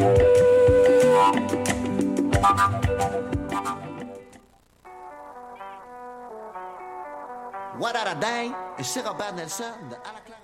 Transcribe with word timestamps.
What 0.00 0.08
a 7.96 8.14
day? 8.18 8.50
Et 8.78 8.82
Robert 9.02 9.34
Nelson 9.34 9.64
de 9.90 9.96
À 9.96 10.12
la 10.14 10.39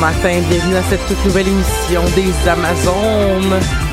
matin, 0.00 0.40
bienvenue 0.48 0.76
à 0.76 0.82
cette 0.82 1.06
toute 1.06 1.22
nouvelle 1.26 1.48
émission 1.48 2.02
des 2.16 2.48
Amazones. 2.48 3.89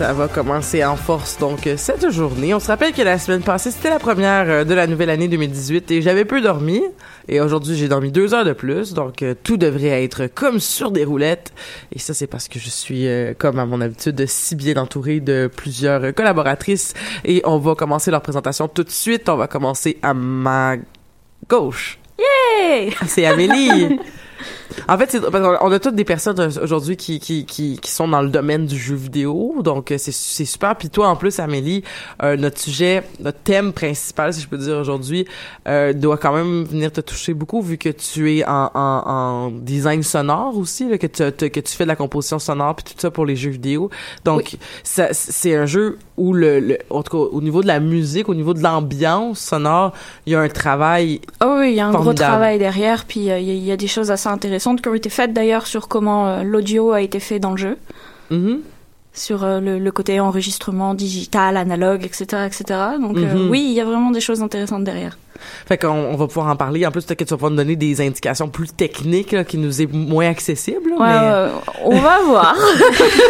Ça 0.00 0.14
va 0.14 0.28
commencer 0.28 0.82
en 0.82 0.96
force 0.96 1.36
donc 1.36 1.68
cette 1.76 2.08
journée. 2.10 2.54
On 2.54 2.58
se 2.58 2.68
rappelle 2.68 2.94
que 2.94 3.02
la 3.02 3.18
semaine 3.18 3.42
passée, 3.42 3.70
c'était 3.70 3.90
la 3.90 3.98
première 3.98 4.48
euh, 4.48 4.64
de 4.64 4.72
la 4.72 4.86
nouvelle 4.86 5.10
année 5.10 5.28
2018 5.28 5.90
et 5.90 6.00
j'avais 6.00 6.24
peu 6.24 6.40
dormi. 6.40 6.80
Et 7.28 7.38
aujourd'hui, 7.38 7.76
j'ai 7.76 7.86
dormi 7.86 8.10
deux 8.10 8.32
heures 8.32 8.46
de 8.46 8.54
plus, 8.54 8.94
donc 8.94 9.20
euh, 9.20 9.34
tout 9.42 9.58
devrait 9.58 10.02
être 10.02 10.26
comme 10.26 10.58
sur 10.58 10.90
des 10.90 11.04
roulettes. 11.04 11.52
Et 11.94 11.98
ça, 11.98 12.14
c'est 12.14 12.26
parce 12.26 12.48
que 12.48 12.58
je 12.58 12.70
suis, 12.70 13.06
euh, 13.06 13.34
comme 13.36 13.58
à 13.58 13.66
mon 13.66 13.82
habitude, 13.82 14.24
si 14.26 14.56
bien 14.56 14.78
entourée 14.78 15.20
de 15.20 15.50
plusieurs 15.54 16.14
collaboratrices. 16.14 16.94
Et 17.26 17.42
on 17.44 17.58
va 17.58 17.74
commencer 17.74 18.10
leur 18.10 18.22
présentation 18.22 18.68
tout 18.68 18.84
de 18.84 18.90
suite. 18.90 19.28
On 19.28 19.36
va 19.36 19.48
commencer 19.48 19.98
à 20.00 20.14
ma 20.14 20.76
gauche. 21.46 21.98
Yay! 22.18 22.94
C'est 23.06 23.26
Amélie. 23.26 24.00
En 24.88 24.98
fait, 24.98 25.10
c'est, 25.10 25.20
on 25.22 25.72
a 25.72 25.78
toutes 25.78 25.94
des 25.94 26.04
personnes 26.04 26.50
aujourd'hui 26.62 26.96
qui, 26.96 27.20
qui, 27.20 27.44
qui, 27.44 27.78
qui, 27.78 27.90
sont 27.90 28.08
dans 28.08 28.22
le 28.22 28.28
domaine 28.28 28.66
du 28.66 28.76
jeu 28.76 28.94
vidéo, 28.94 29.56
donc 29.62 29.90
euh, 29.90 29.98
c'est, 29.98 30.12
c'est 30.12 30.44
super. 30.44 30.76
Puis 30.76 30.90
toi, 30.90 31.08
en 31.08 31.16
plus, 31.16 31.38
Amélie, 31.38 31.82
euh, 32.22 32.36
notre 32.36 32.58
sujet, 32.58 33.02
notre 33.20 33.38
thème 33.38 33.72
principal, 33.72 34.32
si 34.32 34.40
je 34.40 34.48
peux 34.48 34.58
dire 34.58 34.78
aujourd'hui, 34.78 35.26
euh, 35.68 35.92
doit 35.92 36.16
quand 36.16 36.32
même 36.32 36.64
venir 36.64 36.92
te 36.92 37.00
toucher 37.00 37.34
beaucoup 37.34 37.62
vu 37.62 37.78
que 37.78 37.88
tu 37.88 38.36
es 38.36 38.44
en, 38.44 38.70
en, 38.74 39.02
en 39.06 39.50
design 39.50 40.02
sonore 40.02 40.56
aussi, 40.56 40.88
là, 40.88 40.98
que, 40.98 41.06
tu, 41.06 41.50
que 41.50 41.60
tu 41.60 41.76
fais 41.76 41.84
de 41.84 41.88
la 41.88 41.96
composition 41.96 42.38
sonore 42.38 42.76
puis 42.76 42.94
tout 42.94 43.00
ça 43.00 43.10
pour 43.10 43.26
les 43.26 43.36
jeux 43.36 43.50
vidéo. 43.50 43.90
Donc, 44.24 44.56
ça, 44.82 45.08
c'est 45.12 45.54
un 45.54 45.66
jeu 45.66 45.98
où 46.16 46.32
le, 46.32 46.60
le, 46.60 46.78
en 46.90 47.02
tout 47.02 47.16
cas, 47.16 47.30
au 47.32 47.40
niveau 47.40 47.62
de 47.62 47.66
la 47.66 47.80
musique, 47.80 48.28
au 48.28 48.34
niveau 48.34 48.54
de 48.54 48.62
l'ambiance 48.62 49.38
sonore, 49.38 49.92
il 50.26 50.32
y 50.32 50.36
a 50.36 50.40
un 50.40 50.48
travail. 50.48 51.20
Oh 51.42 51.56
oui, 51.58 51.70
il 51.70 51.76
y 51.76 51.80
a 51.80 51.86
un 51.86 51.92
gros 51.92 52.12
travail 52.12 52.58
derrière, 52.58 53.04
puis 53.04 53.20
il 53.20 53.38
y, 53.38 53.66
y, 53.66 53.72
a 53.72 53.76
des 53.76 53.86
choses 53.86 54.10
assez 54.10 54.28
intéressantes 54.30 54.80
qui 54.80 54.88
ont 54.88 54.94
été 54.94 55.10
faites 55.10 55.32
d'ailleurs 55.32 55.66
sur 55.66 55.88
comment 55.88 56.28
euh, 56.28 56.42
l'audio 56.42 56.92
a 56.92 57.00
été 57.02 57.20
fait 57.20 57.38
dans 57.38 57.52
le 57.52 57.56
jeu. 57.56 57.76
Mm-hmm. 58.30 58.58
Sur 59.12 59.44
euh, 59.44 59.60
le, 59.60 59.90
côté 59.92 60.20
enregistrement 60.20 60.94
digital, 60.94 61.56
analogue, 61.56 62.04
etc., 62.04 62.46
etc. 62.46 62.62
Donc 63.00 63.16
euh, 63.16 63.34
mm-hmm. 63.34 63.48
oui, 63.48 63.66
il 63.68 63.72
y 63.72 63.80
a 63.80 63.84
vraiment 63.84 64.10
des 64.10 64.20
choses 64.20 64.42
intéressantes 64.42 64.84
derrière. 64.84 65.18
Fait 65.66 65.78
qu'on 65.78 65.88
on 65.88 66.16
va 66.16 66.26
pouvoir 66.26 66.48
en 66.48 66.56
parler. 66.56 66.86
En 66.86 66.90
plus, 66.90 67.04
peut-être 67.04 67.18
que 67.18 67.24
tu 67.24 67.30
vas 67.30 67.36
pouvoir 67.36 67.50
nous 67.50 67.56
donner 67.56 67.76
des 67.76 68.00
indications 68.00 68.48
plus 68.48 68.68
techniques 68.68 69.44
qui 69.44 69.58
nous 69.58 69.82
est 69.82 69.92
moins 69.92 70.28
accessibles. 70.28 70.90
Ouais, 70.92 71.50
on 71.84 71.98
va 71.98 72.18
voir. 72.24 72.56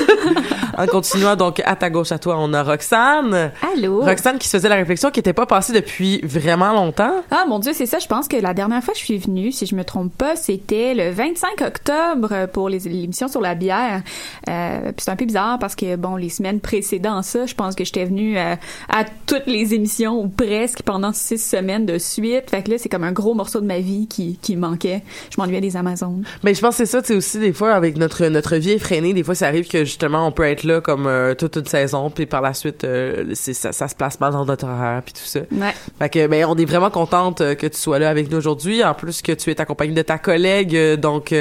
en 0.78 0.86
continuant, 0.86 1.36
donc, 1.36 1.60
à 1.64 1.76
ta 1.76 1.90
gauche 1.90 2.12
à 2.12 2.18
toi, 2.18 2.36
on 2.38 2.52
a 2.52 2.62
Roxane. 2.62 3.52
Allô? 3.74 4.02
Roxane 4.02 4.38
qui 4.38 4.48
se 4.48 4.56
faisait 4.56 4.68
la 4.68 4.76
réflexion 4.76 5.10
qui 5.10 5.18
n'était 5.18 5.32
pas 5.32 5.46
passée 5.46 5.72
depuis 5.72 6.20
vraiment 6.22 6.72
longtemps. 6.72 7.12
Ah, 7.30 7.44
mon 7.48 7.58
Dieu, 7.58 7.72
c'est 7.74 7.86
ça. 7.86 7.98
Je 7.98 8.06
pense 8.06 8.28
que 8.28 8.36
la 8.36 8.54
dernière 8.54 8.82
fois 8.82 8.94
que 8.94 9.00
je 9.00 9.04
suis 9.04 9.18
venue, 9.18 9.52
si 9.52 9.66
je 9.66 9.74
me 9.74 9.84
trompe 9.84 10.14
pas, 10.16 10.36
c'était 10.36 10.94
le 10.94 11.10
25 11.10 11.60
octobre 11.62 12.46
pour 12.52 12.68
l'émission 12.68 13.28
sur 13.28 13.40
la 13.40 13.54
bière. 13.54 14.02
Euh, 14.48 14.92
puis 14.92 15.04
c'est 15.04 15.10
un 15.10 15.16
peu 15.16 15.24
bizarre 15.24 15.58
parce 15.58 15.74
que, 15.74 15.96
bon, 15.96 16.16
les 16.16 16.28
semaines 16.28 16.60
précédant 16.60 17.22
ça, 17.22 17.46
je 17.46 17.54
pense 17.54 17.74
que 17.74 17.84
j'étais 17.84 18.04
venue 18.04 18.38
euh, 18.38 18.54
à 18.88 19.04
toutes 19.26 19.46
les 19.46 19.74
émissions 19.74 20.20
ou 20.20 20.28
presque 20.28 20.82
pendant 20.82 21.12
six 21.12 21.38
semaines 21.38 21.86
de 21.86 21.98
suite. 22.00 22.50
Fait 22.50 22.62
que 22.62 22.70
là, 22.70 22.78
c'est 22.78 22.88
comme 22.88 23.04
un 23.04 23.12
gros 23.12 23.34
morceau 23.34 23.60
de 23.60 23.66
ma 23.66 23.78
vie 23.78 24.08
qui, 24.08 24.38
qui 24.42 24.56
manquait. 24.56 25.02
Je 25.30 25.40
m'ennuyais 25.40 25.60
des 25.60 25.76
Amazones. 25.76 26.24
Mais 26.42 26.54
je 26.54 26.60
pense 26.60 26.76
que 26.76 26.84
c'est 26.84 26.90
ça, 26.90 27.00
tu 27.00 27.08
sais, 27.08 27.14
aussi, 27.14 27.38
des 27.38 27.52
fois, 27.52 27.72
avec 27.72 27.96
notre, 27.96 28.26
notre 28.26 28.56
vie 28.56 28.72
effrénée, 28.72 29.12
des 29.12 29.22
fois, 29.22 29.34
ça 29.34 29.46
arrive 29.46 29.68
que, 29.68 29.84
justement, 29.84 30.26
on 30.26 30.32
peut 30.32 30.44
être 30.44 30.64
là 30.64 30.80
comme 30.80 31.06
euh, 31.06 31.34
toute 31.34 31.56
une 31.56 31.66
saison, 31.66 32.10
puis 32.10 32.26
par 32.26 32.40
la 32.40 32.54
suite, 32.54 32.84
euh, 32.84 33.26
c'est, 33.34 33.54
ça, 33.54 33.72
ça 33.72 33.88
se 33.88 33.94
place 33.94 34.18
mal 34.20 34.32
dans 34.32 34.44
notre 34.44 34.66
horaire, 34.66 35.02
puis 35.04 35.14
tout 35.14 35.20
ça. 35.24 35.40
Ouais. 35.52 35.74
Fait 35.98 36.08
que, 36.08 36.26
ben, 36.26 36.44
on 36.46 36.56
est 36.56 36.64
vraiment 36.64 36.90
contente 36.90 37.40
euh, 37.40 37.54
que 37.54 37.66
tu 37.66 37.78
sois 37.78 37.98
là 37.98 38.10
avec 38.10 38.30
nous 38.30 38.38
aujourd'hui. 38.38 38.82
En 38.82 38.94
plus 38.94 39.22
que 39.22 39.32
tu 39.32 39.50
es 39.50 39.60
accompagnée 39.60 39.94
de 39.94 40.02
ta 40.02 40.18
collègue, 40.18 40.76
donc, 40.96 41.34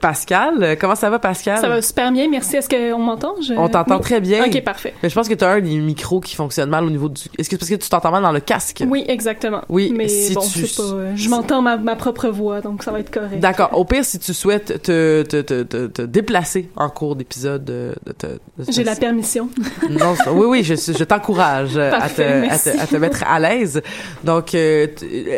Pascal. 0.00 0.76
Comment 0.80 0.94
ça 0.94 1.10
va, 1.10 1.18
Pascal? 1.18 1.58
Ça 1.60 1.68
va 1.68 1.82
super 1.82 2.10
bien, 2.12 2.28
merci. 2.28 2.56
Est-ce 2.56 2.68
qu'on 2.68 2.98
m'entend? 2.98 3.34
On 3.56 3.68
t'entend 3.68 3.98
très 3.98 4.20
bien. 4.20 4.46
OK, 4.46 4.62
parfait. 4.62 4.94
Mais 5.02 5.08
je 5.08 5.14
pense 5.14 5.28
que 5.28 5.34
tu 5.34 5.44
as 5.44 5.50
un 5.50 5.60
des 5.60 5.78
micros 5.78 6.20
qui 6.20 6.34
fonctionne 6.34 6.70
mal 6.70 6.84
au 6.84 6.90
niveau 6.90 7.08
du... 7.08 7.22
Est-ce 7.38 7.48
que 7.48 7.56
c'est 7.56 7.58
parce 7.58 7.70
que 7.70 7.74
tu 7.76 7.88
t'entends 7.88 8.10
mal 8.10 8.22
dans 8.22 8.32
le 8.32 8.40
casque? 8.40 8.82
Oui, 8.86 9.04
exactement. 9.06 9.62
Oui, 9.68 9.89
mais 9.92 10.08
si 10.08 10.34
bon, 10.34 10.40
tu... 10.40 10.62
pas, 10.62 10.82
euh, 10.82 11.12
je 11.14 11.28
m'entends 11.28 11.62
ma, 11.62 11.76
ma, 11.76 11.96
propre 11.96 12.28
voix, 12.28 12.60
donc 12.60 12.82
ça 12.82 12.90
va 12.90 13.00
être 13.00 13.10
correct. 13.10 13.40
D'accord. 13.40 13.70
Au 13.72 13.84
pire, 13.84 14.04
si 14.04 14.18
tu 14.18 14.32
souhaites 14.32 14.82
te, 14.82 15.22
te, 15.22 15.40
te, 15.40 15.62
te, 15.62 15.86
te 15.86 16.02
déplacer 16.02 16.70
en 16.76 16.88
cours 16.88 17.16
d'épisode, 17.16 17.64
de, 17.64 17.94
de, 18.06 18.40
j'ai 18.68 18.84
la 18.84 18.96
permission. 18.96 19.48
non, 19.90 20.14
oui, 20.32 20.46
oui, 20.46 20.62
je, 20.64 20.74
je 20.74 21.04
t'encourage 21.04 21.76
à, 21.76 22.08
te, 22.08 22.22
à, 22.22 22.58
te, 22.58 22.80
à 22.80 22.86
te 22.86 22.96
mettre 22.96 23.24
à 23.26 23.38
l'aise. 23.38 23.82
Donc, 24.24 24.54
euh, 24.54 24.86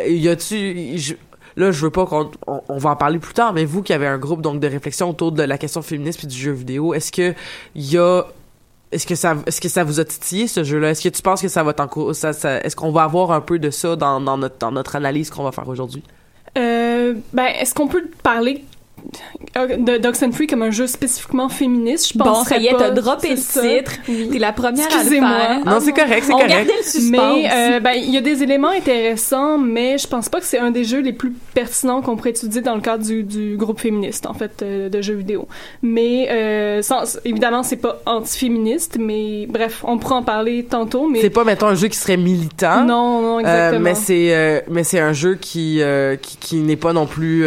y 0.08 0.28
a-tu 0.28 1.16
là 1.56 1.70
je 1.70 1.80
veux 1.82 1.90
pas 1.90 2.06
qu'on 2.06 2.30
on, 2.46 2.78
va 2.78 2.90
en 2.90 2.96
parler 2.96 3.18
plus 3.18 3.34
tard 3.34 3.52
mais 3.52 3.64
vous 3.64 3.82
qui 3.82 3.92
avez 3.92 4.06
un 4.06 4.18
groupe 4.18 4.40
donc 4.40 4.60
de 4.60 4.66
réflexion 4.66 5.10
autour 5.10 5.32
de 5.32 5.42
la 5.42 5.58
question 5.58 5.82
féministe 5.82 6.18
puis 6.18 6.26
du 6.26 6.36
jeu 6.36 6.52
vidéo 6.52 6.94
est-ce 6.94 7.12
que 7.12 7.34
il 7.74 7.90
y 7.90 7.98
a 7.98 8.24
est-ce 8.92 9.06
que 9.06 9.14
ça 9.14 9.36
est-ce 9.46 9.60
que 9.60 9.68
ça 9.68 9.84
vous 9.84 10.00
a 10.00 10.04
titillé 10.04 10.46
ce 10.46 10.62
jeu-là? 10.64 10.90
Est-ce 10.90 11.02
que 11.02 11.08
tu 11.08 11.22
penses 11.22 11.42
que 11.42 11.48
ça 11.48 11.62
va 11.62 11.74
ça, 12.12 12.32
ça 12.32 12.58
est-ce 12.58 12.76
qu'on 12.76 12.92
va 12.92 13.04
avoir 13.04 13.32
un 13.32 13.40
peu 13.40 13.58
de 13.58 13.70
ça 13.70 13.96
dans, 13.96 14.20
dans 14.20 14.72
notre 14.72 14.96
analyse 14.96 15.30
qu'on 15.30 15.44
va 15.44 15.52
faire 15.52 15.68
aujourd'hui? 15.68 16.02
Euh, 16.58 17.14
ben 17.32 17.46
est-ce 17.58 17.74
qu'on 17.74 17.88
peut 17.88 18.04
parler 18.22 18.64
de 19.54 20.32
Free 20.32 20.46
comme 20.46 20.62
un 20.62 20.70
jeu 20.70 20.86
spécifiquement 20.86 21.48
féministe, 21.48 22.12
je 22.12 22.18
pense. 22.18 22.38
Bon, 22.38 22.44
ça 22.44 22.58
y 22.58 22.66
est, 22.66 22.76
t'as 22.76 22.90
droppé 22.90 23.30
le 23.30 23.36
titre. 23.36 23.92
T'es 24.06 24.38
la 24.38 24.52
première 24.52 24.86
à 24.86 25.02
le 25.02 25.10
faire. 25.10 25.64
Non, 25.64 25.78
c'est 25.80 25.92
correct, 25.92 26.24
c'est 26.24 26.32
correct. 26.32 26.46
On 26.46 26.54
gardait 26.54 26.76
le 26.76 26.82
suspense. 26.82 27.10
Mais, 27.10 27.50
euh, 27.52 27.80
ben, 27.80 27.92
il 27.96 28.10
y 28.10 28.16
a 28.16 28.20
des 28.20 28.42
éléments 28.42 28.70
intéressants, 28.70 29.58
mais 29.58 29.98
je 29.98 30.06
pense 30.06 30.28
pas 30.28 30.40
que 30.40 30.46
c'est 30.46 30.58
un 30.58 30.70
des 30.70 30.84
jeux 30.84 31.00
les 31.00 31.12
plus 31.12 31.32
pertinents 31.54 32.02
qu'on 32.02 32.16
pourrait 32.16 32.30
étudier 32.30 32.60
dans 32.60 32.74
le 32.74 32.80
cadre 32.80 33.04
du, 33.04 33.22
du 33.22 33.56
groupe 33.56 33.80
féministe, 33.80 34.26
en 34.26 34.34
fait, 34.34 34.62
euh, 34.62 34.88
de 34.88 35.02
jeux 35.02 35.14
vidéo. 35.14 35.46
Mais, 35.82 36.28
euh, 36.30 36.82
sans, 36.82 37.18
évidemment, 37.24 37.62
c'est 37.62 37.76
pas 37.76 38.00
anti-féministe, 38.06 38.96
mais 38.98 39.46
bref, 39.46 39.82
on 39.86 39.98
pourra 39.98 40.16
en 40.16 40.22
parler 40.22 40.64
tantôt, 40.64 41.08
mais... 41.08 41.20
C'est 41.20 41.30
pas, 41.30 41.44
mettons, 41.44 41.66
un 41.66 41.74
jeu 41.74 41.88
qui 41.88 41.98
serait 41.98 42.16
militant. 42.16 42.84
Non, 42.84 43.20
non, 43.20 43.40
exactement. 43.40 43.80
mais 43.80 43.94
c'est, 43.94 44.64
mais 44.70 44.84
c'est 44.84 45.00
un 45.00 45.12
jeu 45.12 45.34
qui, 45.34 45.82
qui, 46.22 46.36
qui 46.38 46.56
n'est 46.56 46.76
pas 46.76 46.92
non 46.92 47.06
plus 47.06 47.44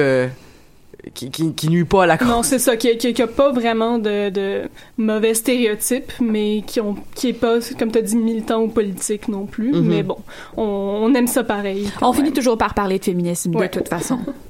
qui, 1.14 1.30
qui, 1.30 1.54
qui, 1.54 1.70
nuit 1.70 1.86
pas 1.86 2.04
à 2.04 2.06
la 2.08 2.18
cause. 2.18 2.28
Non, 2.28 2.44
c'est 2.44 2.60
ça, 2.60 2.76
qui, 2.78 2.98
qui, 2.98 3.22
a 3.22 3.28
pas 3.28 3.52
vraiment 3.52 4.00
de, 4.00 4.30
de 4.30 4.70
mauvais 4.98 5.34
stéréotypes, 5.34 6.12
mais 6.20 6.64
qui 6.66 6.82
ont 6.82 6.96
qui 7.14 7.30
est 7.30 7.34
pas, 7.34 7.60
comme 7.78 7.92
tu 7.92 8.00
as 8.00 8.02
dit, 8.02 8.16
militant 8.16 8.62
ou 8.62 8.68
politique 8.68 9.28
non 9.28 9.46
plus. 9.46 9.74
Mm-hmm. 9.74 9.82
Mais 9.82 10.04
bon, 10.04 10.18
on, 10.58 10.64
on, 10.64 11.14
aime 11.14 11.28
ça 11.28 11.44
pareil. 11.44 11.90
On 12.02 12.14
finit 12.14 12.34
toujours 12.34 12.58
par 12.58 12.74
parler 12.74 13.00
de 13.00 13.04
féminisme 13.04 13.52
de 13.52 13.68
toute 13.68 13.88
façon. 13.88 14.20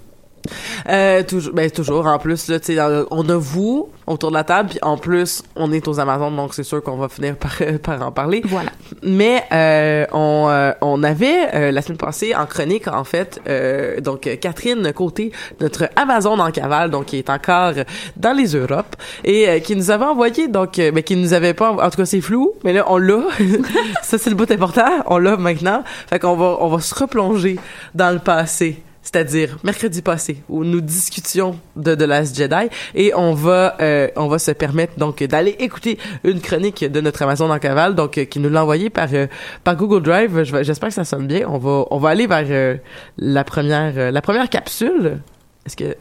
Euh, 0.89 1.23
toujours, 1.23 1.53
ben 1.53 1.69
toujours. 1.69 2.05
En 2.05 2.19
plus, 2.19 2.47
là, 2.49 2.59
tu 2.59 2.75
sais, 2.75 2.81
on 3.11 3.29
a 3.29 3.35
vous 3.37 3.89
autour 4.07 4.29
de 4.29 4.35
la 4.35 4.43
table, 4.43 4.69
puis 4.69 4.79
en 4.81 4.97
plus, 4.97 5.43
on 5.55 5.71
est 5.71 5.87
aux 5.87 5.99
Amazones, 5.99 6.35
donc 6.35 6.53
c'est 6.53 6.63
sûr 6.63 6.81
qu'on 6.83 6.97
va 6.97 7.09
finir 7.09 7.35
par, 7.37 7.51
par 7.81 8.01
en 8.07 8.11
parler. 8.11 8.41
Voilà. 8.45 8.71
Mais 9.03 9.43
euh, 9.51 10.05
on, 10.11 10.47
euh, 10.49 10.71
on 10.81 11.03
avait 11.03 11.53
euh, 11.53 11.71
la 11.71 11.81
semaine 11.81 11.97
passée 11.97 12.35
en 12.35 12.45
chronique, 12.45 12.87
en 12.87 13.03
fait, 13.03 13.41
euh, 13.47 13.99
donc 14.01 14.29
Catherine 14.39 14.93
Côté, 14.93 15.31
notre 15.59 15.89
Amazon 15.95 16.39
en 16.39 16.51
cavale, 16.51 16.91
donc 16.91 17.05
qui 17.05 17.17
est 17.17 17.29
encore 17.29 17.73
dans 18.15 18.33
les 18.33 18.55
Europes 18.55 18.95
et 19.23 19.61
qui 19.61 19.75
nous 19.75 19.91
avait 19.91 20.05
envoyé, 20.05 20.47
donc, 20.47 20.77
mais 20.77 21.03
qui 21.03 21.15
nous 21.15 21.33
avait 21.33 21.53
pas, 21.53 21.71
en 21.71 21.89
tout 21.89 21.97
cas 21.97 22.05
c'est 22.05 22.21
flou, 22.21 22.53
mais 22.63 22.73
là 22.73 22.85
on 22.87 22.97
l'a. 22.97 23.21
Ça 24.03 24.17
c'est 24.17 24.29
le 24.29 24.35
bout 24.35 24.49
important, 24.51 25.03
on 25.07 25.17
l'a 25.17 25.37
maintenant. 25.37 25.83
Fait 26.09 26.19
qu'on 26.19 26.35
va 26.35 26.57
on 26.59 26.67
va 26.67 26.79
se 26.79 26.93
replonger 26.93 27.57
dans 27.93 28.11
le 28.11 28.19
passé 28.19 28.83
c'est-à-dire 29.05 29.57
mercredi 29.63 30.01
passé, 30.01 30.43
où 30.49 30.63
nous 30.63 30.81
discutions 30.81 31.59
de 31.75 31.93
The 31.93 32.01
Last 32.01 32.35
Jedi, 32.35 32.69
et 32.95 33.13
on 33.15 33.33
va 33.33 33.77
euh, 33.79 34.09
on 34.15 34.27
va 34.27 34.39
se 34.39 34.51
permettre 34.51 34.97
donc 34.97 35.23
d'aller 35.23 35.55
écouter 35.59 35.97
une 36.23 36.41
chronique 36.41 36.83
de 36.83 37.01
notre 37.01 37.21
Amazon 37.21 37.51
en 37.51 37.59
cavale, 37.59 37.93
donc 37.93 38.17
euh, 38.17 38.25
qui 38.25 38.39
nous 38.39 38.49
l'a 38.49 38.63
envoyé 38.63 38.89
par 38.89 39.07
euh, 39.13 39.27
Google 39.75 40.01
Drive. 40.01 40.43
J'espère 40.63 40.89
que 40.89 40.95
ça 40.95 41.05
sonne 41.05 41.27
bien. 41.27 41.47
On 41.47 41.59
va 41.59 41.85
on 41.91 41.99
va 41.99 42.09
aller 42.09 42.25
vers 42.25 42.79
la 43.17 43.43
première 43.43 44.11
la 44.11 44.21
première 44.21 44.49
capsule. 44.49 45.21
Est-ce 45.65 45.77
que 45.77 45.95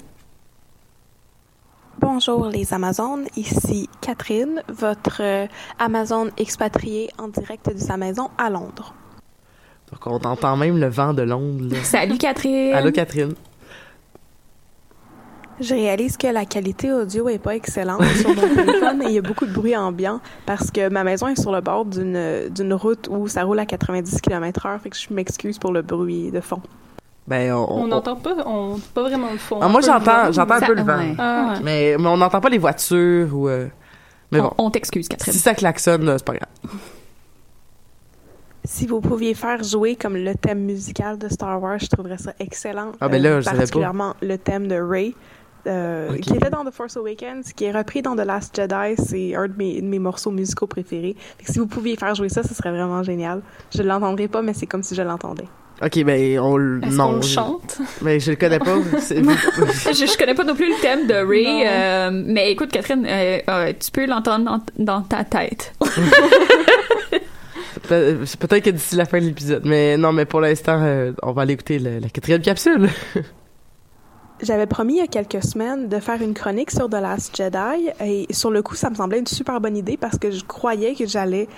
Bonjour 2.01 2.47
les 2.47 2.73
Amazones, 2.73 3.27
ici 3.37 3.89
Catherine, 4.01 4.63
votre 4.69 5.23
Amazon 5.79 6.31
expatriée 6.39 7.11
en 7.19 7.29
direct 7.29 7.73
de 7.73 7.79
sa 7.79 7.97
maison 7.97 8.31
à 8.37 8.51
Londres. 8.51 8.95
Donc 9.95 10.07
on 10.25 10.29
entend 10.29 10.57
même 10.57 10.79
le 10.79 10.89
vent 10.89 11.15
de 11.15 11.23
Londres. 11.23 11.65
là. 11.71 11.77
Salut 11.83 12.19
Catherine. 12.19 12.75
Allô 12.75 12.91
Catherine. 12.91 13.35
Je 15.61 15.73
réalise 15.73 16.17
que 16.17 16.27
la 16.27 16.45
qualité 16.47 16.93
audio 16.93 17.29
est 17.29 17.39
pas 17.39 17.55
excellente 17.55 18.03
sur 18.21 18.29
mon 18.35 18.43
téléphone 18.43 19.03
et 19.03 19.07
il 19.07 19.13
y 19.13 19.19
a 19.19 19.23
beaucoup 19.23 19.47
de 19.47 19.53
bruit 19.53 19.77
ambiant 19.77 20.21
parce 20.47 20.73
que 20.73 20.89
ma 20.89 21.05
maison 21.05 21.29
est 21.29 21.41
sur 21.41 21.53
le 21.53 21.61
bord 21.61 21.85
d'une 21.85 22.49
d'une 22.51 22.75
route 22.75 23.07
où 23.09 23.29
ça 23.29 23.45
roule 23.45 23.61
à 23.61 23.67
90 23.67 24.21
km/h, 24.21 24.81
fait 24.81 24.91
que 24.91 24.97
je 24.97 25.15
m'excuse 25.15 25.59
pour 25.61 25.73
le 25.73 25.83
bruit 25.83 26.33
de 26.33 26.41
fond. 26.41 26.61
Ben 27.29 27.53
on, 27.55 27.83
On 27.83 27.87
n'entend 27.87 28.17
pas, 28.17 28.35
on, 28.45 28.79
pas 28.95 29.03
vraiment 29.03 29.31
le 29.31 29.39
fond. 29.39 29.61
Ah, 29.63 29.69
moi 29.69 29.81
j'entends 29.81 30.27
un 30.37 30.61
peu 30.61 30.75
le 30.75 30.83
vent. 30.83 30.99
ouais. 30.99 31.15
Ah, 31.19 31.53
Ouais. 31.55 31.61
Mais, 31.63 31.97
mais 32.01 32.09
on 32.09 32.17
n'entend 32.17 32.41
pas 32.41 32.49
les 32.51 32.59
voitures 32.59 33.29
ou 33.33 33.49
euh, 33.49 33.69
mais 34.33 34.41
bon. 34.41 34.51
On, 34.59 34.65
on 34.67 34.71
t'excuse 34.71 35.07
Catherine. 35.07 35.33
Si 35.33 35.39
ça 35.39 35.55
klaxonne, 35.55 36.19
c'est 36.19 36.25
pas 36.25 36.35
grave. 36.35 36.49
Si 38.67 38.87
vous 38.87 39.01
pouviez 39.01 39.35
faire 39.35 39.63
jouer 39.63 39.95
comme 39.97 40.17
le 40.17 40.35
thème 40.35 40.61
musical 40.61 41.19
de 41.19 41.29
Star 41.29 41.61
Wars, 41.63 41.79
je 41.81 41.87
trouverais 41.89 42.19
ça 42.19 42.33
excellent. 42.41 42.89
Euh, 42.89 42.99
Ah, 43.01 43.09
ben 43.09 43.21
là, 43.23 43.41
je 43.41 43.45
pas. 43.51 43.57
particulièrement 43.57 44.15
le 44.23 44.39
thème 44.39 44.69
de 44.69 44.77
Rey. 44.77 45.13
euh, 45.67 46.11
Ok. 46.11 46.21
qui 46.21 46.35
était 46.35 46.51
dans 46.51 46.63
The 46.65 46.71
Force 46.75 46.95
Awakens, 46.99 47.53
qui 47.55 47.65
est 47.65 47.73
repris 47.73 48.03
dans 48.03 48.15
The 48.15 48.27
Last 48.27 48.55
Jedi, 48.55 49.03
c'est 49.03 49.35
un 49.35 49.49
de 49.49 49.55
mes, 49.57 49.81
de 49.81 49.87
mes 49.87 49.99
morceaux 49.99 50.31
musicaux 50.31 50.67
préférés. 50.67 51.17
Fait 51.39 51.45
que 51.47 51.51
si 51.53 51.59
vous 51.59 51.67
pouviez 51.67 51.97
faire 51.97 52.15
jouer 52.15 52.29
ça, 52.29 52.43
ce 52.43 52.53
serait 52.55 52.71
vraiment 52.71 53.03
génial. 53.03 53.41
Je 53.75 53.83
l'entendrai 53.83 54.29
pas, 54.29 54.43
mais 54.43 54.53
c'est 54.53 54.67
comme 54.67 54.83
si 54.83 54.95
je 54.95 55.01
l'entendais. 55.01 55.49
Ok, 55.83 56.05
ben 56.05 56.39
on 56.39 56.57
le 56.59 56.85
Est-ce 56.85 56.97
non. 56.97 57.13
le 57.17 57.23
je- 57.23 57.29
chante? 57.29 57.79
Mais 58.03 58.21
je 58.21 58.31
le 58.33 58.37
connais 58.37 58.59
pas. 58.59 58.77
je, 58.93 59.93
je 60.07 60.19
connais 60.19 60.35
pas 60.35 60.45
non 60.45 60.55
plus 60.55 60.69
le 60.69 60.81
thème 60.83 61.07
de 61.07 61.15
Ray, 61.15 61.65
euh, 61.67 62.11
mais 62.13 62.53
écoute 62.53 62.71
Catherine, 62.71 63.05
euh, 63.09 63.39
euh, 63.49 63.73
tu 63.81 63.91
peux 63.91 64.05
l'entendre 64.07 64.45
dans, 64.77 64.85
dans 64.85 65.03
ta 65.03 65.25
tête. 65.25 65.73
Peut-être 67.89 68.61
que 68.65 68.71
d'ici 68.71 68.97
la 68.97 69.05
fin 69.05 69.19
de 69.21 69.27
l'épisode. 69.27 69.63
Mais 69.65 69.97
non, 69.97 70.13
mais 70.13 70.25
pour 70.25 70.41
l'instant, 70.41 70.81
euh, 70.83 71.13
on 71.23 71.33
va 71.33 71.43
aller 71.43 71.55
écouter 71.55 71.79
le- 71.79 71.99
la 71.99 72.09
quatrième 72.09 72.43
capsule. 72.43 72.89
J'avais 74.43 74.67
promis 74.67 74.95
il 74.95 74.99
y 74.99 75.01
a 75.01 75.07
quelques 75.07 75.43
semaines 75.45 75.89
de 75.89 75.99
faire 76.01 76.21
une 76.21 76.35
chronique 76.35 76.71
sur 76.71 76.89
The 76.89 76.95
Last 76.95 77.37
Jedi 77.37 77.91
et 78.05 78.27
sur 78.33 78.51
le 78.51 78.63
coup, 78.63 78.75
ça 78.75 78.91
me 78.91 78.95
semblait 78.95 79.21
une 79.21 79.27
super 79.29 79.61
bonne 79.61 79.77
idée 79.77 79.97
parce 79.97 80.19
que 80.19 80.31
je 80.31 80.45
croyais 80.45 80.95
que 80.95 81.07
j'allais 81.07 81.49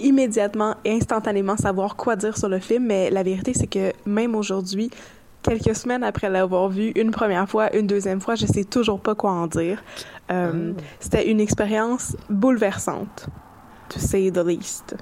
immédiatement 0.00 0.74
et 0.84 0.92
instantanément 0.92 1.56
savoir 1.56 1.94
quoi 1.96 2.16
dire 2.16 2.36
sur 2.36 2.48
le 2.48 2.58
film, 2.58 2.86
mais 2.86 3.10
la 3.10 3.22
vérité, 3.22 3.52
c'est 3.54 3.66
que 3.66 3.92
même 4.06 4.34
aujourd'hui, 4.34 4.90
quelques 5.42 5.76
semaines 5.76 6.02
après 6.02 6.28
l'avoir 6.30 6.68
vu 6.68 6.88
une 6.96 7.10
première 7.10 7.48
fois, 7.48 7.74
une 7.76 7.86
deuxième 7.86 8.20
fois, 8.20 8.34
je 8.34 8.46
sais 8.46 8.64
toujours 8.64 9.00
pas 9.00 9.14
quoi 9.14 9.30
en 9.32 9.46
dire. 9.46 9.82
Euh, 10.30 10.72
C'était 11.00 11.30
une 11.30 11.40
expérience 11.40 12.16
bouleversante, 12.30 13.26
to 13.90 13.98
say 14.00 14.30
the 14.32 14.42
least. 14.44 14.96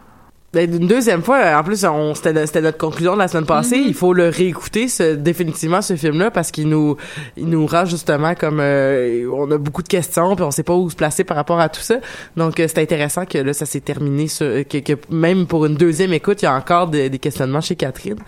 Ben, 0.55 0.73
une 0.73 0.87
deuxième 0.87 1.23
fois, 1.23 1.59
en 1.59 1.65
plus, 1.65 1.85
on, 1.85 2.15
c'était, 2.15 2.47
c'était 2.47 2.61
notre 2.61 2.79
conclusion 2.79 3.15
de 3.15 3.19
la 3.19 3.27
semaine 3.27 3.45
passée. 3.45 3.77
Il 3.77 3.93
faut 3.93 4.13
le 4.13 4.29
réécouter, 4.29 4.87
ce, 4.87 5.15
définitivement, 5.15 5.83
ce 5.83 5.97
film-là, 5.97 6.31
parce 6.31 6.53
qu'il 6.53 6.69
nous, 6.69 6.97
il 7.37 7.49
nous 7.49 7.67
rend 7.67 7.87
justement 7.87 8.37
comme, 8.37 8.61
euh, 8.61 9.29
on 9.35 9.51
a 9.51 9.59
beaucoup 9.59 9.83
de 9.83 9.89
questions, 9.89 10.37
puis 10.37 10.45
on 10.45 10.53
sait 10.53 10.63
pas 10.63 10.75
où 10.75 10.89
se 10.89 10.95
placer 10.95 11.25
par 11.25 11.37
rapport 11.37 11.59
à 11.59 11.69
tout 11.69 11.81
ça. 11.81 11.97
Donc, 12.37 12.61
euh, 12.61 12.67
c'est 12.69 12.81
intéressant 12.81 13.27
que 13.27 13.39
là, 13.39 13.53
ça 13.53 13.67
s'est 13.67 13.81
terminé 13.81 14.29
sur, 14.29 14.47
que, 14.69 14.79
que 14.79 14.93
même 15.11 15.47
pour 15.47 15.67
une 15.67 15.75
deuxième 15.75 16.13
écoute, 16.13 16.43
il 16.43 16.45
y 16.45 16.49
a 16.49 16.55
encore 16.55 16.87
des, 16.87 17.11
des 17.11 17.19
questionnements 17.19 17.61
chez 17.61 17.75
Catherine. 17.75 18.19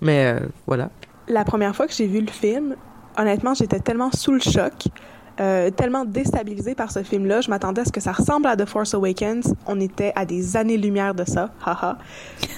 Mais, 0.00 0.26
euh, 0.26 0.40
voilà. 0.66 0.90
La 1.28 1.44
première 1.44 1.76
fois 1.76 1.86
que 1.86 1.94
j'ai 1.94 2.08
vu 2.08 2.20
le 2.20 2.32
film, 2.32 2.74
honnêtement, 3.16 3.54
j'étais 3.54 3.78
tellement 3.78 4.10
sous 4.12 4.32
le 4.32 4.40
choc, 4.40 4.88
euh, 5.40 5.70
tellement 5.70 6.04
déstabilisée 6.04 6.74
par 6.74 6.90
ce 6.90 7.02
film-là. 7.02 7.40
Je 7.40 7.48
m'attendais 7.50 7.80
à 7.80 7.84
ce 7.84 7.92
que 7.92 8.00
ça 8.00 8.12
ressemble 8.12 8.46
à 8.46 8.56
The 8.56 8.66
Force 8.66 8.94
Awakens. 8.94 9.54
On 9.66 9.80
était 9.80 10.12
à 10.14 10.26
des 10.26 10.56
années-lumière 10.56 11.14
de 11.14 11.24
ça, 11.24 11.50
haha. 11.64 11.96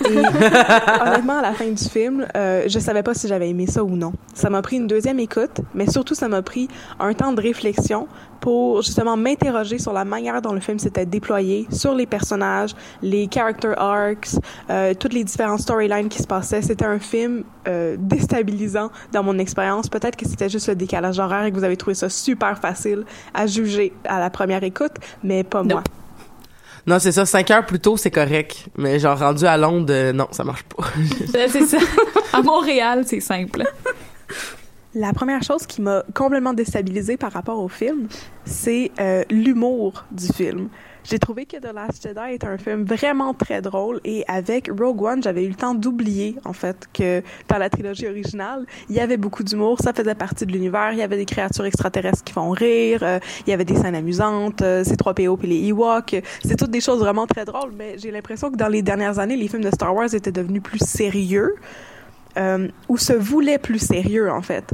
Et 0.05 0.17
honnêtement, 1.07 1.39
à 1.39 1.43
la 1.43 1.53
fin 1.53 1.69
du 1.69 1.85
film, 1.85 2.27
euh, 2.37 2.65
je 2.67 2.79
savais 2.79 3.03
pas 3.03 3.15
si 3.15 3.29
j'avais 3.29 3.49
aimé 3.49 3.67
ça 3.67 3.85
ou 3.85 3.97
non. 3.97 4.13
Ça 4.35 4.51
m'a 4.51 4.63
pris 4.63 4.77
une 4.77 4.87
deuxième 4.87 5.21
écoute, 5.21 5.61
mais 5.75 5.89
surtout, 5.89 6.15
ça 6.15 6.29
m'a 6.29 6.43
pris 6.43 6.69
un 6.99 7.13
temps 7.15 7.33
de 7.33 7.41
réflexion 7.41 8.09
pour 8.43 8.83
justement 8.83 9.17
m'interroger 9.17 9.79
sur 9.79 9.93
la 9.93 10.05
manière 10.05 10.43
dont 10.43 10.53
le 10.53 10.59
film 10.59 10.81
s'était 10.81 11.07
déployé, 11.07 11.69
sur 11.71 11.95
les 11.95 12.07
personnages, 12.07 12.75
les 13.01 13.31
character 13.33 13.73
arcs, 13.77 14.31
euh, 14.69 14.95
toutes 14.95 15.13
les 15.13 15.23
différentes 15.23 15.61
storylines 15.61 16.09
qui 16.09 16.19
se 16.19 16.27
passaient. 16.27 16.61
C'était 16.61 16.85
un 16.85 16.99
film 16.99 17.45
euh, 17.69 17.97
déstabilisant 17.97 18.91
dans 19.13 19.23
mon 19.23 19.39
expérience. 19.39 19.89
Peut-être 19.89 20.17
que 20.17 20.29
c'était 20.29 20.49
juste 20.49 20.67
le 20.67 20.75
décalage 20.75 21.21
horaire 21.21 21.45
et 21.45 21.53
que 21.53 21.57
vous 21.57 21.63
avez 21.63 21.77
trouvé 21.77 21.95
ça 21.95 22.09
super 22.09 22.59
facile 22.59 23.05
à 23.33 23.47
juger 23.47 23.93
à 24.05 24.19
la 24.19 24.29
première 24.29 24.65
écoute, 24.65 24.97
mais 25.23 25.45
pas 25.45 25.63
moi. 25.63 25.85
Non, 26.85 26.99
c'est 26.99 27.13
ça, 27.13 27.25
cinq 27.25 27.49
heures 27.53 27.65
plus 27.65 27.79
tôt, 27.79 27.97
c'est 27.97 28.11
correct. 28.11 28.67
Mais 28.77 28.99
genre, 28.99 29.17
rendu 29.17 29.47
à 29.47 29.57
Londres, 29.57 29.93
euh, 29.93 30.13
non, 30.13 30.27
ça 30.33 30.43
marche 30.43 30.65
pas. 30.65 30.85
C'est 31.33 31.63
ça. 31.63 31.79
À 32.35 32.41
Montréal, 32.41 33.03
c'est 33.05 33.21
simple. 33.21 33.63
La 34.95 35.15
première 35.15 35.43
chose 35.43 35.67
qui 35.67 35.81
m'a 35.81 36.05
complètement 36.13 36.53
déstabilisée 36.53 37.17
par 37.17 37.33
rapport 37.33 37.59
au 37.59 37.69
film, 37.69 38.09
c'est 38.45 38.91
euh, 39.01 39.25
l'humour 39.31 40.05
du 40.11 40.27
film. 40.27 40.69
J'ai 41.03 41.19
trouvé 41.19 41.47
que 41.47 41.57
The 41.57 41.73
Last 41.73 42.03
Jedi 42.03 42.35
est 42.35 42.45
un 42.45 42.59
film 42.59 42.85
vraiment 42.85 43.33
très 43.33 43.63
drôle 43.63 44.01
et 44.05 44.23
avec 44.29 44.69
Rogue 44.71 45.03
One, 45.03 45.23
j'avais 45.23 45.45
eu 45.45 45.49
le 45.49 45.55
temps 45.55 45.75
d'oublier 45.75 46.37
en 46.45 46.53
fait 46.53 46.87
que 46.93 47.23
dans 47.49 47.57
la 47.57 47.71
trilogie 47.71 48.07
originale, 48.07 48.67
il 48.91 48.95
y 48.95 49.01
avait 49.01 49.17
beaucoup 49.17 49.43
d'humour, 49.43 49.79
ça 49.81 49.95
faisait 49.95 50.15
partie 50.15 50.45
de 50.45 50.53
l'univers, 50.53 50.93
il 50.93 50.99
y 50.99 51.03
avait 51.03 51.17
des 51.17 51.25
créatures 51.25 51.65
extraterrestres 51.65 52.23
qui 52.23 52.35
font 52.35 52.51
rire, 52.51 53.03
euh, 53.03 53.19
il 53.47 53.51
y 53.51 53.53
avait 53.55 53.65
des 53.65 53.77
scènes 53.77 53.95
amusantes, 53.95 54.61
euh, 54.61 54.85
c'est 54.85 55.01
3PO 55.01 55.39
puis 55.39 55.49
les 55.49 55.69
Ewoks, 55.69 56.17
c'est 56.45 56.57
toutes 56.57 56.71
des 56.71 56.83
choses 56.83 57.01
vraiment 57.01 57.27
très 57.27 57.47
drôles, 57.47 57.73
mais 57.77 57.97
j'ai 57.97 58.11
l'impression 58.11 58.51
que 58.51 58.57
dans 58.57 58.69
les 58.69 58.83
dernières 58.83 59.19
années, 59.19 59.37
les 59.37 59.49
films 59.49 59.65
de 59.65 59.71
Star 59.71 59.95
Wars 59.95 60.15
étaient 60.15 60.33
devenus 60.33 60.63
plus 60.63 60.81
sérieux 60.81 61.55
euh, 62.37 62.69
ou 62.89 62.97
se 62.99 63.13
voulaient 63.13 63.59
plus 63.59 63.79
sérieux 63.79 64.31
en 64.31 64.43
fait. 64.43 64.65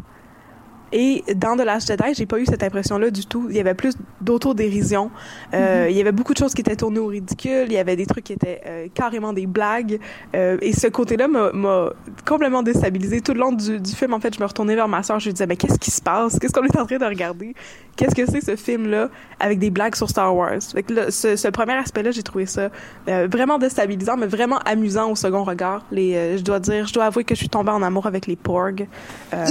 Et 0.91 1.23
dans 1.37 1.55
The 1.55 1.67
Last 1.67 1.87
Jedi, 1.87 2.15
j'ai 2.15 2.25
pas 2.25 2.39
eu 2.41 2.47
cette 2.47 2.63
impression-là 2.63 3.11
du 3.11 3.27
tout. 3.27 3.49
Il 3.51 3.57
y 3.57 3.61
avait 3.61 3.75
plus 3.75 3.95
d'autodérision. 4.23 5.11
Euh, 5.53 5.87
Il 5.91 5.95
y 5.95 6.01
avait 6.01 6.13
beaucoup 6.13 6.33
de 6.33 6.39
choses 6.39 6.55
qui 6.55 6.63
étaient 6.63 6.77
tournées 6.77 6.99
au 6.99 7.09
ridicule. 7.09 7.65
Il 7.67 7.75
y 7.75 7.77
avait 7.77 7.95
des 7.95 8.07
trucs 8.07 8.25
qui 8.25 8.33
étaient 8.33 8.63
euh, 8.65 8.87
carrément 8.95 9.35
des 9.35 9.47
blagues. 9.47 10.01
Euh, 10.35 10.57
et 10.63 10.73
ce 10.73 10.87
côté-là 10.87 11.29
m'a- 11.29 11.53
m'a 11.53 11.91
complètement 12.27 12.63
déstabilisé. 12.63 13.21
Tout 13.21 13.35
le 13.35 13.41
long 13.41 13.53
du, 13.53 13.79
du 13.81 13.93
film, 13.95 14.15
en 14.15 14.21
fait, 14.21 14.35
je 14.35 14.41
me 14.41 14.47
retournais 14.47 14.75
vers 14.77 14.89
ma 14.89 15.03
soeur. 15.03 15.21
Je 15.21 15.27
lui 15.27 15.35
disais, 15.35 15.47
mais 15.47 15.57
qu'est-ce 15.57 15.79
qui 15.79 15.91
se 15.91 16.01
passe? 16.01 16.39
Qu'est-ce 16.39 16.55
qu'on 16.55 16.65
est 16.65 16.79
en 16.79 16.87
train 16.87 16.97
de 16.97 17.05
regarder? 17.05 17.53
Qu'est-ce 17.99 18.15
que 18.15 18.25
c'est 18.31 18.41
ce 18.41 18.55
film-là 18.55 19.09
avec 19.41 19.59
des 19.59 19.71
blagues 19.71 19.97
sur 19.97 20.09
Star 20.09 20.35
Wars? 20.35 20.63
Fait 20.73 20.85
que 20.85 20.95
là, 20.95 21.11
ce, 21.11 21.35
ce 21.35 21.49
premier 21.49 21.73
aspect-là, 21.75 22.13
j'ai 22.13 22.23
trouvé 22.23 22.47
ça 22.47 22.69
euh, 23.09 23.27
vraiment 23.31 23.59
déstabilisant, 23.59 24.17
mais 24.17 24.27
vraiment 24.27 24.59
amusant 24.65 25.11
au 25.11 25.17
second 25.17 25.43
regard. 25.43 25.85
Les, 25.91 26.15
euh, 26.15 26.39
je 26.39 26.43
dois 26.45 26.61
dire, 26.61 26.87
je 26.87 26.95
dois 26.95 27.07
avouer 27.07 27.25
que 27.25 27.35
je 27.35 27.41
suis 27.41 27.49
tombée 27.49 27.73
en 27.73 27.83
amour 27.83 28.07
avec 28.07 28.29
les 28.29 28.37
Porgs. 28.37 28.87
Euh, 29.35 29.45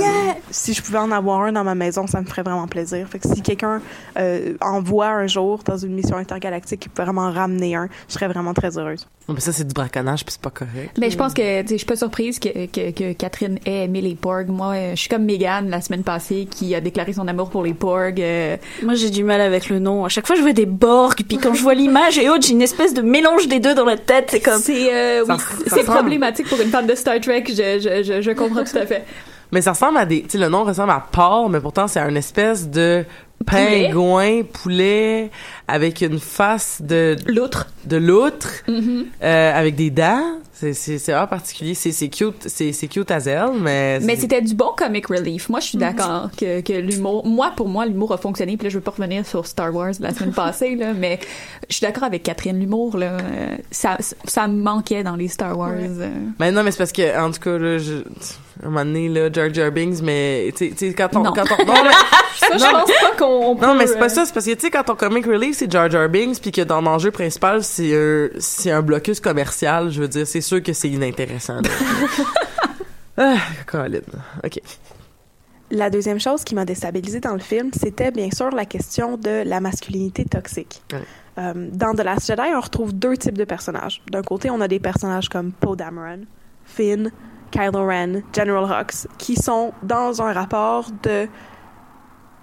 Si 0.50 0.74
je 0.74 0.82
pouvais 0.82 0.98
en 0.98 1.12
avoir 1.12 1.42
un 1.42 1.52
dans 1.52 1.66
ma 1.66 1.76
maison, 1.76 2.08
ça 2.08 2.22
me 2.22 2.26
ferait 2.26 2.44
vraiment 2.44 2.68
plaisir. 2.68 3.06
Fait 3.10 3.20
que 3.20 3.28
si 3.28 3.42
quelqu'un 3.42 3.82
euh, 4.18 4.54
envoie 4.62 5.08
un 5.10 5.28
jour 5.28 5.60
dans 5.66 5.78
une 5.78 5.94
mission 5.94 6.16
intergalactique 6.16 6.80
qui 6.80 6.90
peut 6.90 7.04
vraiment 7.04 7.30
ramener 7.30 7.76
un, 7.76 7.90
je 8.08 8.14
serais 8.14 8.30
vraiment 8.30 8.54
très 8.54 8.78
heureuse. 8.78 9.08
mais 9.28 9.42
ça, 9.42 9.52
c'est 9.52 9.68
du 9.68 9.74
braconnage, 9.74 10.24
puis 10.24 10.32
c'est 10.32 10.42
pas 10.42 10.52
correct. 10.52 10.98
Mais 10.98 11.10
je 11.10 11.18
pense 11.18 11.34
que 11.34 11.62
tu 11.64 11.68
sais, 11.68 11.74
je 11.74 11.78
suis 11.78 11.86
pas 11.86 11.98
surprise 11.98 12.40
que, 12.40 12.66
que, 12.68 12.92
que 12.92 13.12
Catherine 13.12 13.60
ait 13.66 13.84
aimé 13.84 14.00
les 14.00 14.16
porgs. 14.16 14.48
Moi, 14.48 14.92
je 14.92 14.96
suis 14.96 15.10
comme 15.10 15.26
Megan 15.26 15.70
la 15.70 15.82
semaine 15.82 16.04
passée 16.04 16.48
qui 16.50 16.74
a 16.76 16.80
déclaré 16.80 17.12
son 17.12 17.28
amour 17.28 17.50
pour 17.50 17.64
les 17.64 17.74
porgs. 17.74 18.20
Euh, 18.38 18.58
Moi, 18.84 18.96
j'ai 18.96 19.10
du 19.10 19.24
mal 19.24 19.42
avec 19.42 19.70
le 19.70 19.80
nom. 19.80 20.06
À 20.06 20.10
chaque 20.10 20.28
fois, 20.28 20.36
je 20.36 20.42
vois 20.42 20.54
des 20.54 20.66
Borg, 20.66 21.16
puis 21.28 21.38
quand 21.38 21.54
je 21.54 21.62
vois 21.62 21.74
l'image 21.74 22.18
et 22.18 22.30
autres, 22.30 22.46
j'ai 22.46 22.54
une 22.54 22.62
espèce 22.62 22.94
de 22.94 23.02
mélange 23.02 23.48
des 23.48 23.60
deux 23.60 23.76
dans 23.76 23.86
la 23.86 23.98
tête. 23.98 24.28
C'est 24.30 24.40
comme. 24.40 24.62
C'est 24.62 24.94
euh, 24.94 25.24
oui, 25.28 25.84
problématique 25.84 26.48
pour 26.48 26.60
une 26.62 26.70
fan 26.70 26.86
de 26.86 26.96
Star 26.96 27.20
Trek. 27.20 27.44
Je, 27.48 27.54
je, 27.54 28.04
je, 28.04 28.22
je 28.22 28.32
comprends 28.32 28.64
tout 28.64 28.78
à 28.78 28.86
fait. 28.86 29.04
Mais 29.52 29.62
ça 29.62 29.72
ressemble 29.72 29.98
à 29.98 30.06
des, 30.06 30.24
tu 30.24 30.32
sais, 30.32 30.38
le 30.38 30.50
nom 30.50 30.64
ressemble 30.64 30.92
à 30.92 31.06
porc, 31.12 31.50
mais 31.50 31.60
pourtant 31.60 31.88
c'est 31.88 32.00
un 32.00 32.16
espèce 32.16 32.70
de 32.70 33.06
Poulet. 33.46 33.88
pingouin, 33.88 34.42
poulet, 34.44 35.30
avec 35.68 36.02
une 36.02 36.20
face 36.20 36.82
de 36.82 37.16
L'outre. 37.28 37.68
de 37.86 37.98
loutre, 37.98 38.48
Mhm. 38.68 39.06
euh, 39.24 39.54
avec 39.60 39.76
des 39.76 39.90
dents. 39.90 40.24
C'est 40.54 40.74
c'est 40.74 41.12
particulier. 41.30 41.76
C'est 41.76 41.92
c'est 41.92 42.08
cute, 42.10 42.48
c'est 42.48 42.72
c'est 42.74 42.88
cute 42.88 43.12
as 43.12 43.28
elle, 43.28 43.52
mais 43.62 44.00
Mais 44.00 44.16
c'était 44.16 44.42
du 44.42 44.56
bon 44.56 44.72
comic 44.76 45.06
relief. 45.06 45.50
Moi, 45.50 45.60
je 45.60 45.68
suis 45.68 45.78
d'accord 45.78 46.30
que, 46.36 46.62
que 46.62 46.74
l'humour... 46.74 47.24
Moi, 47.28 47.52
pour 47.56 47.68
moi, 47.68 47.86
l'humour 47.86 48.12
a 48.14 48.18
fonctionné. 48.18 48.58
Puis 48.58 48.64
là, 48.66 48.70
je 48.72 48.78
veux 48.78 48.82
pas 48.84 48.90
revenir 48.90 49.24
sur 49.24 49.46
Star 49.46 49.72
Wars 49.76 49.92
la 50.00 50.16
semaine 50.16 50.34
passée, 50.34 50.76
là, 50.76 50.94
mais 50.94 51.20
je 51.70 51.76
suis 51.76 51.86
d'accord 51.86 52.06
avec 52.06 52.24
Catherine. 52.24 52.60
L'humour, 52.60 52.98
là, 52.98 53.18
ça, 53.70 53.98
ça 54.26 54.48
me 54.48 54.60
manquait 54.60 55.04
dans 55.04 55.16
les 55.16 55.28
Star 55.28 55.56
Wars. 55.56 55.74
euh. 55.78 56.10
Mais 56.40 56.52
non, 56.52 56.64
mais 56.64 56.72
c'est 56.72 56.80
parce 56.80 56.92
que 56.92 57.20
en 57.20 57.30
tout 57.30 57.40
cas 57.40 57.56
là, 57.60 57.78
je, 57.78 57.94
un 58.64 58.70
moment 58.70 58.84
donné 58.84 59.10
là, 59.10 59.30
Jar 59.32 59.54
Jar 59.54 59.72
Binks, 59.72 60.02
mais 60.02 60.52
tu 60.58 60.74
sais- 60.76 60.94
quand 60.96 61.16
on 61.18 61.24
Non. 61.24 61.34
quand 61.34 61.44
on 61.60 61.66
non, 61.66 61.84
mais, 61.84 61.92
Ça, 62.40 62.56
je 62.56 62.64
Non, 62.64 62.70
pense 62.72 62.92
pas 63.02 63.16
qu'on 63.18 63.56
peut... 63.56 63.66
non, 63.66 63.74
mais 63.76 63.88
c'est 63.88 63.98
pas 63.98 64.06
euh, 64.06 64.10
ça, 64.10 64.26
c'est 64.26 64.32
parce 64.34 64.46
que 64.46 64.52
tu 64.54 64.60
sais 64.62 64.70
quand 64.70 64.84
ton 64.84 64.96
comic 64.96 65.26
relief 65.26 65.56
c'est 65.58 65.72
Jar 65.72 65.90
Jar 65.90 66.08
Binks 66.08 66.40
puis 66.40 66.52
que 66.52 66.62
dans 66.62 66.82
l'enjeu 66.82 67.12
principal 67.12 67.64
c'est 67.64 67.96
un 67.96 68.30
c'est 68.40 68.72
un 68.72 68.82
blocus 68.82 69.20
commercial, 69.20 69.90
je 69.90 70.02
veux 70.02 70.08
dire, 70.08 70.28
c'est 70.28 70.42
sûr 70.42 70.62
que 70.62 70.74
c'est 70.74 70.90
inintéressant. 70.90 71.62
ah, 73.18 73.38
Colin. 73.66 74.02
OK. 74.44 74.60
La 75.72 75.90
deuxième 75.90 76.20
chose 76.20 76.44
qui 76.44 76.56
m'a 76.56 76.64
déstabilisée 76.64 77.20
dans 77.20 77.34
le 77.34 77.40
film, 77.40 77.72
c'était 77.74 78.12
bien 78.12 78.30
sûr 78.32 78.52
la 78.52 78.66
question 78.66 79.18
de 79.18 79.44
la 79.46 79.60
masculinité 79.60 80.24
toxique. 80.24 80.82
Ouais. 80.94 81.02
Euh, 81.40 81.70
dans 81.72 81.94
The 81.94 82.04
Last 82.04 82.28
Jedi, 82.28 82.54
on 82.56 82.62
retrouve 82.62 82.94
deux 82.94 83.18
types 83.18 83.38
de 83.38 83.44
personnages. 83.44 84.02
D'un 84.10 84.22
côté, 84.22 84.50
on 84.50 84.62
a 84.62 84.68
des 84.68 84.80
personnages 84.80 85.28
comme 85.28 85.52
Poe 85.52 85.76
Dameron, 85.76 86.22
Finn, 86.64 87.12
Kylo 87.52 87.86
Ren, 87.86 88.22
General 88.34 88.64
Hux, 88.64 89.08
qui 89.18 89.36
sont 89.36 89.74
dans 89.84 90.22
un 90.22 90.32
rapport 90.32 90.90
de 91.04 91.28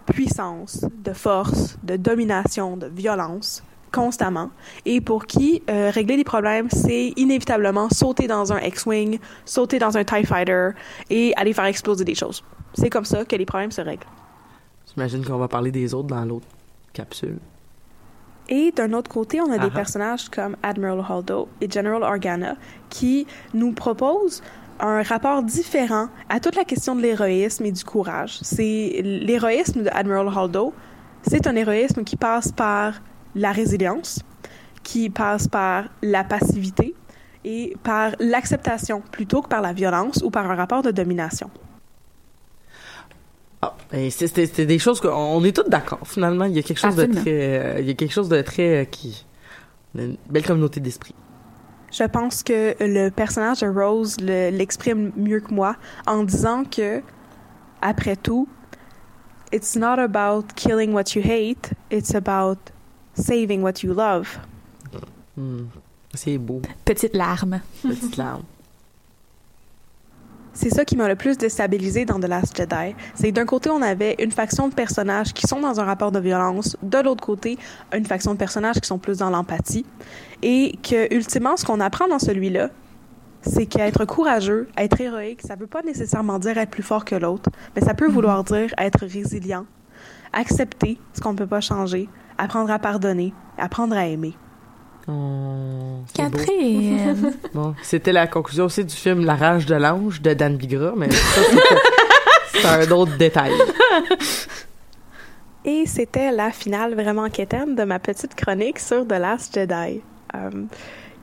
puissance, 0.06 0.84
de 1.04 1.12
force, 1.12 1.76
de 1.82 1.96
domination, 1.96 2.76
de 2.76 2.87
violence 2.87 3.62
constamment 3.94 4.50
et 4.84 5.00
pour 5.00 5.25
qui 5.26 5.62
euh, 5.70 5.90
régler 5.90 6.16
les 6.16 6.25
problèmes 6.25 6.68
c'est 6.68 7.12
inévitablement 7.16 7.88
sauter 7.90 8.26
dans 8.26 8.52
un 8.52 8.58
X-wing, 8.58 9.20
sauter 9.44 9.78
dans 9.78 9.96
un 9.96 10.02
TIE 10.02 10.25
fighter 10.25 10.70
et 11.11 11.32
aller 11.37 11.52
faire 11.52 11.66
exploser 11.66 12.04
des 12.04 12.16
choses. 12.16 12.42
C'est 12.75 12.90
comme 12.90 13.04
ça 13.04 13.25
que 13.25 13.37
les 13.37 13.46
problèmes 13.46 13.70
se 13.70 13.80
règlent. 13.80 14.06
J'imagine 14.92 15.25
qu'on 15.25 15.38
va 15.38 15.46
parler 15.46 15.70
des 15.70 15.94
autres 15.94 16.08
dans 16.08 16.25
l'autre 16.25 16.46
capsule. 16.92 17.38
Et 18.49 18.73
d'un 18.73 18.92
autre 18.92 19.11
côté, 19.11 19.40
on 19.40 19.50
a 19.50 19.58
des 19.58 19.70
personnages 19.70 20.28
comme 20.28 20.56
Admiral 20.62 21.02
Holdo 21.08 21.49
et 21.62 21.70
General 21.70 22.02
Organa 22.02 22.56
qui 22.90 23.26
nous 23.54 23.73
proposent 23.73 24.42
un 24.81 25.02
rapport 25.02 25.43
différent 25.43 26.09
à 26.28 26.40
toute 26.40 26.57
la 26.57 26.64
question 26.64 26.95
de 26.97 27.02
l'héroïsme 27.02 27.64
et 27.66 27.73
du 27.73 27.85
courage. 27.85 28.38
C'est 28.43 29.00
l'héroïsme 29.02 29.83
de 29.85 29.90
Admiral 29.93 30.28
Holdo, 30.28 30.73
c'est 31.23 31.47
un 31.47 31.57
héroïsme 31.57 32.04
qui 32.04 32.16
passe 32.16 32.52
par 32.52 33.00
la 33.35 33.52
résilience, 33.52 34.21
qui 34.83 35.11
passe 35.11 35.49
par 35.49 35.85
la 36.02 36.25
passivité 36.25 36.95
et 37.45 37.76
par 37.83 38.12
l'acceptation 38.21 39.02
plutôt 39.11 39.43
que 39.43 39.49
par 39.49 39.61
la 39.62 39.73
violence 39.73 40.23
ou 40.25 40.31
par 40.31 40.50
un 40.50 40.54
rapport 40.54 40.83
de 40.83 40.90
domination. 40.90 41.50
Ah, 43.62 43.75
ben, 43.90 44.11
c'est- 44.11 44.61
des 44.61 44.78
choses 44.78 45.00
qu'on 45.00 45.09
on 45.09 45.43
est 45.45 45.57
tous 45.57 45.69
d'accord. 45.69 46.00
Finalement, 46.04 46.45
il 46.45 46.52
y 46.54 46.59
a 46.59 46.62
quelque 46.62 46.78
chose 46.81 46.99
Absolument. 46.99 47.14
de 47.14 47.21
très, 47.21 47.31
euh, 47.59 47.81
il 47.81 47.87
y 47.87 47.90
a 47.90 47.95
quelque 47.95 48.12
chose 48.12 48.28
de 48.28 48.40
très 48.43 48.83
euh, 48.83 48.85
qui, 48.85 49.25
une 49.95 50.16
belle 50.28 50.45
communauté 50.45 50.81
d'esprit. 50.81 51.14
Je 51.96 52.04
pense 52.04 52.42
que 52.42 52.74
le 52.80 53.08
personnage 53.10 53.60
de 53.60 53.68
Rose 53.68 54.16
le- 54.20 54.50
l'exprime 54.50 55.12
mieux 55.16 55.38
que 55.40 55.54
moi 55.54 55.76
en 56.06 56.24
disant 56.24 56.64
que, 56.64 57.02
après 57.80 58.16
tout, 58.16 58.48
it's 59.52 59.76
not 59.76 59.98
about 60.00 60.46
killing 60.56 60.92
what 60.92 61.14
you 61.14 61.22
hate, 61.22 61.72
it's 61.92 62.14
about 62.14 62.58
saving 63.14 63.62
what 63.62 63.82
you 63.84 63.94
love. 63.94 64.38
Hmm. 65.36 65.66
C'est 66.14 66.38
beau, 66.38 66.62
Petite 66.84 67.14
larme. 67.14 67.60
petite 67.82 68.16
larme. 68.16 68.42
C'est 70.56 70.70
ça 70.70 70.84
qui 70.84 70.96
m'a 70.96 71.08
le 71.08 71.16
plus 71.16 71.37
déstabilisé 71.37 72.04
dans 72.04 72.20
The 72.20 72.28
Last 72.28 72.56
Jedi. 72.56 72.94
C'est 73.14 73.32
d'un 73.32 73.44
côté, 73.44 73.70
on 73.70 73.82
avait 73.82 74.14
une 74.20 74.30
faction 74.30 74.68
de 74.68 74.75
personnages 74.75 75.32
qui 75.32 75.49
sont 75.49 75.58
dans 75.58 75.80
un 75.80 75.84
rapport 75.84 76.12
de 76.12 76.20
violence, 76.20 76.76
de 76.80 76.99
l'autre 76.99 77.25
côté, 77.25 77.58
une 77.92 78.06
faction 78.06 78.32
de 78.34 78.38
personnages 78.38 78.76
qui 78.76 78.87
sont 78.87 78.99
plus 78.99 79.18
dans 79.18 79.30
l'empathie. 79.30 79.84
Et 80.42 80.78
que, 80.80 81.12
ultimement, 81.12 81.56
ce 81.56 81.64
qu'on 81.64 81.80
apprend 81.80 82.06
dans 82.06 82.20
celui-là, 82.20 82.70
c'est 83.42 83.66
qu'être 83.66 84.04
courageux, 84.04 84.68
être 84.78 85.00
héroïque, 85.00 85.42
ça 85.42 85.56
veut 85.56 85.66
pas 85.66 85.82
nécessairement 85.82 86.38
dire 86.38 86.56
être 86.56 86.70
plus 86.70 86.84
fort 86.84 87.04
que 87.04 87.16
l'autre, 87.16 87.50
mais 87.75 87.82
ça 87.82 87.94
peut 87.94 88.08
vouloir 88.08 88.44
dire 88.44 88.73
être 88.78 89.04
résilient, 89.04 89.66
accepter 90.32 90.99
ce 91.14 91.20
qu'on 91.20 91.32
ne 91.32 91.38
peut 91.38 91.49
pas 91.49 91.61
changer, 91.61 92.08
apprendre 92.38 92.70
à 92.70 92.78
pardonner, 92.78 93.34
apprendre 93.58 93.96
à 93.96 94.06
aimer. 94.06 94.34
Oh. 95.06 96.00
Catherine. 96.14 97.34
Bon, 97.54 97.75
c'était 97.82 98.12
la 98.12 98.26
conclusion 98.26 98.64
aussi 98.64 98.84
du 98.84 98.94
film 98.94 99.25
La 99.25 99.34
rage 99.34 99.66
de 99.66 99.75
l'ange 99.75 100.20
de 100.23 100.32
Dan 100.34 100.56
Bigra, 100.56 100.92
mais 100.96 101.11
ça, 101.11 101.40
c'est- 101.42 102.58
c'est 102.61 102.66
un 102.66 102.90
autre 102.90 103.16
détail. 103.16 103.52
Et 105.64 105.84
c'était 105.87 106.30
la 106.30 106.50
finale 106.50 106.94
vraiment 106.94 107.28
quétaine 107.30 107.75
de 107.75 107.84
ma 107.84 107.99
petite 107.99 108.34
chronique 108.34 108.78
sur 108.78 109.06
The 109.06 109.12
Last 109.12 109.54
Jedi. 109.54 110.00
Euh, 110.34 110.50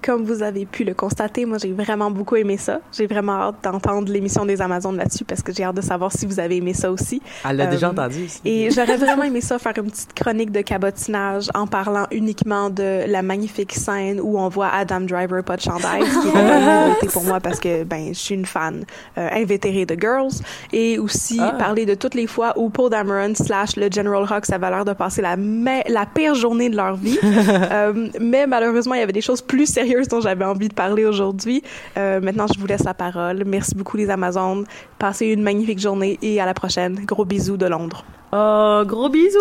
comme 0.04 0.24
vous 0.24 0.42
avez 0.44 0.66
pu 0.66 0.84
le 0.84 0.94
constater, 0.94 1.46
moi 1.46 1.58
j'ai 1.58 1.72
vraiment 1.72 2.10
beaucoup 2.12 2.36
aimé 2.36 2.58
ça. 2.58 2.80
J'ai 2.92 3.08
vraiment 3.08 3.34
hâte 3.42 3.56
d'entendre 3.64 4.12
l'émission 4.12 4.46
des 4.46 4.62
Amazones 4.62 4.98
là-dessus 4.98 5.24
parce 5.26 5.42
que 5.42 5.54
j'ai 5.54 5.64
hâte 5.64 5.76
de 5.76 5.82
savoir 5.82 6.12
si 6.12 6.26
vous 6.26 6.40
avez 6.40 6.58
aimé 6.58 6.74
ça 6.74 6.92
aussi. 6.92 7.22
Elle 7.48 7.58
l'a 7.58 7.66
Euh, 7.66 7.72
déjà 7.72 7.90
entendu 7.90 8.26
aussi. 8.26 8.42
Et 8.46 8.70
j'aurais 8.72 8.98
vraiment 8.98 9.24
aimé 9.24 9.42
ça 9.42 9.60
faire 9.60 9.74
une 9.78 9.90
petite 9.92 10.14
chronique 10.14 10.52
de 10.52 10.62
cabotinage 10.62 11.50
en 11.54 11.68
parlant 11.68 12.08
uniquement 12.12 12.70
de 12.70 13.04
la 13.08 13.22
magnifique 13.22 13.74
scène 13.74 14.20
où 14.22 14.38
on 14.40 14.50
voit 14.50 14.70
Adam 14.70 15.02
Driver 15.02 15.44
pas 15.44 15.56
de 15.58 15.62
chandail, 15.62 16.04
ce 16.06 16.20
qui 16.22 16.28
est 16.28 17.04
une 17.06 17.10
pour 17.12 17.24
moi 17.24 17.40
parce 17.40 17.60
que 17.60 17.84
ben 17.84 18.08
je 18.10 18.20
suis 18.20 18.36
une 18.36 18.46
fan 18.46 18.84
euh, 19.18 19.30
invétérée 19.34 19.86
de 19.86 19.96
Girls 20.00 20.32
et 20.74 20.98
aussi 21.00 21.40
Ah. 21.42 21.52
parler 21.58 21.86
de 21.86 21.94
toutes 21.96 22.16
les 22.16 22.28
fois 22.28 22.54
où 22.58 22.70
Paul 22.70 22.90
Dameron 22.90 23.34
slash 23.36 23.76
le 23.76 23.90
General 23.92 24.24
Hux 24.24 24.52
avaient 24.54 24.70
l'air 24.70 24.86
de 24.86 24.94
passer 24.94 25.22
la 25.22 26.06
pire 26.14 26.36
journée 26.36 26.70
de 26.70 26.76
leur 26.76 26.96
vie. 26.96 27.20
Euh, 27.72 28.08
mais 28.20 28.48
malheureusement, 28.48 28.94
il 28.96 29.00
y 29.00 29.04
avait 29.04 29.14
des 29.14 29.22
choses 29.22 29.42
plus 29.42 29.66
sérieuses 29.66 29.91
dont 30.10 30.22
j'avais 30.22 30.46
envie 30.46 30.70
de 30.70 30.74
parler 30.74 31.06
aujourd'hui. 31.06 31.64
Euh, 31.98 32.20
maintenant, 32.22 32.48
je 32.48 32.60
vous 32.60 32.68
laisse 32.68 32.84
la 32.84 32.94
parole. 32.94 33.44
Merci 33.46 33.76
beaucoup 33.76 33.98
les 33.98 34.10
Amazones. 34.10 34.66
Passez 35.00 35.28
une 35.28 35.42
magnifique 35.42 35.80
journée 35.80 36.18
et 36.22 36.42
à 36.42 36.46
la 36.46 36.54
prochaine. 36.54 37.06
Gros 37.06 37.26
bisous 37.26 37.58
de 37.58 37.66
Londres. 37.66 38.06
Oh, 38.34 38.84
gros 38.86 39.10
bisous! 39.10 39.38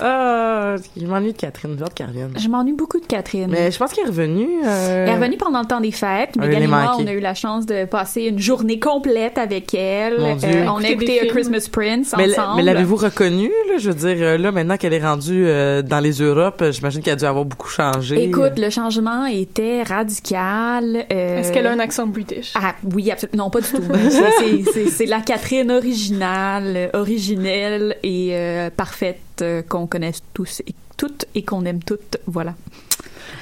Ah, 0.00 0.76
je 0.96 1.04
m'ennuie 1.06 1.32
de 1.32 1.36
Catherine, 1.36 1.74
j'ai 1.76 1.84
hâte 1.84 1.92
qu'elle 1.94 2.06
revienne. 2.06 2.30
Je 2.38 2.48
m'ennuie 2.48 2.72
beaucoup 2.72 2.98
de 3.00 3.04
Catherine. 3.04 3.48
Mais 3.50 3.70
je 3.70 3.78
pense 3.78 3.92
qu'elle 3.92 4.04
est 4.04 4.08
revenue. 4.08 4.48
euh, 4.64 5.04
Elle 5.04 5.10
est 5.10 5.14
revenue 5.16 5.36
pendant 5.36 5.60
le 5.60 5.66
temps 5.66 5.80
des 5.80 5.90
fêtes. 5.90 6.30
Je 6.40 6.48
et 6.48 6.66
moi, 6.66 6.96
on 6.98 7.06
a 7.06 7.12
eu 7.12 7.20
la 7.20 7.34
chance 7.34 7.66
de 7.66 7.84
passer 7.84 8.22
une 8.22 8.38
journée 8.38 8.78
complète 8.78 9.36
avec 9.36 9.74
elle. 9.74 10.20
Mon 10.20 10.36
Dieu. 10.36 10.48
Euh, 10.48 10.66
on 10.68 10.82
a 10.82 10.88
écouté 10.88 11.20
A. 11.20 11.26
Christmas 11.26 11.68
Prince 11.70 12.14
Mais, 12.16 12.30
ensemble. 12.30 12.56
mais 12.56 12.62
l'avez-vous 12.62 12.96
reconnue, 12.96 13.50
là? 13.68 13.76
Je 13.78 13.90
veux 13.90 13.94
dire, 14.14 14.24
euh, 14.26 14.38
là, 14.38 14.52
maintenant 14.52 14.76
qu'elle 14.78 14.94
est 14.94 15.04
rendue 15.04 15.44
euh, 15.46 15.82
dans 15.82 16.00
les 16.00 16.12
Europes, 16.22 16.64
j'imagine 16.70 17.02
qu'elle 17.02 17.14
a 17.14 17.16
dû 17.16 17.24
avoir 17.26 17.44
beaucoup 17.44 17.68
changé. 17.68 18.22
Écoute, 18.22 18.58
le 18.58 18.70
changement 18.70 19.26
était 19.26 19.82
radical. 19.82 21.04
euh, 21.12 21.40
Est-ce 21.40 21.52
qu'elle 21.52 21.66
a 21.66 21.72
un 21.72 21.78
accent 21.80 22.06
british? 22.06 22.52
Ah 22.54 22.74
oui, 22.94 23.10
absolument. 23.10 23.44
Non, 23.44 23.50
pas 23.50 23.60
du 23.60 23.68
tout. 23.68 23.82
C'est- 24.72 24.86
c'est- 24.88 25.06
la 25.06 25.20
Catherine 25.20 25.70
originale, 25.70 26.90
originelle 26.94 27.96
et 28.02 28.30
euh, 28.32 28.70
parfaite 28.70 29.18
euh, 29.42 29.62
qu'on 29.62 29.86
connaît 29.86 30.12
tous 30.34 30.60
et 30.66 30.74
toutes 30.96 31.26
et 31.34 31.42
qu'on 31.42 31.64
aime 31.64 31.82
toutes. 31.82 32.16
Voilà. 32.26 32.54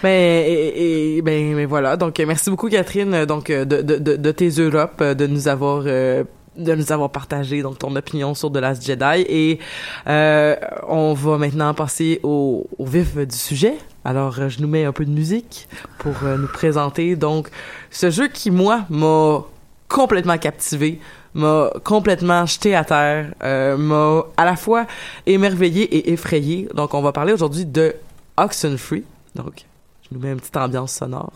Ben, 0.02 0.10
et, 0.10 1.16
et- 1.16 1.22
ben, 1.22 1.54
ben 1.54 1.66
voilà. 1.66 1.96
Donc, 1.96 2.18
merci 2.26 2.50
beaucoup, 2.50 2.68
Catherine, 2.68 3.14
euh, 3.14 3.26
donc, 3.26 3.48
de, 3.50 3.64
de, 3.64 4.16
de, 4.16 4.30
tes 4.32 4.48
Europes, 4.48 5.02
de 5.02 5.26
nous 5.26 5.48
avoir, 5.48 5.84
de 5.84 6.26
nous 6.56 6.92
avoir 6.92 7.10
partagé, 7.10 7.62
donc, 7.62 7.78
ton 7.78 7.94
opinion 7.96 8.34
sur 8.34 8.50
The 8.52 8.56
Last 8.58 8.84
Jedi. 8.84 9.25
Et, 9.28 9.58
on 10.06 11.14
va 11.14 11.38
maintenant 11.38 11.72
passer 11.75 12.20
au, 12.22 12.66
au 12.78 12.84
vif 12.84 13.16
du 13.16 13.36
sujet. 13.36 13.75
Alors, 14.04 14.48
je 14.48 14.60
nous 14.60 14.68
mets 14.68 14.84
un 14.84 14.92
peu 14.92 15.04
de 15.04 15.10
musique 15.10 15.68
pour 15.98 16.14
nous 16.25 16.48
présenter, 16.48 17.16
donc, 17.16 17.48
ce 17.90 18.10
jeu 18.10 18.28
qui, 18.28 18.50
moi, 18.50 18.84
m'a 18.90 19.42
complètement 19.88 20.36
captivé, 20.38 21.00
m'a 21.37 21.71
complètement 21.85 22.47
jeté 22.47 22.75
à 22.75 22.85
terre, 22.85 23.33
euh, 23.43 23.76
m'a 23.76 24.25
à 24.37 24.45
la 24.45 24.57
fois 24.57 24.87
émerveillé 25.26 25.83
et 25.83 26.12
effrayé. 26.12 26.69
Donc, 26.75 26.95
on 26.95 27.02
va 27.02 27.12
parler 27.12 27.33
aujourd'hui 27.33 27.66
de 27.66 27.95
Oxenfree. 28.37 29.05
Donc, 29.35 29.66
je 30.02 30.16
nous 30.16 30.21
mets 30.21 30.33
une 30.33 30.40
petite 30.40 30.57
ambiance 30.57 30.93
sonore. 30.93 31.33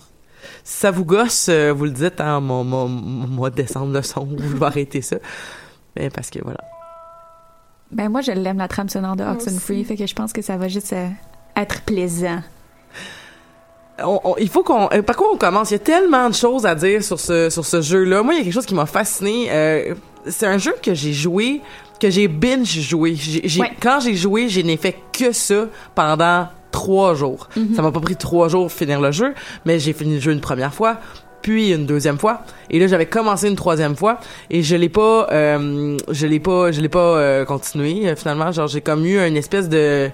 Si 0.64 0.78
ça 0.78 0.90
vous 0.90 1.04
gosse, 1.04 1.49
euh, 1.50 1.73
vous 1.73 1.85
le 1.85 1.90
dites, 1.90 2.21
hein, 2.21 2.40
mon, 2.40 2.64
mon, 2.64 2.88
mon, 2.88 3.26
moi, 3.26 3.50
descendre 3.50 3.92
le 3.92 4.02
son, 4.02 4.26
je 4.38 4.57
vais 4.57 4.66
arrêter 4.66 5.02
ça. 5.02 5.16
Mais 5.97 6.09
parce 6.09 6.30
que 6.30 6.38
voilà. 6.42 6.64
Ben 7.92 8.09
moi, 8.09 8.23
je 8.23 8.33
l'aime 8.33 8.59
la 8.59 8.69
trame 8.69 8.88
sonore 8.88 9.16
de 9.16 9.25
Oxenfree, 9.25 9.85
fait 9.85 9.97
que 9.97 10.07
je 10.07 10.14
pense 10.14 10.33
que 10.33 10.40
ça 10.40 10.57
va 10.57 10.69
juste 10.69 10.95
euh, 10.95 11.09
être 11.57 11.83
plaisant. 11.83 12.40
On- 14.04 14.21
on- 14.25 14.37
il 14.38 14.49
faut 14.49 14.62
qu'on. 14.62 14.88
euh, 14.92 15.02
par 15.02 15.16
quoi 15.16 15.28
on 15.33 15.37
commence? 15.37 15.71
Il 15.71 15.75
y 15.75 15.76
a 15.76 15.80
tellement 15.80 16.28
de 16.28 16.35
choses 16.35 16.66
à 16.66 16.75
dire 16.75 17.02
sur 17.04 17.19
ce, 17.21 17.50
sur 17.50 17.64
ce 17.64 17.80
jeu-là. 17.83 18.23
Moi, 18.23 18.35
il 18.35 18.38
y 18.38 18.40
a 18.40 18.45
quelque 18.45 18.52
chose 18.54 18.66
qui 18.66 18.75
m'a 18.75 18.87
fasciné. 18.87 19.49
Euh, 19.50 19.95
c'est 20.26 20.47
un 20.47 20.59
jeu 20.59 20.75
que 20.83 20.95
j'ai 20.95 21.12
joué, 21.12 21.61
que 22.00 22.11
j'ai 22.11 22.28
binge 22.28 22.78
joué. 22.80 23.14
J'ai, 23.14 23.42
j'ai- 23.49 23.61
Ouais. 23.61 23.71
Quand 23.83 24.00
j'ai 24.00 24.14
joué, 24.14 24.49
je 24.49 24.61
n'ai 24.61 24.76
fait 24.76 24.97
que 25.12 25.33
ça 25.33 25.66
pendant 25.95 26.49
trois 26.71 27.14
jours. 27.14 27.49
Mhm. 27.57 27.75
Ça 27.75 27.83
m'a 27.83 27.90
pas 27.92 28.00
pris 28.00 28.16
trois 28.16 28.49
jours 28.49 28.66
de 28.66 28.71
finir 28.71 29.00
le 29.00 29.11
jeu, 29.12 29.35
mais 29.64 29.78
j'ai 29.78 29.92
fini 29.92 30.14
le 30.14 30.21
jeu 30.21 30.33
une 30.33 30.40
première 30.40 30.73
fois, 30.73 30.99
puis 31.42 31.73
une 31.73 31.85
deuxième 31.87 32.19
fois, 32.19 32.42
et 32.71 32.78
là 32.78 32.87
j'avais 32.87 33.07
commencé 33.07 33.49
une 33.49 33.57
troisième 33.57 33.97
fois, 33.97 34.21
et 34.50 34.62
je 34.62 34.76
l'ai 34.76 34.88
pas, 34.90 35.26
euh, 35.33 35.97
je 36.11 36.26
l'ai 36.26 36.38
pas, 36.38 36.71
je 36.71 36.80
l'ai 36.80 36.88
pas 36.88 36.99
euh, 37.16 37.45
continué 37.45 38.09
euh, 38.09 38.14
finalement. 38.14 38.52
Genre 38.52 38.69
j'ai 38.69 38.83
comme 38.83 39.04
eu 39.04 39.19
une 39.19 39.37
espèce 39.37 39.69
de 39.69 40.11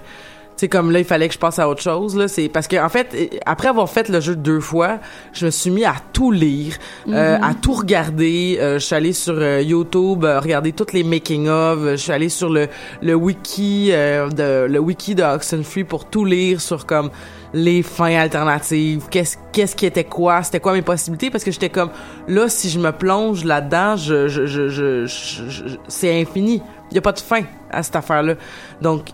sais 0.57 0.67
comme 0.67 0.91
là 0.91 0.99
il 0.99 1.05
fallait 1.05 1.27
que 1.27 1.33
je 1.33 1.39
passe 1.39 1.59
à 1.59 1.69
autre 1.69 1.81
chose 1.81 2.15
là. 2.17 2.27
C'est 2.27 2.49
parce 2.49 2.67
que 2.67 2.75
en 2.83 2.89
fait 2.89 3.39
après 3.45 3.67
avoir 3.67 3.89
fait 3.89 4.09
le 4.09 4.19
jeu 4.19 4.35
deux 4.35 4.59
fois 4.59 4.99
je 5.33 5.45
me 5.45 5.51
suis 5.51 5.69
mis 5.71 5.85
à 5.85 5.95
tout 6.13 6.31
lire 6.31 6.75
euh, 7.09 7.37
à 7.41 7.53
tout 7.53 7.73
regarder. 7.73 8.57
Euh, 8.59 8.73
je 8.79 8.85
suis 8.85 8.95
allée 8.95 9.13
sur 9.13 9.35
euh, 9.37 9.61
YouTube 9.61 10.23
euh, 10.25 10.39
regarder 10.39 10.71
toutes 10.71 10.93
les 10.93 11.03
making 11.03 11.47
of. 11.47 11.79
Je 11.91 11.95
suis 11.95 12.11
allée 12.11 12.29
sur 12.29 12.49
le 12.49 12.67
le 13.01 13.13
wiki 13.15 13.89
euh, 13.91 14.29
de 14.29 14.65
le 14.71 14.79
wiki 14.79 15.15
de 15.15 15.23
Oxenfree 15.23 15.83
pour 15.83 16.05
tout 16.09 16.25
lire 16.25 16.59
sur 16.61 16.85
comme 16.85 17.09
les 17.53 17.81
fins 17.81 18.15
alternatives. 18.17 19.05
Qu'est-ce 19.09 19.37
qu'est-ce 19.53 19.75
qui 19.75 19.85
était 19.85 20.03
quoi? 20.03 20.43
C'était 20.43 20.59
quoi 20.59 20.73
mes 20.73 20.81
possibilités? 20.81 21.29
Parce 21.29 21.43
que 21.43 21.51
j'étais 21.51 21.69
comme 21.69 21.89
là 22.27 22.49
si 22.49 22.69
je 22.69 22.79
me 22.79 22.91
plonge 22.91 23.43
là-dedans 23.45 23.95
je 23.95 24.27
je 24.27 24.45
je, 24.45 24.67
je, 24.69 25.05
je- 25.05 25.49
je- 25.49 25.75
c'est 25.87 26.19
infini. 26.21 26.61
Il 26.91 26.95
y 26.95 26.97
a 26.97 27.01
pas 27.01 27.11
de 27.13 27.19
fin 27.19 27.41
à 27.69 27.83
cette 27.83 27.95
affaire 27.95 28.23
là 28.23 28.35
donc 28.81 29.07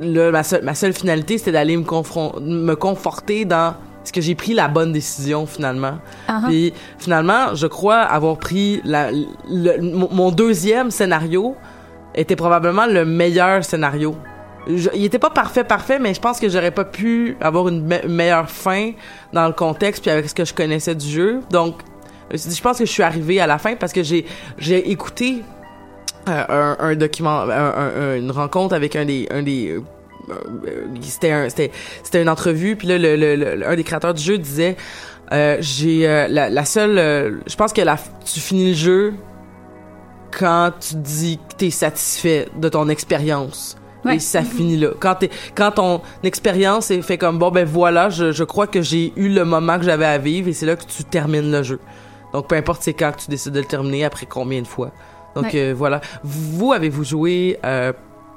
là, 0.00 0.30
ma, 0.30 0.42
seule, 0.42 0.62
ma 0.64 0.74
seule 0.74 0.92
finalité, 0.92 1.38
c'était 1.38 1.52
d'aller 1.52 1.76
me, 1.76 1.84
confron- 1.84 2.40
me 2.40 2.74
conforter 2.74 3.44
dans 3.44 3.74
ce 4.04 4.12
que 4.12 4.20
j'ai 4.20 4.34
pris 4.34 4.52
la 4.54 4.68
bonne 4.68 4.92
décision 4.92 5.46
finalement. 5.46 5.98
Ah. 6.28 6.42
Puis 6.46 6.72
finalement, 6.98 7.54
je 7.54 7.66
crois 7.66 8.00
avoir 8.00 8.36
pris 8.38 8.80
la, 8.84 9.10
le- 9.12 9.80
mon, 9.80 10.30
deuxième 10.30 10.90
scénario 10.90 11.56
était 12.14 12.36
probablement 12.36 12.86
le 12.86 13.04
meilleur 13.04 13.64
scénario. 13.64 14.14
Je- 14.66 14.90
il 14.94 15.04
était 15.04 15.18
pas 15.18 15.30
parfait 15.30 15.64
parfait, 15.64 15.98
mais 15.98 16.12
je 16.14 16.20
pense 16.20 16.38
que 16.38 16.48
j'aurais 16.48 16.70
pas 16.70 16.84
pu 16.84 17.36
avoir 17.40 17.68
une 17.68 17.84
me- 17.86 18.06
meilleure 18.08 18.50
fin 18.50 18.92
dans 19.32 19.46
le 19.46 19.52
contexte 19.54 20.02
puis 20.02 20.10
avec 20.10 20.28
ce 20.28 20.34
que 20.34 20.44
je 20.44 20.52
connaissais 20.54 20.94
du 20.94 21.06
jeu. 21.08 21.40
Donc 21.50 21.76
je 22.32 22.60
pense 22.60 22.78
que 22.78 22.84
je 22.86 22.90
suis 22.90 23.02
arrivée 23.02 23.40
à 23.40 23.46
la 23.46 23.58
fin 23.58 23.74
parce 23.76 23.92
que 23.92 24.02
j'ai 24.02 24.90
écouté 24.90 25.42
un, 26.26 26.76
un 26.78 26.94
document, 26.94 27.40
un- 27.42 27.50
un- 27.50 27.92
un- 27.96 28.16
une 28.16 28.30
rencontre 28.30 28.74
avec 28.74 28.96
un 28.96 29.04
des, 29.04 29.26
un 29.30 29.42
des, 29.42 29.70
euh, 29.70 29.80
euh, 30.30 30.86
c'était 31.00 31.32
un, 31.32 31.48
c'était, 31.48 31.70
c'était 32.02 32.22
une 32.22 32.28
entrevue, 32.28 32.76
puis 32.76 32.88
là, 32.88 32.98
le, 32.98 33.16
le, 33.16 33.36
le- 33.36 33.68
un 33.68 33.76
des 33.76 33.84
créateurs 33.84 34.14
du 34.14 34.22
jeu 34.22 34.38
disait, 34.38 34.76
euh, 35.32 35.56
j'ai 35.60 36.06
euh, 36.08 36.28
la, 36.28 36.48
la 36.50 36.64
seule, 36.64 36.98
euh, 36.98 37.38
je 37.46 37.56
pense 37.56 37.72
que 37.72 37.82
la, 37.82 37.96
tu 38.24 38.40
finis 38.40 38.68
le 38.70 38.74
jeu 38.74 39.14
quand 40.36 40.72
tu 40.80 40.96
dis 40.96 41.38
que 41.38 41.54
t'es 41.56 41.70
satisfait 41.70 42.48
de 42.56 42.68
ton 42.68 42.88
expérience. 42.88 43.76
Ouais. 44.04 44.16
Et 44.16 44.18
ça 44.18 44.42
finit 44.42 44.76
là. 44.76 44.88
Quand, 45.00 45.14
t'es, 45.14 45.30
quand 45.54 45.70
ton 45.70 46.02
expérience 46.22 46.90
est 46.90 47.00
fait 47.00 47.16
comme 47.16 47.38
bon 47.38 47.50
ben 47.50 47.64
voilà, 47.64 48.10
je, 48.10 48.32
je 48.32 48.44
crois 48.44 48.66
que 48.66 48.82
j'ai 48.82 49.14
eu 49.16 49.30
le 49.30 49.46
moment 49.46 49.78
que 49.78 49.84
j'avais 49.86 50.04
à 50.04 50.18
vivre 50.18 50.48
et 50.48 50.52
c'est 50.52 50.66
là 50.66 50.76
que 50.76 50.84
tu 50.84 51.04
termines 51.04 51.50
le 51.50 51.62
jeu. 51.62 51.80
Donc 52.34 52.48
peu 52.48 52.54
importe 52.54 52.82
c'est 52.82 52.92
quand 52.92 53.12
que 53.12 53.22
tu 53.22 53.30
décides 53.30 53.54
de 53.54 53.60
le 53.60 53.64
terminer, 53.64 54.04
après 54.04 54.26
combien 54.26 54.60
de 54.60 54.66
fois. 54.66 54.90
Donc 55.34 55.44
Ouais. 55.44 55.56
euh, 55.56 55.74
voilà. 55.76 56.00
Vous 56.22 56.72
avez-vous 56.72 57.04
joué 57.04 57.58
euh, 57.64 57.92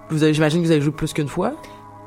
vous 0.09 0.23
avez, 0.23 0.33
j'imagine 0.33 0.61
que 0.61 0.65
vous 0.65 0.71
avez 0.71 0.81
joué 0.81 0.91
plus 0.93 1.13
qu'une 1.13 1.27
fois? 1.27 1.53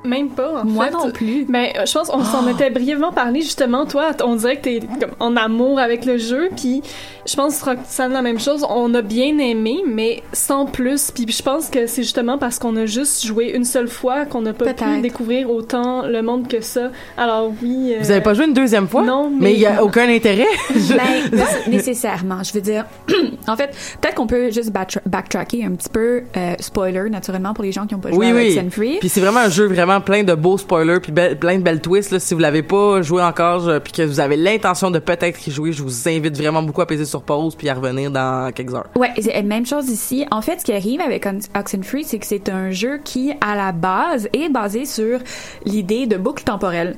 Même 0.05 0.31
pas, 0.31 0.63
en 0.63 0.65
Moi 0.65 0.87
fait. 0.87 0.93
non 0.93 1.11
plus. 1.11 1.45
Mais 1.49 1.75
euh, 1.79 1.85
je 1.87 1.93
pense 1.93 2.09
qu'on 2.09 2.25
s'en 2.25 2.49
était 2.49 2.71
brièvement 2.71 3.13
parlé 3.13 3.43
justement. 3.43 3.85
Toi, 3.87 4.13
on 4.25 4.37
dirait 4.37 4.57
que 4.57 4.63
t'es 4.63 4.81
comme 5.01 5.11
en 5.21 5.37
amour 5.37 5.79
avec 5.79 6.05
le 6.07 6.17
jeu, 6.17 6.49
puis 6.57 6.83
je 7.27 7.37
pense 7.37 7.61
que 7.61 7.67
Roxane 7.71 8.13
la 8.13 8.23
même 8.23 8.41
chose. 8.41 8.65
On 8.71 8.95
a 8.95 9.03
bien 9.03 9.37
aimé, 9.39 9.81
mais 9.87 10.23
sans 10.33 10.65
plus. 10.67 11.11
Puis 11.11 11.27
je 11.31 11.43
pense 11.43 11.69
que 11.69 11.87
c'est 11.87 12.03
justement 12.03 12.39
parce 12.39 12.59
qu'on 12.59 12.77
a 12.77 12.87
juste 12.87 13.27
joué 13.27 13.51
une 13.55 13.65
seule 13.65 13.89
fois 13.89 14.25
qu'on 14.25 14.41
n'a 14.41 14.53
pas 14.55 14.73
pu 14.73 15.01
découvrir 15.03 15.51
autant 15.51 16.07
le 16.07 16.23
monde 16.23 16.49
que 16.49 16.61
ça. 16.63 16.91
Alors 17.19 17.53
oui. 17.63 17.93
euh, 17.95 17.99
Vous 18.03 18.11
avez 18.11 18.23
pas 18.23 18.33
joué 18.35 18.47
une 18.47 18.55
deuxième 18.55 18.89
fois? 18.89 19.03
Non, 19.03 19.29
mais 19.31 19.37
mais- 19.41 19.55
il 19.55 19.61
y 19.61 19.67
a 19.67 19.85
aucun 19.85 20.09
intérêt. 20.09 20.47
Ben, 20.91 21.39
pas 21.39 21.47
nécessairement. 21.71 22.43
Je 22.43 22.53
veux 22.53 22.61
dire, 22.63 22.87
en 23.47 23.57
fait, 23.57 23.71
peut-être 24.01 24.15
qu'on 24.15 24.27
peut 24.27 24.51
juste 24.51 24.73
backtra- 24.73 25.03
backtracker 25.07 25.65
un 25.65 25.73
petit 25.73 25.89
peu. 25.89 26.23
euh, 26.37 26.55
spoiler, 26.59 27.11
naturellement, 27.11 27.55
pour 27.55 27.65
les 27.65 27.73
gens 27.73 27.87
qui 27.87 27.95
n'ont 27.95 28.01
pas 28.01 28.11
joué 28.11 28.19
Oui, 28.19 28.31
à 28.33 28.35
oui. 28.35 28.57
Oxenfree. 28.59 28.97
Puis 29.01 29.09
c'est 29.09 29.21
vraiment 29.21 29.41
un 29.41 29.49
jeu 29.51 29.67
vraiment 29.91 30.05
plein 30.05 30.23
de 30.23 30.35
beaux 30.35 30.57
spoilers 30.59 31.01
puis 31.01 31.13
be- 31.13 31.35
plein 31.37 31.59
de 31.59 31.63
belles 31.63 31.81
twists. 31.81 32.11
Là. 32.13 32.21
Si 32.21 32.35
vous 32.35 32.41
l'avez 32.41 32.63
pas 32.63 33.03
joué 33.03 33.23
encore 33.23 33.61
je- 33.61 33.79
puis 33.79 33.93
que 33.93 34.03
vous 34.03 34.21
avez 34.21 34.37
l'intention 34.37 34.91
de 34.91 34.99
peut-être 34.99 35.47
y 35.47 35.51
jouer, 35.51 35.73
je 35.73 35.83
vous 35.83 36.09
invite 36.09 36.37
vraiment 36.37 36.63
beaucoup 36.63 36.81
à 36.81 36.87
peser 36.87 37.05
sur 37.05 37.23
pause 37.23 37.55
puis 37.57 37.69
à 37.69 37.75
revenir 37.75 38.11
dans 38.11 38.53
quelques 38.53 38.75
heures. 38.75 38.87
Ouais, 38.97 39.11
même 39.43 39.67
chose 39.67 39.89
ici. 39.89 40.27
En 40.31 40.43
fait, 40.43 40.61
ce 40.61 40.65
qui 40.65 40.73
arrive 40.73 41.01
avec 41.01 41.27
Ox- 41.27 41.49
Oxenfree, 41.59 42.05
c'est 42.05 42.19
que 42.19 42.27
c'est 42.27 42.49
un 42.49 42.71
jeu 42.71 42.99
qui, 43.03 43.33
à 43.41 43.57
la 43.57 43.73
base, 43.73 44.29
est 44.33 44.49
basé 44.49 44.85
sur 44.85 45.19
l'idée 45.65 46.07
de 46.07 46.17
boucle 46.17 46.45
temporelle. 46.45 46.97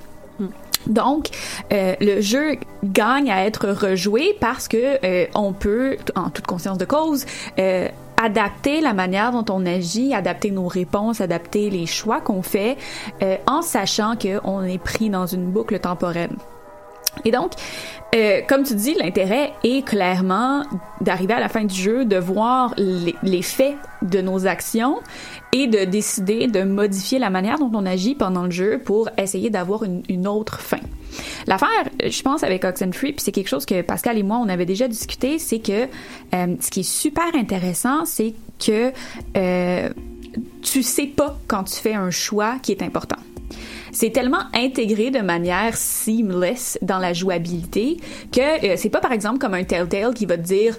Donc, 0.88 1.28
euh, 1.72 1.94
le 2.00 2.20
jeu 2.20 2.56
gagne 2.82 3.30
à 3.30 3.46
être 3.46 3.68
rejoué 3.68 4.36
parce 4.40 4.66
que 4.66 4.98
euh, 5.04 5.26
on 5.36 5.52
peut, 5.52 5.96
en 6.16 6.28
toute 6.30 6.46
conscience 6.46 6.76
de 6.76 6.84
cause, 6.84 7.24
euh, 7.60 7.86
adapter 8.22 8.80
la 8.80 8.94
manière 8.94 9.32
dont 9.32 9.44
on 9.52 9.66
agit, 9.66 10.14
adapter 10.14 10.50
nos 10.50 10.68
réponses, 10.68 11.20
adapter 11.20 11.70
les 11.70 11.86
choix 11.86 12.20
qu'on 12.20 12.42
fait, 12.42 12.76
euh, 13.22 13.36
en 13.46 13.62
sachant 13.62 14.14
qu'on 14.16 14.62
est 14.62 14.78
pris 14.78 15.10
dans 15.10 15.26
une 15.26 15.50
boucle 15.50 15.78
temporelle. 15.80 16.30
Et 17.24 17.30
donc, 17.30 17.52
euh, 18.14 18.40
comme 18.46 18.62
tu 18.62 18.74
dis, 18.74 18.94
l'intérêt 18.94 19.52
est 19.64 19.86
clairement 19.86 20.64
d'arriver 21.00 21.34
à 21.34 21.40
la 21.40 21.48
fin 21.48 21.64
du 21.64 21.74
jeu, 21.74 22.04
de 22.04 22.16
voir 22.16 22.74
les, 22.76 23.14
les 23.22 23.42
faits 23.42 23.76
de 24.02 24.20
nos 24.20 24.46
actions 24.46 25.00
et 25.52 25.66
de 25.66 25.84
décider 25.84 26.46
de 26.46 26.62
modifier 26.62 27.18
la 27.18 27.30
manière 27.30 27.58
dont 27.58 27.70
on 27.74 27.86
agit 27.86 28.14
pendant 28.14 28.44
le 28.44 28.50
jeu 28.50 28.78
pour 28.84 29.08
essayer 29.16 29.50
d'avoir 29.50 29.84
une, 29.84 30.02
une 30.08 30.26
autre 30.26 30.60
fin. 30.60 30.80
L'affaire, 31.46 31.68
je 32.04 32.22
pense, 32.22 32.42
avec 32.42 32.64
Oxenfree, 32.64 33.12
puis 33.12 33.22
c'est 33.22 33.32
quelque 33.32 33.48
chose 33.48 33.66
que 33.66 33.82
Pascal 33.82 34.18
et 34.18 34.22
moi, 34.22 34.38
on 34.38 34.48
avait 34.48 34.66
déjà 34.66 34.88
discuté, 34.88 35.38
c'est 35.38 35.58
que 35.58 35.88
euh, 36.34 36.56
ce 36.60 36.70
qui 36.70 36.80
est 36.80 36.90
super 36.90 37.34
intéressant, 37.34 38.04
c'est 38.04 38.34
que 38.64 38.92
euh, 39.36 39.88
tu 40.62 40.82
sais 40.82 41.06
pas 41.06 41.38
quand 41.48 41.64
tu 41.64 41.76
fais 41.76 41.94
un 41.94 42.10
choix 42.10 42.56
qui 42.62 42.72
est 42.72 42.82
important 42.82 43.16
c'est 43.92 44.10
tellement 44.10 44.44
intégré 44.54 45.10
de 45.10 45.20
manière 45.20 45.76
seamless 45.76 46.78
dans 46.82 46.98
la 46.98 47.12
jouabilité 47.12 47.98
que 48.32 48.72
euh, 48.72 48.74
c'est 48.76 48.88
pas 48.88 49.00
par 49.00 49.12
exemple 49.12 49.38
comme 49.38 49.54
un 49.54 49.64
Telltale 49.64 50.14
qui 50.14 50.26
va 50.26 50.36
te 50.36 50.42
dire 50.42 50.76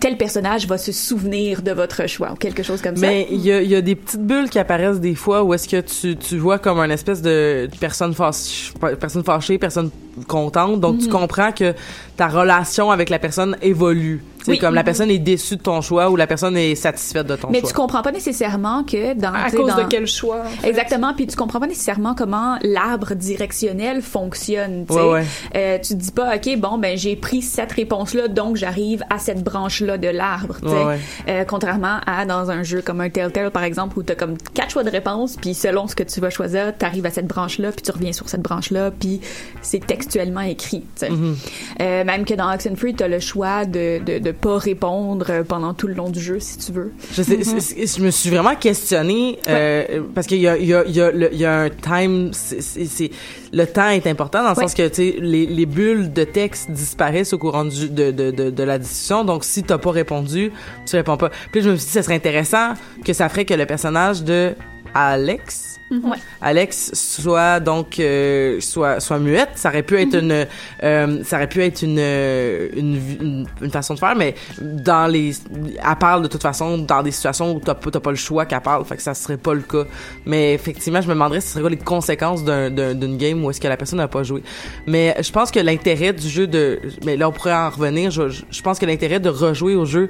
tel 0.00 0.16
personnage 0.16 0.66
va 0.66 0.78
se 0.78 0.92
souvenir 0.92 1.62
de 1.62 1.72
votre 1.72 2.08
choix 2.08 2.32
ou 2.32 2.36
quelque 2.36 2.62
chose 2.62 2.80
comme 2.80 2.98
Mais 2.98 3.26
il 3.30 3.40
y 3.40 3.52
a, 3.52 3.60
il 3.60 3.70
y 3.70 3.74
a 3.74 3.80
des 3.80 3.94
petites 3.94 4.24
bulles 4.24 4.48
qui 4.48 4.58
apparaissent 4.58 5.00
des 5.00 5.14
fois 5.14 5.42
où 5.42 5.54
est-ce 5.54 5.68
que 5.68 5.80
tu, 5.80 6.16
tu 6.16 6.38
vois 6.38 6.58
comme 6.58 6.80
un 6.80 6.90
espèce 6.90 7.20
de 7.20 7.68
personne 7.80 8.14
fâchée, 8.14 8.72
personne 8.98 9.24
fâchée, 9.24 9.58
personne 9.58 9.90
contente. 10.26 10.80
Donc 10.80 10.98
tu 10.98 11.08
comprends 11.08 11.52
que 11.52 11.74
ta 12.16 12.28
relation 12.28 12.90
avec 12.90 13.10
la 13.10 13.18
personne 13.18 13.56
évolue. 13.62 14.22
C'est 14.44 14.50
Oui. 14.52 14.58
comme 14.58 14.74
la 14.74 14.84
personne 14.84 15.10
est 15.10 15.18
déçue 15.18 15.56
de 15.56 15.62
ton 15.62 15.80
choix 15.80 16.10
ou 16.10 16.16
la 16.16 16.26
personne 16.26 16.56
est 16.56 16.74
satisfaite 16.74 17.26
de 17.26 17.36
ton 17.36 17.42
ça. 17.42 17.48
Mais 17.52 17.60
choix. 17.60 17.68
tu 17.68 17.74
comprends 17.74 18.02
pas 18.02 18.12
nécessairement 18.12 18.84
que 18.84 19.14
dans 19.14 19.32
à 19.32 19.50
cause 19.50 19.70
dans- 19.74 19.82
de 19.84 19.88
quel 19.88 20.06
choix. 20.06 20.40
en 20.44 20.48
fait? 20.48 20.68
Exactement, 20.68 21.14
puis 21.14 21.26
tu 21.26 21.36
comprends 21.36 21.60
pas 21.60 21.66
nécessairement 21.66 22.14
comment 22.14 22.58
l'arbre 22.62 23.14
directionnel 23.14 24.02
fonctionne. 24.02 24.84
tu 24.88 24.94
sais. 24.94 25.00
Ouais, 25.00 25.10
ouais. 25.10 25.24
Euh, 25.56 25.78
tu 25.78 25.94
te 25.94 25.98
dis 26.00 26.12
pas, 26.12 26.36
ok, 26.36 26.56
bon, 26.58 26.78
ben 26.78 26.96
j'ai 26.96 27.16
pris 27.16 27.42
cette 27.42 27.72
réponse-là, 27.72 28.28
donc 28.28 28.56
j'arrive 28.56 29.02
à 29.10 29.18
cette 29.18 29.42
branche-là 29.42 29.98
de 29.98 30.08
l'arbre. 30.08 30.56
tu 30.62 30.68
sais. 30.68 30.74
Ouais, 30.74 30.84
ouais. 30.84 30.98
Euh, 31.28 31.44
contrairement 31.44 31.98
à 32.06 32.24
dans 32.26 32.50
un 32.50 32.62
jeu 32.62 32.82
comme 32.82 33.00
un 33.00 33.10
Telltale, 33.10 33.50
par 33.50 33.64
exemple, 33.64 33.98
où 33.98 34.02
t'as 34.02 34.14
comme 34.14 34.36
quatre 34.54 34.70
choix 34.70 34.84
de 34.84 34.90
réponse, 34.90 35.36
puis 35.40 35.54
selon 35.54 35.86
ce 35.86 35.94
que 35.94 36.02
tu 36.02 36.20
vas 36.20 36.30
choisir, 36.30 36.76
t'arrives 36.76 37.06
à 37.06 37.10
cette 37.10 37.26
branche-là, 37.26 37.72
puis 37.72 37.82
tu 37.82 37.90
reviens 37.90 38.12
sur 38.12 38.28
cette 38.28 38.42
branche-là, 38.42 38.90
puis 38.90 39.20
c'est 39.60 39.84
textuellement 39.86 40.40
écrit. 40.40 40.80
tu 40.80 41.06
sais. 41.06 41.10
Mm-hmm. 41.10 41.34
Euh, 41.80 42.04
même 42.04 42.24
que 42.24 42.34
dans 42.34 42.52
Oxenfree, 42.52 42.94
t'as 42.94 43.08
le 43.08 43.20
choix 43.20 43.64
de, 43.64 44.00
de, 44.04 44.18
de 44.18 44.31
pas 44.32 44.58
répondre 44.58 45.42
pendant 45.48 45.74
tout 45.74 45.86
le 45.86 45.94
long 45.94 46.08
du 46.10 46.20
jeu, 46.20 46.38
si 46.40 46.58
tu 46.58 46.72
veux. 46.72 46.92
Je, 47.12 47.22
sais, 47.22 47.38
je 47.42 48.02
me 48.02 48.10
suis 48.10 48.30
vraiment 48.30 48.54
questionné 48.56 49.38
euh, 49.48 50.02
parce 50.14 50.26
qu'il 50.26 50.38
y 50.40 50.48
a, 50.48 50.56
y, 50.58 50.72
a, 50.74 50.84
y, 50.86 51.00
a 51.00 51.10
le- 51.10 51.32
il 51.32 51.38
y 51.38 51.44
a 51.44 51.60
un 51.62 51.70
time. 51.70 52.30
c'est- 52.32 53.10
le 53.54 53.66
temps 53.66 53.88
est 53.90 54.06
important 54.06 54.42
dans 54.42 54.50
le 54.52 54.56
Ouais. 54.56 54.62
sens 54.62 54.74
que 54.74 54.88
tu 54.88 54.94
sais 54.94 55.14
les, 55.20 55.44
les 55.46 55.66
bulles 55.66 56.12
de 56.12 56.24
texte 56.24 56.70
disparaissent 56.70 57.32
au 57.34 57.38
courant 57.38 57.64
du, 57.66 57.88
de, 57.90 58.10
de, 58.10 58.30
de, 58.30 58.50
de 58.50 58.62
la 58.62 58.78
discussion. 58.78 59.24
Donc 59.24 59.44
si 59.44 59.62
t'as 59.62 59.78
pas 59.78 59.90
répondu, 59.90 60.52
tu 60.86 60.96
réponds 60.96 61.16
pas. 61.18 61.30
Puis 61.52 61.60
je 61.62 61.68
me 61.70 61.76
suis 61.76 61.86
dit 61.86 61.92
ça 61.92 62.02
serait 62.02 62.14
intéressant 62.14 62.74
que 63.04 63.12
ça 63.12 63.28
ferait 63.28 63.44
que 63.44 63.54
le 63.54 63.66
personnage 63.66 64.22
de 64.24 64.54
Alex. 64.94 65.68
Ouais. 65.90 66.16
Alex 66.40 66.92
soit 66.94 67.60
donc 67.60 68.00
euh, 68.00 68.58
soit 68.60 68.98
soit 68.98 69.18
muette. 69.18 69.50
Ça 69.56 69.68
aurait 69.68 69.82
pu 69.82 70.00
être 70.00 70.14
une 70.18 70.46
euh, 70.82 71.22
ça 71.22 71.36
aurait 71.36 71.48
pu 71.48 71.62
être 71.62 71.82
une, 71.82 71.98
euh, 71.98 72.68
une 72.74 72.94
une 73.20 73.46
une 73.60 73.70
façon 73.70 73.92
de 73.92 73.98
faire 73.98 74.16
mais 74.16 74.34
dans 74.58 75.06
les 75.10 75.34
elle 75.62 75.96
parle 76.00 76.22
de 76.22 76.28
toute 76.28 76.40
façon 76.40 76.78
dans 76.78 77.02
des 77.02 77.10
situations 77.10 77.54
où 77.54 77.60
t'as 77.60 77.74
pas 77.74 77.90
pas 78.00 78.10
le 78.10 78.16
choix 78.16 78.46
qu'elle 78.46 78.62
parle 78.62 78.86
fait 78.86 78.96
que 78.96 79.02
ça 79.02 79.12
serait 79.12 79.36
pas 79.36 79.52
le 79.52 79.60
cas. 79.60 79.84
Mais 80.24 80.54
effectivement 80.54 81.02
je 81.02 81.08
me 81.08 81.12
demanderais 81.12 81.42
ce 81.42 81.48
serait 81.48 81.60
quoi 81.60 81.68
les 81.70 81.76
conséquences 81.76 82.42
d'un 82.42 82.70
d'un- 82.70 82.94
d'une 82.94 83.18
game 83.18 83.44
où 83.44 83.50
est-ce 83.50 83.60
que 83.60 83.68
la 83.68 83.76
personne 83.76 83.98
n'a 83.98 84.08
pas 84.08 84.22
joué. 84.22 84.42
Mais 84.86 85.14
je 85.22 85.30
pense 85.30 85.50
que 85.50 85.60
l'intérêt 85.60 86.14
du 86.14 86.26
jeu 86.26 86.46
de 86.46 86.80
mais 87.04 87.18
là 87.18 87.28
on 87.28 87.32
pourrait 87.32 87.52
en 87.52 87.68
revenir 87.68 88.10
je, 88.10 88.30
je- 88.30 88.44
je 88.50 88.62
pense 88.62 88.78
que 88.78 88.86
l'intérêt 88.86 89.20
de 89.20 89.28
rejouer 89.28 89.74
au 89.74 89.84
jeu 89.84 90.08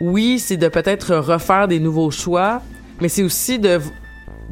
oui, 0.00 0.38
c'est 0.38 0.56
de 0.56 0.68
peut-être 0.68 1.14
refaire 1.16 1.68
des 1.68 1.78
nouveaux 1.78 2.10
choix, 2.10 2.62
mais 3.00 3.08
c'est 3.08 3.22
aussi 3.22 3.58
de 3.58 3.80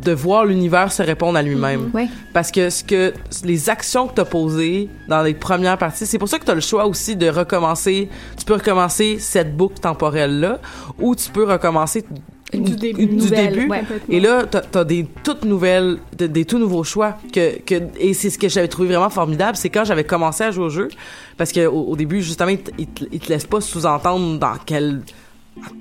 de 0.00 0.12
voir 0.12 0.44
l'univers 0.44 0.92
se 0.92 1.02
répondre 1.02 1.36
à 1.36 1.42
lui-même. 1.42 1.90
Oui. 1.92 2.08
Parce 2.32 2.52
que 2.52 2.70
ce 2.70 2.84
que 2.84 3.12
les 3.44 3.68
actions 3.68 4.06
que 4.06 4.14
tu 4.14 4.20
as 4.20 4.24
posées 4.24 4.88
dans 5.08 5.22
les 5.22 5.34
premières 5.34 5.76
parties, 5.76 6.06
c'est 6.06 6.18
pour 6.18 6.28
ça 6.28 6.38
que 6.38 6.44
tu 6.44 6.50
as 6.52 6.54
le 6.54 6.60
choix 6.60 6.86
aussi 6.86 7.16
de 7.16 7.28
recommencer. 7.28 8.08
Tu 8.38 8.44
peux 8.44 8.54
recommencer 8.54 9.16
cette 9.18 9.56
boucle 9.56 9.80
temporelle 9.80 10.38
là 10.38 10.60
ou 11.00 11.16
tu 11.16 11.28
peux 11.30 11.42
recommencer 11.42 12.04
Du 12.52 12.76
début. 12.76 13.06
du 13.06 13.16
Nouvelle, 13.16 13.54
début. 13.54 13.68
ouais. 13.68 13.82
Et 14.08 14.20
là, 14.20 14.44
t'as 14.48 14.62
as 14.80 14.84
des 14.84 15.04
toutes 15.24 15.44
nouvelles, 15.44 15.98
de- 16.16 16.28
des 16.28 16.44
tout 16.44 16.58
nouveaux 16.60 16.84
choix 16.84 17.18
que, 17.32 17.58
que 17.58 17.74
et 17.98 18.14
c'est 18.14 18.30
ce 18.30 18.38
que 18.38 18.48
j'avais 18.48 18.68
trouvé 18.68 18.86
vraiment 18.90 19.10
formidable, 19.10 19.56
c'est 19.56 19.68
quand 19.68 19.84
j'avais 19.84 20.04
commencé 20.04 20.44
à 20.44 20.52
jouer 20.52 20.66
au 20.66 20.70
jeu, 20.70 20.88
parce 21.36 21.50
que 21.50 21.66
au, 21.66 21.82
au 21.88 21.96
début 21.96 22.22
justement, 22.22 22.50
ils 22.50 22.58
te, 22.62 22.70
ils 22.78 22.86
te- 22.86 23.04
te 23.04 23.28
laissent 23.30 23.46
pas 23.48 23.60
sous-entendre 23.60 24.38
dans 24.38 24.54
quel 24.64 25.00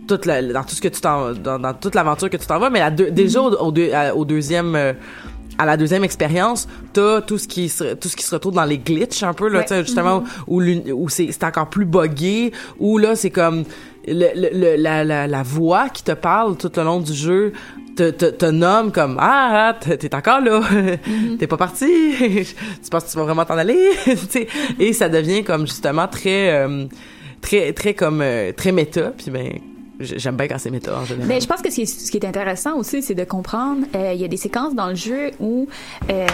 toute 0.07 0.25
la, 0.25 0.41
dans 0.41 0.63
tout 0.63 0.75
ce 0.75 0.81
que 0.81 0.87
tu 0.87 1.01
t'en 1.01 1.33
dans, 1.33 1.59
dans 1.59 1.73
toute 1.73 1.95
l'aventure 1.95 2.29
que 2.29 2.37
tu 2.37 2.45
t'en 2.47 2.59
vas, 2.59 2.69
mais 2.69 2.79
la 2.79 2.91
deux- 2.91 3.11
déjà 3.11 3.41
au, 3.41 3.51
au 3.55 3.71
deux- 3.71 3.91
à- 3.93 4.15
au 4.15 4.25
deuxième 4.25 4.75
euh, 4.75 4.93
à 5.59 5.65
la 5.65 5.75
deuxième 5.75 6.03
expérience, 6.03 6.67
t'as 6.93 7.21
tout 7.21 7.37
ce 7.39 7.47
qui 7.47 7.67
se, 7.67 7.95
tout 7.95 8.07
ce 8.09 8.15
qui 8.15 8.23
se 8.23 8.33
retrouve 8.35 8.53
dans 8.53 8.63
les 8.65 8.77
glitches 8.77 9.23
un 9.23 9.33
peu 9.33 9.49
là, 9.49 9.59
Ouais. 9.59 9.65
tu 9.65 9.69
sais, 9.73 9.83
justement 9.83 10.23
où, 10.47 10.61
où 10.61 11.09
c'est 11.09 11.31
c'est 11.31 11.43
encore 11.43 11.69
plus 11.69 11.85
buggé, 11.85 12.51
où 12.79 12.97
là 12.99 13.15
c'est 13.15 13.31
comme 13.31 13.63
le, 14.07 14.27
le- 14.35 14.75
la, 14.81 15.03
la, 15.03 15.25
la 15.27 15.43
voix 15.43 15.89
qui 15.89 16.03
te 16.03 16.11
parle 16.11 16.57
tout 16.57 16.71
le 16.77 16.83
long 16.83 16.99
du 17.01 17.13
jeu 17.13 17.53
te, 17.95 18.11
te, 18.11 18.25
te 18.25 18.45
nomme 18.45 18.91
comme 18.91 19.17
ah 19.19 19.75
t'es 19.81 19.97
t'es 19.97 20.13
encore 20.13 20.39
là! 20.41 20.61
T'es 21.39 21.47
pas 21.47 21.57
parti! 21.57 21.87
Tu 22.83 22.89
penses 22.91 23.05
que 23.05 23.11
tu 23.11 23.17
vas 23.17 23.23
vraiment 23.23 23.43
t'en 23.43 23.57
aller 23.57 23.89
Tu 24.05 24.15
sais, 24.29 24.47
et 24.79 24.93
ça 24.93 25.09
devient 25.09 25.43
comme 25.43 25.65
justement 25.65 26.07
très 26.07 26.51
euh, 26.51 26.85
très 27.41 27.73
très 27.73 27.93
comme 27.93 28.21
euh, 28.21 28.51
très 28.51 28.71
méta 28.71 29.11
puis 29.17 29.31
ben 29.31 29.59
j'aime 29.99 30.35
bien 30.35 30.47
quand 30.47 30.57
c'est 30.57 30.69
méta 30.69 30.97
en 30.97 31.05
général. 31.05 31.27
Mais 31.27 31.41
je 31.41 31.47
pense 31.47 31.61
que 31.61 31.69
ce 31.69 31.75
qui 31.75 31.81
est, 31.83 31.85
ce 31.85 32.11
qui 32.11 32.17
est 32.17 32.25
intéressant 32.25 32.77
aussi, 32.77 33.01
c'est 33.01 33.15
de 33.15 33.23
comprendre, 33.23 33.85
euh, 33.95 34.13
il 34.13 34.21
y 34.21 34.25
a 34.25 34.27
des 34.27 34.37
séquences 34.37 34.75
dans 34.75 34.87
le 34.87 34.95
jeu 34.95 35.31
où 35.39 35.67
euh, 36.09 36.27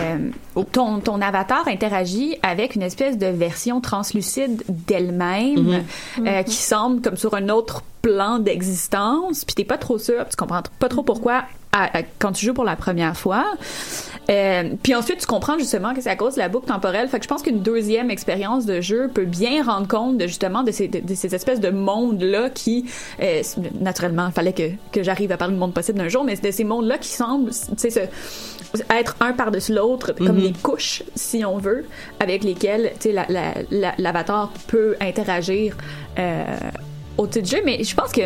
ton, 0.71 0.99
ton 0.99 1.21
avatar 1.21 1.67
interagit 1.67 2.35
avec 2.41 2.75
une 2.75 2.81
espèce 2.81 3.17
de 3.17 3.27
version 3.27 3.81
translucide 3.81 4.63
d'elle-même 4.67 5.83
euh, 6.19 6.43
qui 6.43 6.55
semble 6.55 7.01
comme 7.01 7.17
sur 7.17 7.33
un 7.35 7.49
autre 7.49 7.83
plan 8.01 8.39
d'existence, 8.39 9.45
puis 9.45 9.55
t'es 9.55 9.63
pas 9.63 9.77
trop 9.77 9.97
sûr, 9.97 10.27
tu 10.29 10.35
comprends 10.35 10.63
pas 10.79 10.89
trop 10.89 11.03
pourquoi 11.03 11.43
à- 11.73 11.97
à- 11.97 12.03
quand 12.19 12.31
tu 12.31 12.45
joues 12.45 12.53
pour 12.53 12.63
la 12.63 12.75
première 12.77 13.17
fois. 13.17 13.45
Euh, 14.29 14.69
puis 14.81 14.95
ensuite, 14.95 15.19
tu 15.19 15.25
comprends 15.25 15.57
justement 15.57 15.93
que 15.93 15.99
c'est 16.01 16.09
à 16.09 16.15
cause 16.15 16.36
de 16.36 16.39
la 16.39 16.47
boucle 16.47 16.67
temporelle. 16.67 17.09
Fait 17.09 17.17
que 17.17 17.23
je 17.23 17.27
pense 17.27 17.41
qu'une 17.41 17.59
deuxième 17.62 18.09
expérience 18.09 18.65
de 18.65 18.79
jeu 18.79 19.09
peut 19.13 19.25
bien 19.25 19.63
rendre 19.63 19.88
compte 19.88 20.17
de 20.17 20.27
justement 20.27 20.63
de 20.63 20.71
ces, 20.71 20.88
de, 20.88 20.99
de 21.01 21.13
ces 21.13 21.36
espèces 21.36 21.59
de 21.59 21.69
mondes-là 21.71 22.49
qui, 22.49 22.86
euh, 23.21 23.41
naturellement, 23.81 24.27
il 24.27 24.31
fallait 24.33 24.53
que, 24.53 24.69
que 24.93 25.03
j'arrive 25.03 25.33
à 25.33 25.38
parler 25.38 25.55
du 25.55 25.59
monde 25.59 25.73
possible 25.73 25.97
d'un 25.97 26.07
jour, 26.07 26.23
mais 26.23 26.38
c'est 26.38 26.47
de 26.47 26.51
ces 26.51 26.63
mondes-là 26.63 26.97
qui 26.99 27.09
semblent, 27.09 27.49
tu 27.51 27.57
sais, 27.77 27.89
se- 27.89 28.79
être 28.89 29.15
un 29.19 29.33
par-dessus 29.33 29.73
l'autre, 29.73 30.13
comme 30.13 30.39
des 30.39 30.53
couches, 30.53 31.03
si 31.15 31.43
on 31.43 31.57
veut, 31.57 31.86
avec 32.21 32.43
lesquelles, 32.45 32.91
tu 32.95 33.09
sais, 33.09 33.12
la- 33.12 33.25
la- 33.27 33.53
la- 33.71 33.93
l'avatar 33.97 34.51
peut 34.67 34.95
interagir 35.01 35.75
euh, 36.17 36.43
au 37.17 37.27
titre 37.27 37.45
du 37.49 37.55
jeu. 37.57 37.62
Mais 37.65 37.83
je 37.83 37.93
pense 37.93 38.12
que 38.12 38.21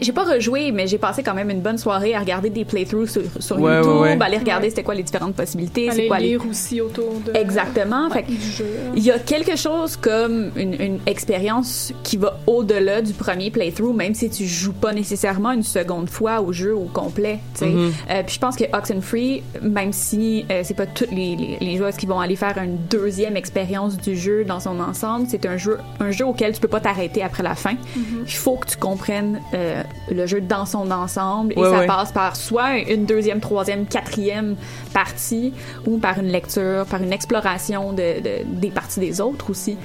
j'ai 0.00 0.12
pas 0.12 0.24
rejoué, 0.24 0.72
mais 0.72 0.86
j'ai 0.86 0.98
passé 0.98 1.22
quand 1.22 1.34
même 1.34 1.50
une 1.50 1.60
bonne 1.60 1.78
soirée 1.78 2.14
à 2.14 2.20
regarder 2.20 2.50
des 2.50 2.64
playthroughs 2.64 3.06
sur, 3.08 3.22
sur 3.38 3.58
Ouais, 3.60 3.76
YouTube, 3.76 3.92
ouais, 3.92 4.16
ouais. 4.16 4.22
aller 4.22 4.38
regarder 4.38 4.70
c'était 4.70 4.82
quoi 4.82 4.94
les 4.94 5.02
différentes 5.02 5.34
possibilités, 5.34 5.88
c'est 5.92 6.06
quoi 6.06 6.18
les... 6.18 6.28
lire 6.28 6.42
aussi 6.48 6.80
autour 6.80 7.20
de... 7.24 7.36
Exactement. 7.36 8.10
Fait 8.10 8.24
jeu. 8.28 8.66
il 8.94 9.02
y 9.04 9.10
a 9.10 9.18
quelque 9.18 9.56
chose 9.56 9.96
comme 9.96 10.50
une, 10.56 10.74
une 10.80 10.98
expérience 11.06 11.92
qui 12.02 12.16
va 12.16 12.38
au-delà 12.46 13.02
du 13.02 13.12
premier 13.12 13.50
playthrough, 13.50 13.94
même 13.94 14.14
si 14.14 14.30
tu 14.30 14.46
joues 14.46 14.72
pas 14.72 14.92
nécessairement 14.92 15.52
une 15.52 15.62
seconde 15.62 16.08
fois 16.10 16.40
au 16.40 16.52
jeu 16.52 16.74
au 16.74 16.84
complet. 16.92 17.38
Mhm. 17.60 17.92
Euh, 18.10 18.22
puis 18.24 18.34
je 18.34 18.40
pense 18.40 18.56
que 18.56 18.64
Oxenfree, 18.72 19.42
même 19.62 19.92
si 19.92 20.44
euh, 20.50 20.60
c'est 20.64 20.74
pas 20.74 20.86
toutes 20.86 21.10
les, 21.10 21.36
les, 21.36 21.58
les 21.60 21.76
joueuses 21.76 21.96
qui 21.96 22.06
vont 22.06 22.20
aller 22.20 22.36
faire 22.36 22.56
une 22.58 22.76
deuxième 22.90 23.36
expérience 23.36 23.96
du 23.96 24.16
jeu 24.16 24.44
dans 24.44 24.60
son 24.60 24.78
ensemble, 24.80 25.26
c'est 25.28 25.46
un 25.46 25.56
jeu 25.56 25.78
un 26.00 26.10
jeu 26.10 26.24
auquel 26.26 26.52
tu 26.52 26.60
peux 26.60 26.68
pas 26.68 26.80
t'arrêter 26.80 27.22
après 27.22 27.42
la 27.42 27.54
fin. 27.54 27.74
Il 27.96 28.32
faut 28.32 28.56
que 28.56 28.68
tu 28.68 28.76
comprennes 28.76 29.40
euh, 29.54 29.65
le 30.10 30.26
jeu 30.26 30.40
dans 30.40 30.66
son 30.66 30.90
ensemble 30.90 31.52
et 31.54 31.58
Ouais, 31.60 31.70
ça 31.70 31.78
ouais. 31.80 31.86
passe 31.86 32.12
par 32.12 32.36
soit 32.36 32.78
une 32.78 33.04
deuxième, 33.06 33.40
troisième, 33.40 33.86
quatrième 33.86 34.56
partie 34.92 35.52
ou 35.86 35.98
par 35.98 36.18
une 36.18 36.28
lecture, 36.28 36.84
par 36.90 37.02
une 37.02 37.12
exploration 37.12 37.92
de, 37.92 38.20
de- 38.20 38.44
des 38.46 38.70
parties 38.70 39.00
des 39.00 39.20
autres 39.20 39.50
aussi. 39.50 39.76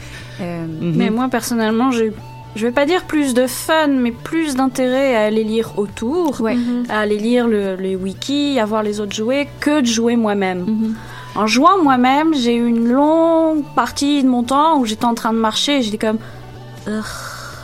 Euh, 0.42 0.66
Mais 0.70 1.10
moi, 1.10 1.28
personnellement, 1.30 1.92
j'ai, 1.92 2.12
je 2.56 2.66
vais 2.68 2.72
pas 2.74 2.86
dire 2.86 3.04
plus 3.06 3.34
de 3.34 3.48
fun, 3.48 3.88
mais 3.88 4.12
plus 4.12 4.56
d'intérêt 4.56 5.16
à 5.16 5.22
aller 5.26 5.44
lire 5.44 5.78
autour, 5.78 6.42
Ouais. 6.42 6.58
à 6.90 7.00
aller 7.00 7.18
lire 7.18 7.48
le, 7.48 7.76
les 7.76 7.96
wikis, 7.96 8.60
à 8.60 8.66
voir 8.66 8.84
les 8.84 9.00
autres 9.00 9.16
jouer, 9.16 9.48
que 9.60 9.82
de 9.82 9.86
jouer 9.86 10.16
moi-même. 10.16 10.60
Mhm. 10.66 10.96
En 11.36 11.48
jouant 11.48 11.82
moi-même, 11.82 12.34
j'ai 12.34 12.56
eu 12.56 12.68
une 12.68 12.90
longue 12.92 13.64
partie 13.74 14.22
de 14.22 14.28
mon 14.28 14.44
temps 14.44 14.78
où 14.80 14.86
j'étais 14.86 15.06
en 15.06 15.14
train 15.16 15.32
de 15.32 15.38
marcher 15.38 15.78
et 15.78 15.82
j'étais 15.82 15.98
comme, 15.98 16.18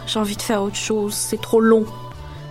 j'ai 0.08 0.20
envie 0.20 0.38
de 0.38 0.42
faire 0.42 0.64
autre 0.64 0.76
chose, 0.78 1.14
c'est 1.14 1.42
trop 1.42 1.60
long. 1.60 1.84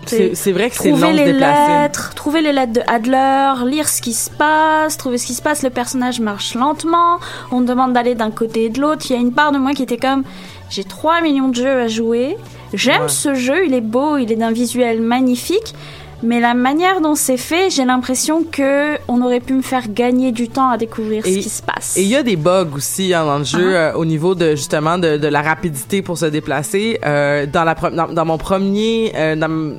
C'est 0.06 0.52
vrai 0.52 0.70
que 0.70 0.76
c'est 0.76 0.90
long 0.90 1.12
de 1.12 1.16
les 1.16 1.24
déplacer 1.32 1.72
lettres, 1.82 2.12
trouver 2.14 2.40
les 2.42 2.52
lettres 2.52 2.72
de 2.74 2.80
Adler, 2.86 3.68
lire 3.70 3.88
ce 3.88 4.00
qui 4.02 4.12
se 4.12 4.30
passe, 4.30 4.96
trouver 4.96 5.18
ce 5.18 5.26
qui 5.26 5.34
se 5.34 5.42
passe, 5.42 5.62
le 5.62 5.70
personnage 5.70 6.20
marche 6.20 6.54
lentement, 6.54 7.18
on 7.50 7.60
demande 7.60 7.92
d'aller 7.92 8.14
d'un 8.14 8.30
côté 8.30 8.64
et 8.64 8.68
de 8.70 8.80
l'autre. 8.80 9.06
Il 9.10 9.12
y 9.14 9.16
a 9.16 9.20
une 9.20 9.32
part 9.32 9.52
de 9.52 9.58
moi 9.58 9.72
qui 9.72 9.82
était 9.82 9.96
comme, 9.98 10.22
j'ai 10.70 10.84
3 10.84 11.20
millions 11.22 11.48
de 11.48 11.56
jeux 11.56 11.80
à 11.82 11.88
jouer, 11.88 12.36
j'aime 12.74 13.02
Ouais. 13.02 13.08
ce 13.08 13.34
jeu, 13.34 13.66
il 13.66 13.74
est 13.74 13.80
beau, 13.80 14.16
il 14.16 14.30
est 14.32 14.36
d'un 14.36 14.52
visuel 14.52 15.00
magnifique, 15.00 15.74
mais 16.22 16.40
la 16.40 16.54
manière 16.54 17.02
dont 17.02 17.14
c'est 17.14 17.36
fait, 17.36 17.68
j'ai 17.68 17.84
l'impression 17.84 18.42
que 18.42 18.96
on 19.06 19.20
aurait 19.20 19.40
pu 19.40 19.52
me 19.52 19.60
faire 19.60 19.84
gagner 19.90 20.32
du 20.32 20.48
temps 20.48 20.70
à 20.70 20.78
découvrir 20.78 21.26
Et- 21.26 21.34
ce 21.34 21.38
qui 21.40 21.48
se 21.50 21.62
passe. 21.62 21.94
Et 21.98 22.02
il 22.02 22.08
y 22.08 22.16
a 22.16 22.22
des 22.22 22.36
bugs 22.36 22.68
aussi 22.74 23.12
hein, 23.12 23.26
dans 23.26 23.38
le 23.38 23.44
jeu 23.44 23.76
Ah. 23.76 23.90
euh, 23.90 23.92
au 23.96 24.06
niveau 24.06 24.34
de 24.34 24.52
justement 24.52 24.96
de, 24.96 25.18
de 25.18 25.28
la 25.28 25.42
rapidité 25.42 26.00
pour 26.00 26.16
se 26.16 26.24
déplacer. 26.26 26.98
Euh, 27.04 27.44
dans 27.44 27.64
la 27.64 27.74
dans, 27.74 28.08
dans 28.08 28.24
mon 28.24 28.38
premier 28.38 29.12
euh, 29.14 29.36
dans, 29.36 29.76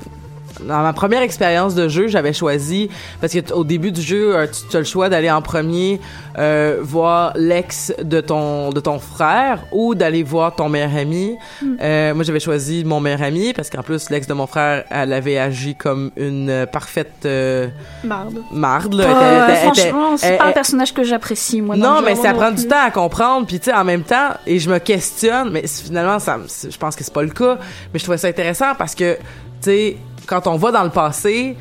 dans 0.60 0.82
ma 0.82 0.92
première 0.92 1.22
expérience 1.22 1.74
de 1.74 1.88
jeu, 1.88 2.08
j'avais 2.08 2.32
choisi 2.32 2.90
parce 3.20 3.32
que 3.32 3.52
au 3.52 3.64
début 3.64 3.92
du 3.92 4.00
jeu, 4.02 4.36
euh, 4.36 4.46
tu, 4.46 4.68
tu 4.68 4.76
as 4.76 4.80
le 4.80 4.84
choix 4.84 5.08
d'aller 5.08 5.30
en 5.30 5.42
premier 5.42 6.00
euh, 6.38 6.78
voir 6.80 7.32
l'ex 7.36 7.92
de 8.02 8.20
ton 8.20 8.70
de 8.70 8.80
ton 8.80 8.98
frère 8.98 9.64
ou 9.72 9.94
d'aller 9.94 10.22
voir 10.22 10.54
ton 10.54 10.68
meilleur 10.68 10.94
ami. 10.96 11.36
Hmm. 11.62 11.76
Euh, 11.80 12.14
moi, 12.14 12.24
j'avais 12.24 12.40
choisi 12.40 12.84
mon 12.84 13.00
meilleur 13.00 13.22
ami 13.22 13.52
parce 13.52 13.70
qu'en 13.70 13.82
plus 13.82 14.10
l'ex 14.10 14.26
de 14.26 14.34
mon 14.34 14.46
frère, 14.46 14.84
elle 14.90 15.12
avait 15.12 15.38
agi 15.38 15.74
comme 15.74 16.10
une 16.16 16.66
parfaite 16.70 17.24
euh, 17.24 17.68
Marde. 18.04 18.42
marde. 18.52 18.94
Là. 18.94 19.48
Était- 19.48 19.56
franchement, 19.90 20.16
c'est 20.16 20.36
pas 20.36 20.46
un 20.46 20.52
personnage 20.52 20.92
que 20.94 21.02
j'apprécie 21.04 21.60
moi. 21.60 21.76
non, 21.76 22.00
mais 22.04 22.14
ça 22.14 22.32
prend 22.34 22.50
du 22.50 22.66
temps 22.66 22.84
à 22.84 22.90
comprendre. 22.90 23.46
Puis, 23.46 23.58
tu 23.58 23.66
sais, 23.66 23.76
en 23.76 23.84
même 23.84 24.02
temps, 24.02 24.30
et 24.46 24.58
je 24.58 24.70
me 24.70 24.78
questionne, 24.78 25.50
mais 25.50 25.66
finalement, 25.66 26.18
ça, 26.18 26.38
je 26.68 26.76
pense 26.76 26.96
que 26.96 27.04
c'est 27.04 27.12
pas 27.12 27.22
le 27.22 27.30
cas. 27.30 27.58
Mais 27.92 27.98
je 27.98 28.04
trouvais 28.04 28.18
ça 28.18 28.28
intéressant 28.28 28.74
parce 28.76 28.94
que, 28.94 29.14
tu 29.14 29.20
sais, 29.62 29.96
quand 30.28 30.46
on 30.46 30.56
va 30.56 30.70
dans 30.70 30.84
le 30.84 30.90
passé, 30.90 31.56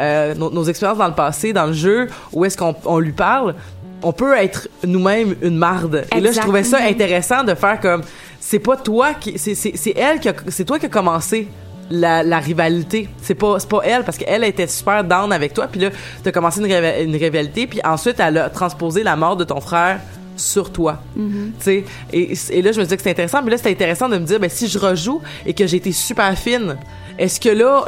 euh, 0.00 0.34
nos, 0.34 0.50
nos 0.50 0.64
expériences 0.64 0.98
dans 0.98 1.08
le 1.08 1.14
passé, 1.14 1.52
dans 1.52 1.66
le 1.66 1.74
jeu, 1.74 2.08
où 2.32 2.44
est-ce 2.46 2.56
qu'on 2.56 2.74
on 2.86 2.98
lui 2.98 3.12
parle, 3.12 3.54
on 4.02 4.12
peut 4.12 4.34
être 4.36 4.68
nous-mêmes 4.84 5.34
une 5.42 5.56
marde. 5.56 6.06
Et 6.16 6.20
là, 6.20 6.32
je 6.32 6.40
trouvais 6.40 6.64
ça 6.64 6.78
intéressant 6.82 7.44
de 7.44 7.54
faire 7.54 7.78
comme, 7.80 8.02
c'est 8.40 8.58
pas 8.58 8.76
toi 8.76 9.14
qui, 9.14 9.38
c'est, 9.38 9.54
c'est, 9.54 9.76
c'est 9.76 9.96
elle 9.96 10.18
qui 10.18 10.28
a, 10.28 10.34
c'est 10.48 10.64
toi 10.64 10.78
qui 10.78 10.86
a 10.86 10.88
commencé 10.88 11.48
la, 11.90 12.22
la 12.22 12.38
rivalité. 12.38 13.08
C'est 13.20 13.34
pas, 13.34 13.58
c'est 13.58 13.68
pas 13.68 13.80
elle, 13.84 14.04
parce 14.04 14.16
qu'elle 14.16 14.44
était 14.44 14.66
super 14.66 15.04
down 15.04 15.32
avec 15.32 15.52
toi, 15.52 15.66
puis 15.70 15.80
là, 15.80 15.90
t'as 16.22 16.32
commencé 16.32 16.60
une, 16.60 17.10
une 17.10 17.16
rivalité, 17.16 17.66
puis 17.66 17.80
ensuite, 17.84 18.18
elle 18.18 18.38
a 18.38 18.50
transposé 18.50 19.02
la 19.02 19.16
mort 19.16 19.36
de 19.36 19.44
ton 19.44 19.60
frère 19.60 20.00
sur 20.36 20.72
toi. 20.72 21.00
Tu 21.14 21.22
sais, 21.60 21.84
et, 22.12 22.32
et 22.50 22.62
là, 22.62 22.72
je 22.72 22.78
me 22.78 22.84
disais 22.84 22.96
que 22.96 23.02
c'était 23.02 23.10
intéressant, 23.10 23.42
mais 23.42 23.50
là, 23.50 23.56
c'était 23.58 23.70
intéressant 23.70 24.08
de 24.08 24.18
me 24.18 24.24
dire, 24.24 24.40
ben, 24.40 24.50
si 24.50 24.68
je 24.68 24.78
rejoue 24.78 25.20
et 25.46 25.54
que 25.54 25.66
j'ai 25.66 25.76
été 25.76 25.92
super 25.92 26.36
fine, 26.38 26.76
est-ce 27.18 27.38
que 27.40 27.50
là, 27.50 27.84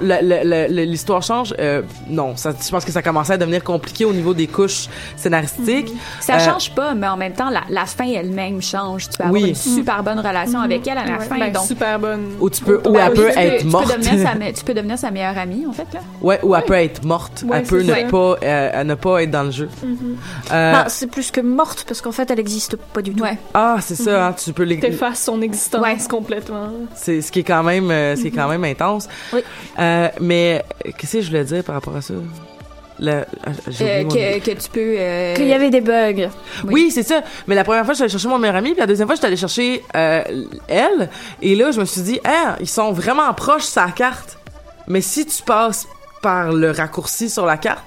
l'histoire 0.69 1.23
change? 1.23 1.55
Euh, 1.59 1.83
non. 2.09 2.37
Ça, 2.37 2.53
je 2.63 2.69
pense 2.71 2.85
que 2.85 2.93
ça 2.93 3.03
commençait 3.03 3.33
à 3.33 3.37
devenir 3.39 3.65
compliqué 3.65 4.05
au 4.05 4.13
niveau 4.13 4.35
des 4.35 4.47
couches 4.47 4.87
scénaristiques. 5.17 5.91
Ça 6.21 6.35
Euh, 6.37 6.39
change 6.41 6.75
pas, 6.75 6.95
mais 6.95 7.09
en 7.09 7.17
même 7.17 7.33
temps, 7.33 7.49
la, 7.51 7.63
la 7.71 7.87
fin 7.87 8.07
elle-même 8.07 8.61
change. 8.61 9.09
Tu 9.09 9.17
peux 9.17 9.25
avoir 9.25 9.43
Oui. 9.43 9.49
une 9.49 9.55
super 9.55 10.03
bonne 10.03 10.19
relation 10.21 10.61
avec 10.61 10.87
elle 10.87 10.99
à 10.99 11.07
la 11.07 11.19
Ouais, 11.19 11.25
fin. 11.25 11.39
ben, 11.39 11.53
donc, 11.53 11.65
super 11.67 11.99
bonne. 11.99 12.33
Ou 12.41 12.51
tu 12.51 12.63
peux, 12.63 12.79
ou 12.87 12.93
Ben 12.93 13.01
elle 13.07 13.11
oui, 13.13 13.17
peut 13.17 13.31
tu 13.33 13.39
être 13.39 13.65
morte. 13.65 13.87
Peux 13.95 13.99
devenir 14.03 14.29
sa, 14.29 14.35
me- 14.39 14.53
tu 14.53 14.65
peux 14.65 14.75
devenir 14.75 14.99
sa 14.99 15.11
meilleure 15.11 15.39
amie, 15.39 15.65
en 15.67 15.73
fait. 15.73 15.87
Là. 15.95 16.01
Ouais, 16.21 16.39
ou 16.43 16.55
elle 16.55 16.65
peut 16.65 16.75
être 16.75 17.05
morte. 17.05 17.45
Ouais, 17.47 17.59
elle 17.59 17.65
peut 17.65 17.83
ne 17.83 17.95
ça. 17.95 18.05
pas, 18.11 18.37
euh, 18.43 18.71
elle 18.75 18.87
ne 18.87 18.95
pas 18.95 19.23
être 19.23 19.31
dans 19.31 19.45
le 19.45 19.51
jeu. 19.51 19.69
Euh, 20.53 20.73
Bah, 20.73 20.85
c'est 20.89 21.07
plus 21.11 21.31
que 21.31 21.41
morte 21.41 21.85
parce 21.89 22.01
qu'en 22.03 22.13
fait 22.13 22.31
elle 22.31 22.41
existe 22.45 22.77
pas 22.77 23.03
du 23.03 23.13
tout. 23.15 23.23
Ouais. 23.23 23.39
ah, 23.55 23.77
c'est 23.81 23.95
ça. 23.97 24.27
hein, 24.29 24.33
tu 24.33 24.53
peux 24.53 24.63
les. 24.65 24.79
T'effaces 24.79 25.23
son 25.25 25.41
existence 25.43 25.83
Ouais. 25.83 25.97
complètement. 26.09 26.71
C'est 26.95 27.21
ce 27.23 27.33
qui 27.33 27.41
est 27.41 27.45
quand 27.45 27.63
même, 27.63 27.91
euh, 27.91 28.15
ce 28.17 28.23
qui 28.23 28.29
est 28.29 28.31
quand 28.31 28.49
même 28.49 28.65
intense. 28.65 29.09
Oui. 29.33 29.41
Euh, 29.79 30.09
mais 30.21 30.65
euh, 30.87 30.91
qu'est-ce 30.97 31.15
que 31.15 31.21
je 31.23 31.29
voulais 31.29 31.45
dire 31.45 31.65
par 31.65 31.75
rapport 31.77 31.97
à 31.97 32.01
ça? 32.03 32.15
La- 33.01 33.13
Euh, 33.81 34.03
mon- 34.05 34.09
que, 34.09 34.39
que 34.39 34.51
tu 34.53 34.69
peux. 34.71 34.95
euh, 34.97 35.35
Qu'il 35.35 35.47
y 35.49 35.53
avait 35.53 35.71
des 35.71 35.81
bugs. 35.81 36.29
Oui, 36.65 36.93
c'est 36.93 37.03
ça. 37.03 37.23
Mais 37.49 37.57
la 37.57 37.65
première 37.65 37.85
fois, 37.85 37.93
je 37.95 37.97
suis 37.97 38.03
allée 38.05 38.13
chercher 38.13 38.29
mon 38.29 38.39
meilleur 38.39 38.55
ami, 38.57 38.71
puis 38.71 38.81
la 38.81 38.87
deuxième 38.87 39.09
fois, 39.09 39.17
je 39.17 39.19
suis 39.21 39.27
allée 39.27 39.37
chercher 39.37 39.83
euh, 39.97 40.23
elle. 40.69 41.11
Et 41.43 41.57
là, 41.57 41.73
je 41.73 41.81
me 41.81 41.85
suis 41.87 42.03
dit, 42.03 42.21
ah, 42.25 42.55
ils 42.61 42.69
sont 42.69 42.93
vraiment 42.93 43.33
proches 43.35 43.65
sa 43.65 43.87
carte. 43.91 44.39
Mais 44.87 45.01
si 45.01 45.27
tu 45.27 45.43
passes 45.43 45.89
par 46.23 46.53
le 46.53 46.71
raccourci 46.71 47.29
sur 47.29 47.47
la 47.47 47.57
carte, 47.57 47.85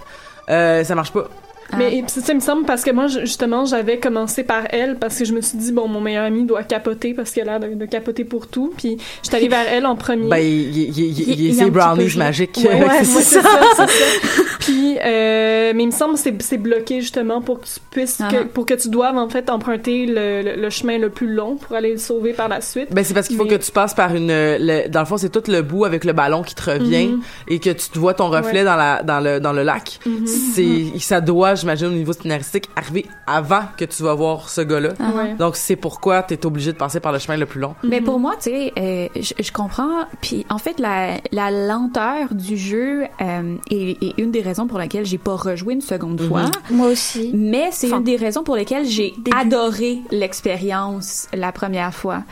euh, 0.50 0.84
ça 0.84 0.94
marche 0.94 1.12
pas. 1.14 1.30
Mais 1.76 2.04
c'est 2.08 2.22
ça, 2.22 2.32
il 2.34 2.36
me 2.36 2.40
semble, 2.42 2.66
parce 2.66 2.84
que 2.84 2.92
moi, 2.92 3.08
justement, 3.08 3.66
j'avais 3.66 3.98
commencé 4.00 4.44
par 4.44 4.64
elle, 4.70 4.98
parce 4.98 5.18
que 5.18 5.26
je 5.26 5.34
me 5.34 5.42
suis 5.42 5.58
dit, 5.58 5.72
bon, 5.72 5.88
mon 5.88 6.00
meilleur 6.02 6.26
ami 6.26 6.44
doit 6.46 6.64
capoter, 6.64 7.14
parce 7.14 7.32
qu'il 7.32 7.42
a 7.44 7.46
l'air 7.46 7.60
de, 7.60 7.76
de 7.76 7.86
capoter 7.86 8.24
pour 8.24 8.48
tout. 8.48 8.74
Puis, 8.78 8.98
je 9.24 9.28
suis 9.28 9.36
allée 9.36 9.48
vers 9.50 9.66
elle 9.70 9.86
en 9.86 9.96
premier. 9.96 10.30
Ben, 10.30 10.38
il, 10.38 10.92
petit 10.94 11.64
peu 11.64 11.70
brownies 11.70 12.16
magiques. 12.18 12.60
Ouais, 12.64 12.84
ouais, 12.84 13.04
C'est 13.04 13.22
ça. 13.22 13.42
c'est 13.42 13.76
ça, 13.76 13.88
ça. 13.88 14.44
Puis, 14.60 14.98
euh, 15.04 15.72
mais 15.76 15.84
il 15.84 15.88
me 15.88 15.92
semble 15.92 16.14
que 16.16 16.20
c'est- 16.20 16.42
c'est 16.42 16.58
bloqué 16.58 17.02
justement 17.02 17.42
pour 17.42 17.60
que 17.62 17.66
tu 17.66 17.80
puisses, 17.92 18.18
que- 18.18 18.24
Uh-huh. 18.36 18.48
pour 18.48 18.66
que 18.66 18.74
tu 18.74 18.90
doives 18.90 19.18
en 19.18 19.30
fait 19.30 19.50
emprunter 19.50 20.06
le, 20.06 20.42
le- 20.42 20.62
le 20.62 20.70
chemin 20.70 20.98
le 20.98 21.10
plus 21.10 21.28
long 21.34 21.56
pour 21.56 21.76
aller 21.76 21.92
le 21.92 21.98
sauver 21.98 22.34
par 22.34 22.48
la 22.50 22.60
suite. 22.62 22.88
Ben 22.92 23.04
c'est 23.04 23.14
parce 23.14 23.28
qu'il 23.28 23.38
faut 23.38 23.44
Mais- 23.44 23.58
que 23.58 23.64
tu 23.64 23.72
passes 23.72 23.94
par 23.94 24.14
une 24.16 24.28
le- 24.28 24.88
dans 24.90 25.00
le 25.02 25.06
fond 25.06 25.18
c'est 25.18 25.30
tout 25.30 25.44
le 25.50 25.62
bout 25.62 25.86
avec 25.86 26.04
le 26.04 26.14
ballon 26.14 26.44
qui 26.44 26.56
te 26.56 26.70
revient 26.70 27.08
Mhm. 27.08 27.22
et 27.48 27.60
que 27.60 27.70
tu 27.70 27.90
te 27.90 27.98
vois 28.00 28.14
ton 28.14 28.30
reflet 28.30 28.60
Ouais. 28.60 28.64
dans 28.66 28.76
la 28.76 29.04
dans 29.04 29.20
le 29.20 29.40
dans 29.40 29.54
le 29.54 29.64
lac. 29.64 30.00
Mhm. 30.06 30.26
C'est 30.28 31.00
ça 31.00 31.22
doit 31.22 31.56
j'imagine 31.58 31.88
au 31.88 31.92
niveau 31.92 32.14
scénaristique 32.14 32.70
arriver 32.78 33.06
avant 33.28 33.64
que 33.76 33.84
tu 33.84 34.02
vas 34.04 34.14
voir 34.14 34.48
ce 34.50 34.62
gars-là. 34.62 34.94
Ah. 35.00 35.12
Ouais. 35.14 35.34
Donc 35.36 35.58
c'est 35.58 35.76
pourquoi 35.76 36.24
tu 36.24 36.34
es 36.36 36.46
obligé 36.46 36.72
de 36.72 36.78
passer 36.78 37.02
par 37.02 37.12
le 37.12 37.20
chemin 37.20 37.38
le 37.38 37.46
plus 37.46 37.60
long. 37.60 37.76
Mais 37.84 38.00
Mhm. 38.00 38.06
pour 38.06 38.20
moi, 38.20 38.36
tu 38.38 38.44
sais, 38.52 38.72
euh, 38.78 39.08
je, 39.16 39.52
comprends. 39.52 40.06
Puis 40.22 40.46
en 40.50 40.58
fait, 40.58 40.80
la, 40.80 41.18
la 41.34 41.52
lenteur 41.52 42.34
du 42.34 42.56
jeu 42.56 43.04
euh, 43.22 43.56
est, 43.70 43.98
est 44.02 44.14
une 44.18 44.32
des 44.32 44.42
raisons 44.42 44.68
pour 44.68 44.78
laquelle 44.78 45.06
j'ai 45.06 45.18
pas 45.18 45.36
rejoué 45.36 45.74
une 45.74 45.82
seconde 45.82 46.22
Mhm. 46.22 46.28
fois. 46.30 46.44
Moi 46.72 46.88
aussi. 46.88 47.32
Mais 47.34 47.70
c'est 47.72 47.88
Enfin, 47.88 47.98
une 47.98 48.04
des 48.06 48.16
raisons 48.16 48.44
pour 48.44 48.56
lesquelles 48.56 48.86
j'ai 48.86 49.14
adoré 49.36 50.00
l'expérience 50.12 51.28
la 51.34 51.52
première 51.52 51.94
fois. 51.94 52.24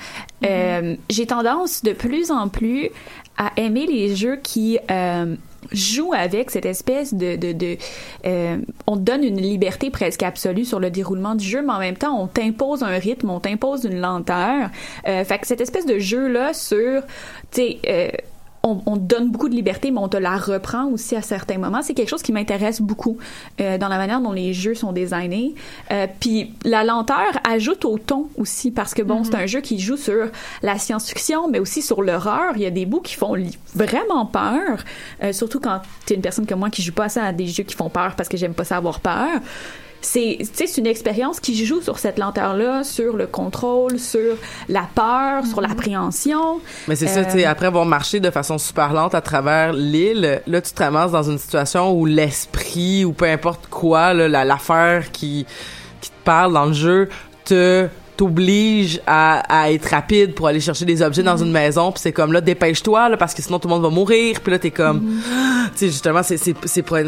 Euh, 0.46 0.96
j'ai 1.10 1.26
tendance 1.26 1.84
de 1.84 1.92
plus 1.94 2.32
en 2.32 2.48
plus 2.48 2.90
à 3.38 3.52
aimer 3.58 3.86
les 3.88 4.16
jeux 4.16 4.38
qui 4.38 4.78
euh, 5.66 5.76
jouent 5.76 6.14
avec 6.14 6.52
cette 6.52 6.66
espèce 6.66 7.14
de... 7.14 7.36
de, 7.36 7.78
euh, 8.26 8.58
on 8.88 8.98
te 8.98 9.02
donne 9.02 9.24
une 9.24 9.40
liberté 9.40 9.90
presque 9.90 10.24
absolue 10.24 10.66
sur 10.66 10.80
le 10.80 10.90
déroulement 10.90 11.36
du 11.36 11.46
jeu, 11.46 11.62
mais 11.62 11.74
en 11.74 11.80
même 11.80 11.98
temps, 11.98 12.20
on 12.20 12.28
t'impose 12.28 12.84
un 12.84 12.98
rythme, 12.98 13.30
on 13.30 13.40
t'impose 13.40 13.86
une 13.86 14.00
lenteur. 14.00 14.70
Euh, 15.08 15.24
fait 15.24 15.40
que 15.40 15.48
cette 15.48 15.62
espèce 15.62 15.86
de 15.86 16.00
jeu-là 16.00 16.54
sur... 16.54 17.02
Tu 17.52 17.62
sais... 17.62 18.24
on, 18.66 18.82
on 18.88 18.98
donne 18.98 19.30
beaucoup 19.30 19.48
de 19.48 19.56
liberté, 19.56 19.92
mais 19.92 20.00
on 20.00 20.10
te 20.10 20.18
la 20.18 20.38
reprend 20.38 20.86
aussi 20.88 21.16
à 21.16 21.22
certains 21.22 21.58
moments. 21.58 21.82
C'est 21.84 21.94
quelque 21.94 22.10
chose 22.10 22.24
qui 22.24 22.32
m'intéresse 22.32 22.82
beaucoup 22.82 23.18
euh, 23.62 23.78
dans 23.78 23.88
la 23.88 23.98
manière 23.98 24.20
dont 24.20 24.32
les 24.32 24.54
jeux 24.54 24.74
sont 24.74 24.92
designés. 24.92 25.54
Euh, 25.92 26.08
Puis 26.20 26.52
la 26.66 26.84
lenteur 26.84 27.40
ajoute 27.48 27.86
au 27.86 28.00
ton 28.00 28.28
aussi, 28.38 28.72
parce 28.72 28.94
que 28.94 29.04
bon, 29.04 29.24
c'est 29.24 29.36
un 29.36 29.46
jeu 29.46 29.62
qui 29.62 29.80
joue 29.80 29.98
sur 29.98 30.30
la 30.64 30.80
science-fiction, 30.80 31.48
mais 31.48 31.60
aussi 31.60 31.82
sur 31.82 32.02
l'horreur. 32.02 32.54
Il 32.56 32.64
y 32.64 32.66
a 32.66 32.72
des 32.72 32.88
bouts 32.88 33.02
qui 33.02 33.16
font 33.16 33.36
vraiment 33.76 34.26
peur, 34.26 34.84
euh, 35.24 35.32
surtout 35.32 35.60
quand 35.60 35.82
t'es 36.06 36.16
une 36.16 36.22
personne 36.22 36.48
comme 36.48 36.60
moi 36.60 36.72
qui 36.72 36.82
joue 36.82 36.94
pas 36.94 37.10
ça 37.10 37.26
à 37.26 37.34
des 37.34 37.46
jeux 37.46 37.64
qui 37.64 37.76
font 37.76 37.90
peur 37.90 38.16
parce 38.16 38.30
que 38.30 38.38
j'aime 38.38 38.56
pas 38.56 38.64
ça 38.64 38.78
avoir 38.78 39.00
peur 39.00 39.42
c'est 40.06 40.38
tu 40.40 40.46
sais, 40.54 40.68
c'est 40.68 40.80
une 40.82 40.88
expérience 40.88 41.40
qui 41.40 41.66
joue 41.66 41.82
sur 41.82 42.00
cette 42.00 42.18
lenteur-là, 42.20 42.84
sur 42.84 43.16
le 43.18 43.28
contrôle, 43.28 44.00
sur 44.00 44.36
la 44.70 44.88
peur, 44.94 45.46
sur 45.46 45.62
l'appréhension. 45.62 46.60
Mais 46.88 46.96
c'est 46.96 47.08
ça, 47.08 47.26
tu 47.26 47.32
sais, 47.32 47.46
Euh, 47.46 47.50
après 47.50 47.66
avoir 47.68 47.86
marché 47.86 48.20
de 48.20 48.30
façon 48.30 48.58
super 48.58 48.94
lente 48.94 49.16
à 49.16 49.22
travers 49.22 49.74
l'île, 49.74 50.42
là, 50.46 50.62
tu 50.62 50.72
te 50.72 50.84
ramasses 50.84 51.12
dans 51.12 51.24
une 51.30 51.38
situation 51.38 51.92
où 51.94 52.06
l'esprit 52.06 53.04
ou 53.06 53.14
peu 53.14 53.26
importe 53.26 53.68
quoi, 53.70 54.14
la- 54.14 54.46
l'affaire 54.46 55.12
qui, 55.12 55.46
qui 56.02 56.10
te 56.10 56.24
parle 56.24 56.54
dans 56.54 56.66
le 56.66 56.74
jeu, 56.74 57.10
te 57.44 57.88
t'oblige 58.18 59.02
à, 59.06 59.64
à 59.64 59.72
être 59.72 59.90
rapide 59.90 60.36
pour 60.36 60.48
aller 60.48 60.62
chercher 60.62 60.86
des 60.86 61.02
objets 61.02 61.22
dans 61.24 61.36
une 61.36 61.52
maison 61.52 61.92
puis 61.92 62.00
c'est 62.02 62.14
comme 62.14 62.32
là 62.32 62.40
dépêche-toi 62.40 63.10
là 63.10 63.18
parce 63.18 63.34
que 63.34 63.42
sinon 63.42 63.60
tout 63.60 63.68
le 63.68 63.74
monde 63.74 63.84
va 63.84 63.90
mourir 63.90 64.40
puis 64.40 64.52
là 64.54 64.58
t'es 64.58 64.72
comme 64.72 65.02
tu 65.74 65.80
sais 65.80 65.88
justement 65.88 66.24
c'est 66.24 66.38
c'est 66.38 66.56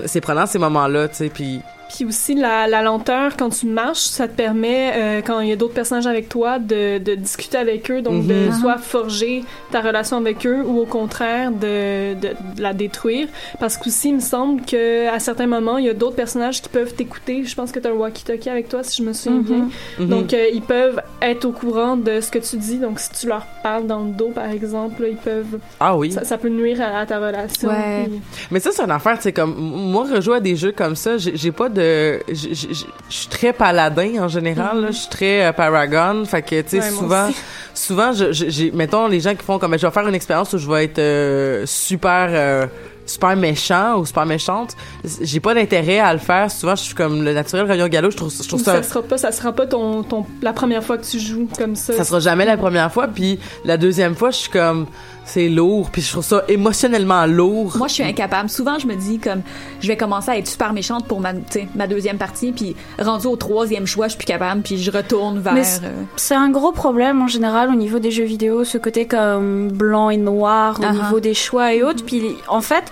c'est 0.07 0.19
prenant 0.21 0.45
ces 0.45 0.59
moments 0.59 0.85
là 0.89 1.07
tu 1.07 1.15
sais 1.15 1.29
puis 1.29 1.61
Puis 1.93 2.05
aussi, 2.05 2.35
la, 2.35 2.67
la 2.67 2.81
lenteur, 2.81 3.37
quand 3.37 3.49
tu 3.49 3.65
marches, 3.65 3.99
ça 3.99 4.27
te 4.27 4.35
permet, 4.35 4.91
euh, 4.95 5.21
quand 5.25 5.39
il 5.39 5.49
y 5.49 5.51
a 5.51 5.55
d'autres 5.55 5.73
personnages 5.73 6.05
avec 6.07 6.27
toi, 6.29 6.59
de, 6.59 6.97
de 6.97 7.15
discuter 7.15 7.57
avec 7.57 7.89
eux, 7.89 8.01
donc 8.01 8.27
de 8.27 8.33
Mhm. 8.33 8.53
soit 8.59 8.77
forger 8.77 9.43
ta 9.71 9.81
relation 9.81 10.17
avec 10.17 10.45
eux 10.45 10.61
ou 10.65 10.79
au 10.79 10.85
contraire 10.85 11.51
de, 11.51 12.13
de, 12.15 12.27
de 12.55 12.61
la 12.61 12.73
détruire. 12.73 13.27
Parce 13.59 13.77
qu'aussi, 13.77 14.09
il 14.09 14.15
me 14.15 14.19
semble 14.19 14.63
que 14.63 15.07
à 15.07 15.19
certains 15.19 15.47
moments, 15.47 15.77
il 15.77 15.85
y 15.85 15.89
a 15.89 15.93
d'autres 15.93 16.15
personnages 16.15 16.61
qui 16.61 16.69
peuvent 16.69 16.93
t'écouter. 16.93 17.43
Je 17.45 17.55
pense 17.55 17.71
que 17.71 17.79
tu 17.79 17.87
as 17.87 17.91
un 17.91 17.93
walkie-talkie 17.93 18.49
avec 18.49 18.67
toi, 18.69 18.83
si 18.83 19.01
je 19.01 19.07
me 19.07 19.13
souviens 19.13 19.39
bien. 19.41 19.69
mhm. 19.99 20.07
Donc, 20.09 20.33
euh, 20.33 20.45
ils 20.53 20.61
peuvent 20.61 21.01
être 21.21 21.45
au 21.45 21.51
courant 21.51 21.95
de 21.97 22.19
ce 22.21 22.29
que 22.31 22.39
tu 22.39 22.57
dis. 22.57 22.77
Donc, 22.77 22.99
si 22.99 23.09
tu 23.11 23.27
leur 23.27 23.45
parles 23.63 23.87
dans 23.87 24.03
le 24.03 24.11
dos, 24.11 24.31
par 24.35 24.49
exemple, 24.49 25.01
là, 25.03 25.07
ils 25.09 25.15
peuvent. 25.17 25.59
ah 25.79 25.95
oui 25.97 26.11
Ça, 26.11 26.23
ça 26.25 26.37
peut 26.37 26.49
nuire 26.49 26.81
à, 26.81 26.99
à 26.99 27.05
ta 27.05 27.17
relation. 27.19 27.69
Ouais. 27.69 28.05
Puis- 28.09 28.19
Mais 28.51 28.59
ça, 28.59 28.71
c'est 28.73 28.83
une 28.83 28.91
affaire, 28.91 29.21
sais, 29.21 29.31
comme, 29.31 29.55
moi, 29.55 30.05
rejouer 30.13 30.35
à 30.37 30.39
des 30.41 30.55
jeux 30.55 30.73
comme 30.73 30.95
ça, 30.95 31.17
j'ai 31.17 31.51
pas 31.51 31.69
de, 31.69 31.76
je 31.77 32.83
suis 33.09 33.27
très 33.29 33.53
paladin, 33.53 34.23
en 34.23 34.27
général, 34.27 34.81
là. 34.81 34.87
je 34.91 34.97
suis 34.97 35.09
très 35.09 35.45
euh, 35.45 35.51
paragon, 35.53 36.25
fait 36.25 36.41
que, 36.41 36.61
tu 36.61 36.69
sais, 36.69 36.79
Ouais, 36.79 36.89
souvent, 36.91 37.29
souvent, 37.73 38.13
je- 38.13 38.31
j'ai, 38.31 38.71
mettons, 38.71 39.07
les 39.07 39.19
gens 39.19 39.35
qui 39.35 39.43
font 39.43 39.59
comme, 39.59 39.71
ben, 39.71 39.79
je 39.79 39.85
vais 39.87 39.93
faire 39.93 40.07
une 40.07 40.15
expérience 40.15 40.53
où 40.53 40.57
je 40.57 40.69
vais 40.69 40.85
être 40.85 40.99
euh, 40.99 41.63
super, 41.65 42.27
euh, 42.31 42.67
super 43.05 43.35
méchant 43.37 43.97
ou 43.99 44.05
super 44.05 44.25
méchante, 44.25 44.75
j'ai 45.21 45.39
pas 45.39 45.53
d'intérêt 45.53 45.99
à 45.99 46.11
le 46.13 46.19
faire, 46.19 46.51
souvent, 46.51 46.75
je 46.75 46.83
suis 46.83 46.95
comme 46.95 47.23
le 47.23 47.33
naturel 47.33 47.65
rayon 47.65 47.87
galop, 47.87 48.11
je 48.11 48.17
trouve, 48.17 48.33
je 48.33 48.47
trouve 48.47 48.59
Ou 48.59 48.63
ça, 48.63 48.83
ça 48.83 48.83
sera 48.83 49.01
pas, 49.01 49.17
ça 49.17 49.31
sera 49.31 49.53
pas 49.53 49.65
ton, 49.65 50.03
ton, 50.03 50.25
la 50.41 50.51
première 50.53 50.83
fois 50.83 50.97
que 50.97 51.05
tu 51.05 51.19
joues 51.19 51.47
comme 51.57 51.75
ça. 51.75 51.93
ça 51.93 52.03
sera 52.03 52.19
jamais 52.19 52.45
la 52.45 52.57
première 52.57 52.91
fois, 52.91 53.07
puis 53.07 53.39
la 53.63 53.77
deuxième 53.77 54.15
fois, 54.15 54.31
je 54.31 54.37
suis 54.37 54.49
comme, 54.51 54.87
c'est 55.27 55.49
lourd, 55.49 55.89
puis 55.91 56.01
je 56.01 56.11
trouve 56.11 56.23
ça 56.23 56.43
émotionnellement 56.47 57.25
lourd. 57.25 57.75
Moi, 57.77 57.87
je 57.87 57.95
suis 57.95 58.03
incapable. 58.03 58.49
Souvent, 58.49 58.79
je 58.79 58.87
me 58.87 58.95
dis 58.95 59.19
comme 59.19 59.41
je 59.81 59.87
vais 59.87 59.97
commencer 59.97 60.31
à 60.31 60.37
être 60.37 60.47
super 60.47 60.73
méchante 60.73 61.05
pour 61.05 61.19
ma, 61.19 61.33
tu 61.33 61.39
sais, 61.49 61.67
ma 61.75 61.85
deuxième 61.85 62.17
partie, 62.17 62.53
puis 62.53 62.75
rendu 62.97 63.27
au 63.27 63.35
troisième 63.35 63.85
choix, 63.85 64.07
je 64.07 64.11
suis 64.11 64.17
plus 64.17 64.25
capable, 64.25 64.61
puis 64.61 64.81
je 64.81 64.89
retourne 64.89 65.39
vers. 65.39 65.53
Euh, 65.53 65.91
C'est 66.15 66.35
un 66.35 66.49
gros 66.49 66.71
problème 66.71 67.21
en 67.21 67.27
général 67.27 67.69
au 67.69 67.75
niveau 67.75 67.99
des 67.99 68.09
jeux 68.11 68.23
vidéo, 68.23 68.63
ce 68.63 68.77
côté 68.77 69.05
comme 69.05 69.69
blanc 69.69 70.09
et 70.09 70.17
noir 70.17 70.79
au 70.79 70.93
niveau 70.93 71.19
des 71.19 71.33
choix 71.33 71.73
et 71.73 71.83
autres. 71.83 72.03
Puis 72.05 72.23
en 72.47 72.61
fait, 72.61 72.85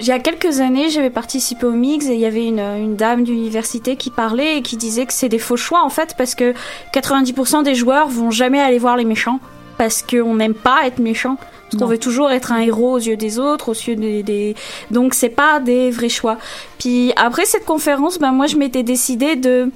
il 0.00 0.06
y 0.06 0.10
a 0.10 0.18
quelques 0.18 0.58
années, 0.60 0.90
j'avais 0.90 1.10
participé 1.10 1.66
au 1.66 1.70
mix 1.72 2.06
et 2.06 2.14
il 2.14 2.20
y 2.20 2.26
avait 2.26 2.46
une, 2.46 2.58
une 2.58 2.96
dame 2.96 3.22
d'université 3.22 3.94
qui 3.94 4.10
parlait 4.10 4.58
et 4.58 4.62
qui 4.62 4.76
disait 4.76 5.06
que 5.06 5.12
c'est 5.12 5.28
des 5.28 5.38
faux 5.38 5.56
choix 5.56 5.84
en 5.84 5.88
fait 5.88 6.14
parce 6.18 6.34
que 6.34 6.52
90% 6.92 7.62
des 7.62 7.76
joueurs 7.76 8.08
vont 8.08 8.32
jamais 8.32 8.60
aller 8.60 8.78
voir 8.78 8.96
les 8.96 9.04
méchants 9.04 9.38
parce 9.76 10.02
qu'on 10.02 10.34
n'aime 10.36 10.54
pas 10.54 10.86
être 10.86 10.98
méchant. 10.98 11.36
Parce 11.70 11.82
qu'on 11.82 11.88
veut 11.88 11.98
toujours 11.98 12.30
être 12.30 12.52
un 12.52 12.60
héros 12.60 12.92
aux 12.92 12.98
yeux 12.98 13.16
des 13.16 13.38
autres, 13.38 13.70
aux 13.70 13.72
yeux 13.72 13.96
des, 13.96 14.22
des... 14.22 14.54
donc 14.90 15.14
c'est 15.14 15.28
pas 15.28 15.58
des 15.60 15.90
vrais 15.90 16.08
choix. 16.08 16.36
Puis 16.78 17.12
après 17.16 17.46
cette 17.46 17.64
conférence, 17.64 18.18
ben 18.18 18.32
moi 18.32 18.46
je 18.46 18.56
m'étais 18.56 18.82
décidé 18.82 19.34
de 19.34 19.70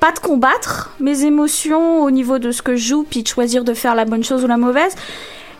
pas 0.00 0.12
de 0.12 0.18
combattre 0.18 0.94
mes 0.98 1.24
émotions 1.24 2.02
au 2.02 2.10
niveau 2.10 2.38
de 2.38 2.50
ce 2.50 2.62
que 2.62 2.74
je 2.76 2.88
joue, 2.88 3.06
puis 3.08 3.22
de 3.22 3.28
choisir 3.28 3.64
de 3.64 3.74
faire 3.74 3.94
la 3.94 4.06
bonne 4.06 4.24
chose 4.24 4.44
ou 4.44 4.46
la 4.46 4.56
mauvaise, 4.56 4.94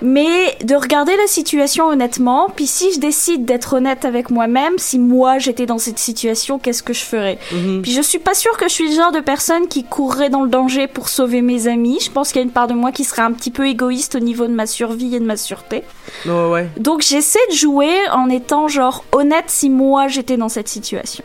mais 0.03 0.57
de 0.65 0.75
regarder 0.75 1.17
la 1.17 1.27
situation 1.27 1.87
honnêtement. 1.87 2.49
Puis 2.55 2.67
si 2.67 2.93
je 2.93 3.01
décide 3.01 3.45
d'être 3.45 3.75
honnête 3.75 4.05
avec 4.05 4.31
moi-même, 4.31 4.75
si 4.79 4.99
moi 4.99 5.39
j'étais 5.39 5.67
dans 5.67 5.79
cette 5.79 5.99
situation, 5.99 6.59
qu'est-ce 6.59 6.83
que 6.83 6.93
je 6.93 7.05
ferais? 7.05 7.39
Mhm. 7.53 7.83
Puis 7.83 7.93
je 7.93 8.01
suis 8.01 8.19
pas 8.19 8.35
sûre 8.35 8.57
que 8.57 8.69
je 8.69 8.75
suis 8.75 8.89
le 8.89 8.95
genre 8.95 9.13
de 9.13 9.21
personne 9.21 9.69
qui 9.69 9.85
courrait 9.85 10.31
dans 10.31 10.43
le 10.43 10.49
danger 10.49 10.87
pour 10.87 11.09
sauver 11.09 11.43
mes 11.43 11.69
amis. 11.69 11.99
Je 12.03 12.11
pense 12.11 12.29
qu'il 12.29 12.41
y 12.41 12.45
a 12.45 12.45
une 12.45 12.53
part 12.53 12.69
de 12.69 12.75
moi 12.75 12.93
qui 12.93 13.05
serait 13.05 13.23
un 13.23 13.33
petit 13.33 13.51
peu 13.51 13.67
égoïste 13.67 14.15
au 14.15 14.21
niveau 14.21 14.47
de 14.47 14.53
ma 14.53 14.67
survie 14.67 15.15
et 15.15 15.21
de 15.21 15.27
ma 15.27 15.37
sûreté. 15.37 15.83
Ouais. 16.27 16.69
Donc 16.79 17.03
j'essaie 17.03 17.39
de 17.51 17.57
jouer 17.57 17.95
en 18.13 18.29
étant 18.29 18.69
genre 18.69 19.05
honnête 19.13 19.45
si 19.49 19.71
moi 19.71 20.09
j'étais 20.09 20.37
dans 20.37 20.49
cette 20.49 20.69
situation. 20.69 21.25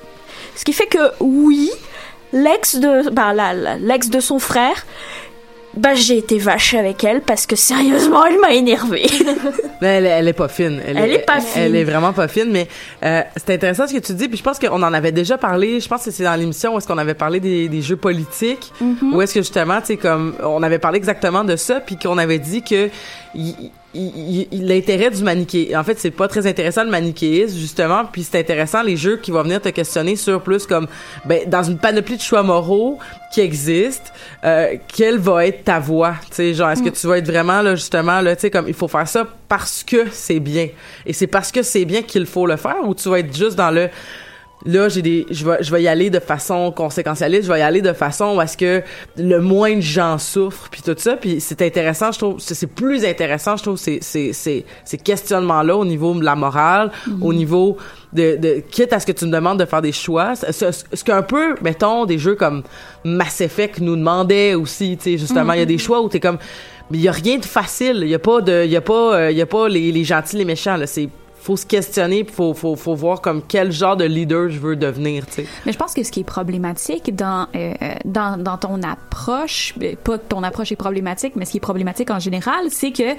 Ce 0.56 0.64
qui 0.64 0.74
fait 0.74 0.88
que 0.88 1.12
oui, 1.20 1.70
l'ex 2.32 2.76
de 2.76 3.10
bah 3.10 3.34
l'ex 3.80 4.10
de 4.10 4.20
son 4.20 4.40
frère 4.40 4.86
bah 5.78 5.94
j'ai 5.96 6.18
été 6.18 6.38
vache 6.38 6.74
avec 6.74 7.04
elle 7.04 7.22
parce 7.22 7.46
que 7.46 7.56
sérieusement 7.56 8.26
elle 8.26 8.40
m'a 8.40 8.54
énervée. 8.54 9.06
Mais 9.82 9.88
elle, 9.98 10.06
elle 10.06 10.28
est 10.28 10.34
pas 10.34 10.48
fine. 10.48 10.82
Elle, 10.86 10.98
Elle 10.98 11.12
est 11.12 11.20
pas 11.26 11.40
fine. 11.42 11.62
Elle 11.64 11.76
est 11.76 11.84
vraiment 11.84 12.14
pas 12.14 12.28
fine, 12.30 12.50
mais 12.50 12.68
euh, 13.04 13.22
c'est 13.36 13.54
intéressant 13.54 13.86
ce 13.88 13.94
que 13.94 14.00
tu 14.00 14.14
dis. 14.14 14.30
Puis 14.30 14.38
je 14.38 14.44
pense 14.44 14.58
qu'on 14.58 14.82
en 14.82 14.94
avait 14.94 15.12
déjà 15.12 15.38
parlé. 15.38 15.82
Je 15.82 15.88
pense 15.90 16.06
que 16.06 16.12
c'est 16.12 16.24
dans 16.24 16.36
l'émission 16.36 16.74
où 16.74 16.78
est-ce 16.78 16.88
qu'on 16.88 16.98
avait 16.98 17.14
parlé 17.14 17.40
des, 17.42 17.68
des 17.68 17.82
jeux 17.82 17.98
politiques, 17.98 18.72
Mhm. 18.80 19.14
où 19.14 19.22
est-ce 19.22 19.34
que 19.34 19.42
justement, 19.42 19.82
tu 19.82 19.88
sais, 19.88 19.98
comme 19.98 20.34
on 20.42 20.64
avait 20.64 20.80
parlé 20.80 20.98
exactement 20.98 21.44
de 21.44 21.56
ça, 21.58 21.82
puis 21.82 21.98
qu'on 21.98 22.18
avait 22.18 22.40
dit 22.40 22.62
que 22.64 22.90
l'intérêt 24.52 25.10
du 25.10 25.24
manichéisme, 25.24 25.78
en 25.78 25.84
fait, 25.84 26.00
c'est 26.00 26.12
pas 26.12 26.28
très 26.28 26.48
intéressant 26.48 26.84
le 26.84 26.90
manichéisme 26.90 27.58
justement. 27.58 28.06
Puis 28.12 28.24
c'est 28.24 28.40
intéressant 28.40 28.84
les 28.84 28.98
jeux 28.98 29.18
qui 29.18 29.32
vont 29.32 29.44
venir 29.44 29.62
te 29.62 29.70
questionner 29.70 30.16
sur 30.16 30.42
plus 30.42 30.66
comme, 30.66 30.88
ben, 31.26 31.48
dans 31.48 31.64
une 31.64 31.78
panoplie 31.78 32.18
de 32.18 32.22
choix 32.22 32.44
moraux 32.44 33.00
qui 33.34 33.42
existent, 33.42 34.12
euh, 34.44 34.76
quelle 34.96 35.18
va 35.18 35.46
être 35.46 35.64
ta 35.64 35.80
voix, 35.80 36.16
tu 36.30 36.36
sais, 36.36 36.54
genre 36.54 36.70
est-ce 36.70 36.84
que 36.84 36.90
tu 36.90 37.08
vas 37.08 37.18
être 37.18 37.28
vraiment 37.28 37.62
là 37.62 37.76
justement 37.76 38.22
là, 38.22 38.36
tu 38.36 38.42
sais, 38.42 38.50
comme 38.50 38.68
il 38.68 38.74
faut 38.74 38.88
faire 38.88 39.08
ça 39.08 39.28
parce 39.48 39.84
que 39.84 40.06
c'est 40.12 40.40
bien. 40.40 40.70
Et 41.06 41.14
c'est 41.14 41.28
parce 41.28 41.52
que 41.52 41.62
c'est 41.62 41.86
bien 41.86 42.02
qu'il 42.02 42.26
faut 42.26 42.48
le 42.48 42.56
faire 42.56 42.88
ou 42.88 42.96
tu 42.96 43.10
vas 43.10 43.20
être 43.20 43.36
juste 43.36 43.56
dans 43.56 43.72
le 43.72 43.90
là 44.66 44.90
j'ai 44.90 45.02
des 45.02 45.26
je 45.30 45.46
vais 45.46 45.58
je 45.62 45.72
vais 45.72 45.84
y 45.84 45.88
aller 45.88 46.10
de 46.10 46.20
façon 46.20 46.72
conséquentialiste 46.72 47.44
je 47.48 47.52
vais 47.52 47.60
y 47.60 47.64
aller 47.64 47.82
de 47.82 47.94
façon 47.94 48.36
où 48.38 48.42
est-ce 48.42 48.58
que 48.58 48.82
le 49.18 49.40
moins 49.40 49.76
de 49.76 49.82
gens 49.82 50.18
souffrent 50.18 50.70
puis 50.70 50.82
tout 50.82 50.96
ça 50.98 51.16
puis 51.16 51.40
c'est 51.40 51.62
intéressant 51.62 52.12
je 52.12 52.20
trouve 52.20 52.40
c'est 52.40 52.68
plus 52.68 53.06
intéressant 53.06 53.58
je 53.58 53.64
trouve 53.64 53.78
ces 53.78 54.00
ces 54.02 54.34
ces 54.34 54.66
ces 54.84 54.98
questionnements 54.98 55.62
là 55.62 55.76
au 55.78 55.86
niveau 55.86 56.14
de 56.16 56.24
la 56.24 56.36
morale 56.36 56.92
au 57.22 57.34
niveau 57.34 57.78
de, 58.14 58.38
de 58.38 58.64
quitte 58.72 58.94
à 58.94 59.00
ce 59.00 59.06
que 59.06 59.12
tu 59.12 59.26
me 59.26 59.32
demandes 59.32 59.60
de 59.60 59.66
faire 59.66 59.82
des 59.82 59.92
choix 59.92 60.36
ce, 60.36 60.52
ce, 60.52 60.84
ce 60.94 61.04
qu'un 61.04 61.22
peu 61.22 61.56
mettons 61.62 62.06
des 62.06 62.18
jeux 62.18 62.36
comme 62.36 62.64
Mass 63.04 63.42
Effect 63.42 63.80
nous 63.80 63.96
demandait 63.96 64.56
aussi 64.56 64.98
tu 64.98 65.04
sais 65.12 65.18
justement 65.18 65.54
il 65.54 65.60
y 65.60 65.64
a 65.64 65.66
des 65.66 65.78
choix 65.78 66.02
où 66.02 66.10
t'es 66.10 66.20
comme 66.20 66.38
mais 66.90 66.98
il 66.98 67.04
y 67.04 67.08
a 67.08 67.12
rien 67.12 67.38
de 67.38 67.46
facile 67.46 68.00
il 68.02 68.10
y 68.10 68.16
a 68.16 68.20
pas 68.20 68.42
de 68.42 68.64
il 68.66 68.72
y 68.72 68.76
a 68.78 68.82
pas 68.82 69.16
euh, 69.16 69.32
il 69.32 69.38
y 69.38 69.42
a 69.42 69.46
pas 69.46 69.68
les, 69.70 69.92
les 69.92 70.04
gentils 70.04 70.38
les 70.38 70.46
méchants 70.46 70.78
là 70.78 70.88
c'est 70.88 71.10
faut 71.46 71.58
se 71.58 71.66
questionner 71.66 72.24
puis 72.24 72.34
faut, 72.34 72.54
faut 72.56 72.76
faut 72.76 72.96
voir 72.96 73.22
comme 73.22 73.42
quel 73.48 73.72
genre 73.72 73.96
de 73.96 74.04
leader 74.06 74.50
je 74.50 74.58
veux 74.60 74.76
devenir 74.76 75.26
tu 75.28 75.34
sais 75.34 75.46
Mais 75.66 75.72
je 75.72 75.78
pense 75.78 75.94
que 75.94 76.02
ce 76.04 76.12
qui 76.12 76.22
est 76.22 76.24
problématique 76.24 77.16
dans 77.16 77.48
euh, 77.56 77.74
dans, 78.04 78.36
dans 78.42 78.58
ton 78.58 78.82
approche, 78.82 79.76
euh, 79.84 79.94
pas 80.04 80.18
que 80.18 80.24
ton 80.28 80.42
approche 80.44 80.72
est 80.72 80.76
problématique, 80.76 81.34
mais 81.36 81.46
ce 81.46 81.52
qui 81.52 81.58
est 81.58 81.68
problématique 81.72 82.10
en 82.10 82.20
général, 82.20 82.64
c'est 82.70 82.92
que 82.92 83.10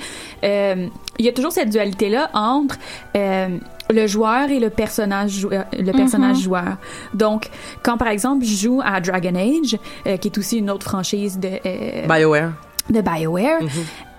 euh, 0.45 0.87
il 1.19 1.25
y 1.25 1.29
a 1.29 1.33
toujours 1.33 1.53
cette 1.53 1.71
dualité 1.71 2.09
là 2.09 2.29
entre 2.35 2.77
euh, 3.17 3.57
le 3.91 4.07
joueur 4.09 4.51
et 4.51 4.59
le 4.59 4.71
personnage 4.71 5.31
jou- 5.31 5.53
euh, 5.53 5.63
le 5.73 5.93
personnage 5.93 6.39
joueur. 6.41 6.77
Donc 7.15 7.49
quand 7.85 7.97
par 7.97 8.09
exemple 8.09 8.45
je 8.45 8.57
joue 8.57 8.81
à 8.85 9.01
Dragon 9.01 9.35
Age, 9.37 9.77
euh, 10.09 10.17
qui 10.17 10.27
est 10.29 10.39
aussi 10.39 10.59
une 10.59 10.71
autre 10.71 10.87
franchise 10.91 11.39
de 11.39 11.51
euh, 11.65 12.07
BioWare 12.09 12.51
de 12.91 13.01
BioWare. 13.01 13.63
Mhm. 13.63 13.69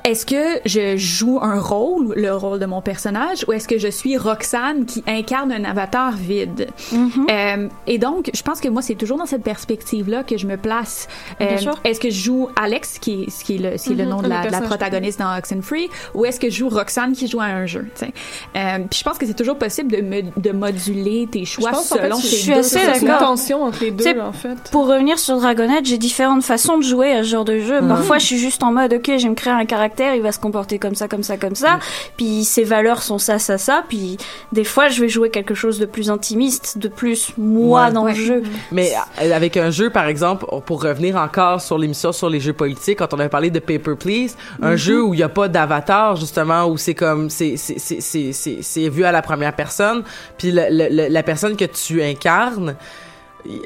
Est-ce 0.07 0.25
que 0.25 0.61
je 0.65 0.95
joue 0.95 1.37
un 1.41 1.59
rôle, 1.59 2.13
le 2.15 2.33
rôle 2.33 2.59
de 2.59 2.65
mon 2.65 2.81
personnage, 2.81 3.43
ou 3.47 3.51
est-ce 3.51 3.67
que 3.67 3.77
je 3.77 3.89
suis 3.89 4.15
Roxane 4.15 4.85
qui 4.85 5.03
incarne 5.05 5.51
un 5.51 5.65
avatar 5.65 6.13
vide? 6.15 6.67
Euh, 7.29 7.67
et 7.87 7.97
donc, 7.97 8.29
je 8.33 8.41
pense 8.41 8.61
que 8.61 8.69
moi, 8.69 8.81
c'est 8.81 8.95
toujours 8.95 9.17
dans 9.17 9.25
cette 9.25 9.43
perspective-là 9.43 10.23
que 10.23 10.37
je 10.37 10.47
me 10.47 10.55
place. 10.55 11.09
Euh, 11.41 11.47
Bien 11.49 11.57
sûr. 11.57 11.75
Est-ce 11.83 11.99
que 11.99 12.09
je 12.09 12.21
joue 12.21 12.47
Alex, 12.55 12.99
qui, 12.99 13.23
est- 13.23 13.43
qui 13.43 13.55
est 13.55 13.57
le, 13.57 13.77
qui 13.77 13.91
est 13.91 13.95
le 13.95 14.03
Mhm, 14.05 14.09
nom 14.09 14.21
de 14.21 14.27
la, 14.29 14.29
de 14.29 14.33
la 14.35 14.41
personnage. 14.43 14.69
protagoniste 14.69 15.19
dans 15.19 15.37
Oxenfree, 15.37 15.89
ou 16.13 16.25
est-ce 16.25 16.39
que 16.39 16.49
je 16.49 16.55
joue 16.55 16.69
Roxane 16.69 17.11
qui 17.11 17.27
joue 17.27 17.41
à 17.41 17.45
un 17.45 17.65
jeu? 17.65 17.85
tu 17.99 18.05
sais? 18.05 18.13
Euh, 18.55 18.77
puis 18.89 18.99
je 18.99 19.03
pense 19.03 19.17
que 19.17 19.25
c'est 19.25 19.33
toujours 19.35 19.57
possible 19.57 19.91
de, 19.91 20.01
me, 20.01 20.21
de 20.39 20.51
moduler 20.51 21.27
tes 21.29 21.43
choix 21.43 21.71
je 21.71 21.75
pense 21.75 21.91
en 21.91 21.95
fait, 21.95 22.03
selon 22.03 22.15
je 22.17 22.27
suis 22.27 22.53
deux 22.53 22.59
assez 22.59 22.79
c'est 22.79 22.99
une 22.99 23.07
d'accord. 23.07 23.27
tension 23.27 23.63
entre 23.63 23.81
les 23.83 23.91
deux 23.91 24.19
en 24.21 24.31
fait. 24.31 24.55
Pour 24.71 24.87
revenir 24.87 25.19
sur 25.19 25.35
Dragon 25.37 25.69
Age, 25.69 25.83
j'ai 25.85 25.97
différentes 25.97 26.43
façons 26.43 26.77
de 26.77 26.83
jouer 26.83 27.11
à 27.11 27.23
ce 27.23 27.29
genre 27.29 27.43
de 27.45 27.59
jeu. 27.59 27.79
Parfois, 27.85 28.19
je 28.19 28.25
suis 28.25 28.37
juste 28.37 28.63
en 28.63 28.71
mode, 28.71 28.93
ok, 28.93 29.05
je 29.17 29.23
vais 29.23 29.29
me 29.29 29.35
créer 29.35 29.51
un 29.53 29.65
caractère, 29.65 29.96
il 30.15 30.21
va 30.21 30.31
se 30.31 30.39
comporter 30.39 30.79
comme 30.79 30.95
ça, 30.95 31.07
comme 31.07 31.23
ça, 31.23 31.37
comme 31.37 31.55
ça. 31.55 31.79
Puis 32.17 32.43
ses 32.43 32.63
valeurs 32.63 33.01
sont 33.03 33.17
ça, 33.17 33.39
ça, 33.39 33.57
ça. 33.57 33.83
Puis 33.87 34.17
des 34.51 34.63
fois, 34.63 34.89
je 34.89 35.01
vais 35.01 35.09
jouer 35.09 35.29
quelque 35.29 35.53
chose 35.55 35.79
de 35.79 35.85
plus 35.85 36.09
intimiste, 36.09 36.77
de 36.77 36.87
plus 36.87 37.31
moi 37.37 37.85
Ouais. 37.85 37.91
dans 37.91 38.03
Ouais. 38.03 38.13
le 38.13 38.19
jeu. 38.23 38.43
Mais 38.71 38.91
euh, 39.21 39.33
avec 39.35 39.57
un 39.57 39.69
jeu, 39.69 39.89
par 39.89 40.07
exemple, 40.07 40.45
pour 40.65 40.81
revenir 40.83 41.15
encore 41.17 41.61
sur 41.61 41.77
l'émission 41.77 42.11
sur 42.11 42.29
les 42.29 42.39
jeux 42.39 42.53
politiques, 42.53 42.99
quand 42.99 43.13
on 43.13 43.19
avait 43.19 43.29
parlé 43.29 43.49
de 43.49 43.59
Paper 43.59 43.95
Please, 43.99 44.35
un 44.61 44.75
jeu 44.75 45.03
où 45.03 45.13
il 45.13 45.19
y 45.19 45.23
a 45.23 45.29
pas 45.29 45.47
d'avatar 45.47 46.15
justement, 46.15 46.65
où 46.67 46.77
c'est 46.77 46.93
comme 46.95 47.29
c'est 47.29 47.57
c'est 47.57 47.79
c'est 47.79 48.01
c'est 48.01 48.31
c'est 48.33 48.59
c'est 48.61 48.89
vu 48.89 49.03
à 49.03 49.11
la 49.11 49.21
première 49.21 49.55
personne, 49.55 50.03
puis 50.37 50.51
le- 50.51 50.67
le- 50.69 50.89
le- 50.89 51.07
la 51.09 51.23
personne 51.23 51.55
que 51.55 51.65
tu 51.65 52.01
incarnes 52.01 52.75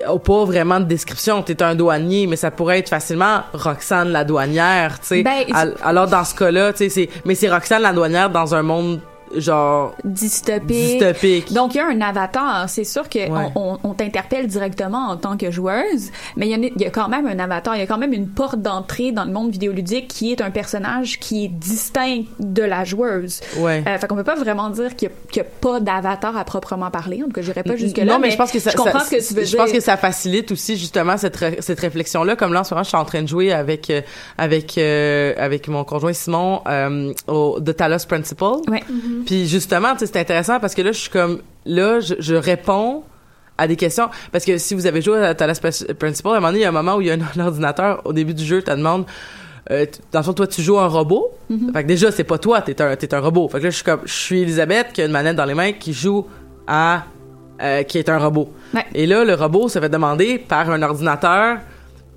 a 0.05 0.17
pas 0.19 0.45
vraiment 0.45 0.79
de 0.79 0.85
description. 0.85 1.41
T'es 1.41 1.61
un 1.63 1.75
douanier, 1.75 2.27
mais 2.27 2.35
ça 2.35 2.51
pourrait 2.51 2.79
être 2.79 2.89
facilement 2.89 3.41
Roxane 3.53 4.09
la 4.09 4.23
douanière, 4.23 4.99
tu 4.99 5.07
sais. 5.07 5.23
Ben, 5.23 5.43
Al- 5.53 5.75
alors 5.83 6.07
dans 6.07 6.23
ce 6.23 6.35
cas-là, 6.35 6.71
tu 6.73 6.77
sais, 6.79 6.89
c'est 6.89 7.09
mais 7.25 7.35
c'est 7.35 7.49
Roxane 7.49 7.81
la 7.81 7.93
douanière 7.93 8.29
dans 8.29 8.53
un 8.55 8.61
monde 8.61 8.99
genre 9.37 9.93
dystopique. 10.03 11.51
Donc, 11.53 11.75
il 11.75 11.77
y 11.77 11.81
a 11.81 11.87
un 11.87 12.01
avatar. 12.01 12.69
C'est 12.69 12.83
sûr 12.83 13.07
que 13.09 13.19
Ouais. 13.21 13.51
on, 13.55 13.73
on, 13.73 13.77
on 13.83 13.93
t'interpelle 13.93 14.47
directement 14.47 15.07
en 15.09 15.17
tant 15.17 15.37
que 15.37 15.51
joueuse, 15.51 16.09
mais 16.35 16.47
il 16.47 16.51
y, 16.51 16.55
en 16.55 16.63
a, 16.63 16.71
il 16.75 16.81
y 16.81 16.85
a 16.85 16.89
quand 16.89 17.07
même 17.07 17.27
un 17.27 17.39
avatar. 17.39 17.75
Il 17.75 17.79
y 17.79 17.83
a 17.83 17.87
quand 17.87 17.97
même 17.97 18.13
une 18.13 18.27
porte 18.27 18.61
d'entrée 18.61 19.11
dans 19.11 19.25
le 19.25 19.31
monde 19.31 19.51
vidéoludique 19.51 20.07
qui 20.07 20.31
est 20.31 20.41
un 20.41 20.51
personnage 20.51 21.19
qui 21.19 21.45
est 21.45 21.47
distinct 21.49 22.23
de 22.39 22.63
la 22.63 22.83
joueuse. 22.83 23.41
ouais. 23.57 23.83
Euh, 23.87 23.97
fait 23.97 24.07
qu'on 24.07 24.15
peut 24.15 24.23
pas 24.23 24.35
vraiment 24.35 24.69
dire 24.69 24.95
qu'il 24.95 25.09
y 25.09 25.11
a, 25.11 25.15
qu'il 25.31 25.37
y 25.43 25.45
a 25.45 25.49
pas 25.61 25.79
d'avatar 25.79 26.35
à 26.37 26.43
proprement 26.45 26.89
parler. 26.91 27.21
En 27.21 27.25
tout 27.27 27.31
cas, 27.33 27.41
j'irai 27.41 27.63
pas 27.63 27.75
jusque 27.75 27.97
là. 27.97 28.05
Non, 28.05 28.19
mais, 28.19 28.31
je 28.31 28.37
pense 28.37 28.51
que 28.51 28.59
ça, 28.59 28.71
je 28.71 28.77
comprends 28.77 28.99
ça- 28.99 29.05
ce 29.05 29.09
que 29.11 29.27
tu 29.27 29.33
veux 29.33 29.41
je 29.43 29.47
dire. 29.49 29.57
pense 29.57 29.71
que 29.71 29.79
ça 29.79 29.97
facilite 29.97 30.51
aussi 30.51 30.77
justement 30.77 31.17
cette 31.17 31.35
ré- 31.35 31.57
cette 31.59 31.79
réflexion 31.79 32.23
là. 32.23 32.35
Comme 32.35 32.53
là 32.53 32.61
en 32.61 32.63
ce 32.63 32.73
moment, 32.73 32.83
je 32.83 32.89
suis 32.89 32.97
en 32.97 33.05
train 33.05 33.21
de 33.21 33.27
jouer 33.27 33.51
avec 33.53 33.89
euh, 33.89 34.01
avec 34.37 34.77
euh, 34.77 35.33
avec 35.37 35.67
mon 35.67 35.83
conjoint 35.83 36.13
Simon 36.13 36.61
euh, 36.67 37.13
au 37.27 37.59
The 37.59 37.75
Talos 37.75 38.05
Principle. 38.07 38.43
Ouais. 38.69 38.83
Puis 39.25 39.47
justement, 39.47 39.93
tu 39.93 39.99
sais, 39.99 40.05
c'est 40.07 40.19
intéressant 40.19 40.59
parce 40.59 40.75
que 40.75 40.81
là, 40.81 40.91
je 40.91 40.99
suis 40.99 41.09
comme 41.09 41.39
là, 41.65 41.99
je, 41.99 42.15
je 42.19 42.35
réponds 42.35 43.03
à 43.57 43.67
des 43.67 43.75
questions 43.75 44.09
parce 44.31 44.45
que 44.45 44.57
si 44.57 44.73
vous 44.73 44.87
avez 44.87 45.01
joué 45.01 45.23
à 45.23 45.35
Talos 45.35 45.53
Pr- 45.53 45.93
Principle, 45.93 46.29
à 46.29 46.31
un 46.31 46.35
moment 46.35 46.47
donné, 46.47 46.59
il 46.59 46.63
y 46.63 46.65
a 46.65 46.69
un 46.69 46.71
moment 46.71 46.95
où 46.95 47.01
il 47.01 47.07
y 47.07 47.11
a 47.11 47.13
un, 47.13 47.19
un 47.41 47.45
ordinateur 47.45 48.01
au 48.05 48.13
début 48.13 48.33
du 48.33 48.43
jeu, 48.43 48.61
te 48.61 48.71
demande 48.71 49.05
euh, 49.69 49.85
dans 50.11 50.19
le 50.19 50.25
fond, 50.25 50.33
toi, 50.33 50.47
tu 50.47 50.61
joues 50.63 50.79
un 50.79 50.87
robot? 50.87 51.31
Fait 51.73 51.83
que 51.83 51.87
déjà, 51.87 52.11
c'est 52.11 52.23
pas 52.23 52.39
toi, 52.39 52.61
t'es 52.61 52.81
un, 52.81 52.95
un 53.11 53.19
robot. 53.19 53.47
Fait 53.47 53.59
que 53.59 53.65
là, 53.65 53.69
je 53.69 53.75
suis 53.75 53.83
comme, 53.85 54.01
je 54.05 54.11
suis 54.13 54.41
Elisabeth 54.41 54.87
qui 54.91 55.01
a 55.01 55.05
une 55.05 55.11
manette 55.11 55.35
dans 55.35 55.45
les 55.45 55.53
mains 55.53 55.71
qui 55.73 55.93
joue 55.93 56.25
à, 56.67 57.03
euh, 57.61 57.83
qui 57.83 57.99
est 57.99 58.09
un 58.09 58.17
robot. 58.17 58.51
Ouais. 58.73 58.85
Et 58.95 59.05
là, 59.05 59.23
le 59.23 59.35
robot 59.35 59.69
se 59.69 59.79
fait 59.79 59.87
demander 59.87 60.39
par 60.39 60.69
un 60.71 60.81
ordinateur, 60.81 61.59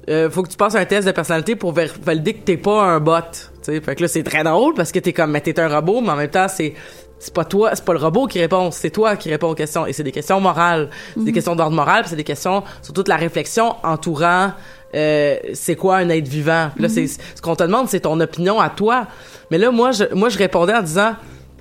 euh, 0.09 0.31
faut 0.31 0.43
que 0.43 0.49
tu 0.49 0.57
passes 0.57 0.75
un 0.75 0.85
test 0.85 1.07
de 1.07 1.13
personnalité 1.13 1.57
pour 1.57 1.73
valider 1.73 2.35
que 2.35 2.45
t'es 2.45 2.57
pas 2.57 2.83
un 2.83 3.01
bot. 3.01 3.21
Tu 3.31 3.49
sais, 3.63 3.81
fait 3.81 3.95
que 3.97 4.03
là, 4.03 4.09
c'est 4.09 4.23
très 4.23 4.45
drôle 4.45 4.75
parce 4.75 4.93
que 4.93 4.99
t'es 4.99 5.13
comme, 5.13 5.31
mais 5.31 5.41
t'es 5.41 5.59
un 5.59 5.69
robot, 5.69 6.01
mais 6.01 6.11
en 6.11 6.17
même 6.17 6.31
temps, 6.31 6.49
c'est, 6.49 6.75
c'est 7.19 7.33
pas 7.33 7.45
toi, 7.45 7.71
c'est 7.75 7.85
pas 7.85 7.93
le 7.95 7.99
robot 7.99 8.27
qui 8.27 8.41
répond, 8.41 8.71
c'est 8.71 8.91
toi 8.91 9.17
qui 9.17 9.31
réponds 9.31 9.51
aux 9.51 9.55
questions. 9.55 9.87
Et 9.87 9.93
c'est 9.93 10.03
des 10.03 10.13
questions 10.13 10.41
morales. 10.41 10.91
C'est 11.15 11.25
des 11.25 11.33
questions 11.33 11.57
d'ordre 11.57 11.75
moral, 11.75 12.05
c'est 12.07 12.17
des 12.17 12.25
questions 12.25 12.63
sur 12.83 12.93
toute 12.93 13.09
la 13.09 13.17
réflexion 13.17 13.77
entourant 13.83 14.53
euh, 14.95 15.37
c'est 15.55 15.75
quoi 15.75 15.97
un 15.97 16.09
être 16.09 16.29
vivant. 16.29 16.71
Là, 16.79 16.89
c'est 16.89 17.07
ce 17.07 17.43
qu'on 17.43 17.57
te 17.57 17.65
demande, 17.65 17.89
c'est 17.89 18.01
ton 18.01 18.21
opinion 18.21 18.61
à 18.61 18.71
toi. 18.71 19.07
Mais 19.51 19.59
là, 19.59 19.71
moi, 19.71 19.91
je, 19.91 20.05
moi, 20.15 20.29
je 20.29 20.39
répondais 20.39 20.75
en 20.75 20.83
disant, 20.83 21.15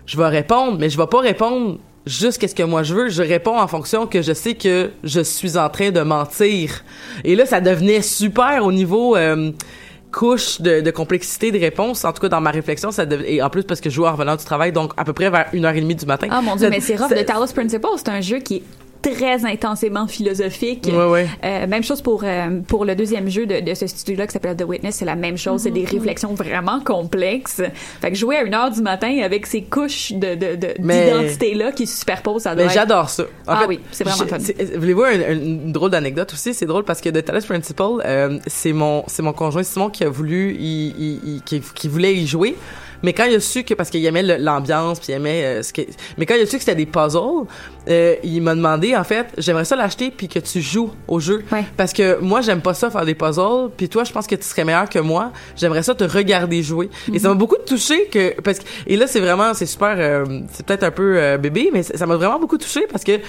je 0.05 0.17
vais 0.17 0.27
répondre, 0.27 0.77
mais 0.79 0.89
je 0.89 0.97
vais 0.97 1.07
pas 1.07 1.19
répondre 1.19 1.79
juste 2.05 2.37
qu'est-ce 2.39 2.55
que 2.55 2.63
moi 2.63 2.83
je 2.83 2.93
veux. 2.93 3.09
Je 3.09 3.21
réponds 3.23 3.57
en 3.59 3.67
fonction 3.67 4.07
que 4.07 4.21
je 4.21 4.33
sais 4.33 4.55
que 4.55 4.91
je 5.03 5.21
suis 5.21 5.57
en 5.57 5.69
train 5.69 5.91
de 5.91 6.01
mentir. 6.01 6.83
Et 7.23 7.35
là, 7.35 7.45
ça 7.45 7.61
devenait 7.61 8.01
super 8.01 8.63
au 8.65 8.71
niveau 8.71 9.15
euh, 9.15 9.51
couche 10.11 10.61
de, 10.61 10.81
de 10.81 10.91
complexité 10.91 11.51
de 11.51 11.59
réponse. 11.59 12.05
En 12.05 12.13
tout 12.13 12.21
cas, 12.21 12.29
dans 12.29 12.41
ma 12.41 12.51
réflexion, 12.51 12.91
ça 12.91 13.05
dev- 13.05 13.23
et 13.25 13.41
en 13.41 13.49
plus 13.49 13.63
parce 13.63 13.81
que 13.81 13.89
je 13.89 13.95
joue 13.95 14.05
en 14.05 14.11
revenant 14.11 14.35
du 14.35 14.43
travail, 14.45 14.71
donc 14.71 14.91
à 14.97 15.03
peu 15.05 15.13
près 15.13 15.29
vers 15.29 15.47
une 15.53 15.65
heure 15.65 15.73
et 15.75 15.81
demie 15.81 15.95
du 15.95 16.05
matin. 16.05 16.27
Ah 16.29 16.41
mon 16.41 16.55
dieu, 16.55 16.69
mais 16.69 16.79
c'est 16.79 16.95
rough. 16.95 17.09
The 17.09 17.25
Talos 17.25 17.47
Principle, 17.53 17.87
c'est 17.97 18.09
un 18.09 18.21
jeu 18.21 18.39
qui 18.39 18.57
est 18.57 18.63
très 19.03 19.45
intensément 19.45 20.07
philosophique. 20.07 20.89
Ouais, 20.91 21.05
ouais. 21.05 21.27
Euh, 21.43 21.67
même 21.67 21.83
chose 21.83 22.01
pour 22.01 22.23
euh, 22.23 22.61
pour 22.67 22.85
le 22.85 22.95
deuxième 22.95 23.29
jeu 23.29 23.45
de, 23.45 23.59
de 23.59 23.73
ce 23.75 23.85
studio-là 23.85 24.25
qui 24.27 24.33
s'appelle 24.33 24.55
The 24.57 24.63
Witness, 24.65 24.95
c'est 24.95 25.05
la 25.05 25.15
même 25.15 25.37
chose. 25.37 25.61
C'est 25.61 25.71
des 25.71 25.85
réflexions 25.85 26.33
vraiment 26.33 26.79
complexes. 26.79 27.61
Fait 28.01 28.09
que 28.09 28.15
jouer 28.17 28.37
à 28.37 28.43
une 28.43 28.53
heure 28.53 28.71
du 28.71 28.81
matin 28.81 29.19
avec 29.23 29.45
ces 29.45 29.61
couches 29.63 30.11
de 30.13 30.33
de- 30.35 30.55
de- 30.55 30.73
Mais- 30.79 31.05
d'identité-là 31.11 31.71
qui 31.71 31.85
se 31.85 31.99
superposent, 31.99 32.43
ça 32.43 32.55
doit 32.55 32.63
Mais 32.65 32.69
être- 32.71 32.73
j'adore 32.73 33.09
ça. 33.09 33.23
En 33.23 33.53
Ah 33.53 33.59
fait, 33.61 33.67
oui, 33.67 33.79
c'est 33.91 34.03
vraiment 34.03 34.23
je- 34.23 34.29
fun. 34.29 34.77
Voulez-vous 34.79 35.03
une, 35.05 35.41
une 35.43 35.71
drôle 35.71 35.91
d'anecdote 35.91 36.33
aussi? 36.33 36.53
C'est 36.53 36.65
drôle 36.65 36.83
parce 36.83 37.01
que 37.01 37.09
The 37.09 37.23
Talos 37.23 37.41
Principle, 37.47 38.01
euh, 38.05 38.39
c'est 38.47 38.73
mon, 38.73 39.03
c'est 39.07 39.21
mon 39.21 39.33
conjoint 39.33 39.63
Simon 39.63 39.89
qui 39.89 40.03
a 40.03 40.09
voulu, 40.09 40.53
y- 40.53 40.87
y- 40.97 41.19
y- 41.35 41.41
qui, 41.45 41.59
qui 41.59 41.87
voulait 41.87 42.15
y 42.15 42.25
jouer. 42.25 42.55
Mais 43.03 43.13
quand 43.13 43.25
il 43.25 43.35
a 43.35 43.39
su 43.39 43.63
que, 43.63 43.73
parce 43.73 43.89
qu'il 43.89 44.05
aimait 44.05 44.23
l'ambiance, 44.39 44.99
puis 44.99 45.11
il 45.11 45.15
aimait 45.15 45.43
euh, 45.43 45.63
ce 45.63 45.73
que, 45.73 45.81
mais 46.17 46.25
quand 46.25 46.35
il 46.35 46.41
a 46.41 46.45
su 46.45 46.57
que 46.57 46.63
c'était 46.63 46.75
des 46.75 46.85
puzzles, 46.85 47.45
euh, 47.89 48.15
il 48.23 48.41
m'a 48.41 48.55
demandé, 48.55 48.95
en 48.95 49.03
fait, 49.03 49.27
j'aimerais 49.37 49.65
ça 49.65 49.75
l'acheter 49.75 50.11
puis 50.11 50.27
que 50.27 50.39
tu 50.39 50.61
joues 50.61 50.91
au 51.07 51.19
jeu. 51.19 51.43
Ouais. 51.51 51.65
Parce 51.75 51.93
que 51.93 52.19
moi, 52.19 52.41
j'aime 52.41 52.61
pas 52.61 52.73
ça 52.73 52.89
faire 52.89 53.05
des 53.05 53.15
puzzles, 53.15 53.69
puis 53.75 53.89
toi, 53.89 54.03
je 54.03 54.11
pense 54.11 54.27
que 54.27 54.35
tu 54.35 54.43
serais 54.43 54.63
meilleur 54.63 54.89
que 54.89 54.99
moi. 54.99 55.31
J'aimerais 55.55 55.83
ça 55.83 55.93
te 55.93 56.03
regarder 56.03 56.63
jouer. 56.63 56.89
Et 57.13 57.19
ça 57.19 57.27
m'a 57.27 57.35
beaucoup 57.35 57.57
touché 57.65 58.07
que, 58.07 58.39
parce 58.41 58.59
que, 58.59 58.65
et 58.87 58.95
là, 58.95 59.07
c'est 59.07 59.19
vraiment, 59.19 59.53
c'est 59.53 59.65
super, 59.65 59.95
euh, 59.97 60.41
c'est 60.51 60.65
peut-être 60.65 60.83
un 60.83 60.91
peu 60.91 61.17
euh, 61.17 61.37
bébé, 61.37 61.69
mais 61.73 61.83
ça 61.83 62.05
m'a 62.05 62.15
vraiment 62.15 62.39
beaucoup 62.39 62.57
touché 62.57 62.87
parce 62.89 63.03
que 63.03 63.19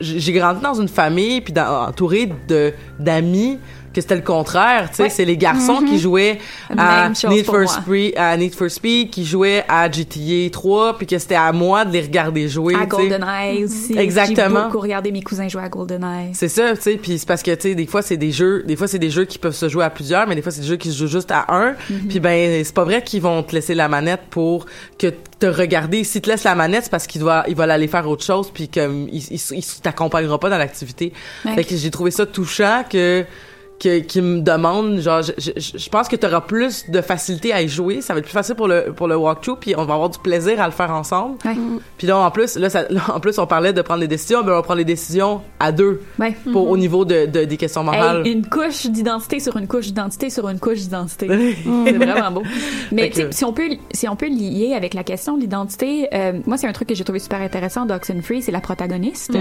j'ai 0.00 0.32
grandi 0.32 0.62
dans 0.62 0.74
une 0.74 0.88
famille 0.88 1.40
puis 1.40 1.54
entouré 1.58 2.30
de 2.48 2.72
d'amis 2.98 3.58
que 3.98 4.02
c'était 4.02 4.16
le 4.16 4.22
contraire, 4.22 4.88
tu 4.90 4.96
sais, 4.96 5.02
Ouais. 5.04 5.10
c'est 5.10 5.24
les 5.24 5.36
garçons 5.36 5.82
qui 5.86 5.98
jouaient 5.98 6.38
à 6.76 7.08
Need 7.28 7.44
for. 7.44 7.68
Speed, 7.68 8.14
à 8.16 8.36
Need 8.36 8.54
for 8.54 8.70
Speed, 8.70 9.10
qui 9.10 9.24
jouaient 9.24 9.64
à 9.68 9.90
GTA 9.90 10.50
3, 10.50 10.96
puis 10.98 11.06
que 11.06 11.18
c'était 11.18 11.34
à 11.34 11.52
moi 11.52 11.84
de 11.84 11.92
les 11.92 12.00
regarder 12.00 12.48
jouer, 12.48 12.74
à. 12.74 12.86
GoldenEye 12.86 13.64
aussi. 13.64 13.96
Exactement. 13.98 14.48
J'ai 14.60 14.64
beaucoup 14.66 14.80
regardé 14.80 15.12
mes 15.12 15.22
cousins 15.22 15.48
jouer 15.48 15.62
à 15.62 15.68
GoldenEye. 15.68 16.30
C'est 16.34 16.48
ça, 16.48 16.74
tu 16.76 16.82
sais, 16.82 16.96
puis 16.96 17.18
c'est 17.18 17.26
parce 17.28 17.42
que 17.42 17.54
tu 17.54 17.62
sais 17.68 17.74
des 17.74 17.86
fois 17.86 18.02
c'est 18.02 18.16
des 18.16 18.32
jeux, 18.32 18.62
des 18.66 18.76
fois 18.76 18.86
c'est 18.88 18.98
des 18.98 19.10
jeux 19.10 19.24
qui 19.24 19.38
peuvent 19.38 19.54
se 19.54 19.68
jouer 19.68 19.84
à 19.84 19.90
plusieurs, 19.90 20.26
mais 20.26 20.34
des 20.34 20.42
fois 20.42 20.52
c'est 20.52 20.60
des 20.62 20.66
jeux 20.66 20.76
qui 20.76 20.90
se 20.90 20.98
jouent 20.98 21.06
juste 21.06 21.30
à 21.30 21.46
un. 21.48 21.74
Puis 22.08 22.20
ben 22.20 22.64
c'est 22.64 22.74
pas 22.74 22.84
vrai 22.84 23.02
qu'ils 23.02 23.22
vont 23.22 23.42
te 23.42 23.54
laisser 23.54 23.74
la 23.74 23.88
manette 23.88 24.22
pour 24.30 24.66
que 24.98 25.08
te 25.38 25.46
regarder. 25.46 26.04
S'ils 26.04 26.20
te 26.20 26.30
laissent 26.30 26.44
la 26.44 26.54
manette, 26.54 26.84
c'est 26.84 26.90
parce 26.90 27.06
qu'ils 27.06 27.20
doivent 27.20 27.44
ils 27.48 27.54
veulent 27.56 27.70
aller 27.70 27.88
faire 27.88 28.08
autre 28.08 28.24
chose 28.24 28.50
puis 28.52 28.68
comme 28.68 29.08
ils 29.12 29.38
t'accompagneront 29.82 30.38
pas 30.38 30.50
dans 30.50 30.58
l'activité. 30.58 31.12
Fait 31.54 31.64
que 31.64 31.76
j'ai 31.76 31.90
trouvé 31.90 32.10
ça 32.10 32.26
touchant 32.26 32.84
que 32.88 33.24
que, 33.80 34.00
qui 34.00 34.20
me 34.20 34.40
demandent, 34.40 34.98
genre, 34.98 35.22
je, 35.22 35.32
je, 35.38 35.78
je 35.78 35.88
pense 35.88 36.08
que 36.08 36.16
tu 36.16 36.26
auras 36.26 36.40
plus 36.40 36.90
de 36.90 37.00
facilité 37.00 37.52
à 37.52 37.62
y 37.62 37.68
jouer. 37.68 38.00
Ça 38.00 38.12
va 38.12 38.18
être 38.18 38.24
plus 38.26 38.32
facile 38.32 38.54
pour 38.56 38.66
le, 38.68 38.92
pour 38.96 39.06
le 39.08 39.16
walkthrough, 39.16 39.58
puis 39.60 39.74
on 39.76 39.84
va 39.84 39.94
avoir 39.94 40.10
du 40.10 40.18
plaisir 40.18 40.60
à 40.60 40.66
le 40.66 40.72
faire 40.72 40.90
ensemble. 40.90 41.36
Ouais. 41.44 41.56
Puis 41.96 42.06
là, 42.06 42.18
en 42.18 42.30
plus, 42.30 42.56
là, 42.56 42.70
ça, 42.70 42.84
là, 42.90 43.00
en 43.14 43.20
plus, 43.20 43.38
on 43.38 43.46
parlait 43.46 43.72
de 43.72 43.82
prendre 43.82 44.00
des 44.00 44.08
décisions, 44.08 44.42
mais 44.44 44.50
on 44.50 44.56
va 44.56 44.62
prendre 44.62 44.78
les 44.78 44.84
décisions 44.84 45.40
à 45.60 45.70
deux 45.72 46.00
Ouais. 46.18 46.36
pour, 46.52 46.68
au 46.68 46.76
niveau 46.76 47.04
de, 47.04 47.26
de- 47.26 47.44
des 47.44 47.56
questions 47.56 47.84
morales. 47.84 48.26
Hey, 48.26 48.32
une 48.32 48.46
couche 48.48 48.86
d'identité 48.86 49.38
sur 49.40 49.56
une 49.56 49.66
couche 49.68 49.86
d'identité 49.86 50.30
sur 50.30 50.48
une 50.48 50.58
couche 50.58 50.78
d'identité. 50.80 51.28
c'est 51.86 51.92
vraiment 51.92 52.30
beau. 52.32 52.42
Mais 52.92 53.10
que- 53.10 53.30
si 53.32 53.44
on 53.44 53.52
peut 53.52 53.68
si 53.92 54.08
on 54.08 54.16
peut 54.16 54.28
lier 54.28 54.74
avec 54.76 54.94
la 54.94 55.04
question 55.04 55.36
de 55.36 55.42
l'identité, 55.42 56.08
euh, 56.14 56.32
moi 56.46 56.56
c'est 56.56 56.66
un 56.66 56.72
truc 56.72 56.88
que 56.88 56.94
j'ai 56.94 57.04
trouvé 57.04 57.18
super 57.20 57.40
intéressant 57.40 57.86
d'Oxenfree, 57.86 58.42
c'est 58.42 58.52
la 58.52 58.60
protagoniste. 58.60 59.32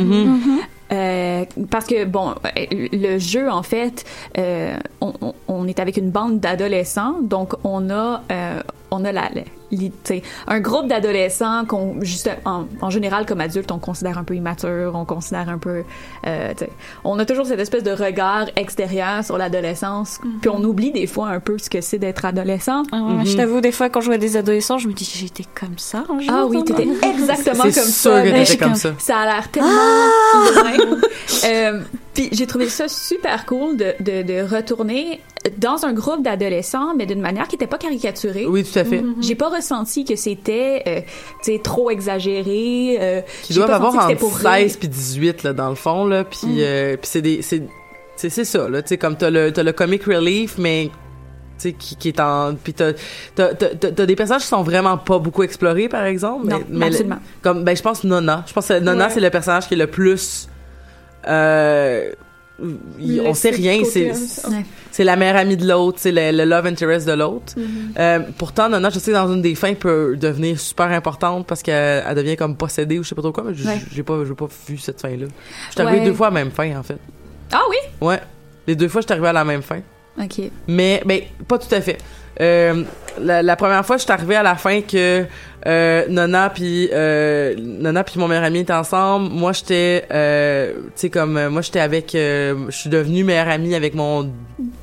Euh, 0.92 1.46
parce 1.70 1.86
que 1.86 2.06
bon, 2.06 2.36
euh, 2.46 2.88
le 2.92 3.18
jeu 3.18 3.50
en 3.50 3.64
fait, 3.64 4.06
euh, 4.38 4.78
on, 5.02 5.68
est 5.68 5.80
avec 5.80 5.98
une 5.98 6.12
bande 6.12 6.40
d'adolescents, 6.40 7.16
donc 7.22 7.54
on 7.64 7.90
a 7.90 8.24
euh, 8.32 8.62
on 8.92 9.04
a 9.06 9.12
la, 9.12 9.24
la- 9.34 9.42
li- 9.72 9.92
tu 9.92 10.16
sais, 10.16 10.22
un 10.48 10.60
groupe 10.62 10.88
d'adolescents 10.88 11.66
qu'on 11.66 12.02
juste 12.02 12.30
en, 12.46 12.66
en 12.82 12.90
général 12.90 13.26
comme 13.26 13.42
adultes 13.42 13.72
on 13.72 13.80
considère 13.80 14.18
un 14.18 14.24
peu 14.24 14.36
immature, 14.36 14.94
on 14.96 15.04
considère 15.06 15.50
un 15.50 15.58
peu, 15.58 15.84
euh, 16.26 16.52
tu 16.58 16.66
sais, 16.66 16.72
on 17.04 17.20
a 17.20 17.26
toujours 17.26 17.46
cette 17.46 17.60
espèce 17.60 17.84
de 17.84 17.92
regard 17.92 18.46
extérieur 18.56 19.24
sur 19.26 19.38
l'adolescence, 19.38 20.20
puis 20.42 20.50
on 20.50 20.64
oublie 20.64 20.92
des 20.92 21.08
fois 21.08 21.28
un 21.30 21.40
peu 21.40 21.58
ce 21.58 21.70
que 21.70 21.82
c'est 21.82 21.98
d'être 22.00 22.24
adolescent. 22.26 22.84
Ah 22.92 23.02
ouais, 23.02 23.26
Je 23.26 23.36
t'avoue, 23.36 23.60
des 23.62 23.72
fois, 23.74 23.90
quand 23.90 24.00
je 24.02 24.08
vois 24.08 24.18
des 24.18 24.38
adolescents, 24.38 24.78
je 24.78 24.88
me 24.88 24.94
dis, 24.94 25.10
j'étais 25.14 25.44
comme 25.60 25.78
ça 25.78 26.04
un 26.10 26.20
jour. 26.20 26.32
Ah 26.34 26.46
oui, 26.46 26.64
t'étais 26.64 26.88
exactement 27.04 27.64
comme 27.64 27.72
C'est 27.74 27.82
ça. 27.82 27.92
sûr 28.22 28.24
que 28.24 28.30
t'étais 28.46 28.58
comme 28.58 28.76
ça. 28.76 28.94
Ça 28.98 29.18
a 29.18 29.26
l'air 29.26 29.50
tellement 29.52 29.70
loin. 30.56 30.98
Euh, 31.46 31.82
Puis 32.18 32.30
j'ai 32.32 32.48
trouvé 32.48 32.68
ça 32.68 32.88
super 32.88 33.46
cool 33.46 33.78
de, 33.78 33.94
de, 34.00 34.24
de 34.24 34.42
retourner 34.42 35.22
dans 35.60 35.86
un 35.86 35.94
groupe 35.94 36.24
d'adolescents, 36.24 36.96
mais 36.96 37.06
d'une 37.06 37.22
manière 37.22 37.48
qui 37.48 37.56
n'était 37.56 37.68
pas 37.68 37.78
caricaturée. 37.78 38.46
Oui, 38.48 38.64
tout 38.64 38.78
à 38.80 38.84
fait. 38.84 39.04
J'ai 39.22 39.36
pas 39.36 39.50
ressenti 39.50 40.04
que 40.04 40.16
c'était 40.16 40.84
euh, 40.88 41.02
tu 41.44 41.54
sais, 41.54 41.62
trop 41.64 41.90
exagéré. 41.92 42.98
Euh, 43.00 43.22
Qui 43.44 43.54
j'ai 43.54 43.60
doivent 43.60 43.70
pas 43.70 43.76
avoir 43.76 43.94
entre 43.96 44.08
c'était 44.08 44.16
pour 44.20 44.36
rire. 44.36 44.50
16 44.70 44.78
puis 44.78 44.88
18, 44.88 45.44
là, 45.44 45.54
dans 45.54 45.70
le 45.70 45.76
fond, 45.76 46.06
là. 46.06 46.24
Puis, 46.24 46.40
euh, 46.64 46.98
puis 46.98 47.08
c'est 47.10 47.22
des, 47.22 47.42
c'est, 47.44 47.62
ça, 48.44 48.68
là. 48.68 48.82
Tu 48.82 48.90
sais, 48.90 48.98
comme 48.98 49.16
t'as 49.16 49.30
le, 49.30 49.54
t'as 49.54 49.62
le 49.64 49.72
comic 49.72 50.04
relief, 50.06 50.58
mais, 50.58 50.90
tu 51.60 51.70
sais, 51.70 51.74
qui, 51.74 51.96
qui 51.98 52.08
est 52.10 52.20
en, 52.20 52.56
puis 52.56 52.74
t'as, 52.74 52.94
t'as, 53.36 53.54
t'as, 53.54 54.06
des 54.06 54.16
personnages 54.16 54.42
qui 54.42 54.48
sont 54.48 54.64
vraiment 54.64 54.98
pas 54.98 55.20
beaucoup 55.20 55.44
explorés, 55.44 55.88
par 55.88 56.04
exemple. 56.04 56.48
Non, 56.48 56.58
mais, 56.58 56.66
mais 56.72 56.86
le- 56.90 56.96
absolument. 56.96 57.20
comme, 57.44 57.64
ben, 57.64 57.78
je 57.78 57.82
pense 57.84 58.04
Nona. 58.04 58.44
Je 58.48 58.54
pense 58.54 58.68
que 58.68 58.80
Nona, 58.80 59.06
Ouais. 59.06 59.12
c'est 59.14 59.20
le 59.22 59.30
personnage 59.30 59.68
qui 59.68 59.76
est 59.76 59.78
le 59.78 59.88
plus, 59.88 60.50
euh, 61.28 62.12
il- 63.00 63.22
on 63.22 63.34
sait 63.36 63.52
rien, 63.52 63.84
c'est, 63.84 64.10
hein. 64.12 64.64
C'est 64.92 65.04
la 65.04 65.16
meilleure 65.16 65.36
amie 65.36 65.58
de 65.58 65.68
l'autre, 65.68 66.00
c'est 66.02 66.12
le, 66.12 66.32
le 66.36 66.44
love 66.46 66.66
interest 66.66 67.08
de 67.08 67.14
l'autre. 67.14 67.54
Mm-hmm. 67.56 68.00
Euh, 68.00 68.20
pourtant, 68.38 68.68
Nana, 68.70 68.90
je 68.90 68.98
sais 68.98 69.12
dans 69.12 69.32
une 69.32 69.44
des 69.44 69.54
fins 69.54 69.76
peut 69.76 70.18
devenir 70.20 70.60
super 70.60 70.88
importante 70.88 71.46
parce 71.46 71.62
qu'elle 71.62 72.04
elle 72.08 72.16
devient 72.16 72.36
comme 72.36 72.56
possédée 72.56 72.98
ou 72.98 73.04
je 73.04 73.10
sais 73.10 73.16
pas 73.16 73.22
trop 73.22 73.32
quoi, 73.32 73.44
mais 73.44 73.52
Ouais. 73.66 73.80
j'ai 73.94 74.02
pas, 74.02 74.24
j'ai 74.28 74.34
pas 74.34 74.48
vu 74.68 74.78
cette 74.80 75.00
fin-là. 75.02 75.28
Je 75.68 75.72
suis 75.74 75.82
arrivée 75.82 76.00
Ouais. 76.00 76.06
deux 76.06 76.14
fois 76.14 76.28
à 76.28 76.30
la 76.32 76.34
même 76.34 76.52
fin, 76.52 76.76
en 76.80 76.82
fait. 76.84 76.98
Ah 77.52 77.62
oui? 77.70 77.78
Ouais. 78.02 78.20
Les 78.66 78.76
deux 78.76 78.88
fois, 78.88 79.02
je 79.02 79.06
suis 79.06 79.14
arrivée 79.14 79.28
à 79.30 79.34
la 79.34 79.46
même 79.46 79.62
fin. 79.62 79.82
OK. 80.22 80.42
Mais, 80.68 81.02
ben, 81.06 81.22
pas 81.48 81.58
tout 81.58 81.74
à 81.74 81.82
fait. 81.82 81.98
Euh, 82.40 82.84
la, 83.20 83.42
la 83.42 83.56
première 83.56 83.84
fois, 83.86 83.98
je 83.98 84.04
suis 84.04 84.12
arrivée 84.12 84.36
à 84.36 84.44
la 84.44 84.56
fin 84.56 84.82
que 84.82 85.26
euh, 85.66 86.06
Nona 86.08 86.50
puis 86.52 86.88
euh, 86.94 87.56
Nona 87.58 88.04
puis 88.04 88.20
mon 88.20 88.28
meilleur 88.28 88.44
ami 88.44 88.60
étaient 88.60 88.74
ensemble. 88.74 89.30
Moi, 89.32 89.54
j'étais, 89.54 90.06
euh, 90.12 90.74
tu 90.88 90.92
sais 90.96 91.10
comme 91.10 91.36
euh, 91.38 91.50
moi, 91.50 91.62
j'étais 91.62 91.80
avec, 91.80 92.14
euh, 92.14 92.66
je 92.70 92.76
suis 92.78 92.90
devenue 92.92 93.24
meilleure 93.24 93.50
amie 93.50 93.74
avec 93.74 93.96
mon 93.96 94.32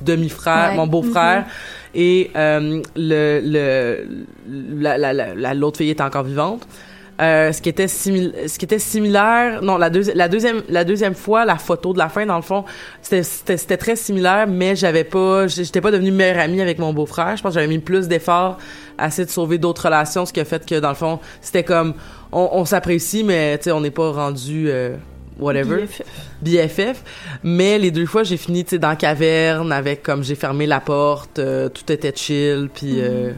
demi-frère, 0.01 0.71
Ouais. 0.71 0.75
mon 0.75 0.87
beau-frère. 0.87 1.45
Et 1.93 2.29
euh, 2.35 2.81
le 2.97 3.39
le 3.43 4.05
la- 4.81 4.97
la- 5.13 5.53
l'autre 5.53 5.77
fille 5.77 5.89
était 5.91 6.03
encore 6.03 6.23
vivante. 6.23 6.67
Euh, 7.21 7.53
ce 7.53 7.61
qui 7.61 7.69
était 7.69 7.87
ce 7.87 8.59
qui 8.59 8.65
était 8.65 8.77
similaire 8.77 9.61
non 9.61 9.77
la 9.77 9.89
deuxième 9.89 10.17
la 10.17 10.27
deuxième 10.27 10.63
la 10.67 10.83
deuxième 10.83 11.15
fois 11.15 11.45
la 11.45 11.55
photo 11.55 11.93
de 11.93 11.97
la 11.97 12.09
fin 12.09 12.25
dans 12.25 12.35
le 12.35 12.41
fond 12.41 12.65
c'était 13.01 13.23
c'était 13.23 13.77
très 13.77 13.95
similaire 13.95 14.47
mais 14.47 14.75
j'avais 14.75 15.05
pas 15.05 15.47
j'étais 15.47 15.79
pas 15.79 15.91
devenue 15.91 16.11
meilleure 16.11 16.39
amie 16.39 16.59
avec 16.59 16.77
mon 16.77 16.91
beau-frère. 16.91 17.37
Je 17.37 17.41
pense 17.41 17.51
que 17.51 17.53
j'avais 17.53 17.71
mis 17.71 17.79
plus 17.79 18.09
d'efforts 18.09 18.57
à 18.97 19.07
essayer 19.07 19.25
de 19.25 19.31
sauver 19.31 19.57
d'autres 19.57 19.85
relations 19.85 20.25
ce 20.25 20.33
qui 20.33 20.41
a 20.41 20.45
fait 20.45 20.65
que 20.65 20.77
dans 20.77 20.89
le 20.89 20.95
fond 20.95 21.19
c'était 21.39 21.63
comme 21.63 21.93
on, 22.33 22.49
on 22.51 22.65
s'apprécie 22.65 23.23
mais 23.23 23.57
tu 23.59 23.65
sais 23.65 23.71
on 23.71 23.79
n'est 23.79 23.91
pas 23.91 24.11
rendu 24.11 24.65
euh, 24.67 24.97
whatever. 25.39 25.83
BFF. 25.85 26.01
BFF 26.41 27.03
mais 27.43 27.79
les 27.79 27.91
deux 27.91 28.07
fois 28.07 28.23
j'ai 28.23 28.35
fini 28.35 28.65
tu 28.65 28.71
sais 28.71 28.79
dans 28.79 28.89
la 28.89 28.97
caverne 28.97 29.71
avec 29.71 30.03
comme 30.03 30.21
j'ai 30.21 30.35
fermé 30.35 30.65
la 30.65 30.81
porte 30.81 31.39
euh, 31.39 31.69
tout 31.69 31.89
était 31.93 32.13
chill 32.13 32.69
puis 32.73 32.99
sais, 32.99 33.31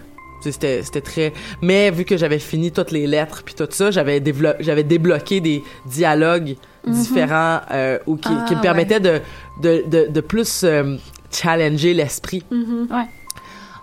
c'était 0.51 0.83
c'était 0.83 1.01
très 1.01 1.33
mais 1.61 1.91
vu 1.91 2.05
que 2.05 2.17
j'avais 2.17 2.39
fini 2.39 2.71
toutes 2.71 2.91
les 2.91 3.07
lettres 3.07 3.43
puis 3.45 3.55
tout 3.55 3.67
ça 3.69 3.91
j'avais 3.91 4.21
j'avais 4.59 4.83
débloqué 4.83 5.39
des 5.41 5.63
dialogues 5.85 6.55
différents 6.85 7.59
euh, 7.71 7.99
ou 8.07 8.15
qui, 8.15 8.29
Ah, 8.31 8.45
qui 8.47 8.55
me 8.55 8.61
permettaient 8.61 8.99
de, 8.99 9.19
de 9.61 9.83
de 9.87 10.07
de 10.11 10.21
plus 10.21 10.63
euh, 10.63 10.95
challenger 11.31 11.93
l'esprit. 11.93 12.43
Ouais. 12.51 13.05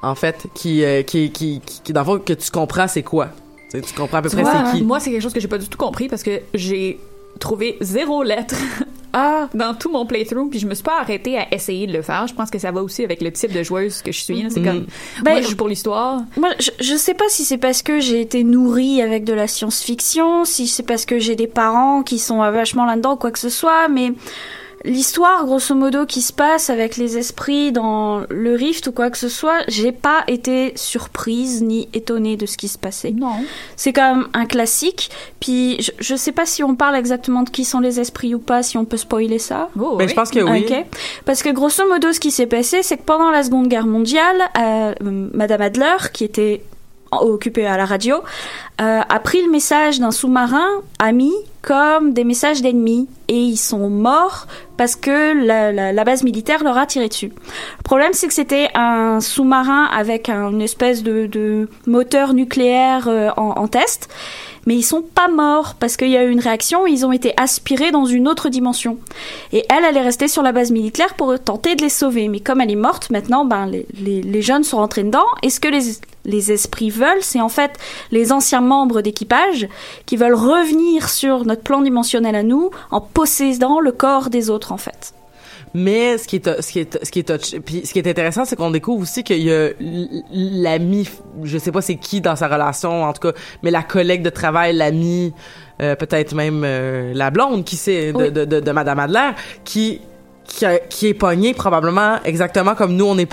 en 0.03 0.15
fait 0.15 0.47
qui 0.55 0.85
euh, 0.85 1.03
qui, 1.03 1.31
qui 1.31 1.61
qui 1.65 1.81
qui 1.83 1.93
dans 1.93 2.01
le 2.01 2.07
fond 2.07 2.19
que 2.19 2.33
tu 2.33 2.51
comprends 2.51 2.89
c'est 2.89 3.03
quoi. 3.03 3.29
Tu 3.71 3.81
sais, 3.81 3.81
tu 3.83 3.95
comprends 3.95 4.19
à 4.19 4.23
peu 4.23 4.29
Tu 4.31 4.37
près 4.37 4.45
vois, 4.45 4.65
c'est 4.71 4.79
qui. 4.79 4.85
Moi, 4.85 5.01
c'est 5.01 5.11
quelque 5.11 5.23
chose 5.23 5.33
que 5.33 5.41
j'ai 5.41 5.49
pas 5.49 5.59
du 5.59 5.69
tout 5.69 5.79
compris 5.79 6.09
parce 6.09 6.23
que 6.23 6.41
j'ai 6.55 7.01
trouvé 7.39 7.77
zéro 7.81 8.23
lettre 8.23 8.57
Ah, 9.13 9.49
dans 9.55 9.75
tout 9.75 9.91
mon 9.91 10.07
playthrough, 10.07 10.51
puis 10.51 10.59
je 10.59 10.67
me 10.67 10.75
suis 10.75 10.83
pas 10.83 10.99
arrêtée 11.01 11.39
à 11.39 11.53
essayer 11.55 11.87
de 11.87 11.93
le 11.93 12.03
faire. 12.03 12.27
Je 12.27 12.35
pense 12.35 12.51
que 12.51 12.59
ça 12.59 12.73
va 12.73 12.83
aussi 12.83 13.05
avec 13.05 13.21
le 13.23 13.31
type 13.33 13.53
de 13.53 13.63
joueuse 13.63 14.03
que 14.03 14.11
je 14.11 14.21
suis. 14.21 14.45
C'est 14.51 14.61
Mhm. 14.61 14.67
comme, 14.67 14.87
Ben, 15.23 15.33
moi, 15.33 15.41
je 15.43 15.49
joue 15.51 15.57
pour 15.57 15.69
l'histoire. 15.69 16.23
Moi, 16.37 16.51
je, 16.59 16.71
je 16.81 16.97
sais 16.97 17.15
pas 17.15 17.29
si 17.29 17.45
c'est 17.45 17.59
parce 17.59 17.83
que 17.83 18.01
j'ai 18.01 18.21
été 18.21 18.43
nourrie 18.43 19.01
avec 19.03 19.23
de 19.25 19.33
la 19.33 19.47
science-fiction, 19.47 20.45
si 20.45 20.67
c'est 20.67 20.83
parce 20.83 21.07
que 21.07 21.19
j'ai 21.19 21.37
des 21.37 21.47
parents 21.47 22.03
qui 22.03 22.19
sont 22.19 22.39
vachement 22.39 22.87
là-dedans, 22.87 23.17
quoi 23.17 23.31
que 23.31 23.39
ce 23.39 23.51
soit, 23.51 23.87
mais 23.89 24.13
l'histoire, 24.85 25.45
grosso 25.45 25.75
modo, 25.75 26.07
qui 26.07 26.23
se 26.23 26.33
passe 26.33 26.71
avec 26.71 26.97
les 26.97 27.17
esprits 27.19 27.73
dans 27.73 28.25
le 28.29 28.55
rift 28.55 28.87
ou 28.87 28.93
quoi 28.93 29.11
que 29.11 29.19
ce 29.19 29.29
soit, 29.29 29.65
j'ai 29.69 29.93
pas 29.93 30.25
été 30.29 30.73
surprise 30.77 31.63
ni 31.63 31.89
étonnée 31.95 32.37
de 32.37 32.47
ce 32.47 32.57
qui 32.57 32.69
se 32.69 32.79
passait. 32.79 33.13
Non. 33.13 33.33
C'est 33.77 33.93
quand 33.93 34.15
même 34.15 34.29
un 34.35 34.47
classique, 34.47 35.11
puis 35.41 35.81
je, 35.81 35.91
je 35.99 36.15
sais 36.15 36.33
pas 36.33 36.47
si 36.47 36.63
on 36.63 36.75
parle 36.75 36.97
exactement 36.97 37.43
de 37.43 37.51
qui 37.51 37.65
sont 37.65 37.81
les 37.81 38.01
esprits 38.01 38.35
ou 38.35 38.39
pas, 38.39 38.63
si 38.63 38.77
on 38.77 38.85
peut 38.85 38.97
spoiler 38.97 39.39
ça. 39.39 39.71
Oh, 39.79 39.97
oui. 39.99 40.09
je 40.09 40.15
pense 40.15 40.31
que 40.31 40.41
oui. 40.41 40.67
Parce 41.25 41.43
que 41.43 41.51
grosso 41.51 41.87
modo, 41.89 42.13
ce 42.13 42.21
qui 42.21 42.31
s'est 42.31 42.47
passé, 42.47 42.83
c'est 42.83 42.97
que 42.97 43.03
pendant 43.03 43.31
la 43.31 43.43
Seconde 43.43 43.69
Guerre 43.69 43.87
mondiale, 43.87 44.37
euh, 44.59 44.95
Madame 45.01 45.63
Adler, 45.63 45.97
qui 46.13 46.25
était 46.25 46.63
occupée 47.23 47.67
à 47.67 47.77
la 47.77 47.85
radio, 47.85 48.17
euh, 48.81 49.01
a 49.09 49.21
pris 49.21 49.43
le 49.43 49.51
message 49.51 50.01
d'un 50.01 50.11
sous-marin 50.11 50.67
ami 50.99 51.33
comme 51.63 52.13
des 52.13 52.25
messages 52.25 52.61
d'ennemis 52.61 53.09
et 53.29 53.39
ils 53.39 53.57
sont 53.57 53.89
morts 53.89 54.47
parce 54.77 54.97
que 54.97 55.45
la, 55.47 56.05
base 56.05 56.25
militaire 56.25 56.63
leur 56.65 56.77
a 56.77 56.85
tiré 56.85 57.09
dessus. 57.09 57.33
Le 57.79 57.83
problème, 57.85 58.13
c'est 58.13 58.27
que 58.27 58.35
c'était 58.35 58.69
un 58.75 59.21
sous-marin 59.21 59.85
avec 59.85 60.29
un- 60.29 60.51
une 60.51 60.61
espèce 60.61 61.03
de, 61.03 61.69
moteur 61.87 62.35
nucléaire 62.35 63.07
euh, 63.09 63.31
en, 63.37 63.69
test 63.69 64.09
mais 64.67 64.75
ils 64.75 64.83
sont 64.83 65.03
pas 65.03 65.29
morts 65.29 65.75
parce 65.79 65.97
qu'il 65.97 66.09
y 66.09 66.17
a 66.17 66.25
eu 66.25 66.31
une 66.31 66.41
réaction, 66.41 66.87
ils 66.87 67.05
ont 67.05 67.13
été 67.13 67.35
aspirés 67.37 67.91
dans 67.91 68.07
une 68.07 68.27
autre 68.29 68.49
dimension. 68.49 68.99
Et 69.53 69.65
elle, 69.71 69.85
elle 69.85 69.97
est 69.97 70.03
restée 70.03 70.29
sur 70.29 70.43
la 70.43 70.53
base 70.53 70.71
militaire 70.71 71.15
pour 71.15 71.39
tenter 71.39 71.75
de 71.77 71.83
les 71.83 71.89
sauver. 71.91 72.29
Mais 72.29 72.41
comme 72.41 72.61
elle 72.61 72.71
est 72.71 72.77
morte, 72.77 73.11
maintenant, 73.11 73.45
ben, 73.45 73.67
les, 73.67 73.87
les, 74.23 74.43
jeunes 74.43 74.65
sont 74.65 74.79
rentrés 74.79 75.03
dedans. 75.05 75.27
Et 75.43 75.51
ce 75.51 75.61
que 75.61 75.69
les, 75.69 75.99
les 76.25 76.53
esprits 76.53 76.91
veulent, 76.91 77.23
c'est 77.23 77.41
en 77.41 77.49
fait 77.49 77.73
les 78.11 78.33
anciens 78.33 78.61
membres 78.61 79.01
d'équipage 79.03 79.69
qui 80.07 80.17
veulent 80.17 80.35
revenir 80.35 81.09
sur 81.09 81.45
notre 81.45 81.63
plan 81.63 81.83
dimensionnel 81.83 82.35
à 82.35 82.43
nous 82.43 82.71
en 82.91 83.01
possédant 83.01 83.81
le 83.81 83.93
corps 83.93 84.31
des 84.31 84.51
autres, 84.51 84.73
en 84.73 84.77
fait. 84.79 85.13
Mais 85.77 86.19
ce 86.19 86.29
qui 86.29 86.37
est 86.37 86.63
ce 86.63 86.71
qui 86.71 86.79
est 86.79 87.05
ce 87.05 87.11
qui 87.11 87.19
est 87.19 87.59
puis 87.65 87.85
ce 87.85 87.93
qui 87.93 87.99
est 87.99 88.07
intéressant 88.07 88.45
c'est 88.45 88.55
qu'on 88.55 88.71
découvre 88.71 89.03
aussi 89.03 89.25
qu'il 89.25 89.43
y 89.43 89.53
a 89.53 89.71
l'ami 90.31 91.09
je 91.43 91.59
sais 91.59 91.73
pas 91.73 91.81
c'est 91.83 91.97
qui 91.97 92.21
dans 92.21 92.37
sa 92.37 92.47
relation 92.47 93.03
en 93.03 93.13
tout 93.13 93.33
cas 93.33 93.37
mais 93.65 93.73
la 93.73 93.83
collègue 93.83 94.23
de 94.23 94.31
travail 94.31 94.73
l'ami 94.77 95.33
euh, 95.83 95.97
peut-être 95.97 96.33
même 96.35 96.63
euh, 96.65 97.13
la 97.15 97.31
blonde 97.33 97.65
qui 97.65 97.75
sait 97.75 98.13
de, 98.13 98.19
Oui. 98.19 98.31
de, 98.31 98.45
de, 98.45 98.61
de 98.61 98.71
madame 98.71 99.01
Adler 99.01 99.31
qui 99.65 100.01
qui, 100.55 100.65
a- 100.67 100.79
qui 100.79 101.09
est 101.09 101.15
pognée 101.15 101.53
probablement 101.55 102.19
exactement 102.25 102.75
comme 102.75 102.95
nous 102.95 103.05
on 103.07 103.19
est 103.19 103.25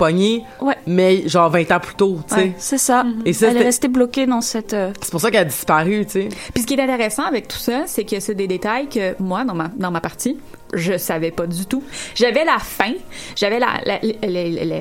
Ouais. 0.60 0.74
mais 0.86 1.28
genre 1.28 1.48
20 1.50 1.70
ans 1.70 1.80
plus 1.80 1.94
tôt 1.94 2.18
tu 2.28 2.34
sais 2.34 2.40
Ouais, 2.40 2.52
c'est 2.58 2.78
ça. 2.78 3.04
et 3.24 3.32
ça 3.32 3.48
elle 3.48 3.58
est 3.58 3.62
restée 3.64 3.88
bloquée 3.88 4.26
dans 4.26 4.40
cette... 4.40 4.72
euh, 4.74 4.92
c'est 5.00 5.10
pour 5.10 5.20
ça 5.20 5.30
qu'elle 5.30 5.42
a 5.42 5.44
disparu 5.44 6.04
tu 6.06 6.12
sais 6.22 6.28
Puis 6.52 6.62
ce 6.62 6.66
qui 6.66 6.74
est 6.74 6.82
intéressant 6.82 7.22
avec 7.24 7.46
tout 7.48 7.58
ça, 7.58 7.84
c'est 7.86 8.04
que 8.04 8.18
c'est 8.20 8.34
des 8.34 8.46
détails 8.48 8.88
que 8.88 9.14
moi, 9.22 9.44
dans 9.44 9.54
ma, 9.54 9.70
dans 9.76 9.90
ma 9.90 10.00
partie, 10.00 10.38
je 10.74 10.96
savais 10.98 11.30
pas 11.30 11.46
du 11.46 11.66
tout. 11.66 11.82
J'avais 12.14 12.44
la 12.44 12.58
fin, 12.58 12.92
j'avais 13.36 13.58
la, 13.58 13.68
la- 13.84 14.00
la- 14.02 14.28
la- 14.28 14.64
la- 14.64 14.80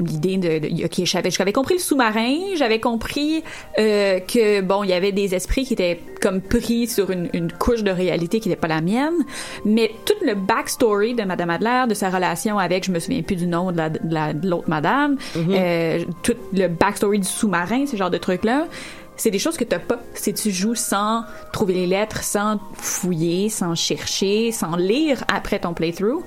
l'idée 0.00 0.36
de, 0.36 0.58
de 0.66 0.84
ok 0.84 1.04
j'avais 1.04 1.30
j'avais 1.30 1.52
compris 1.52 1.74
le 1.74 1.80
sous-marin 1.80 2.36
j'avais 2.56 2.80
compris 2.80 3.42
euh, 3.78 4.20
que 4.20 4.60
bon 4.60 4.82
il 4.84 4.90
y 4.90 4.92
avait 4.92 5.12
des 5.12 5.34
esprits 5.34 5.64
qui 5.64 5.72
étaient 5.74 6.00
comme 6.20 6.40
pris 6.40 6.86
sur 6.86 7.10
une, 7.10 7.28
une 7.34 7.50
couche 7.52 7.82
de 7.82 7.90
réalité 7.90 8.40
qui 8.40 8.48
n'était 8.48 8.60
pas 8.60 8.68
la 8.68 8.80
mienne. 8.80 9.12
Mais 9.64 9.90
tout 10.06 10.14
le 10.24 10.34
backstory 10.34 11.14
de 11.14 11.24
Madame 11.24 11.50
Adler 11.50 11.84
de 11.88 11.94
sa 11.94 12.08
relation 12.08 12.58
avec 12.58 12.84
je 12.84 12.92
me 12.92 12.98
souviens 12.98 13.22
plus 13.22 13.36
du 13.36 13.46
nom 13.46 13.72
de 13.72 13.76
la- 13.76 13.90
de 13.90 13.98
la- 14.14 14.32
de 14.32 14.48
l'autre 14.48 14.68
madame 14.68 15.16
euh, 15.36 16.04
tout 16.22 16.34
le 16.52 16.68
backstory 16.68 17.18
du 17.18 17.28
sous-marin 17.28 17.86
ce 17.86 17.96
genre 17.96 18.10
de 18.10 18.18
trucs 18.18 18.44
là 18.44 18.66
c'est 19.16 19.30
des 19.30 19.38
choses 19.38 19.56
que 19.56 19.62
t'as 19.64 19.78
pas 19.78 20.00
si 20.14 20.34
tu 20.34 20.50
joues 20.50 20.74
sans 20.74 21.22
trouver 21.52 21.74
les 21.74 21.86
lettres, 21.86 22.24
sans 22.24 22.58
fouiller, 22.74 23.48
sans 23.48 23.76
chercher, 23.76 24.50
sans 24.50 24.74
lire 24.74 25.22
après 25.32 25.60
ton 25.60 25.72
playthrough. 25.72 26.24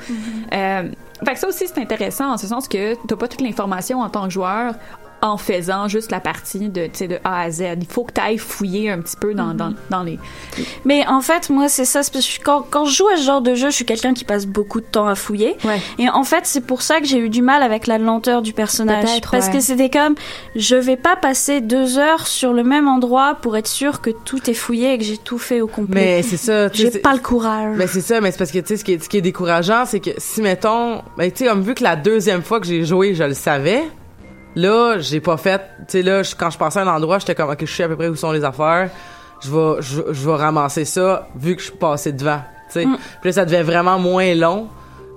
Euh, 0.54 0.84
fait 1.26 1.34
que 1.34 1.40
ça 1.40 1.48
aussi 1.48 1.68
c'est 1.68 1.80
intéressant 1.82 2.32
en 2.32 2.38
ce 2.38 2.48
sens 2.48 2.68
que 2.68 2.96
t'as 3.08 3.16
pas 3.16 3.28
toute 3.28 3.42
l'information 3.42 4.02
en 4.02 4.10
tant 4.10 4.26
que 4.26 4.30
joueur 4.32 4.74
en 5.22 5.38
faisant 5.38 5.88
juste 5.88 6.12
la 6.12 6.20
partie 6.20 6.70
de, 6.70 6.88
de 6.88 7.20
A 7.24 7.42
à 7.42 7.52
Z. 7.52 7.64
Il 7.80 7.88
faut 7.88 8.04
que 8.04 8.14
tu 8.14 8.22
ailles 8.22 8.38
fouiller 8.38 8.90
un 8.92 9.00
petit 9.00 9.16
peu 9.16 9.34
dans, 9.34 9.54
dans, 9.54 9.74
dans 9.90 10.04
les... 10.04 10.20
Mais 10.86 11.06
en 11.08 11.22
fait, 11.22 11.50
moi, 11.50 11.70
c'est 11.70 11.86
ça. 11.86 12.02
parce 12.12 12.26
que 12.26 12.44
quand, 12.44 12.66
quand 12.70 12.86
je 12.86 12.96
joue 12.96 13.08
à 13.08 13.18
ce 13.18 13.24
genre 13.24 13.42
de 13.42 13.56
jeu, 13.56 13.70
je 13.70 13.76
suis 13.76 13.86
quelqu'un 13.86 14.14
qui 14.14 14.26
passe 14.26 14.46
beaucoup 14.46 14.80
de 14.82 14.86
temps 14.86 15.08
à 15.08 15.16
fouiller. 15.16 15.58
Ouais. 15.64 15.80
Et 16.00 16.10
en 16.10 16.24
fait, 16.24 16.46
c'est 16.46 16.66
pour 16.66 16.82
ça 16.82 17.00
que 17.00 17.08
j'ai 17.08 17.20
eu 17.20 17.30
du 17.30 17.42
mal 17.42 17.64
avec 17.64 17.88
la 17.88 17.98
lenteur 17.98 18.42
du 18.42 18.54
personnage. 18.54 19.06
Peut-être, 19.06 19.32
Parce 19.32 19.48
ouais. 19.48 19.54
que 19.54 19.60
c'était 19.60 19.90
comme, 19.90 20.16
je 20.56 20.76
vais 20.76 20.98
pas 20.98 21.16
passer 21.16 21.62
deux 21.62 21.98
heures 21.98 22.28
sur 22.28 22.54
le 22.54 22.64
même 22.64 22.88
endroit 22.88 23.36
pour 23.42 23.58
être 23.58 23.68
sûr 23.68 24.02
que 24.02 24.10
tout 24.10 24.50
est 24.50 24.54
fouillé 24.54 24.94
et 24.94 24.98
que 24.98 25.04
j'ai 25.04 25.18
tout 25.18 25.38
fait 25.38 25.62
au 25.62 25.68
complet. 25.68 26.02
Mais 26.18 26.24
c'est 26.24 26.38
ça. 26.38 26.70
tu 26.70 26.84
sais, 26.84 26.92
j'ai 26.94 27.00
pas 27.00 27.14
le 27.14 27.20
courage. 27.20 27.76
Mais 27.78 27.88
c'est 27.88 28.02
ça, 28.02 28.22
mais 28.22 28.32
c'est 28.32 28.38
parce 28.38 28.52
que, 28.52 28.60
tu 28.60 28.68
sais, 28.68 28.78
ce 28.78 28.84
qui 28.84 28.94
est, 28.94 29.04
ce 29.04 29.10
qui 29.10 29.18
est 29.18 29.22
décourageant, 29.22 29.86
c'est 29.86 30.00
que 30.00 30.12
si, 30.18 30.42
mettons, 30.42 31.02
ben, 31.18 31.32
tu 31.32 31.44
sais, 31.44 31.50
comme 31.50 31.62
vu 31.62 31.74
que 31.74 31.84
la 31.84 31.96
deuxième 31.96 32.42
fois 32.42 32.60
que 32.60 32.68
j'ai 32.68 32.86
joué, 32.86 33.14
je 33.14 33.24
le 33.24 33.34
savais, 33.34 33.84
là, 34.58 34.98
j'ai 35.00 35.22
pas 35.22 35.38
fait, 35.38 35.60
tu 35.60 35.84
sais, 35.88 36.02
là, 36.02 36.22
quand 36.38 36.50
je 36.50 36.58
passais 36.58 36.80
à 36.80 36.84
un 36.84 36.88
endroit, 36.88 37.20
j'étais 37.20 37.36
comme, 37.36 37.50
ok, 37.50 37.62
je 37.62 37.72
sais 37.72 37.84
à 37.84 37.88
peu 37.88 37.96
près 37.96 38.08
où 38.08 38.16
sont 38.16 38.32
les 38.32 38.44
affaires, 38.44 38.90
je 39.42 39.52
vais, 39.52 39.82
je, 39.82 40.02
je 40.12 40.30
vais 40.30 40.36
ramasser 40.36 40.84
ça, 40.84 41.28
vu 41.36 41.56
que 41.56 41.62
je 41.62 41.68
suis 41.68 41.78
passé 41.78 42.12
devant, 42.12 42.42
tu 42.68 42.74
sais. 42.74 42.86
Mm. 42.86 42.98
Puis 43.22 43.30
là, 43.30 43.32
ça 43.32 43.46
devait 43.46 43.64
vraiment 43.64 44.00
moins 44.00 44.34
long. 44.34 44.68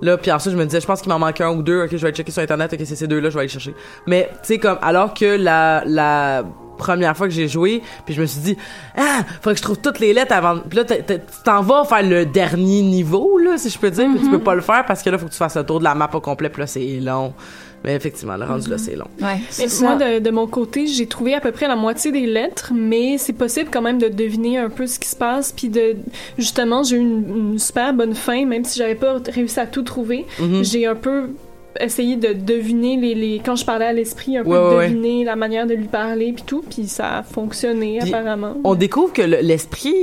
Là, 0.03 0.17
puis 0.17 0.31
ensuite, 0.31 0.53
je 0.53 0.57
me 0.57 0.65
disais, 0.65 0.81
je 0.81 0.87
pense 0.87 1.01
qu'il 1.01 1.11
m'en 1.11 1.19
manque 1.19 1.41
un 1.41 1.49
ou 1.49 1.61
deux, 1.61 1.83
ok, 1.83 1.89
je 1.91 1.97
vais 1.97 2.07
aller 2.07 2.15
checker 2.15 2.31
sur 2.31 2.41
Internet, 2.41 2.73
ok, 2.73 2.79
c'est 2.85 2.95
ces 2.95 3.07
deux-là, 3.07 3.29
je 3.29 3.35
vais 3.35 3.41
aller 3.41 3.49
chercher. 3.49 3.75
Mais, 4.07 4.29
tu 4.41 4.53
sais, 4.53 4.57
comme, 4.59 4.77
alors 4.81 5.13
que 5.13 5.37
la, 5.37 5.83
la 5.85 6.43
première 6.77 7.15
fois 7.15 7.27
que 7.27 7.33
j'ai 7.33 7.47
joué, 7.47 7.81
puis 8.05 8.15
je 8.15 8.21
me 8.21 8.25
suis 8.25 8.41
dit, 8.41 8.57
ah, 8.97 9.21
faudrait 9.41 9.53
que 9.53 9.57
je 9.59 9.63
trouve 9.63 9.79
toutes 9.79 9.99
les 9.99 10.13
lettres 10.13 10.33
avant. 10.33 10.59
Puis 10.59 10.77
là, 10.77 10.85
tu 10.85 11.03
t'en 11.43 11.61
vas 11.61 11.83
faire 11.85 12.03
le 12.03 12.25
dernier 12.25 12.81
niveau, 12.81 13.37
là, 13.37 13.57
si 13.57 13.69
je 13.69 13.77
peux 13.77 13.91
dire, 13.91 14.07
puis 14.15 14.23
tu 14.23 14.29
peux 14.29 14.39
pas 14.39 14.55
le 14.55 14.61
faire 14.61 14.85
parce 14.85 15.03
que 15.03 15.09
là, 15.11 15.17
faut 15.19 15.27
que 15.27 15.31
tu 15.31 15.37
fasses 15.37 15.57
le 15.57 15.63
tour 15.63 15.79
de 15.79 15.83
la 15.83 15.93
map 15.93 16.09
au 16.13 16.19
complet, 16.19 16.49
puis 16.49 16.61
là, 16.61 16.67
c'est 16.67 16.99
long. 16.99 17.33
Mais 17.83 17.95
effectivement, 17.95 18.37
le 18.37 18.45
rendu 18.45 18.69
là, 18.69 18.77
c'est 18.77 18.95
long. 18.95 19.07
Ouais. 19.21 19.37
Mais 19.57 19.65
moi, 19.81 19.95
de, 19.95 20.19
de 20.19 20.29
mon 20.29 20.45
côté, 20.47 20.85
j'ai 20.87 21.07
trouvé 21.07 21.33
à 21.33 21.39
peu 21.39 21.51
près 21.51 21.67
la 21.67 21.75
moitié 21.75 22.11
des 22.11 22.27
lettres, 22.27 22.71
mais 22.75 23.17
c'est 23.17 23.33
possible 23.33 23.69
quand 23.71 23.81
même 23.81 23.97
de 23.97 24.07
deviner 24.07 24.57
un 24.59 24.69
peu 24.69 24.85
ce 24.85 24.99
qui 24.99 25.09
se 25.09 25.15
passe, 25.15 25.51
puis 25.51 25.69
de 25.69 25.95
justement, 26.37 26.83
j'ai 26.83 26.97
eu 26.97 26.99
une, 26.99 27.51
une 27.53 27.59
super 27.59 27.93
bonne 27.93 28.13
fin, 28.13 28.45
même 28.45 28.63
si 28.65 28.77
j'avais 28.77 28.95
pas 28.95 29.17
réussi 29.33 29.59
à 29.59 29.65
tout 29.65 29.81
trouver. 29.81 30.25
Mhm. 30.39 30.63
J'ai 30.63 30.85
un 30.85 30.95
peu 30.95 31.29
essayé 31.79 32.17
de 32.17 32.33
deviner 32.33 32.97
les, 32.97 33.15
les 33.15 33.41
quand 33.43 33.55
je 33.55 33.63
parlais 33.65 33.85
à 33.85 33.93
l'esprit, 33.93 34.37
un 34.37 34.43
peu 34.43 34.49
Ouais, 34.49 34.57
de 34.73 34.75
ouais. 34.77 34.87
deviner 34.89 35.23
la 35.23 35.35
manière 35.37 35.65
de 35.65 35.73
lui 35.73 35.87
parler, 35.87 36.33
puis 36.33 36.43
tout, 36.45 36.63
puis 36.69 36.85
ça 36.87 37.19
a 37.19 37.23
fonctionné 37.23 37.99
apparemment. 38.01 38.57
On 38.63 38.75
découvre 38.75 39.13
que 39.13 39.21
le- 39.21 39.39
l'esprit, 39.41 39.95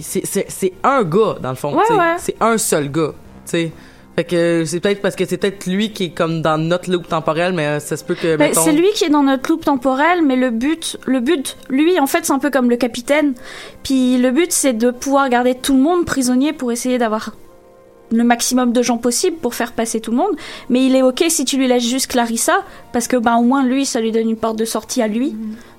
c'est- 0.00 0.72
un 0.84 1.02
gars, 1.02 1.36
dans 1.42 1.50
le 1.50 1.56
fond. 1.56 1.74
Ouais. 1.74 1.82
C'est 2.18 2.36
un 2.40 2.58
seul 2.58 2.90
gars, 2.92 3.12
tu 3.44 3.50
sais. 3.50 3.72
Fait 4.18 4.24
que 4.24 4.64
c'est 4.66 4.80
peut-être 4.80 5.00
parce 5.00 5.14
que 5.14 5.24
c'est 5.24 5.36
peut-être 5.36 5.66
lui 5.66 5.92
qui 5.92 6.06
est 6.06 6.10
comme 6.10 6.42
dans 6.42 6.58
notre 6.58 6.90
loop 6.90 7.06
temporel, 7.06 7.52
mais 7.52 7.66
euh, 7.66 7.78
ça 7.78 7.96
se 7.96 8.02
peut 8.02 8.16
que, 8.16 8.36
mettons... 8.36 8.64
c'est 8.64 8.72
lui 8.72 8.90
qui 8.92 9.04
est 9.04 9.10
dans 9.10 9.22
notre 9.22 9.48
loupe 9.48 9.64
temporelle, 9.64 10.22
mais 10.26 10.34
le 10.34 10.50
but, 10.50 10.98
le 11.06 11.20
but, 11.20 11.56
lui, 11.68 12.00
en 12.00 12.08
fait, 12.08 12.24
c'est 12.24 12.32
un 12.32 12.40
peu 12.40 12.50
comme 12.50 12.68
le 12.68 12.76
capitaine. 12.76 13.34
Puis 13.84 14.18
le 14.18 14.32
but, 14.32 14.50
c'est 14.50 14.72
de 14.72 14.90
pouvoir 14.90 15.28
garder 15.28 15.54
tout 15.54 15.72
le 15.72 15.80
monde 15.80 16.04
prisonnier 16.04 16.52
pour 16.52 16.72
essayer 16.72 16.98
d'avoir 16.98 17.30
le 18.10 18.24
maximum 18.24 18.72
de 18.72 18.82
gens 18.82 18.96
possible 18.98 19.36
pour 19.36 19.54
faire 19.54 19.72
passer 19.72 20.00
tout 20.00 20.10
le 20.10 20.16
monde. 20.16 20.36
Mais 20.68 20.84
il 20.84 20.94
est 20.96 21.02
ok 21.02 21.24
si 21.28 21.44
tu 21.44 21.56
lui 21.56 21.68
laisses 21.68 21.86
juste 21.86 22.06
Clarissa, 22.08 22.58
parce 22.92 23.08
que 23.08 23.16
bah 23.16 23.36
au 23.36 23.42
moins 23.42 23.64
lui, 23.64 23.84
ça 23.86 24.00
lui 24.00 24.12
donne 24.12 24.30
une 24.30 24.36
porte 24.36 24.58
de 24.58 24.64
sortie 24.64 25.02
à 25.02 25.08
lui, 25.08 25.36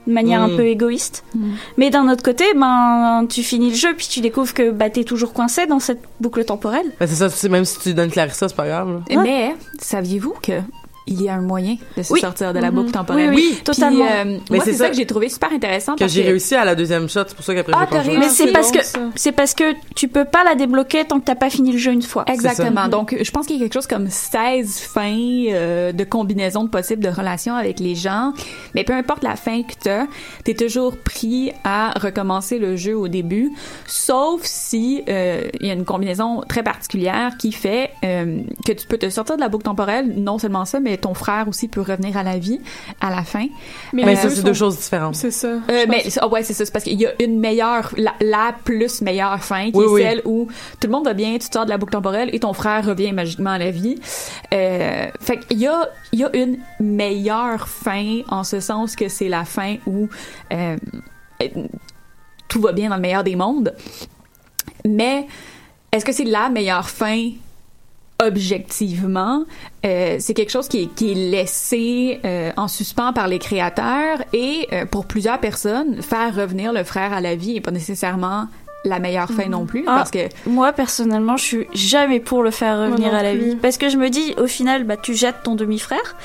de 0.07 0.13
manière 0.13 0.41
un 0.41 0.49
peu 0.49 0.65
égoïste. 0.65 1.23
Mhm. 1.36 1.51
Mais 1.77 1.89
d'un 1.89 2.09
autre 2.09 2.23
côté, 2.23 2.45
ben 2.55 3.25
tu 3.30 3.43
finis 3.43 3.69
le 3.69 3.75
jeu 3.75 3.93
puis 3.95 4.07
tu 4.09 4.21
découvres 4.21 4.53
que 4.53 4.71
bah 4.71 4.89
t'es 4.89 5.03
toujours 5.03 5.34
coincé 5.34 5.65
dans 5.65 5.80
cette 5.80 6.01
boucle 6.19 6.43
temporelle. 6.45 6.91
Ben, 6.99 7.07
c'est 7.07 7.30
ça, 7.30 7.49
même 7.49 7.65
si 7.65 7.80
tu 7.80 7.93
donnes 7.93 8.11
Clarissa, 8.11 8.47
c'est 8.47 8.55
pas 8.55 8.67
grave. 8.67 9.01
là. 9.09 9.21
Mais 9.23 9.55
saviez-vous 9.80 10.36
que 10.41 10.53
il 11.10 11.22
y 11.22 11.30
a 11.30 11.34
un 11.36 11.41
moyen 11.41 11.76
de 11.97 12.03
se 12.03 12.14
Oui. 12.14 12.20
sortir 12.22 12.53
de 12.53 12.60
la 12.60 12.70
Mhm. 12.72 12.76
boucle 12.76 12.91
temporelle? 12.91 13.30
Oui, 13.32 13.36
oui, 13.36 13.49
Puis, 13.55 13.64
totalement. 13.64 14.05
euh, 14.05 14.24
Mais 14.49 14.57
moi, 14.57 14.66
c'est 14.66 14.72
c'est 14.72 14.78
ça, 14.78 14.84
ça 14.86 14.89
que 14.91 14.95
j'ai 14.95 15.05
trouvé 15.05 15.30
super 15.30 15.51
intéressant. 15.51 15.95
Que 15.95 16.07
j'ai 16.07 16.22
réussi 16.24 16.55
à 16.55 16.64
la 16.66 16.76
deuxième 16.76 17.10
shot, 17.10 17.22
c'est 17.28 17.36
pour 17.36 17.43
ça 17.45 17.53
qu'après 17.55 17.74
Ah, 17.76 17.88
j'ai. 18.03 18.18
Mais 18.18 18.30
c'est 18.30 18.51
parce 18.51 18.72
bon, 18.72 18.80
que 18.80 18.86
c'est 19.16 19.32
parce 19.32 19.53
que 19.53 19.64
tu 19.95 20.07
peux 20.07 20.26
pas 20.26 20.43
la 20.43 20.55
débloquer 20.55 21.05
tant 21.05 21.20
que 21.20 21.26
t'as 21.26 21.36
pas 21.36 21.49
fini 21.49 21.72
le 21.72 21.78
jeu 21.78 21.91
une 21.91 22.01
fois. 22.01 22.24
Exactement. 22.28 22.88
Donc, 22.88 23.16
je 23.22 23.32
pense 23.32 23.47
qu'il 23.47 23.55
y 23.57 23.60
a 23.60 23.64
quelque 23.64 23.74
chose 23.74 23.88
comme 23.88 24.07
16 24.10 24.80
fins 24.80 25.16
euh, 25.49 25.91
de 25.91 26.03
combinaisons 26.03 26.64
de 26.64 26.70
possibles 26.70 27.03
de 27.03 27.10
relations 27.10 27.55
avec 27.55 27.80
les 27.80 27.95
gens. 27.95 28.34
Mais 28.76 28.84
peu 28.84 28.93
importe 28.93 29.24
la 29.24 29.36
fin 29.36 29.64
que 29.64 29.74
t'as, 29.82 30.05
t'es 30.43 30.53
toujours 30.53 30.95
pris 30.97 31.51
à 31.64 31.91
recommencer 31.99 32.60
le 32.60 32.76
jeu 32.76 32.95
au 32.95 33.07
début, 33.07 33.51
sauf 33.88 34.41
si 34.43 35.03
euh, 35.10 35.47
il 35.60 35.68
y 35.68 35.70
a 35.70 35.74
une 35.74 35.86
combinaison 35.86 36.41
très 36.47 36.64
particulière 36.64 37.34
qui 37.38 37.51
fait 37.51 37.89
euh, 38.03 38.41
que 38.66 38.72
tu 38.74 38.86
peux 38.88 38.97
te 38.97 39.10
sortir 39.10 39.36
de 39.36 39.41
la 39.41 39.49
boucle 39.49 39.64
temporelle. 39.66 40.14
Non 40.18 40.38
seulement 40.38 40.66
ça, 40.66 40.80
mais 40.80 40.97
ton 41.01 41.13
frère 41.13 41.47
aussi 41.47 41.67
peut 41.67 41.81
revenir 41.81 42.15
à 42.17 42.23
la 42.23 42.37
vie 42.37 42.59
à 43.01 43.09
la 43.09 43.23
fin. 43.23 43.47
Mais 43.93 44.15
ça, 44.15 44.23
deux 44.23 44.29
c'est 44.29 44.35
sont- 44.37 44.47
deux 44.47 44.53
choses 44.53 44.77
différentes. 44.77 45.15
C'est 45.15 45.31
ça. 45.31 45.47
Euh, 45.47 45.85
mais 45.87 46.03
pense. 46.03 46.19
ah 46.21 46.27
ouais, 46.27 46.43
c'est 46.43 46.53
ça. 46.53 46.65
C'est 46.65 46.71
parce 46.71 46.83
qu'il 46.85 46.99
y 46.99 47.05
a 47.05 47.11
une 47.21 47.39
meilleure, 47.39 47.93
la, 47.97 48.13
la 48.21 48.53
plus 48.63 49.01
meilleure 49.01 49.43
fin, 49.43 49.71
qui 49.71 49.77
Oui, 49.77 49.85
est 49.85 49.87
oui. 49.89 50.01
celle 50.01 50.21
où 50.25 50.47
tout 50.79 50.87
le 50.87 50.91
monde 50.91 51.05
va 51.05 51.13
bien, 51.13 51.37
tu 51.37 51.47
sors 51.51 51.65
de 51.65 51.69
la 51.69 51.77
boucle 51.77 51.93
temporelle 51.93 52.29
et 52.33 52.39
ton 52.39 52.53
frère 52.53 52.85
revient 52.85 53.11
magiquement 53.11 53.51
à 53.51 53.57
la 53.57 53.71
vie. 53.71 53.95
Euh, 54.53 55.07
fait 55.19 55.39
qu'il 55.47 55.59
y 55.59 55.67
a, 55.67 55.89
il 56.11 56.19
y 56.19 56.23
a 56.23 56.35
une 56.35 56.57
meilleure 56.79 57.67
fin 57.67 58.21
en 58.29 58.43
ce 58.43 58.59
sens 58.59 58.95
que 58.95 59.07
c'est 59.09 59.29
la 59.29 59.45
fin 59.45 59.75
où 59.85 60.07
euh, 60.53 60.77
euh, 61.41 61.47
tout 62.47 62.61
va 62.61 62.71
bien 62.71 62.89
dans 62.89 62.95
le 62.95 63.01
meilleur 63.01 63.23
des 63.23 63.35
mondes. 63.35 63.73
Mais 64.85 65.27
est-ce 65.91 66.05
que 66.05 66.11
c'est 66.11 66.23
la 66.23 66.49
meilleure 66.49 66.89
fin 66.89 67.31
objectivement, 68.26 69.43
euh, 69.86 70.17
c'est 70.20 70.34
quelque 70.34 70.51
chose 70.51 70.67
qui 70.67 70.84
est, 70.84 70.95
qui 70.95 71.11
est 71.11 71.15
laissé 71.32 72.20
euh, 72.26 72.51
en 72.57 72.67
suspens 72.67 73.13
par 73.13 73.28
les 73.28 73.39
créateurs 73.39 74.20
et 74.34 74.67
euh, 74.74 74.86
pour 74.86 75.05
plusieurs 75.05 75.39
personnes, 75.39 76.01
faire 76.01 76.36
revenir 76.36 76.74
le 76.74 76.84
frère 76.84 77.13
à 77.13 77.22
la 77.22 77.36
vie 77.36 77.55
est 77.57 77.61
pas 77.61 77.72
nécessairement 77.72 78.47
la 78.86 78.99
meilleure 78.99 79.30
fin 79.30 79.47
non 79.49 79.65
plus 79.65 79.84
Ah. 79.88 79.95
parce 79.97 80.11
que 80.11 80.20
Moi 80.47 80.72
personnellement, 80.72 81.36
je 81.36 81.43
suis 81.43 81.67
jamais 81.74 82.20
pour 82.22 82.43
le 82.43 82.51
faire 82.51 82.80
revenir 82.80 83.13
à 83.13 83.24
la 83.24 83.32
plus. 83.32 83.39
vie 83.51 83.55
parce 83.57 83.78
que 83.78 83.89
je 83.89 83.97
me 83.97 84.09
dis 84.09 84.34
au 84.38 84.47
final 84.47 84.86
bah 84.86 84.95
tu 84.95 85.13
jettes 85.15 85.43
ton 85.43 85.55
demi-frère 85.55 86.15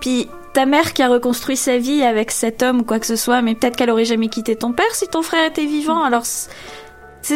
puis 0.00 0.28
ta 0.52 0.66
mère 0.66 0.92
qui 0.92 1.02
a 1.02 1.08
reconstruit 1.08 1.56
sa 1.56 1.78
vie 1.78 2.02
avec 2.02 2.30
cet 2.30 2.62
homme 2.62 2.80
ou 2.80 2.84
quoi 2.84 2.98
que 2.98 3.06
ce 3.06 3.16
soit 3.16 3.40
mais 3.40 3.54
peut-être 3.54 3.76
qu'elle 3.76 3.88
aurait 3.90 4.04
jamais 4.04 4.28
quitté 4.28 4.56
ton 4.56 4.72
père 4.72 4.94
si 4.94 5.06
ton 5.08 5.22
frère 5.22 5.46
était 5.46 5.64
vivant 5.64 6.02
alors 6.02 6.26
c'est 6.26 6.50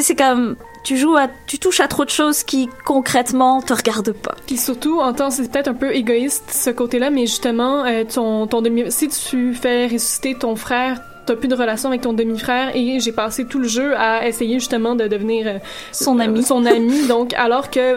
c'est 0.02 0.14
comme 0.16 0.56
tu 0.86 0.96
joues 0.96 1.16
à 1.16 1.26
tu 1.48 1.58
touches 1.58 1.80
à 1.80 1.88
trop 1.88 2.04
de 2.04 2.10
choses 2.10 2.44
qui 2.44 2.68
concrètement 2.84 3.60
te 3.60 3.72
regardent 3.72 4.12
pas. 4.12 4.36
Puis 4.46 4.56
surtout, 4.56 5.00
en 5.00 5.12
temps, 5.12 5.30
c'est 5.30 5.50
peut-être 5.50 5.66
un 5.66 5.74
peu 5.74 5.92
égoïste 5.92 6.44
ce 6.52 6.70
côté-là, 6.70 7.10
mais 7.10 7.22
justement, 7.22 7.84
euh, 7.84 8.04
ton, 8.04 8.46
ton 8.46 8.62
demi, 8.62 8.84
si 8.92 9.08
tu 9.08 9.52
fais 9.52 9.86
ressusciter 9.86 10.36
ton 10.36 10.54
frère, 10.54 11.02
t'as 11.26 11.34
plus 11.34 11.48
de 11.48 11.56
relation 11.56 11.88
avec 11.88 12.02
ton 12.02 12.12
demi-frère 12.12 12.70
et 12.76 13.00
j'ai 13.00 13.10
passé 13.10 13.46
tout 13.46 13.58
le 13.58 13.66
jeu 13.66 13.96
à 13.96 14.28
essayer 14.28 14.60
justement 14.60 14.94
de 14.94 15.08
devenir 15.08 15.48
euh, 15.48 15.58
Son 15.90 16.20
euh, 16.20 16.22
ami. 16.22 16.44
son 16.44 16.64
ami. 16.64 17.08
Donc, 17.08 17.34
alors 17.34 17.68
que 17.68 17.96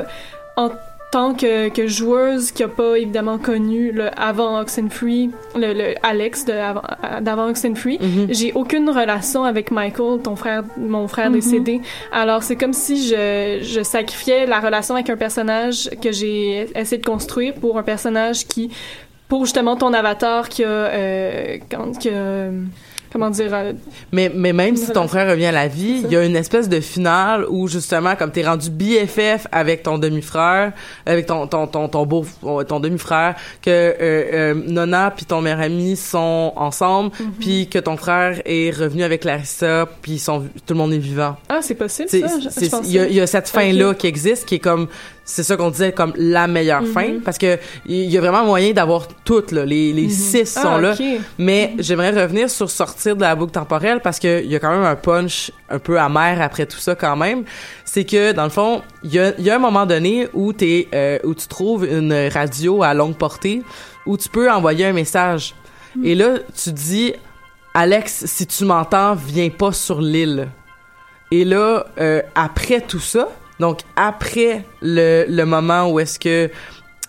en 0.57 0.71
tant 1.11 1.33
que, 1.33 1.69
que 1.69 1.87
joueuse 1.87 2.51
qui 2.51 2.61
a 2.63 2.67
pas 2.67 2.95
évidemment 2.97 3.39
connu 3.39 3.91
le 3.91 4.09
avant 4.19 4.59
Oxenfree, 4.59 5.31
le, 5.55 5.73
le 5.73 5.95
Alex 6.03 6.47
avant- 6.49 6.83
d'avant 7.21 7.47
Oxenfree, 7.49 7.97
Mhm. 7.99 8.27
j'ai 8.29 8.53
aucune 8.53 8.87
relation 8.89 9.43
avec 9.43 9.71
Michael, 9.71 10.21
ton 10.21 10.35
frère, 10.35 10.63
mon 10.77 11.07
frère 11.07 11.29
Mhm. 11.29 11.35
décédé. 11.35 11.81
Alors 12.11 12.43
c'est 12.43 12.55
comme 12.55 12.73
si 12.73 13.07
je, 13.07 13.59
je 13.61 13.81
sacrifiais 13.81 14.45
la 14.45 14.59
relation 14.59 14.93
avec 14.95 15.09
un 15.09 15.17
personnage 15.17 15.89
que 16.01 16.11
j'ai 16.11 16.67
essayé 16.75 17.01
de 17.01 17.05
construire 17.05 17.55
pour 17.55 17.77
un 17.79 17.83
personnage 17.83 18.45
qui, 18.47 18.69
pour 19.27 19.45
justement 19.45 19.75
ton 19.75 19.93
avatar 19.93 20.47
qui 20.47 20.63
a, 20.63 20.67
euh, 20.67 21.57
quand, 21.71 21.97
qui 21.97 22.09
a, 22.09 22.49
comment 23.11 23.29
dire, 23.29 23.49
euh, 23.53 23.73
Mais, 24.11 24.31
mais 24.33 24.53
même 24.53 24.75
si 24.75 24.91
ton 24.91 25.07
frère 25.07 25.29
revient 25.29 25.47
à 25.47 25.51
la 25.51 25.67
vie, 25.67 26.01
il 26.05 26.11
y 26.11 26.15
a 26.15 26.23
une 26.23 26.35
espèce 26.35 26.69
de 26.69 26.79
finale 26.79 27.45
où 27.49 27.67
justement, 27.67 28.15
comme 28.15 28.31
t'es 28.31 28.45
rendu 28.45 28.69
BFF 28.69 29.47
avec 29.51 29.83
ton 29.83 29.97
demi-frère, 29.97 30.73
avec 31.05 31.25
ton 31.25 31.47
ton 31.47 31.67
ton 31.67 31.87
ton 31.87 32.05
beau 32.05 32.25
ton 32.67 32.79
demi-frère, 32.79 33.35
que 33.61 33.69
euh, 33.69 33.93
euh, 34.01 34.53
Nona 34.67 35.11
puis 35.11 35.25
ton 35.25 35.41
meilleur 35.41 35.59
ami 35.61 35.95
sont 35.95 36.53
ensemble, 36.55 37.11
Mhm. 37.19 37.31
puis 37.39 37.67
que 37.67 37.79
ton 37.79 37.97
frère 37.97 38.41
est 38.45 38.71
revenu 38.71 39.03
avec 39.03 39.23
Larissa, 39.23 39.87
puis 40.01 40.19
sont 40.19 40.41
tout 40.65 40.73
le 40.73 40.75
monde 40.75 40.93
est 40.93 40.97
vivant. 40.97 41.35
ah 41.49 41.59
c'est 41.61 41.75
possible 41.75 42.09
C'est- 42.09 42.27
ça. 42.69 42.81
Y, 42.83 43.07
il 43.09 43.15
y 43.15 43.21
a 43.21 43.27
cette 43.27 43.49
fin 43.49 43.71
là 43.73 43.93
qui 43.93 44.07
existe, 44.07 44.45
qui 44.45 44.55
est 44.55 44.59
comme 44.59 44.87
c'est 45.31 45.43
ça 45.43 45.55
qu'on 45.57 45.69
disait 45.69 45.91
comme 45.91 46.13
la 46.15 46.47
meilleure 46.47 46.85
fin 46.87 47.19
parce 47.23 47.37
que 47.37 47.57
il 47.85 48.09
y 48.09 48.17
a 48.17 48.21
vraiment 48.21 48.43
moyen 48.43 48.71
d'avoir 48.73 49.07
toutes 49.23 49.51
là, 49.51 49.63
les 49.63 49.93
les 49.93 50.09
six 50.09 50.45
sont 50.45 50.61
Ah, 50.77 50.81
là. 50.81 50.95
mais 51.37 51.73
j'aimerais 51.77 52.09
revenir 52.09 52.49
sur 52.49 52.69
sortir 52.69 53.15
de 53.15 53.21
la 53.21 53.35
boucle 53.35 53.51
temporelle 53.51 53.99
parce 54.01 54.19
que 54.19 54.41
il 54.43 54.49
y 54.49 54.55
a 54.55 54.59
quand 54.59 54.71
même 54.71 54.83
un 54.83 54.95
punch 54.95 55.51
un 55.69 55.77
peu 55.79 55.99
amer 55.99 56.41
après 56.41 56.65
tout 56.65 56.79
ça 56.79 56.95
quand 56.95 57.15
même. 57.15 57.43
C'est 57.85 58.05
que 58.05 58.31
dans 58.31 58.43
le 58.45 58.49
fond 58.49 58.81
il 59.03 59.13
y 59.13 59.19
a, 59.19 59.33
il 59.37 59.45
y 59.45 59.49
a 59.51 59.55
un 59.55 59.59
moment 59.59 59.85
donné 59.85 60.27
où 60.33 60.51
t'es 60.51 60.87
euh, 60.93 61.19
où 61.23 61.35
tu 61.35 61.47
trouves 61.47 61.85
une 61.85 62.13
radio 62.33 62.81
à 62.83 62.93
longue 62.93 63.15
portée 63.15 63.61
où 64.07 64.17
tu 64.17 64.29
peux 64.29 64.49
envoyer 64.51 64.85
un 64.85 64.93
message. 64.93 65.53
Et 66.03 66.15
là 66.15 66.39
tu 66.55 66.71
dis 66.71 67.13
Alex 67.75 68.25
si 68.25 68.47
tu 68.47 68.65
m'entends 68.65 69.13
viens 69.15 69.49
pas 69.49 69.71
sur 69.73 70.01
l'île. 70.01 70.47
Et 71.31 71.45
là, 71.45 71.85
euh, 71.99 72.23
après 72.33 72.81
tout 72.81 72.99
ça, 72.99 73.29
donc 73.59 73.79
après 73.95 74.63
le, 74.81 75.25
le 75.27 75.43
moment 75.45 75.89
où 75.91 75.99
est-ce 75.99 76.19
que 76.19 76.49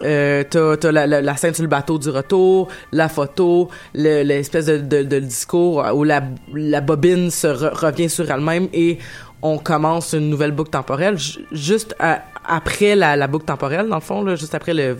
euh, 0.02 0.44
t'as, 0.48 0.76
t'as 0.78 0.92
la, 0.92 1.06
scène 1.36 1.52
sur 1.52 1.62
le 1.62 1.68
bateau 1.68 1.98
du 1.98 2.08
retour, 2.08 2.68
la 2.90 3.08
photo, 3.10 3.68
le- 3.94 4.22
l'espèce 4.22 4.66
de, 4.66 4.78
de, 4.78 5.18
discours 5.18 5.84
où 5.94 6.04
la, 6.04 6.22
la 6.54 6.80
bobine 6.80 7.30
se 7.30 7.46
re- 7.48 7.74
revient 7.74 8.08
sur 8.08 8.30
elle-même 8.30 8.68
et 8.72 8.98
on 9.42 9.58
commence 9.58 10.14
une 10.14 10.30
nouvelle 10.30 10.52
boucle 10.52 10.70
temporelle 10.70 11.18
ju- 11.18 11.44
juste 11.52 11.94
à- 12.00 12.22
après 12.48 12.96
la, 12.96 13.14
la 13.16 13.26
boucle 13.26 13.44
temporelle 13.44 13.88
dans 13.88 13.96
le 13.96 14.00
fond 14.02 14.22
là, 14.24 14.36
juste 14.36 14.54
après 14.54 14.72
le 14.74 14.96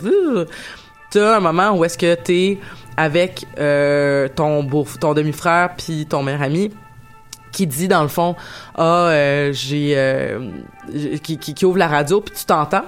t'as 1.09 1.37
un 1.37 1.39
moment 1.39 1.71
où 1.75 1.83
est-ce 1.83 1.97
que 1.97 2.13
t'es 2.15 2.57
avec 2.95 3.45
euh, 3.59 4.27
ton 4.35 4.63
beau 4.63 4.85
ton 4.99 5.13
demi-frère 5.13 5.71
puis 5.77 6.05
ton 6.05 6.21
meilleur 6.23 6.43
ami 6.43 6.71
qui 7.51 7.67
dit 7.67 7.87
dans 7.87 8.01
le 8.01 8.07
fond 8.07 8.35
ah 8.75 9.07
euh, 9.09 9.53
j'ai 9.53 9.93
euh, 9.95 10.49
qui, 11.23 11.37
qui, 11.37 11.53
qui 11.53 11.65
ouvre 11.65 11.77
la 11.77 11.87
radio 11.87 12.21
puis 12.21 12.33
tu 12.35 12.45
t'entends 12.45 12.85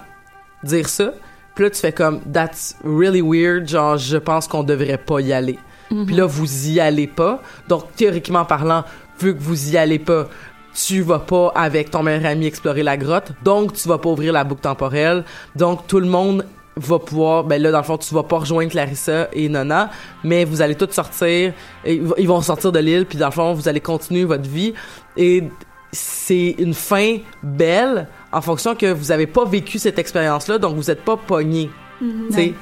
dire 0.63 0.87
ça 0.87 1.13
puis 1.55 1.65
là 1.65 1.69
tu 1.69 1.79
fais 1.79 1.91
comme 1.91 2.21
that's 2.31 2.75
really 2.83 3.21
weird. 3.21 3.67
Genre 3.67 3.97
je 3.97 4.17
pense 4.17 4.47
qu'on 4.47 4.63
devrait 4.63 4.97
pas 4.97 5.19
y 5.19 5.33
aller. 5.33 5.59
Puis 5.89 6.15
là 6.15 6.25
vous 6.25 6.69
y 6.69 6.79
allez 6.79 7.05
pas. 7.05 7.39
Donc 7.67 7.95
théoriquement 7.95 8.45
parlant 8.45 8.83
vu 9.19 9.35
que 9.35 9.39
vous 9.39 9.73
y 9.73 9.77
allez 9.77 9.99
pas 9.99 10.27
tu 10.73 11.01
vas 11.01 11.19
pas 11.19 11.51
avec 11.53 11.91
ton 11.91 12.01
meilleur 12.01 12.25
ami 12.25 12.47
explorer 12.47 12.81
la 12.81 12.97
grotte. 12.97 13.31
Donc 13.43 13.73
tu 13.73 13.87
vas 13.87 13.99
pas 13.99 14.09
ouvrir 14.09 14.33
la 14.33 14.43
boucle 14.43 14.61
temporelle. 14.61 15.23
Donc 15.55 15.85
tout 15.85 15.99
le 15.99 16.07
monde 16.07 16.45
va 16.75 16.97
pouvoir 16.99 17.43
ben 17.43 17.61
là 17.61 17.71
dans 17.71 17.77
le 17.79 17.83
fond 17.83 17.97
tu 17.97 18.13
vas 18.15 18.23
pas 18.23 18.39
rejoindre 18.39 18.71
Clarissa 18.71 19.27
et 19.33 19.47
Nona 19.47 19.91
mais 20.23 20.43
vous 20.43 20.61
allez 20.61 20.73
tous 20.75 20.91
sortir 20.91 21.53
et 21.85 22.01
ils 22.17 22.27
vont 22.27 22.41
sortir 22.41 22.71
de 22.71 22.79
l'île 22.79 23.05
puis 23.05 23.17
dans 23.17 23.27
le 23.27 23.31
fond 23.31 23.53
vous 23.53 23.67
allez 23.67 23.79
continuer 23.81 24.23
votre 24.23 24.49
vie. 24.49 24.73
Et 25.15 25.43
c'est 25.91 26.55
une 26.57 26.73
fin 26.73 27.17
belle 27.43 28.07
en 28.31 28.41
fonction 28.41 28.73
que 28.75 28.91
vous 28.91 29.11
avez 29.11 29.27
pas 29.27 29.45
vécu 29.45 29.77
cette 29.77 29.99
expérience 29.99 30.47
là 30.47 30.57
donc 30.57 30.75
vous 30.75 30.89
êtes 30.89 31.03
pas 31.03 31.17
pogné 31.17 31.69
tu 31.99 32.33
sais. 32.33 32.53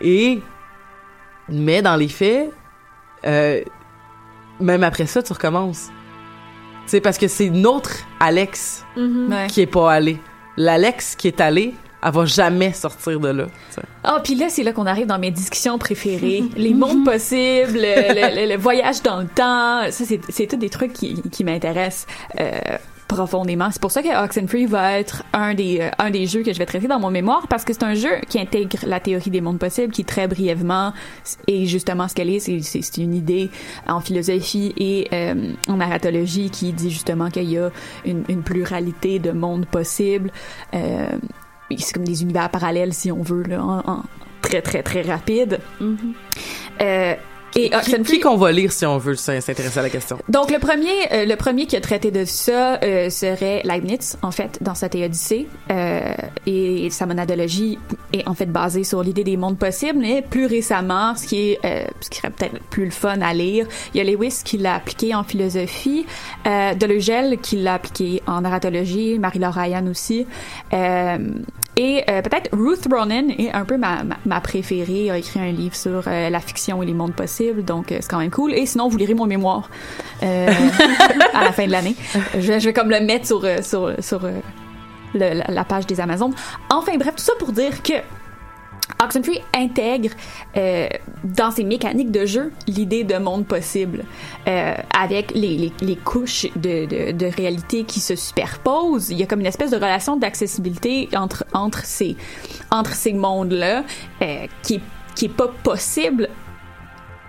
Et 0.00 0.40
mais 1.48 1.82
dans 1.82 1.96
les 1.96 2.08
faits 2.08 2.50
euh, 3.26 3.60
même 4.60 4.82
après 4.82 5.06
ça 5.06 5.22
tu 5.22 5.32
recommences. 5.32 5.90
Tu 6.84 6.90
sais 6.90 7.00
parce 7.00 7.18
que 7.18 7.28
c'est 7.28 7.50
notre 7.50 7.90
Alex 8.20 8.84
Ouais. 8.96 9.46
qui 9.48 9.60
est 9.62 9.66
pas 9.66 9.92
allé. 9.92 10.18
l'Alex 10.56 11.16
qui 11.16 11.28
est 11.28 11.40
allé 11.40 11.74
elle 12.04 12.12
va 12.12 12.24
jamais 12.26 12.72
sortir 12.72 13.18
de 13.18 13.28
là. 13.28 13.46
Ah, 14.02 14.20
puis 14.22 14.34
là, 14.34 14.46
c'est 14.50 14.62
là 14.62 14.72
qu'on 14.72 14.86
arrive 14.86 15.06
dans 15.06 15.18
mes 15.18 15.30
discussions 15.30 15.78
préférées. 15.78 16.44
Les 16.56 16.74
mondes 16.74 17.04
possibles, 17.04 17.72
le, 17.78 18.44
le- 18.46 18.52
le 18.52 18.56
voyage 18.58 19.02
dans 19.02 19.20
le 19.20 19.26
temps. 19.26 19.90
Ça, 19.90 20.04
c'est, 20.28 20.46
tous 20.46 20.56
des 20.56 20.70
trucs 20.70 20.92
qui, 20.92 21.22
qui 21.30 21.44
m'intéressent 21.44 22.06
euh, 22.38 22.50
profondément. 23.08 23.68
C'est 23.70 23.80
pour 23.80 23.90
ça 23.90 24.02
que 24.02 24.24
Oxenfree 24.24 24.66
va 24.66 24.98
être 24.98 25.24
un 25.32 25.54
des, 25.54 25.80
euh, 25.80 25.90
un 25.98 26.10
des 26.10 26.26
jeux 26.26 26.42
que 26.42 26.52
je 26.52 26.58
vais 26.58 26.66
traiter 26.66 26.88
dans 26.88 26.98
mon 26.98 27.10
mémoire 27.10 27.46
parce 27.48 27.64
que 27.64 27.72
c'est 27.72 27.82
un 27.84 27.94
jeu 27.94 28.10
qui 28.28 28.38
intègre 28.40 28.78
la 28.86 28.98
théorie 29.00 29.30
des 29.30 29.40
mondes 29.40 29.58
possibles 29.58 29.92
qui, 29.92 30.04
très 30.04 30.26
brièvement, 30.28 30.92
est 31.46 31.66
justement 31.66 32.08
ce 32.08 32.14
qu'elle 32.14 32.30
est. 32.30 32.40
C'est 32.40 32.96
une 32.98 33.14
idée 33.14 33.50
en 33.86 34.00
philosophie 34.00 34.74
et 34.76 35.08
euh, 35.12 35.52
en 35.68 35.76
narratologie 35.76 36.50
qui 36.50 36.72
dit 36.72 36.90
justement 36.90 37.30
qu'il 37.30 37.50
y 37.50 37.58
a 37.58 37.70
une, 38.04 38.24
une 38.28 38.42
pluralité 38.42 39.18
de 39.18 39.30
mondes 39.32 39.66
possibles. 39.66 40.30
Euh, 40.74 41.06
c'est 41.78 41.92
comme 41.92 42.04
des 42.04 42.22
univers 42.22 42.50
parallèles 42.50 42.92
si 42.94 43.10
on 43.12 43.22
veut 43.22 43.42
là, 43.44 43.62
en, 43.62 43.78
en 43.78 44.02
très 44.42 44.62
très 44.62 44.82
très 44.82 45.02
rapide. 45.02 45.60
Euh, 46.80 47.14
et 47.56 47.70
qui, 47.70 47.76
Oxenfree- 47.76 48.04
qui 48.04 48.20
qu'on 48.20 48.36
va 48.36 48.52
lire 48.52 48.72
si 48.72 48.84
on 48.86 48.98
veut 48.98 49.16
s'in- 49.16 49.40
s'intéresser 49.40 49.78
à 49.78 49.82
la 49.82 49.90
question? 49.90 50.18
Donc 50.28 50.50
le 50.50 50.58
premier, 50.58 50.88
euh, 51.12 51.24
le 51.24 51.36
premier 51.36 51.66
qui 51.66 51.76
a 51.76 51.80
traité 51.80 52.10
de 52.10 52.24
ça 52.24 52.78
euh, 52.82 53.10
serait 53.10 53.62
Leibniz 53.64 54.16
en 54.22 54.30
fait 54.30 54.58
dans 54.60 54.74
sa 54.74 54.88
théodicée 54.88 55.46
euh, 55.70 56.12
et 56.46 56.88
sa 56.90 57.06
monadologie 57.06 57.78
est 58.12 58.26
en 58.28 58.34
fait 58.34 58.46
basée 58.46 58.84
sur 58.84 59.02
l'idée 59.02 59.24
des 59.24 59.36
mondes 59.36 59.58
possibles. 59.58 59.98
Mais 60.00 60.22
plus 60.22 60.46
récemment, 60.46 61.14
ce 61.16 61.26
qui 61.26 61.50
est, 61.50 61.58
euh, 61.64 61.84
ce 62.00 62.10
qui 62.10 62.18
serait 62.18 62.30
peut-être 62.30 62.58
plus 62.70 62.84
le 62.86 62.90
fun 62.90 63.20
à 63.20 63.32
lire, 63.34 63.66
il 63.94 63.98
y 63.98 64.00
a 64.00 64.04
Lewis 64.10 64.40
qui 64.44 64.58
l'a 64.58 64.74
appliqué 64.74 65.14
en 65.14 65.24
philosophie, 65.24 66.06
euh, 66.46 66.74
Deleuzel 66.74 67.38
qui 67.40 67.56
l'a 67.56 67.74
appliqué 67.74 68.22
en 68.26 68.40
narratologie, 68.42 69.18
Marie-Laure 69.18 69.54
Ryan 69.54 69.86
aussi. 69.86 70.26
Euh, 70.72 71.18
et 71.76 72.04
euh, 72.08 72.22
peut-être 72.22 72.50
Ruth 72.52 72.86
Ronan 72.90 73.28
est 73.36 73.50
un 73.52 73.64
peu 73.64 73.76
ma, 73.76 74.04
ma, 74.04 74.16
ma 74.24 74.40
préférée, 74.40 75.10
a 75.10 75.18
écrit 75.18 75.40
un 75.40 75.50
livre 75.50 75.74
sur 75.74 76.02
euh, 76.06 76.30
la 76.30 76.40
fiction 76.40 76.80
et 76.82 76.86
les 76.86 76.94
mondes 76.94 77.14
possibles, 77.14 77.43
donc 77.52 77.92
euh, 77.92 77.98
c'est 78.00 78.08
quand 78.10 78.18
même 78.18 78.30
cool. 78.30 78.54
Et 78.54 78.66
sinon, 78.66 78.88
vous 78.88 78.96
lirez 78.96 79.14
mon 79.14 79.26
mémoire 79.26 79.68
euh, 80.22 80.48
à 81.34 81.44
la 81.44 81.52
fin 81.52 81.66
de 81.66 81.72
l'année. 81.72 81.94
Je, 82.34 82.38
vais- 82.40 82.60
je 82.60 82.66
vais 82.66 82.72
comme 82.72 82.90
le 82.90 83.00
mettre 83.00 83.26
sur, 83.26 83.44
euh, 83.44 83.58
sur, 83.62 83.92
sur 84.00 84.20
le- 84.20 84.32
la, 85.14 85.34
la 85.48 85.64
page 85.64 85.86
des 85.86 86.00
Amazones. 86.00 86.34
Enfin 86.70 86.96
bref, 86.96 87.14
tout 87.16 87.22
ça 87.22 87.32
pour 87.38 87.52
dire 87.52 87.82
que 87.82 87.92
Oxenfree 89.02 89.40
intègre 89.56 90.10
euh, 90.56 90.88
dans 91.24 91.50
ses 91.50 91.64
mécaniques 91.64 92.10
de 92.10 92.26
jeu 92.26 92.52
l'idée 92.68 93.02
de 93.02 93.16
monde 93.16 93.46
possible 93.46 94.04
euh, 94.46 94.74
avec 94.96 95.32
les, 95.34 95.56
les, 95.56 95.72
les 95.80 95.96
couches 95.96 96.46
de, 96.54 96.84
de, 96.84 97.12
de 97.12 97.26
réalité 97.26 97.84
qui 97.84 97.98
se 98.00 98.14
superposent. 98.14 99.08
Il 99.10 99.18
y 99.18 99.22
a 99.22 99.26
comme 99.26 99.40
une 99.40 99.46
espèce 99.46 99.70
de 99.70 99.76
relation 99.76 100.16
d'accessibilité 100.16 101.08
entre, 101.16 101.44
entre 101.54 101.84
ces, 101.84 102.16
entre 102.70 102.92
ces 102.94 103.14
mondes-là 103.14 103.84
euh, 104.22 104.46
qui, 104.62 104.80
qui 105.14 105.24
est 105.26 105.28
pas 105.36 105.48
possible 105.62 106.28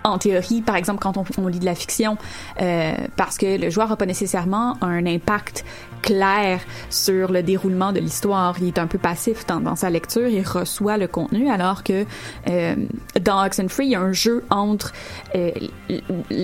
en 0.05 0.17
théorie, 0.17 0.61
par 0.61 0.75
exemple, 0.75 0.99
quand 1.01 1.17
on, 1.37 1.47
lit 1.47 1.59
de 1.59 1.65
la 1.65 1.75
fiction, 1.75 2.17
euh, 2.61 2.93
parce 3.15 3.37
que 3.37 3.59
le 3.59 3.69
joueur 3.69 3.89
n'a 3.89 3.95
pas 3.95 4.05
nécessairement 4.05 4.77
un 4.81 5.05
impact 5.05 5.65
clair 6.01 6.59
sur 6.91 7.31
le 7.31 7.41
déroulement 7.41 7.91
de 7.91 7.99
l'histoire. 7.99 8.55
Il 8.61 8.67
est 8.67 8.77
un 8.77 8.85
peu 8.85 8.99
passif 8.99 9.45
dans, 9.47 9.75
sa 9.75 9.89
lecture, 9.89 10.27
il 10.27 10.47
reçoit 10.47 10.97
le 10.97 11.07
contenu, 11.07 11.49
alors 11.49 11.83
que 11.83 12.05
euh, 12.47 12.75
dans 13.19 13.43
Oxenfree, 13.43 13.87
il 13.87 13.91
y 13.91 13.95
a 13.95 14.01
un 14.01 14.13
jeu 14.13 14.45
entre 14.51 14.93
euh, 15.35 15.51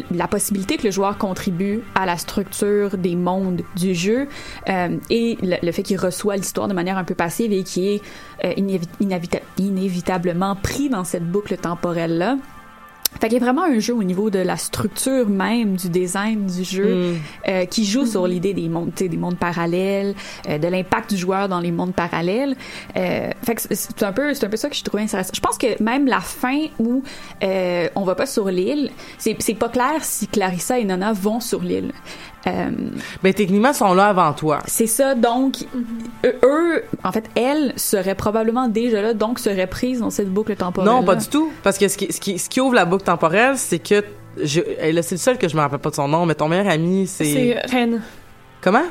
la 0.10 0.28
possibilité 0.28 0.78
que 0.78 0.84
le 0.86 0.92
joueur 0.92 1.18
contribue 1.20 1.82
à 1.94 2.08
la 2.08 2.18
structure 2.18 2.98
des 2.98 3.16
mondes 3.16 3.62
du 3.76 3.94
jeu 3.94 4.28
euh, 4.70 4.98
et 5.12 5.38
le, 5.44 5.72
fait 5.72 5.84
qu'il 5.84 6.00
reçoit 6.00 6.36
l'histoire 6.36 6.68
de 6.68 6.74
manière 6.74 6.98
un 6.98 7.04
peu 7.04 7.16
passive 7.16 7.54
et 7.54 7.64
qui 7.64 7.88
est 7.90 8.02
euh, 8.44 8.54
inévi- 8.54 8.88
inévita- 9.00 9.42
inévitablement 9.60 10.56
pris 10.56 10.90
dans 10.90 11.04
cette 11.04 11.30
boucle 11.30 11.56
temporelle-là. 11.58 12.38
Fait 13.20 13.28
qu'il 13.28 13.38
y 13.38 13.42
a 13.42 13.44
vraiment 13.44 13.64
un 13.64 13.78
jeu 13.80 13.94
au 13.94 14.04
niveau 14.04 14.30
de 14.30 14.40
la 14.40 14.58
structure 14.58 15.30
même 15.30 15.76
du 15.76 15.90
design 15.90 16.48
du 16.48 16.64
jeu 16.64 17.16
euh, 17.48 17.66
qui 17.66 17.86
joue 17.86 18.06
sur 18.06 18.26
l'idée 18.26 18.54
des 18.54 18.68
mondes, 18.70 18.92
des 18.96 19.10
mondes 19.18 19.38
parallèles, 19.38 20.16
euh, 20.50 20.58
de 20.58 20.68
l'impact 20.68 21.12
du 21.12 21.18
joueur 21.18 21.48
dans 21.50 21.60
les 21.60 21.72
mondes 21.72 21.94
parallèles. 21.94 22.56
Euh, 22.98 23.30
fait 23.44 23.56
que 23.56 23.62
c'est- 23.62 23.76
c'est 23.76 24.04
un 24.04 24.12
peu, 24.14 24.34
c'est 24.34 24.46
un 24.46 24.50
peu 24.50 24.58
ça 24.58 24.70
que 24.70 24.76
je 24.76 24.84
trouvais 24.84 25.04
intéressant. 25.04 25.32
Je 25.36 25.40
pense 25.42 25.58
que 25.58 25.82
même 25.84 26.08
la 26.08 26.22
fin 26.22 26.66
où 26.80 27.04
euh, 27.44 27.88
on 27.96 28.04
va 28.04 28.16
pas 28.16 28.26
sur 28.26 28.46
l'île, 28.48 28.90
c'est 29.18 29.36
c'est 29.40 29.54
pas 29.56 29.70
clair 29.70 30.04
si 30.04 30.28
Clarissa 30.28 30.80
et 30.80 30.86
Nana 30.86 31.14
vont 31.14 31.40
sur 31.42 31.62
l'île. 31.62 31.92
Euh, 32.48 32.70
ben 33.22 33.34
techniquement 33.36 33.70
ils 33.70 33.76
sont 33.76 33.94
là 33.94 34.08
avant 34.08 34.34
toi 34.34 34.60
c'est 34.66 34.88
ça, 34.88 35.14
donc 35.14 35.58
eux, 36.26 36.36
eux, 36.44 36.84
en 37.04 37.12
fait, 37.12 37.26
elles 37.36 37.74
seraient 37.76 38.16
probablement 38.16 38.68
déjà 38.68 39.02
là, 39.02 39.14
donc 39.14 39.40
seraient 39.40 39.68
prises 39.68 40.00
dans 40.00 40.10
cette 40.10 40.30
boucle 40.30 40.56
temporelle. 40.56 40.92
Non, 40.92 41.04
pas 41.04 41.16
du 41.16 41.28
tout. 41.28 41.52
Parce 41.64 41.78
que 41.78 41.88
ce 41.88 41.98
qui, 41.98 42.12
ce 42.12 42.20
qui, 42.20 42.40
ce 42.40 42.50
qui 42.50 42.62
ouvre 42.62 42.76
la 42.76 42.86
boucle 42.86 43.04
temporelle, 43.04 43.58
c'est 43.58 43.80
que. 43.80 44.04
Je, 44.42 44.62
là, 44.62 45.02
c'est 45.02 45.16
le 45.16 45.20
seul 45.20 45.38
que 45.38 45.50
je 45.50 45.56
me 45.56 45.62
rappelle 45.62 45.80
pas 45.80 45.90
de 45.90 45.96
son 45.96 46.08
nom, 46.08 46.26
mais 46.26 46.36
ton 46.36 46.48
meilleur 46.48 46.70
ami, 46.70 47.06
c'est. 47.08 47.26
C'est 47.26 47.62
Ren. 47.72 48.00
Comment? 48.62 48.84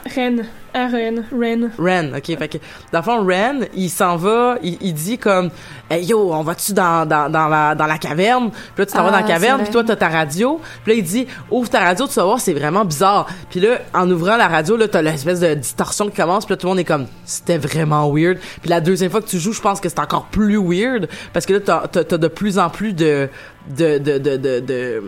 Ren. 0.74 0.88
R-E-N. 0.88 1.24
Ren. 1.32 1.70
Ren, 1.78 2.12
ok. 2.16 2.38
Fait 2.38 2.48
que, 2.48 2.58
dans 2.92 2.98
le 3.00 3.04
fond, 3.04 3.24
Ren, 3.26 3.60
il 3.74 3.90
s'en 3.90 4.16
va, 4.16 4.56
il, 4.62 4.76
il 4.80 4.94
dit 4.94 5.18
comme, 5.18 5.50
hey 5.90 6.04
yo, 6.04 6.32
on 6.32 6.42
va-tu 6.42 6.72
dans, 6.72 7.06
dans, 7.06 7.30
dans, 7.30 7.48
la, 7.48 7.74
dans 7.74 7.86
la 7.86 7.98
caverne? 7.98 8.50
Puis 8.50 8.60
là, 8.78 8.86
tu 8.86 8.92
t'en 8.92 9.02
vas 9.02 9.08
Ah, 9.08 9.20
dans 9.20 9.26
la 9.26 9.32
caverne, 9.32 9.58
c'est 9.58 9.64
puis 9.64 9.72
toi, 9.72 9.84
t'as 9.84 9.96
ta 9.96 10.08
radio. 10.08 10.60
Puis 10.84 10.92
là, 10.92 10.98
il 10.98 11.04
dit, 11.04 11.26
ouvre 11.50 11.68
ta 11.68 11.80
radio, 11.80 12.06
tu 12.06 12.14
vas 12.14 12.24
voir, 12.24 12.40
c'est 12.40 12.54
vraiment 12.54 12.84
bizarre. 12.84 13.26
Puis 13.50 13.60
là, 13.60 13.78
en 13.94 14.10
ouvrant 14.10 14.36
la 14.36 14.48
radio, 14.48 14.76
là, 14.76 14.88
t'as 14.88 15.02
l'espèce 15.02 15.40
de 15.40 15.54
distorsion 15.54 16.08
qui 16.08 16.16
commence, 16.16 16.44
puis 16.46 16.52
là, 16.52 16.56
tout 16.56 16.66
le 16.66 16.70
monde 16.70 16.78
est 16.80 16.84
comme, 16.84 17.06
c'était 17.24 17.58
vraiment 17.58 18.10
weird. 18.12 18.38
Puis 18.60 18.70
la 18.70 18.80
deuxième 18.80 19.10
fois 19.10 19.20
que 19.20 19.28
tu 19.28 19.38
joues, 19.38 19.52
je 19.52 19.60
pense 19.60 19.80
que 19.80 19.88
c'est 19.88 19.98
encore 20.00 20.26
plus 20.26 20.56
weird, 20.58 21.08
parce 21.32 21.46
que 21.46 21.54
là, 21.54 21.60
t'as, 21.60 21.86
t'as, 21.88 22.04
t'as 22.04 22.18
de 22.18 22.28
plus 22.28 22.58
en 22.58 22.70
plus 22.70 22.92
de, 22.92 23.28
de, 23.76 23.98
de, 23.98 24.18
de, 24.18 24.36
de, 24.36 24.60
de, 24.60 25.02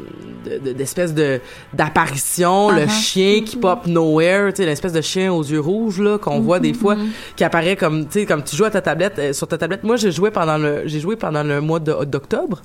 de- 0.73 1.13
de- 1.13 1.41
d'apparitions, 1.73 2.71
le 2.71 2.83
Uh-huh. 2.83 2.91
chien 2.91 3.43
qui 3.45 3.57
pop 3.57 3.87
nowhere, 3.87 4.53
tu 4.53 4.57
sais, 4.63 4.67
l'espèce 4.67 4.93
de 4.93 5.01
chien 5.01 5.33
aux 5.33 5.43
yeux 5.53 5.61
rouges 5.61 6.01
là 6.01 6.19
qu'on 6.19 6.41
voit 6.41 6.61
des 6.61 6.75
fois 6.75 6.97
qui 7.37 7.45
apparaît 7.45 7.77
comme 7.77 8.07
tu 8.07 8.21
sais 8.21 8.27
comme 8.27 8.43
tu 8.45 8.57
joues 8.57 8.65
à 8.65 8.71
ta 8.71 8.81
tablette 8.81 9.19
euh, 9.19 9.33
sur 9.33 9.47
ta 9.49 9.59
tablette. 9.59 9.85
Moi 9.85 9.97
j'ai 9.97 10.11
joué 10.13 10.31
pendant 10.31 10.59
le 10.59 10.83
j'ai 10.87 11.01
joué 11.01 11.17
pendant 11.17 11.43
le 11.43 11.61
mois 11.61 11.79
d'octobre. 11.81 12.63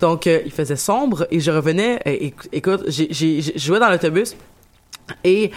Donc 0.00 0.26
euh, 0.26 0.40
il 0.44 0.50
faisait 0.52 0.76
sombre 0.76 1.26
et 1.30 1.38
je 1.40 1.50
revenais 1.50 2.00
et- 2.04 2.26
et- 2.26 2.34
écoute 2.52 2.82
j'ai 2.88 3.40
joué 3.56 3.78
dans 3.78 3.88
l'autobus 3.90 4.34
et 5.24 5.50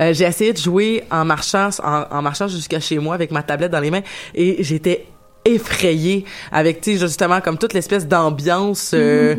euh, 0.00 0.12
j'ai 0.14 0.24
essayé 0.24 0.52
de 0.52 0.58
jouer 0.58 1.04
en 1.10 1.24
marchant 1.24 1.68
en, 1.82 2.04
en 2.10 2.22
marchant 2.22 2.48
jusqu'à 2.48 2.80
chez 2.80 2.98
moi 2.98 3.14
avec 3.14 3.30
ma 3.30 3.42
tablette 3.42 3.70
dans 3.72 3.80
les 3.80 3.90
mains 3.90 4.02
et 4.34 4.62
j'étais 4.62 5.06
effrayée 5.44 6.24
avec 6.52 6.80
tu 6.80 6.96
justement 6.98 7.40
comme 7.40 7.58
toute 7.58 7.74
l'espèce 7.74 8.06
d'ambiance 8.06 8.92
euh, 8.94 9.34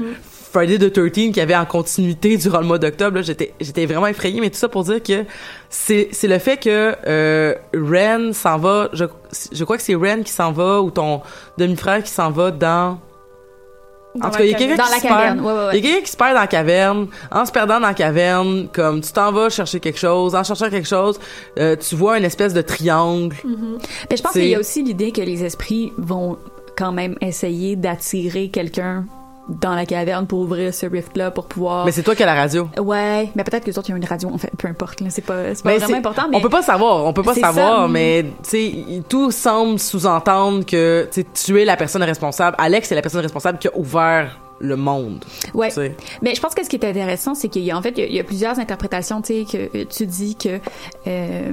Friday 0.53 0.77
the 0.77 0.93
13 0.93 1.11
qu'il 1.11 1.37
y 1.37 1.41
avait 1.41 1.55
en 1.55 1.65
continuité 1.65 2.37
durant 2.37 2.59
le 2.59 2.67
mois 2.67 2.77
d'octobre 2.77 3.23
j'étais 3.23 3.53
j'étais 3.59 3.87
vraiment 3.87 4.05
effrayée 4.05 4.39
mais 4.39 4.51
tout 4.51 4.57
ça 4.57 4.69
pour 4.69 4.83
dire 4.83 5.01
que 5.01 5.25
c'est 5.69 6.09
c'est 6.11 6.27
le 6.27 6.37
fait 6.37 6.57
que 6.57 6.95
euh, 7.07 7.55
Ren 7.73 8.33
s'en 8.33 8.59
va 8.59 8.89
je 8.93 9.05
je 9.51 9.63
crois 9.63 9.77
que 9.77 9.83
c'est 9.83 9.95
Ren 9.95 10.21
qui 10.23 10.31
s'en 10.31 10.51
va 10.51 10.81
ou 10.81 10.91
ton 10.91 11.21
demi-frère 11.57 12.03
qui 12.03 12.11
s'en 12.11 12.29
va 12.29 12.51
dans 12.51 12.99
en 14.21 14.29
tout 14.29 14.37
cas, 14.37 14.43
il 14.43 14.51
y 14.51 14.53
a 14.53 14.57
quelqu'un 14.59 14.75
Dans 14.75 14.83
qui 14.83 14.99
se 14.99 15.07
perd. 15.07 15.39
ouais, 15.39 15.45
ouais, 15.45 15.53
ouais. 15.53 15.69
Il 15.73 15.75
y 15.75 15.79
a 15.79 15.81
quelqu'un 15.89 16.05
qui 16.05 16.11
se 16.11 16.17
perd 16.17 16.33
dans 16.35 16.41
la 16.41 16.45
caverne. 16.45 17.07
En 17.31 17.45
se 17.47 17.51
perdant 17.51 17.79
dans 17.79 17.87
la 17.87 17.95
caverne, 17.95 18.67
comme 18.71 19.01
tu 19.01 19.11
t'en 19.11 19.31
vas 19.31 19.49
chercher 19.49 19.79
quelque 19.79 19.97
chose, 19.97 20.35
en 20.35 20.43
cherchant 20.43 20.69
quelque 20.69 20.87
chose, 20.87 21.19
euh, 21.57 21.75
tu 21.75 21.95
vois 21.95 22.19
une 22.19 22.23
espèce 22.23 22.53
de 22.53 22.61
triangle. 22.61 23.35
Mais 23.43 24.15
je 24.15 24.21
pense 24.21 24.33
qu'il 24.33 24.45
y 24.49 24.53
a 24.53 24.59
aussi 24.59 24.83
l'idée 24.83 25.11
que 25.11 25.21
les 25.21 25.43
esprits 25.43 25.93
vont 25.97 26.37
quand 26.77 26.91
même 26.91 27.15
essayer 27.21 27.75
d'attirer 27.75 28.49
quelqu'un 28.49 29.05
dans 29.49 29.75
la 29.75 29.85
caverne 29.85 30.25
pour 30.25 30.39
ouvrir 30.39 30.73
ce 30.73 30.85
rift-là 30.85 31.31
pour 31.31 31.45
pouvoir. 31.45 31.85
Mais 31.85 31.91
c'est 31.91 32.03
toi 32.03 32.15
qui 32.15 32.23
as 32.23 32.25
la 32.25 32.33
radio. 32.35 32.69
Ouais, 32.79 33.29
mais 33.35 33.43
peut-être 33.43 33.63
que 33.65 33.69
les 33.71 33.77
autres 33.77 33.89
ils 33.89 33.93
ont 33.93 33.97
une 33.97 34.05
radio 34.05 34.29
en 34.33 34.37
fait, 34.37 34.51
peu 34.57 34.67
importe. 34.67 35.01
là, 35.01 35.09
C'est 35.09 35.21
pas, 35.21 35.53
c'est 35.53 35.63
pas 35.63 35.71
Mais 35.71 35.77
vraiment 35.79 35.97
important. 35.97 36.23
Mais 36.29 36.37
On 36.37 36.41
peut 36.41 36.49
pas 36.49 36.61
savoir, 36.63 37.05
on 37.05 37.11
peut 37.13 37.23
pas 37.23 37.35
savoir, 37.35 37.81
ça. 37.83 37.87
mais 37.87 38.23
tu 38.43 38.49
sais, 38.49 38.73
tout 39.09 39.31
semble 39.31 39.79
sous-entendre 39.79 40.65
que 40.65 41.07
tu 41.11 41.21
sais, 41.21 41.27
tu 41.33 41.61
es 41.61 41.65
la 41.65 41.75
personne 41.75 42.03
responsable. 42.03 42.55
Alex 42.59 42.91
est 42.91 42.95
la 42.95 43.01
personne 43.01 43.21
responsable 43.21 43.57
qui 43.57 43.67
a 43.67 43.77
ouvert 43.77 44.39
le 44.59 44.77
monde. 44.77 45.25
Ouais. 45.53 45.69
Mais 46.21 46.35
je 46.35 46.39
pense 46.39 46.55
que 46.55 46.63
ce 46.63 46.69
qui 46.69 46.77
est 46.77 46.85
intéressant, 46.85 47.35
c'est 47.35 47.49
qu'il 47.49 47.63
y 47.63 47.71
a 47.71 47.77
en 47.77 47.81
fait 47.81 47.97
il 47.97 47.99
y 47.99 48.03
a, 48.03 48.07
il 48.07 48.15
y 48.15 48.19
a 48.19 48.23
plusieurs 48.23 48.59
interprétations. 48.59 49.21
Tu 49.21 49.45
sais 49.45 49.69
que 49.69 49.83
tu 49.83 50.05
dis 50.05 50.35
que 50.37 50.59
euh, 51.07 51.51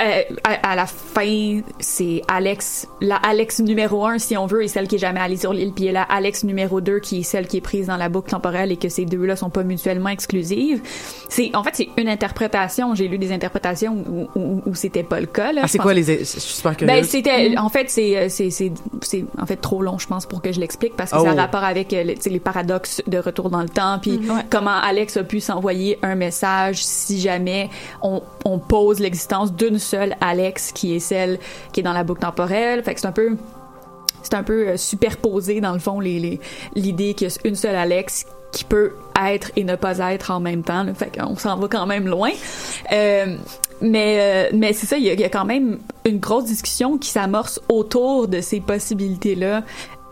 euh, 0.00 0.22
à, 0.44 0.72
à 0.72 0.76
la 0.76 0.86
fin, 0.86 1.60
c'est 1.80 2.22
Alex, 2.28 2.86
la 3.00 3.16
Alex 3.16 3.60
numéro 3.60 4.04
un, 4.06 4.18
si 4.18 4.36
on 4.36 4.46
veut, 4.46 4.64
est 4.64 4.68
celle 4.68 4.88
qui 4.88 4.96
est 4.96 4.98
jamais 4.98 5.20
allée 5.20 5.36
sur 5.36 5.52
l'île, 5.52 5.72
puis 5.72 5.84
il 5.84 5.86
y 5.86 5.90
a 5.90 5.92
la 5.92 6.02
Alex 6.02 6.44
numéro 6.44 6.80
2 6.80 6.98
qui 7.00 7.20
est 7.20 7.22
celle 7.22 7.46
qui 7.46 7.58
est 7.58 7.60
prise 7.62 7.86
dans 7.88 7.96
la 7.96 8.08
boucle 8.08 8.30
temporelle 8.30 8.72
et 8.72 8.76
que 8.76 8.88
ces 8.88 9.04
deux-là 9.04 9.36
sont 9.36 9.50
pas 9.50 9.62
mutuellement 9.64 10.08
exclusives. 10.08 10.82
C'est, 11.28 11.54
en 11.54 11.62
fait, 11.62 11.70
c'est 11.74 11.88
une 11.98 12.08
interprétation. 12.08 12.94
J'ai 12.94 13.08
lu 13.08 13.18
des 13.18 13.32
interprétations 13.32 13.94
où, 14.08 14.28
où, 14.38 14.62
où 14.66 14.74
c'était 14.74 15.02
pas 15.02 15.20
le 15.20 15.26
cas, 15.26 15.52
là. 15.52 15.62
Ah, 15.64 15.68
c'est 15.68 15.78
quoi 15.78 15.94
les. 15.94 16.02
Je 16.02 16.24
suis 16.24 16.40
super 16.40 16.72
ben 16.72 16.76
curieuse. 16.76 17.06
c'était 17.08 17.56
en 17.58 17.68
fait 17.68 17.88
c'est 17.90 18.16
euh, 18.16 18.26
c'est 18.28 18.50
c'est 18.50 18.72
c'est 19.02 19.24
en 19.40 19.46
fait 19.46 19.56
trop 19.56 19.82
long 19.82 19.98
je 19.98 20.06
pense 20.06 20.26
pour 20.26 20.42
que 20.42 20.52
je 20.52 20.60
l'explique 20.60 20.96
parce 20.96 21.10
que 21.10 21.16
Oh. 21.18 21.24
ça 21.24 21.30
a 21.30 21.34
rapport 21.34 21.62
avec 21.64 21.92
euh, 21.92 22.02
le- 22.04 22.14
tu 22.14 22.22
sais, 22.22 22.30
les 22.30 22.40
paradoxes 22.40 23.02
de 23.06 23.18
retour 23.18 23.50
dans 23.50 23.60
le 23.62 23.68
temps 23.68 23.98
puis 24.00 24.20
comment 24.50 24.70
Alex 24.82 25.16
a 25.18 25.24
pu 25.24 25.40
s'envoyer 25.40 25.98
un 26.02 26.14
message 26.14 26.82
si 26.84 27.20
jamais 27.20 27.68
on 28.02 28.22
on 28.44 28.58
pose 28.58 28.98
l'existence 28.98 29.52
d'une 29.54 29.78
seule 29.82 30.16
Alex 30.20 30.72
qui 30.72 30.94
est 30.96 31.00
celle 31.00 31.38
qui 31.72 31.80
est 31.80 31.82
dans 31.82 31.92
la 31.92 32.04
boucle 32.04 32.20
temporelle 32.22 32.82
fait 32.82 32.94
que 32.94 33.00
c'est 33.00 33.06
un 33.06 33.12
peu 33.12 33.36
c'est 34.22 34.34
un 34.34 34.42
peu 34.42 34.68
euh, 34.68 34.76
superposé 34.76 35.60
dans 35.60 35.72
le 35.72 35.78
fond 35.80 36.00
les 36.00 36.18
les- 36.20 36.40
l'idée 36.74 37.14
qu'il 37.14 37.28
y 37.28 37.30
a 37.30 37.34
une 37.44 37.56
seule 37.56 37.74
Alex 37.76 38.24
qui 38.52 38.64
peut 38.64 38.92
être 39.20 39.50
et 39.56 39.64
ne 39.64 39.76
pas 39.76 39.98
être 40.12 40.30
en 40.30 40.38
même 40.38 40.62
temps. 40.62 40.82
Là. 40.84 40.92
Fait 40.92 41.10
qu'on 41.18 41.36
s'en 41.36 41.56
va 41.56 41.68
quand 41.68 41.86
même 41.86 42.06
loin. 42.06 42.30
Euh, 42.92 43.36
mais 43.80 44.18
euh, 44.20 44.50
mais 44.54 44.74
c'est 44.74 44.84
ça, 44.86 44.98
il 44.98 45.04
y, 45.04 45.10
a, 45.10 45.14
il 45.14 45.20
y 45.20 45.24
a 45.24 45.30
quand 45.30 45.46
même 45.46 45.78
une 46.04 46.18
grosse 46.18 46.44
discussion 46.44 46.98
qui 46.98 47.08
s'amorce 47.08 47.60
autour 47.70 48.28
de 48.28 48.42
ces 48.42 48.60
possibilités-là. 48.60 49.62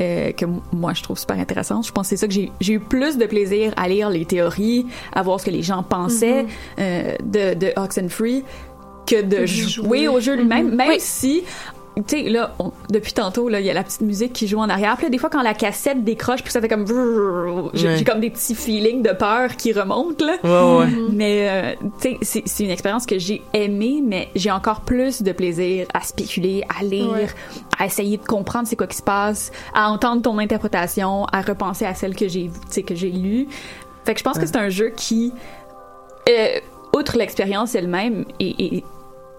euh, 0.01 0.33
que 0.33 0.47
moi 0.73 0.95
je 0.95 1.03
trouve 1.03 1.19
super 1.19 1.39
intéressante. 1.39 1.87
Je 1.87 1.93
pense 1.93 2.07
que 2.09 2.17
c'est 2.17 2.17
ça 2.17 2.27
que 2.29 2.33
j'ai 2.33 2.73
eu 2.73 2.81
plus 2.81 3.19
de 3.19 3.27
plaisir 3.27 3.75
à 3.77 3.87
lire 3.89 4.09
les 4.09 4.25
théories, 4.25 4.87
à 5.13 5.21
voir 5.23 5.39
ce 5.39 5.45
que 5.45 5.51
les 5.51 5.63
gens 5.63 5.83
pensaient 5.83 6.47
euh, 6.79 7.15
de, 7.23 7.53
de 7.53 7.73
Oxenfree 7.77 8.43
que 9.11 9.23
de 9.23 9.47
jouer 9.47 9.69
jouer. 9.69 10.09
au 10.09 10.21
jeu 10.21 10.35
lui-même, 10.37 10.75
même 10.75 10.89
Oui. 10.89 10.97
si 10.99 11.43
tu 11.97 12.03
sais 12.07 12.23
là 12.31 12.55
on- 12.61 12.73
depuis 12.89 13.13
tantôt 13.13 13.49
là 13.49 13.59
il 13.61 13.67
y 13.67 13.71
a 13.71 13.75
la 13.75 13.83
petite 13.83 14.01
musique 14.03 14.33
qui 14.33 14.47
joue 14.47 14.59
en 14.59 14.69
arrière 14.71 14.95
puis 14.97 15.05
là, 15.07 15.11
des 15.11 15.19
fois 15.19 15.29
quand 15.29 15.43
la 15.43 15.53
cassette 15.55 16.03
décroche 16.05 16.41
puis 16.43 16.53
ça 16.53 16.61
fait 16.61 16.69
comme 16.69 16.87
j'ai 17.75 17.89
Ouais. 17.89 18.05
comme 18.05 18.21
des 18.21 18.31
petits 18.31 18.55
feelings 18.55 19.03
de 19.03 19.11
peur 19.13 19.57
qui 19.57 19.73
remontent 19.73 20.25
là 20.25 20.37
Ouais, 20.45 20.79
ouais. 20.87 20.93
mais 21.13 21.49
euh, 21.51 21.75
tu 22.01 22.11
sais 22.13 22.19
c'est 22.23 22.43
c'est 22.47 22.65
une 22.65 22.71
expérience 22.71 23.05
que 23.07 23.19
j'ai 23.19 23.43
aimée 23.53 24.03
mais 24.07 24.29
j'ai 24.37 24.53
encore 24.53 24.81
plus 24.83 25.21
de 25.23 25.33
plaisir 25.33 25.89
à 25.93 26.01
spéculer 26.03 26.63
à 26.79 26.85
lire 26.85 27.11
Ouais. 27.11 27.27
à 27.79 27.87
essayer 27.87 28.17
de 28.19 28.25
comprendre 28.25 28.67
c'est 28.69 28.77
quoi 28.77 28.87
qui 28.87 28.97
se 28.97 29.03
passe 29.03 29.51
à 29.75 29.91
entendre 29.91 30.23
ton 30.23 30.39
interprétation 30.39 31.25
à 31.27 31.43
repenser 31.43 31.85
à 31.85 31.95
celle 31.95 32.15
que 32.15 32.29
j'ai 32.29 32.45
tu 32.45 32.53
sais 32.71 32.83
que 32.85 32.95
j'ai 32.95 33.11
lue 33.11 33.49
fait 34.05 34.15
que 34.15 34.21
je 34.21 34.25
pense 34.25 34.39
que 34.39 34.47
c'est 34.47 34.57
un 34.57 34.71
jeu 34.71 34.91
qui 34.97 35.33
euh, 36.29 36.61
outre 36.97 37.17
l'expérience 37.19 37.75
elle-même 37.75 38.25
et, 38.39 38.77
et 38.77 38.85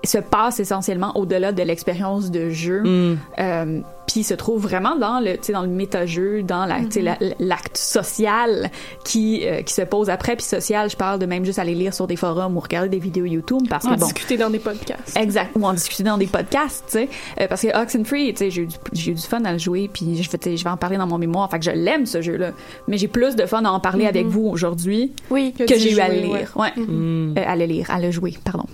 se 0.04 0.18
passe 0.18 0.60
essentiellement 0.60 1.16
au-delà 1.18 1.52
de 1.52 1.62
l'expérience 1.64 2.32
de 2.32 2.49
jeu 2.49 2.82
Mm. 2.84 3.18
euh, 3.39 3.80
puis 4.08 4.24
se 4.24 4.34
trouve 4.34 4.62
vraiment 4.62 4.95
dans 4.97 5.20
le 5.20 5.34
tu 5.38 5.43
sais 5.43 5.54
dans 5.54 5.62
le 5.62 5.68
méta-jeu 5.70 6.43
dans 6.43 6.66
la, 6.66 6.80
tu 6.82 6.91
sais, 6.91 7.02
la- 7.02 7.18
l'acte 7.39 7.78
social 7.78 8.70
qui 9.06 9.41
euh, 9.47 9.62
qui 9.62 9.74
se 9.74 9.84
pose 9.84 10.10
après 10.10 10.36
puis 10.36 10.43
social 10.45 10.89
je 10.89 10.97
parle 10.97 11.20
de 11.20 11.26
même 11.26 11.45
juste 11.45 11.60
aller 11.60 11.76
lire 11.76 11.93
sur 11.93 12.08
des 12.08 12.16
forums 12.16 12.58
ou 12.58 12.60
regarder 12.60 12.89
des 12.89 12.99
vidéos 12.99 13.26
YouTube 13.26 13.62
parce 13.70 13.86
En 13.86 13.95
que 13.95 13.99
bon 13.99 14.06
discuter 14.08 14.38
dans 14.38 14.49
des 14.49 14.60
podcasts. 14.60 15.16
Exact, 15.16 15.52
ou 15.56 15.66
en 15.66 15.74
discuter 15.74 16.04
dans 16.04 16.18
des 16.18 16.28
podcasts, 16.28 16.84
tu 16.88 16.91
sais. 16.93 17.10
Euh, 17.39 17.47
parce 17.47 17.62
que 17.62 17.80
Oxenfree, 17.82 18.34
tu 18.34 18.38
sais, 18.39 18.52
j'ai 18.52 18.64
eu, 18.64 18.68
du- 18.91 19.12
eu 19.12 19.14
du 19.14 19.22
fun 19.22 19.43
à 19.45 19.54
le 19.54 19.60
jouer, 19.60 19.89
puis 19.91 20.22
je, 20.22 20.24
je 20.24 20.64
vais 20.64 20.70
en 20.70 20.78
parler 20.78 20.97
dans 20.97 21.08
mon 21.08 21.18
mémoire, 21.18 21.49
fait 21.49 21.60
que 21.60 21.66
je 21.66 21.72
l'aime 21.72 22.06
ce 22.06 22.22
jeu-là. 22.22 22.52
Mais 22.88 22.97
j'ai 22.97 23.08
plus 23.08 23.36
de 23.36 23.45
fun 23.45 23.64
à 23.66 23.70
en 23.70 23.80
parler 23.80 24.08
avec 24.08 24.26
vous 24.26 24.47
aujourd'hui 24.47 25.12
Oui. 25.30 25.54
que 25.58 25.68
j'ai 25.68 25.93
eu 25.93 25.99
à 25.99 26.08
le 26.10 26.16
lire. 26.22 26.52
Ouais. 26.56 26.72
Mm. 26.76 27.36
Euh, 27.38 27.43
à 27.45 27.56
le 27.56 27.66
lire, 27.66 27.86
à 27.91 27.99
le 27.99 28.12
jouer, 28.12 28.34
pardon. 28.43 28.66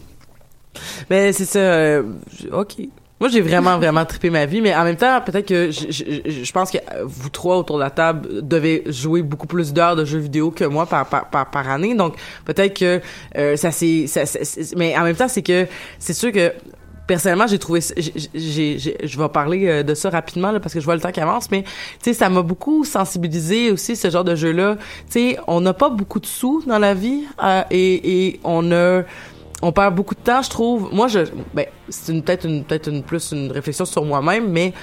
Mais 1.09 1.33
c'est 1.33 1.45
ça. 1.45 1.59
euh, 1.59 2.03
ok. 2.51 2.75
Moi, 3.19 3.29
j'ai 3.29 3.41
vraiment, 3.41 3.77
vraiment 3.77 4.05
trippé 4.05 4.29
ma 4.29 4.45
vie, 4.45 4.61
mais 4.61 4.75
en 4.75 4.83
même 4.83 4.95
temps, 4.95 5.19
peut-être 5.21 5.47
que 5.47 5.71
je, 5.71 5.87
je, 5.89 6.51
pense 6.51 6.69
que 6.69 6.77
euh, 6.77 7.03
vous 7.03 7.29
trois 7.29 7.57
autour 7.57 7.77
de 7.77 7.81
la 7.83 7.89
table 7.89 8.47
devez 8.47 8.83
jouer 8.87 9.23
beaucoup 9.23 9.47
plus 9.47 9.73
d'heures 9.73 9.95
de 9.95 10.05
jeux 10.05 10.19
vidéo 10.19 10.51
que 10.51 10.63
moi 10.65 10.85
par, 10.85 11.07
par, 11.07 11.27
par, 11.31 11.49
par 11.49 11.67
année. 11.67 11.95
Donc, 11.95 12.15
peut-être 12.45 12.77
que 12.77 13.01
euh, 13.35 13.55
ça 13.55 13.71
c'est, 13.71 14.05
mais 14.75 14.95
en 14.95 15.03
même 15.03 15.15
temps, 15.15 15.27
c'est 15.27 15.41
que 15.41 15.65
c'est 15.97 16.13
sûr 16.13 16.31
que 16.31 16.53
personnellement, 17.07 17.47
j'ai 17.47 17.57
trouvé, 17.57 17.79
j'ai, 18.35 18.77
je 18.77 19.17
vais 19.19 19.29
parler 19.29 19.67
euh, 19.67 19.81
de 19.81 19.95
ça 19.95 20.11
rapidement 20.11 20.51
là, 20.51 20.59
parce 20.59 20.73
que 20.73 20.79
je 20.79 20.85
vois 20.85 20.93
le 20.95 21.01
temps 21.01 21.11
qui 21.11 21.21
avance, 21.21 21.49
mais 21.49 21.63
tu 21.63 21.69
sais, 22.01 22.13
ça 22.13 22.29
m'a 22.29 22.43
beaucoup 22.43 22.83
sensibilisé 22.83 23.71
aussi 23.71 23.95
ce 23.95 24.11
genre 24.11 24.25
de 24.25 24.35
jeu-là. 24.35 24.75
Tu 25.09 25.31
sais, 25.31 25.37
on 25.47 25.61
n'a 25.61 25.73
pas 25.73 25.89
beaucoup 25.89 26.19
de 26.19 26.27
sous 26.27 26.61
dans 26.67 26.77
la 26.79 26.93
vie 26.93 27.23
euh, 27.43 27.63
et, 27.71 28.27
et 28.27 28.39
on 28.43 28.71
a 28.71 29.03
on 29.61 29.71
perd 29.71 29.95
beaucoup 29.95 30.15
de 30.15 30.19
temps, 30.19 30.41
je 30.41 30.49
trouve. 30.49 30.93
Moi, 30.93 31.07
je, 31.07 31.19
ben, 31.53 31.65
c'est 31.89 32.11
une, 32.11 32.23
peut-être 32.23 32.45
une, 32.45 32.63
peut-être 32.63 32.89
une, 32.89 33.03
plus 33.03 33.31
une 33.31 33.51
réflexion 33.51 33.85
sur 33.85 34.03
moi-même, 34.05 34.49
mais 34.49 34.73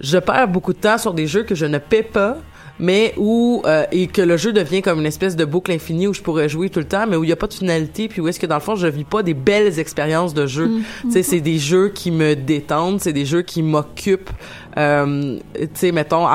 je 0.00 0.18
perds 0.18 0.48
beaucoup 0.48 0.72
de 0.72 0.78
temps 0.78 0.98
sur 0.98 1.14
des 1.14 1.26
jeux 1.26 1.42
que 1.42 1.54
je 1.54 1.66
ne 1.66 1.78
paie 1.78 2.02
pas, 2.02 2.36
mais 2.80 3.14
où, 3.16 3.62
euh, 3.66 3.84
et 3.92 4.06
que 4.08 4.20
le 4.20 4.36
jeu 4.36 4.52
devient 4.52 4.82
comme 4.82 4.98
une 5.00 5.06
espèce 5.06 5.36
de 5.36 5.44
boucle 5.44 5.70
infinie 5.70 6.08
où 6.08 6.14
je 6.14 6.20
pourrais 6.22 6.48
jouer 6.48 6.70
tout 6.70 6.80
le 6.80 6.84
temps, 6.86 7.06
mais 7.08 7.16
où 7.16 7.22
il 7.24 7.28
n'y 7.28 7.32
a 7.32 7.36
pas 7.36 7.46
de 7.46 7.54
finalité, 7.54 8.08
puis 8.08 8.20
où 8.20 8.28
est-ce 8.28 8.40
que 8.40 8.46
dans 8.46 8.56
le 8.56 8.60
fond, 8.60 8.74
je 8.74 8.86
vis 8.88 9.04
pas 9.04 9.22
des 9.22 9.34
belles 9.34 9.78
expériences 9.78 10.34
de 10.34 10.46
jeu. 10.46 10.70
Tu 11.02 11.10
sais, 11.12 11.22
c'est 11.22 11.40
des 11.40 11.58
jeux 11.58 11.88
qui 11.90 12.10
me 12.10 12.34
détendent, 12.34 13.00
c'est 13.00 13.12
des 13.12 13.26
jeux 13.26 13.42
qui 13.42 13.62
m'occupent. 13.62 14.30
Euh, 14.76 15.38
tu 15.54 15.68
sais, 15.74 15.92
mettons, 15.92 16.26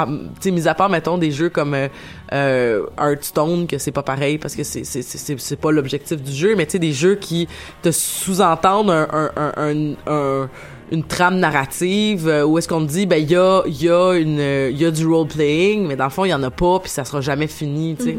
tu 0.41 0.51
mis 0.51 0.67
à 0.67 0.73
part, 0.75 0.89
mettons, 0.89 1.17
des 1.17 1.31
jeux 1.31 1.49
comme 1.49 1.73
euh, 1.73 1.87
euh, 2.31 2.85
Hearthstone, 2.97 3.67
que 3.67 3.77
c'est 3.77 3.91
pas 3.91 4.03
pareil 4.03 4.37
parce 4.37 4.55
que 4.55 4.63
c'est 4.63 4.85
c'est 4.85 5.01
c'est 5.01 5.37
c'est 5.39 5.55
pas 5.59 5.71
l'objectif 5.71 6.21
du 6.21 6.31
jeu, 6.31 6.55
mais 6.55 6.65
tu 6.65 6.73
sais, 6.73 6.79
des 6.79 6.93
jeux 6.93 7.15
qui 7.15 7.49
te 7.81 7.91
sous-entendent 7.91 8.91
un, 8.91 9.07
un, 9.11 9.31
un- 9.57 9.93
un- 10.07 10.49
une 10.91 11.03
trame 11.03 11.37
narrative 11.37 12.27
euh, 12.27 12.45
où 12.45 12.57
est-ce 12.57 12.67
qu'on 12.67 12.81
dit 12.81 13.05
ben 13.05 13.17
il 13.17 13.29
y 13.29 13.35
a 13.35 13.63
il 13.67 13.81
y 13.81 13.89
a 13.89 14.13
une 14.13 14.39
il 14.71 14.77
y 14.77 14.85
a 14.85 14.91
du 14.91 15.05
role 15.05 15.27
playing 15.27 15.87
mais 15.87 15.95
dans 15.95 16.05
le 16.05 16.09
fond 16.09 16.25
il 16.25 16.29
y 16.29 16.33
en 16.33 16.43
a 16.43 16.51
pas 16.51 16.79
puis 16.79 16.89
ça 16.89 17.05
sera 17.05 17.21
jamais 17.21 17.47
fini 17.47 17.95
tu 17.95 18.03
sais 18.05 18.17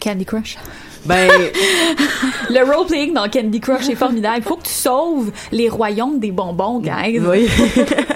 Candy 0.00 0.24
Crush. 0.24 0.56
Ben 1.08 1.28
Le 2.50 2.64
role-playing 2.64 3.12
dans 3.14 3.28
Candy 3.28 3.60
Crush 3.60 3.88
est 3.88 3.94
formidable. 3.94 4.36
Il 4.38 4.42
faut 4.42 4.56
que 4.56 4.62
tu 4.64 4.72
sauves 4.72 5.30
les 5.52 5.68
royaumes 5.68 6.18
des 6.18 6.30
bonbons, 6.30 6.78
guys. 6.80 7.18
Oui. 7.20 7.46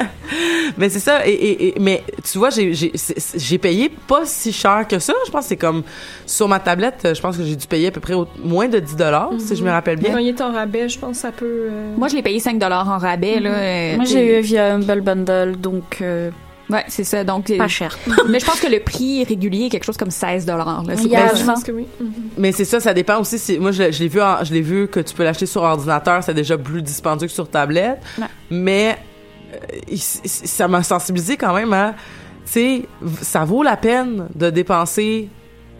mais 0.78 0.88
c'est 0.88 0.98
ça. 1.00 1.26
Et, 1.26 1.32
et- 1.32 1.66
et- 1.68 1.74
mais 1.80 2.02
tu 2.30 2.38
vois, 2.38 2.48
j'ai, 2.50 3.58
payé 3.58 3.90
pas 4.08 4.22
si 4.24 4.52
cher 4.52 4.86
que 4.88 4.98
ça. 4.98 5.12
Je 5.26 5.30
pense 5.30 5.42
que 5.44 5.48
c'est 5.48 5.56
comme 5.56 5.82
sur 6.26 6.48
ma 6.48 6.58
tablette, 6.60 7.08
je 7.14 7.20
pense 7.20 7.36
que 7.36 7.44
j'ai 7.44 7.56
dû 7.56 7.66
payer 7.66 7.88
à 7.88 7.90
peu 7.90 8.00
près 8.00 8.14
au- 8.14 8.26
moins 8.42 8.68
de 8.68 8.78
10 8.78 8.96
dollars, 8.96 9.30
si 9.38 9.54
je 9.56 9.62
me 9.62 9.70
rappelle 9.70 9.98
bien. 9.98 10.12
Quand 10.12 10.18
il 10.18 10.28
est 10.28 10.40
en 10.40 10.52
rabais, 10.52 10.88
je 10.88 10.98
pense 10.98 11.16
que 11.16 11.22
ça 11.22 11.32
peut. 11.32 11.68
euh, 11.70 11.94
Moi, 11.96 12.08
je 12.08 12.16
l'ai 12.16 12.22
payé 12.22 12.40
5 12.40 12.62
en 12.62 12.98
rabais, 12.98 13.38
là. 13.40 13.50
euh, 13.50 13.96
Moi, 13.96 14.04
j'ai 14.06 14.38
eu 14.38 14.40
via 14.40 14.74
Humble 14.74 15.00
Bundle, 15.02 15.56
donc 15.60 15.98
euh, 16.00 16.30
Ouais, 16.72 16.84
c'est 16.88 17.04
ça. 17.04 17.22
Donc, 17.24 17.56
Pas 17.56 17.68
cher. 17.68 17.96
mais 18.28 18.40
je 18.40 18.46
pense 18.46 18.60
que 18.60 18.66
le 18.66 18.80
prix 18.80 19.22
régulier 19.24 19.66
est 19.66 19.68
quelque 19.68 19.84
chose 19.84 19.96
comme 19.96 20.10
16 20.10 20.46
dollars. 20.46 20.82
Ben, 20.84 20.96
Je 20.98 21.08
20. 21.44 21.52
pense 21.52 21.62
que 21.64 21.72
oui. 21.72 21.86
Mhm. 22.00 22.12
Mais 22.38 22.52
c'est 22.52 22.64
ça, 22.64 22.80
ça 22.80 22.94
dépend 22.94 23.20
aussi. 23.20 23.38
si- 23.38 23.58
moi, 23.58 23.70
je, 23.72 23.82
l'ai- 23.84 23.92
je 23.92 24.02
l'ai 24.02 24.08
vu, 24.08 24.20
en- 24.22 24.42
je 24.42 24.52
l'ai 24.52 24.62
vu 24.62 24.88
que 24.88 25.00
tu 25.00 25.14
peux 25.14 25.24
l'acheter 25.24 25.46
sur 25.46 25.62
ordinateur, 25.62 26.22
c'est 26.24 26.34
déjà 26.34 26.56
plus 26.58 26.82
dispendieux 26.82 27.28
que 27.28 27.32
sur 27.34 27.48
tablette. 27.48 28.00
Ouais. 28.18 28.24
Mais 28.50 28.96
euh, 29.54 29.96
ça 29.96 30.66
m'a 30.68 30.82
sensibilisé 30.82 31.36
quand 31.36 31.54
même 31.54 31.72
à, 31.72 31.92
tu 32.46 32.52
sais, 32.52 32.82
ça 33.20 33.44
vaut 33.44 33.62
la 33.62 33.76
peine 33.76 34.28
de 34.34 34.50
dépenser 34.50 35.28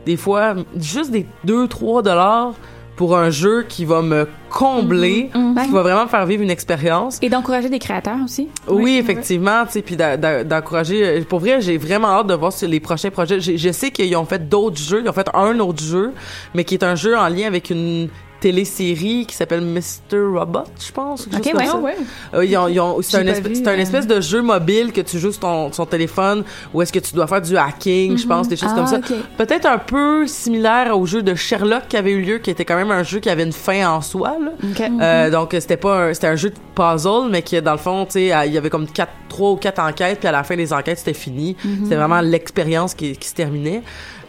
des 0.04 0.16
fois 0.16 0.54
juste 0.78 1.10
des 1.10 1.26
2-3 1.46 2.02
dollars 2.02 2.54
pour 2.96 3.16
un 3.16 3.30
jeu 3.30 3.64
qui 3.68 3.84
va 3.84 4.02
me 4.02 4.28
combler, 4.50 5.30
Mhm. 5.34 5.54
qui 5.64 5.70
va 5.70 5.82
vraiment 5.82 6.04
me 6.04 6.08
faire 6.08 6.26
vivre 6.26 6.42
une 6.42 6.50
expérience. 6.50 7.18
Et 7.22 7.28
d'encourager 7.30 7.68
des 7.68 7.78
créateurs 7.78 8.16
aussi. 8.24 8.48
Oui, 8.68 8.82
Oui, 8.84 8.96
effectivement, 8.98 9.64
tu 9.64 9.72
sais, 9.72 9.82
puis 9.82 9.96
d'encourager. 9.96 11.02
euh, 11.04 11.24
Pour 11.28 11.40
vrai, 11.40 11.60
j'ai 11.60 11.78
vraiment 11.78 12.08
hâte 12.08 12.26
de 12.26 12.34
voir 12.34 12.52
sur 12.52 12.68
les 12.68 12.80
prochains 12.80 13.10
projets. 13.10 13.40
Je 13.40 13.72
sais 13.72 13.90
qu'ils 13.90 14.14
ont 14.16 14.24
fait 14.26 14.48
d'autres 14.48 14.78
jeux. 14.80 15.00
Ils 15.04 15.08
ont 15.08 15.12
fait 15.12 15.28
un 15.34 15.58
autre 15.60 15.82
jeu, 15.82 16.12
mais 16.54 16.64
qui 16.64 16.74
est 16.74 16.84
un 16.84 16.94
jeu 16.94 17.16
en 17.16 17.28
lien 17.28 17.46
avec 17.46 17.70
une 17.70 18.08
télésérie 18.42 19.24
qui 19.26 19.34
s'appelle 19.34 19.62
Mr. 19.62 20.18
Robot, 20.34 20.64
je 20.84 20.92
pense. 20.92 21.26
Ok, 21.26 21.52
ouais. 21.54 21.64
ça. 21.66 21.72
Ah 21.74 21.78
ouais. 21.78 21.96
Euh, 22.34 22.44
ils 22.44 22.56
ont- 22.56 22.68
ils 22.68 22.80
ont- 22.80 23.00
c'est 23.00 23.16
un, 23.16 23.22
vu, 23.22 23.62
un 23.64 23.68
euh. 23.68 23.76
espèce 23.78 24.06
de 24.06 24.20
jeu 24.20 24.42
mobile 24.42 24.92
que 24.92 25.00
tu 25.00 25.18
joues 25.18 25.32
sur 25.32 25.40
ton, 25.40 25.70
téléphone 25.86 26.44
où 26.74 26.82
est-ce 26.82 26.92
que 26.92 26.98
tu 26.98 27.14
dois 27.14 27.26
faire 27.26 27.40
du 27.40 27.56
hacking, 27.56 28.18
je 28.18 28.26
pense, 28.26 28.48
des 28.48 28.56
choses 28.56 28.70
Ah, 28.72 28.76
comme 28.76 28.86
ça. 28.86 28.98
ok. 28.98 29.12
Peut-être 29.38 29.66
un 29.66 29.78
peu 29.78 30.26
similaire 30.26 30.98
au 30.98 31.06
jeu 31.06 31.22
de 31.22 31.34
Sherlock 31.34 31.88
qui 31.88 31.96
avait 31.96 32.12
eu 32.12 32.20
lieu, 32.20 32.38
qui 32.38 32.50
était 32.50 32.64
quand 32.64 32.76
même 32.76 32.90
un 32.90 33.02
jeu 33.02 33.20
qui 33.20 33.30
avait 33.30 33.44
une 33.44 33.52
fin 33.52 33.88
en 33.88 34.00
soi. 34.00 34.36
Là. 34.40 34.50
Ok. 34.62 34.82
Euh, 35.00 35.30
donc 35.30 35.48
c'était 35.52 35.76
pas 35.76 36.06
un, 36.08 36.14
c'était 36.14 36.26
un 36.28 36.36
jeu 36.36 36.50
de 36.50 36.56
puzzle 36.74 37.28
mais 37.30 37.42
qui 37.42 37.60
dans 37.62 37.72
le 37.72 37.78
fond 37.78 38.04
tu 38.06 38.12
sais 38.12 38.32
il 38.46 38.52
y 38.52 38.58
avait 38.58 38.70
comme 38.70 38.86
quatre 38.86 39.12
trois 39.28 39.50
ou 39.52 39.56
quatre 39.56 39.78
enquêtes 39.78 40.18
puis 40.18 40.28
à 40.28 40.32
la 40.32 40.42
fin 40.42 40.56
des 40.56 40.72
enquêtes 40.72 40.98
c'était 40.98 41.12
fini 41.14 41.56
c'était 41.82 41.96
vraiment 41.96 42.20
l'expérience 42.20 42.94
qui, 42.94 43.16
qui 43.16 43.28
se 43.28 43.34
terminait 43.34 43.82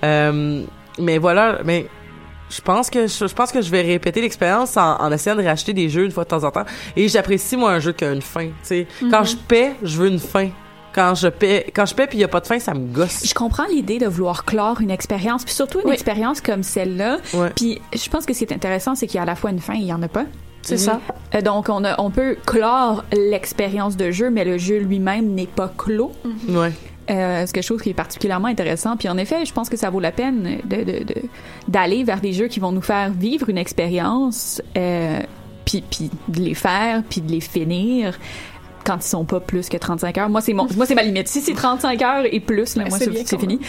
Euh, 0.04 0.64
mais 1.00 1.18
voilà 1.18 1.60
mais 1.64 1.88
je 2.56 2.62
pense 2.62 2.90
que 2.90 3.08
je, 3.08 3.28
je 3.28 3.34
pense 3.34 3.52
que 3.52 3.62
je 3.62 3.70
vais 3.72 3.82
répéter 3.82 4.22
l'expérience 4.22 4.78
en, 4.78 4.96
en 5.00 5.12
essayant 5.12 5.36
de 5.36 5.44
racheter 5.44 5.74
des 5.74 5.90
jeux 5.90 6.06
une 6.06 6.12
fois 6.12 6.24
de 6.24 6.30
temps 6.30 6.44
en 6.44 6.52
temps 6.52 6.66
et 6.96 7.08
j'apprécie 7.08 7.58
moi 7.58 7.72
un 7.72 7.80
jeu 7.80 7.92
qui 7.94 8.04
a 8.06 8.12
une 8.12 8.22
fin 8.22 8.46
tu 8.48 8.54
sais 8.64 8.88
quand 9.10 9.24
je 9.24 9.36
paie 9.36 9.74
je 9.82 9.98
veux 9.98 10.08
une 10.10 10.20
fin 10.20 10.50
quand 10.94 11.16
je 11.16 11.28
paie 11.28 11.72
quand 11.76 11.86
je 11.86 11.96
paie 11.96 12.06
puis 12.08 12.18
il 12.18 12.22
y 12.22 12.24
a 12.24 12.28
pas 12.28 12.40
de 12.40 12.48
fin 12.48 12.60
ça 12.60 12.74
me 12.74 12.86
gosse 12.94 13.22
Je 13.26 13.34
comprends 13.34 13.66
l'idée 13.66 13.98
de 14.00 14.06
vouloir 14.08 14.46
clore 14.46 14.80
une 14.82 14.92
expérience, 14.92 15.44
puis 15.44 15.54
surtout 15.54 15.80
une 15.80 15.88
Oui. 15.88 15.94
expérience 15.94 16.40
comme 16.42 16.62
celle-là. 16.62 17.18
Puis 17.56 17.82
je 17.96 18.10
pense 18.10 18.26
que 18.28 18.34
ce 18.34 18.40
qui 18.40 18.44
est 18.46 18.54
intéressant, 18.54 18.94
c'est 18.94 19.08
qu'il 19.08 19.16
y 19.16 19.20
a 19.20 19.24
à 19.24 19.26
la 19.26 19.36
fois 19.36 19.50
une 19.50 19.60
fin 19.60 19.74
et 19.74 19.78
il 19.80 19.86
y 19.88 19.94
en 19.94 20.04
a 20.04 20.08
pas. 20.08 20.26
C'est 20.62 20.78
ça. 20.78 21.02
Euh, 21.36 21.42
donc 21.42 21.68
on, 21.70 21.84
a, 21.84 22.00
on 22.00 22.10
peut 22.12 22.38
clore 22.46 23.04
l'expérience 23.12 23.98
de 23.98 24.12
jeu, 24.12 24.30
mais 24.30 24.46
le 24.46 24.58
jeu 24.60 24.78
lui-même 24.78 25.30
n'est 25.34 25.48
pas 25.48 25.74
clos. 25.76 26.12
ouais 26.48 26.72
Euh, 27.10 27.44
c'est 27.46 27.52
quelque 27.54 27.64
chose 27.66 27.82
qui 27.82 27.90
est 27.90 27.94
particulièrement 27.94 28.48
intéressant. 28.48 28.96
Puis 28.96 29.10
en 29.10 29.18
effet, 29.18 29.46
je 29.46 29.52
pense 29.54 29.70
que 29.70 29.76
ça 29.78 29.90
vaut 29.90 30.00
la 30.00 30.12
peine 30.12 30.60
de, 30.64 30.78
de- 30.78 31.04
de- 31.04 31.22
d'aller 31.68 32.04
vers 32.04 32.22
des 32.22 32.32
jeux 32.34 32.48
qui 32.48 32.60
vont 32.62 32.72
nous 32.72 32.82
faire 32.82 33.12
vivre 33.12 33.50
une 33.50 33.58
expérience, 33.58 34.62
euh, 34.78 35.20
puis, 35.66 35.84
puis 35.90 36.10
de 36.30 36.40
les 36.40 36.54
faire, 36.54 37.04
puis 37.10 37.22
de 37.22 37.30
les 37.32 37.42
finir 37.42 38.18
quand 38.84 38.98
ils 38.98 39.08
sont 39.08 39.24
pas 39.26 39.40
plus 39.40 39.70
que 39.70 39.78
35 39.78 40.18
heures. 40.18 40.30
Moi, 40.30 40.42
c'est 40.42 40.54
mon, 40.54 40.68
moi, 40.76 40.86
c'est 40.86 40.96
ma 40.96 41.04
limite. 41.04 41.28
Si 41.28 41.42
c'est 41.42 41.54
35 41.54 42.02
heures 42.02 42.24
et 42.30 42.40
plus, 42.40 42.76
là, 42.76 42.84
Ouais, 42.84 42.90
moi, 42.90 43.00
c'est 43.00 43.40
fini. 43.40 43.60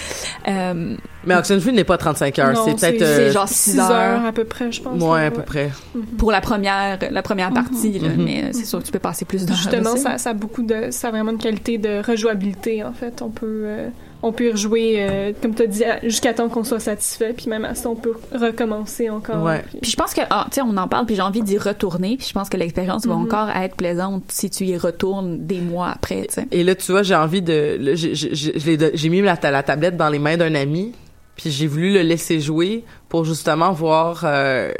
Euh, 0.48 0.96
mais 1.26 1.34
Oxenfree 1.36 1.72
n'est 1.72 1.84
pas 1.84 1.96
35 1.98 2.38
heures 2.38 2.52
Non, 2.52 2.64
c'est 2.66 2.74
peut-être 2.74 2.98
c'est- 2.98 3.04
euh, 3.04 3.16
c'est 3.28 3.32
genre 3.32 3.48
6 3.48 3.70
6 3.72 3.78
heures. 3.78 3.90
heures 3.90 4.24
à 4.26 4.32
peu 4.32 4.44
près, 4.44 4.70
je 4.72 4.82
pense. 4.82 5.00
ouais 5.02 5.26
à 5.26 5.30
peu 5.30 5.38
ouais. 5.38 5.42
près 5.44 5.70
pour 6.18 6.30
la 6.32 6.40
première, 6.40 6.98
la 7.10 7.22
première 7.22 7.52
partie, 7.52 7.98
là, 7.98 8.08
Mhm. 8.10 8.24
mais 8.24 8.52
c'est 8.52 8.64
sûr 8.64 8.80
que 8.80 8.84
tu 8.84 8.92
peux 8.92 8.98
passer 8.98 9.24
plus 9.24 9.46
d'heures. 9.46 9.56
Justement, 9.56 9.96
ça, 9.96 10.18
ça 10.18 10.30
a 10.30 10.34
beaucoup 10.34 10.62
de, 10.62 10.88
ça 10.90 11.08
a 11.08 11.10
vraiment 11.10 11.32
une 11.32 11.38
qualité 11.38 11.78
de 11.78 12.02
rejouabilité 12.06 12.82
en 12.84 12.92
fait. 12.92 13.22
On 13.22 13.30
peut, 13.30 13.46
euh, 13.66 13.88
on 14.26 14.32
peut 14.32 14.46
y 14.48 14.50
rejouer, 14.50 14.96
euh, 14.98 15.32
comme 15.42 15.54
tu 15.54 15.62
as 15.62 15.66
dit, 15.66 15.82
jusqu'à 16.04 16.32
temps 16.34 16.48
qu'on 16.48 16.64
soit 16.64 16.80
satisfait, 16.80 17.34
puis 17.36 17.48
même 17.48 17.64
à 17.64 17.74
ça, 17.74 17.88
on 17.90 17.94
peut 17.94 18.14
recommencer 18.32 19.10
encore. 19.10 19.42
Ouais. 19.44 19.62
puis- 19.68 19.78
Puis 19.82 19.90
je 19.90 19.96
pense 19.96 20.14
que, 20.14 20.22
ah, 20.30 20.46
tu 20.50 20.56
sais, 20.56 20.62
on 20.62 20.76
en 20.76 20.88
parle, 20.88 21.06
puis 21.06 21.14
j'ai 21.14 21.22
envie 21.22 21.42
d'y 21.42 21.58
retourner, 21.58 22.16
puis 22.16 22.26
je 22.28 22.32
pense 22.32 22.48
que 22.48 22.56
l'expérience 22.56 23.06
va 23.06 23.14
Mhm. 23.14 23.22
encore 23.24 23.48
être 23.50 23.76
plaisante 23.76 24.24
si 24.28 24.48
tu 24.50 24.64
y 24.64 24.76
retournes 24.76 25.46
des 25.46 25.60
mois 25.60 25.90
après, 25.94 26.22
tu 26.28 26.34
sais. 26.34 26.46
Et 26.50 26.64
là, 26.64 26.74
tu 26.74 26.90
vois, 26.92 27.02
j'ai 27.02 27.14
envie 27.14 27.42
de. 27.42 27.78
j'ai- 27.94 29.08
mis 29.10 29.20
la, 29.22 29.36
ta- 29.36 29.50
la 29.50 29.62
tablette 29.62 29.96
dans 29.96 30.08
les 30.08 30.18
mains 30.18 30.36
d'un 30.36 30.54
ami, 30.54 30.92
puis 31.36 31.50
j'ai 31.50 31.66
voulu 31.66 31.92
le 31.92 32.02
laisser 32.02 32.40
jouer 32.40 32.84
pour 33.08 33.24
justement 33.24 33.72
voir. 33.72 34.22
Euh, 34.24 34.72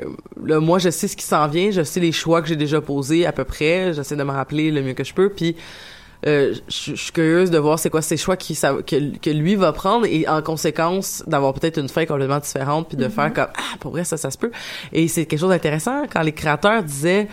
là, 0.45 0.61
moi, 0.61 0.79
je 0.79 0.89
sais 0.91 1.09
ce 1.09 1.17
qui 1.17 1.25
s'en 1.25 1.49
vient, 1.49 1.71
je 1.71 1.83
sais 1.83 2.01
les 2.01 2.13
choix 2.13 2.41
que 2.43 2.49
j'ai 2.49 2.57
déjà 2.57 2.81
posés 2.81 3.27
à 3.27 3.33
peu 3.33 3.45
près, 3.45 3.93
j'essaie 3.93 4.17
de 4.17 4.23
me 4.23 4.31
rappeler 4.33 4.71
le 4.71 4.83
mieux 4.83 4.95
que 4.95 5.05
je 5.05 5.13
peux, 5.15 5.29
puis. 5.29 5.55
Euh, 6.27 6.55
je 6.69 6.95
suis 6.95 7.13
curieuse 7.13 7.51
de 7.51 7.59
voir 7.59 7.79
c'est 7.79 7.91
quoi 7.91 8.03
ces 8.03 8.17
choix 8.17 8.37
qui, 8.37 8.55
ça, 8.55 8.75
que, 8.87 9.17
que 9.19 9.31
lui 9.31 9.57
va 9.57 9.73
prendre 9.73 10.07
et 10.07 10.27
en 10.29 10.41
conséquence 10.43 11.23
d'avoir 11.27 11.53
peut-être 11.55 11.79
une 11.79 11.89
fin 11.89 12.07
complètement 12.07 12.39
différente 12.39 12.89
puis 12.89 12.97
de 12.97 13.09
faire 13.09 13.33
comme 13.33 13.49
ah 13.55 13.77
pour 13.81 13.91
vrai 13.91 14.05
ça 14.05 14.17
ça 14.17 14.31
se 14.31 14.39
peut 14.39 14.51
et 14.93 15.09
c'est 15.09 15.27
quelque 15.27 15.41
chose 15.41 15.51
d'intéressant 15.51 16.05
quand 16.11 16.23
les 16.23 16.33
créateurs 16.33 16.83
disaient 16.83 17.29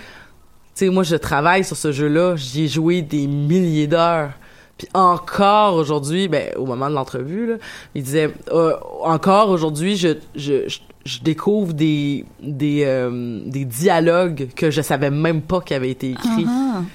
tu 0.75 0.85
sais, 0.85 0.89
moi, 0.89 1.03
je 1.03 1.17
travaille 1.17 1.65
sur 1.65 1.75
ce 1.75 1.91
jeu-là. 1.91 2.35
J'y 2.37 2.63
ai 2.63 2.67
joué 2.69 3.01
des 3.01 3.27
milliers 3.27 3.87
d'heures. 3.87 4.31
Puis 4.77 4.87
encore 4.93 5.75
aujourd'hui, 5.75 6.29
ben, 6.29 6.49
au 6.55 6.65
moment 6.65 6.89
de 6.89 6.95
l'entrevue, 6.95 7.45
là, 7.45 7.55
il 7.93 8.03
disait, 8.03 8.33
euh, 8.51 8.73
encore 9.03 9.49
aujourd'hui, 9.49 9.97
je, 9.97 10.15
je, 10.33 10.69
je, 10.69 10.79
je 11.05 11.19
découvre 11.19 11.73
des, 11.73 12.25
des, 12.43 12.83
euh, 12.85 13.39
des 13.45 13.65
dialogues 13.65 14.49
que 14.55 14.69
je 14.69 14.81
savais 14.81 15.09
même 15.09 15.41
pas 15.41 15.59
qui 15.61 15.73
avaient 15.73 15.89
été 15.89 16.11
écrits. 16.11 16.45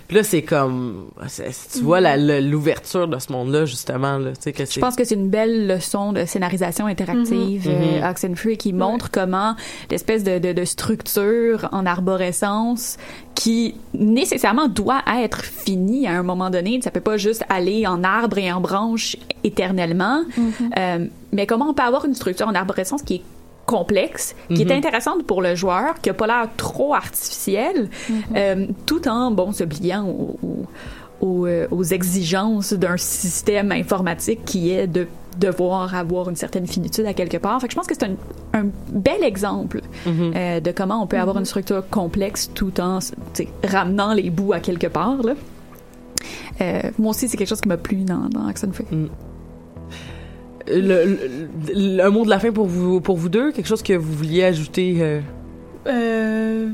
Puis 0.09 0.17
là, 0.17 0.23
c'est 0.23 0.43
comme, 0.43 1.07
tu 1.73 1.81
vois 1.83 2.01
la- 2.01 2.17
la- 2.17 2.41
l'ouverture 2.41 3.09
de 3.09 3.19
ce 3.19 3.33
monde-là, 3.33 3.65
justement, 3.65 4.19
là, 4.19 4.31
tu 4.31 4.37
sais, 4.43 4.53
que 4.53 4.65
Je 4.65 4.79
pense 4.81 4.95
que 4.97 5.05
c'est 5.05 5.17
une 5.17 5.29
belle 5.29 5.67
leçon 5.67 6.13
de 6.13 6.25
scénarisation 6.25 6.87
interactive, 6.87 7.69
Mhm. 7.69 7.75
euh, 8.03 8.11
Oxenfree, 8.11 8.57
qui 8.57 8.73
montre 8.73 9.11
comment 9.11 9.55
l'espèce 9.91 10.23
de, 10.25 10.39
de, 10.39 10.53
de 10.53 10.65
structure 10.65 11.69
en 11.73 11.85
arborescence 11.87 12.97
qui 13.35 13.75
nécessairement 13.93 14.69
doit 14.69 15.03
être 15.19 15.45
finie 15.45 16.07
à 16.07 16.13
un 16.19 16.23
moment 16.23 16.49
donné. 16.51 16.81
Ça 16.83 16.91
peut 16.91 17.01
pas 17.01 17.17
juste 17.17 17.45
aller 17.49 17.87
en 17.87 18.03
arbre 18.05 18.39
et 18.39 18.51
en 18.53 18.61
branche 18.61 19.17
éternellement. 19.45 20.23
Euh, 20.79 21.07
mais 21.33 21.47
comment 21.47 21.69
on 21.71 21.75
peut 21.75 21.83
avoir 21.83 22.05
une 22.07 22.15
structure 22.15 22.49
en 22.49 22.55
arborescence 22.55 23.03
qui 23.03 23.17
est 23.17 23.23
complexe, 23.67 24.35
qui 24.55 24.65
Mhm. 24.65 24.71
est 24.71 24.75
intéressante 24.77 25.25
pour 25.27 25.43
le 25.43 25.55
joueur, 25.57 25.95
qui 26.01 26.09
a 26.11 26.15
pas 26.15 26.27
l'air 26.27 26.49
trop 26.57 26.95
artificielle, 26.95 27.89
euh, 28.37 28.67
tout 28.87 29.07
en 29.09 29.31
bon 29.33 29.53
se 29.53 29.65
pliant 29.65 30.07
au- 30.09 30.39
au- 30.43 30.67
aux, 31.21 31.47
euh, 31.47 31.67
aux 31.71 31.83
exigences 31.83 32.73
d'un 32.75 32.97
système 32.97 33.73
informatique 33.73 34.45
qui 34.45 34.71
est 34.71 34.87
de 34.87 35.07
devoir 35.39 35.95
avoir 35.95 36.31
une 36.31 36.37
certaine 36.37 36.67
finitude 36.67 37.05
à 37.07 37.13
quelque 37.15 37.37
part. 37.39 37.61
Fait 37.61 37.67
que 37.67 37.73
je 37.73 37.77
pense 37.77 37.87
que 37.87 37.95
c'est 37.95 38.05
un, 38.05 38.15
un 38.55 38.67
bel 38.91 39.23
exemple 39.25 39.81
Mhm. 40.07 40.33
euh, 40.35 40.61
de 40.61 40.71
comment 40.73 41.03
on 41.03 41.07
peut 41.07 41.19
avoir 41.19 41.39
une 41.39 41.45
structure 41.45 41.83
complexe 41.91 42.51
tout 42.55 42.81
en 42.81 43.01
ramenant 43.65 44.15
les 44.15 44.31
bouts 44.31 44.53
à 44.53 44.61
quelque 44.61 44.87
part. 44.87 45.23
Là. 45.23 45.35
Euh, 46.61 46.81
moi 46.99 47.11
aussi, 47.11 47.29
c'est 47.29 47.37
quelque 47.37 47.49
chose 47.49 47.61
qui 47.61 47.69
m'a 47.69 47.77
plu 47.77 47.97
dans, 48.05 48.29
dans 48.31 48.49
Oxenfree. 48.49 48.87
Le, 48.91 49.09
le- 50.69 52.01
un 52.03 52.11
mot 52.11 52.25
de 52.25 52.31
la 52.31 52.39
fin 52.39 52.53
pour 52.53 52.67
vous, 52.67 53.01
pour 53.01 53.17
vous 53.17 53.29
deux, 53.29 53.53
quelque 53.53 53.67
chose 53.69 53.83
que 53.83 53.93
vous 53.95 54.13
vouliez 54.13 54.45
ajouter... 54.45 54.97
euh, 55.01 55.21
Euh, 55.87 56.69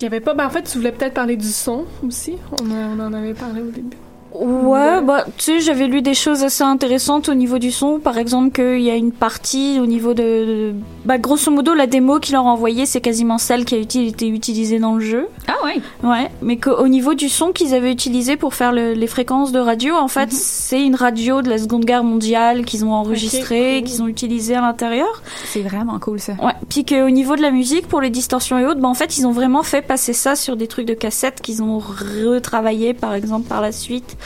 Il 0.00 0.02
y 0.02 0.06
avait 0.06 0.20
pas. 0.20 0.34
Ben, 0.34 0.46
en 0.46 0.50
fait, 0.50 0.62
tu 0.62 0.78
voulais 0.78 0.92
peut-être 0.92 1.14
parler 1.14 1.36
du 1.36 1.46
son 1.48 1.84
aussi. 2.06 2.34
On 2.62 2.98
en 3.00 3.12
avait 3.12 3.34
parlé 3.34 3.60
au 3.60 3.70
début. 3.70 3.96
Ouais, 4.34 5.00
bah, 5.02 5.24
tu 5.38 5.44
sais, 5.44 5.60
j'avais 5.60 5.86
lu 5.86 6.02
des 6.02 6.14
choses 6.14 6.42
assez 6.42 6.64
intéressantes 6.64 7.28
au 7.28 7.34
niveau 7.34 7.58
du 7.58 7.70
son. 7.70 8.00
Par 8.00 8.18
exemple, 8.18 8.50
qu'il 8.50 8.80
y 8.82 8.90
a 8.90 8.96
une 8.96 9.12
partie 9.12 9.78
au 9.80 9.86
niveau 9.86 10.12
de, 10.12 10.22
de- 10.22 10.74
bah, 11.04 11.18
grosso 11.18 11.50
modo, 11.52 11.72
la 11.72 11.86
démo 11.86 12.18
qu'ils 12.18 12.34
leur 12.34 12.44
ont 12.44 12.48
envoyée, 12.50 12.84
c'est 12.84 13.00
quasiment 13.00 13.38
celle 13.38 13.64
qui 13.64 13.74
a 13.76 13.78
été 13.78 14.26
utilisée 14.28 14.78
dans 14.80 14.94
le 14.94 15.00
jeu. 15.00 15.28
Ah 15.46 15.54
ouais. 15.64 15.80
Ouais, 16.02 16.30
mais 16.42 16.56
qu'au 16.56 16.88
niveau 16.88 17.14
du 17.14 17.28
son 17.28 17.52
qu'ils 17.52 17.74
avaient 17.74 17.92
utilisé 17.92 18.36
pour 18.36 18.54
faire 18.54 18.72
le- 18.72 18.92
les 18.94 19.06
fréquences 19.06 19.52
de 19.52 19.60
radio, 19.60 19.94
en 19.94 20.08
fait, 20.08 20.32
c'est 20.32 20.82
une 20.82 20.96
radio 20.96 21.40
de 21.40 21.48
la 21.48 21.58
Seconde 21.58 21.84
Guerre 21.84 22.02
mondiale 22.04 22.64
qu'ils 22.64 22.84
ont 22.84 22.92
enregistrée, 22.92 23.78
cool. 23.80 23.88
qu'ils 23.88 24.02
ont 24.02 24.08
utilisée 24.08 24.56
à 24.56 24.60
l'intérieur. 24.62 25.22
C'est 25.44 25.62
vraiment 25.62 25.98
cool 26.00 26.18
ça. 26.18 26.32
Ouais, 26.42 26.52
puis 26.68 26.84
qu'au 26.84 27.10
niveau 27.10 27.36
de 27.36 27.42
la 27.42 27.50
musique, 27.52 27.86
pour 27.86 28.00
les 28.00 28.10
distorsions 28.10 28.58
et 28.58 28.66
autres, 28.66 28.80
bah, 28.80 28.88
en 28.88 28.94
fait, 28.94 29.16
ils 29.16 29.26
ont 29.26 29.32
vraiment 29.32 29.62
fait 29.62 29.82
passer 29.82 30.12
ça 30.12 30.34
sur 30.34 30.56
des 30.56 30.66
trucs 30.66 30.86
de 30.86 30.94
cassette 30.94 31.40
qu'ils 31.40 31.62
ont 31.62 31.78
retravaillé, 31.78 32.94
par 32.94 33.14
exemple, 33.14 33.46
par 33.48 33.60
la 33.60 33.70
suite, 33.72 34.16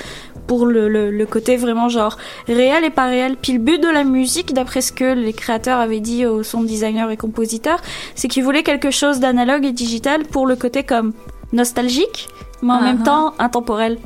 pour 0.47 0.65
le, 0.67 0.89
le, 0.89 1.11
le 1.11 1.27
côté 1.27 1.57
vraiment 1.57 1.89
genre 1.89 2.17
réel 2.47 2.85
et 2.85 2.91
pas 2.91 3.07
réel. 3.07 3.37
Puis 3.41 3.53
le 3.53 3.59
but 3.59 3.81
de 3.83 3.89
la 3.89 4.03
musique, 4.05 4.55
d'après 4.55 4.81
ce 4.81 4.93
que 4.93 5.13
les 5.15 5.33
créateurs 5.35 5.79
avaient 5.79 6.01
dit 6.01 6.25
aux 6.27 6.43
sound 6.43 6.67
designers 6.67 7.09
et 7.13 7.17
compositeurs, 7.17 7.81
c'est 8.15 8.29
qu'ils 8.29 8.45
voulaient 8.45 8.63
quelque 8.63 8.91
chose 8.91 9.21
d'analogue 9.21 9.65
et 9.67 9.73
digital 9.73 10.25
pour 10.25 10.47
le 10.47 10.57
côté 10.57 10.83
comme 10.85 11.13
nostalgique, 11.53 12.29
mais 12.63 12.73
en 12.73 12.81
même 12.81 12.99
ah. 13.03 13.05
temps 13.05 13.35
intemporel. 13.39 13.99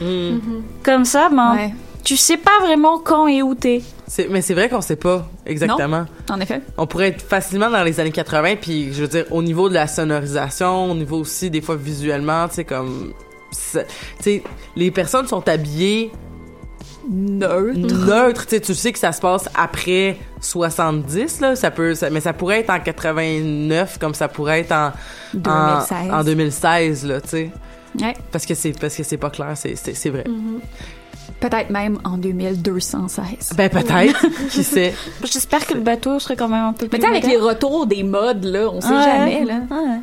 hmm. 0.00 0.38
Comme 0.82 1.04
ça, 1.04 1.28
ben, 1.30 1.54
Ouais. 1.54 1.74
tu 2.02 2.16
sais 2.16 2.36
pas 2.36 2.58
vraiment 2.62 2.98
quand 2.98 3.28
et 3.28 3.42
où 3.42 3.54
t'es. 3.54 3.82
Mais 4.30 4.42
c'est 4.42 4.54
vrai 4.54 4.68
qu'on 4.68 4.80
sait 4.80 4.96
pas 4.96 5.26
exactement. 5.46 6.04
En 6.30 6.40
effet. 6.40 6.60
On 6.76 6.86
pourrait 6.86 7.08
être 7.08 7.22
facilement 7.22 7.70
dans 7.70 7.82
les 7.82 7.98
années 8.00 8.12
80, 8.12 8.56
puis 8.60 8.92
je 8.92 9.00
veux 9.02 9.08
dire, 9.08 9.24
au 9.30 9.42
niveau 9.42 9.68
de 9.68 9.74
la 9.74 9.86
sonorisation, 9.86 10.90
au 10.90 10.94
niveau 10.94 11.18
aussi, 11.18 11.50
des 11.50 11.60
fois, 11.60 11.76
visuellement, 11.76 12.46
tu 12.48 12.56
sais, 12.56 12.64
comme... 12.64 13.12
les 14.76 14.90
personnes 14.90 15.26
sont 15.26 15.46
habillées 15.48 16.12
neutre. 17.10 17.78
neutre. 17.78 18.46
Tu 18.46 18.56
sais, 18.56 18.60
tu 18.60 18.74
sais 18.74 18.92
que 18.92 18.98
ça 18.98 19.12
se 19.12 19.20
passe 19.20 19.48
après 19.54 20.16
70, 20.40 21.40
là. 21.40 21.56
Ça 21.56 21.70
peut, 21.70 21.94
ça- 21.94 22.10
mais 22.10 22.20
ça 22.20 22.32
pourrait 22.32 22.60
être 22.60 22.70
en 22.70 22.80
89, 22.80 23.98
comme 23.98 24.14
ça 24.14 24.28
pourrait 24.28 24.60
être 24.60 24.72
en, 24.72 24.86
en, 25.34 25.78
2016. 25.80 26.12
en 26.12 26.24
2016, 26.24 27.06
là, 27.06 27.20
tu 27.20 27.28
sais. 27.28 27.50
Ouais. 28.00 28.14
Parce 28.32 28.44
que 28.46 28.54
c'est, 28.54 28.72
parce 28.78 28.96
que 28.96 29.02
c'est 29.02 29.16
pas 29.18 29.30
clair, 29.30 29.52
c'est, 29.54 29.76
c'est, 29.76 29.94
c'est 29.94 30.10
vrai. 30.10 30.24
Peut-être 31.40 31.70
même 31.70 31.98
en 32.04 32.16
2216. 32.16 33.52
Ben, 33.56 33.68
peut-être. 33.68 34.26
qui 34.50 34.64
sait? 34.64 34.94
J'espère 35.24 35.66
que 35.66 35.74
le 35.74 35.80
bateau 35.80 36.18
serait 36.18 36.36
quand 36.36 36.48
même 36.48 36.64
un 36.64 36.72
peu 36.72 36.88
Mais 36.90 36.98
plus 36.98 37.08
avec 37.08 37.26
les 37.26 37.36
retours 37.36 37.86
des 37.86 38.02
modes, 38.02 38.44
là, 38.44 38.68
on 38.70 38.80
sait 38.80 38.88
Ouais. 38.88 39.02
jamais, 39.04 39.44
là. 39.44 39.54
Ouais. 39.70 39.98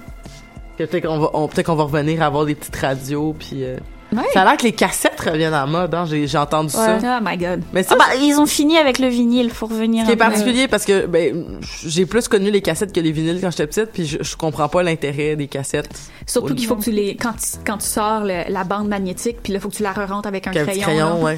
Peut-être 0.77 1.05
qu'on 1.07 1.19
va, 1.19 1.29
on- 1.33 1.47
peut-être 1.47 1.67
qu'on 1.67 1.75
va 1.75 1.83
revenir 1.83 2.21
à 2.21 2.25
avoir 2.25 2.45
des 2.45 2.55
petites 2.55 2.75
radios, 2.75 3.35
puis 3.37 3.63
euh, 3.63 3.77
Ouais. 4.13 4.23
Ça 4.33 4.41
a 4.41 4.43
l'air 4.43 4.57
que 4.57 4.63
les 4.63 4.73
cassettes 4.73 5.21
reviennent 5.21 5.53
en 5.53 5.67
mode, 5.67 5.95
hein. 5.95 6.03
J'ai, 6.05 6.37
entendu 6.37 6.71
ça. 6.71 6.97
Oh 7.01 7.23
my 7.23 7.37
god. 7.37 7.61
Mais 7.71 7.81
ça, 7.81 7.95
Ah 7.97 7.97
bah, 7.97 8.15
ils 8.21 8.37
ont 8.41 8.45
fini 8.45 8.77
avec 8.77 8.99
le 8.99 9.07
vinyle, 9.07 9.49
faut 9.49 9.67
revenir 9.67 10.01
Ce 10.03 10.07
qui 10.07 10.11
est 10.11 10.17
particulier 10.17 10.67
parce 10.67 10.83
que 10.83 11.05
ben 11.05 11.45
j'ai 11.85 12.05
plus 12.05 12.27
connu 12.27 12.51
les 12.51 12.61
cassettes 12.61 12.91
que 12.91 12.99
les 12.99 13.13
vinyles 13.13 13.39
quand 13.39 13.51
j'étais 13.51 13.67
petite 13.67 13.91
puis 13.93 14.05
je, 14.05 14.17
je 14.21 14.35
comprends 14.35 14.67
pas 14.67 14.83
l'intérêt 14.83 15.37
des 15.37 15.47
cassettes. 15.47 15.89
Surtout 16.27 16.55
qu'il 16.55 16.67
faut 16.67 16.75
que 16.75 16.83
tu 16.83 16.91
les 16.91 17.15
quand 17.15 17.31
tu, 17.31 17.57
quand 17.65 17.77
tu 17.77 17.87
sors 17.87 18.25
le- 18.25 18.51
la 18.51 18.63
bande 18.65 18.89
magnétique 18.89 19.37
puis 19.41 19.53
là 19.53 19.61
faut 19.61 19.69
que 19.69 19.75
tu 19.75 19.83
la 19.83 19.93
re-rentres 19.93 20.27
avec 20.27 20.45
un 20.45 20.51
Qu'un 20.51 20.65
crayon. 20.65 20.81
crayon, 20.81 21.23
ouais. 21.23 21.37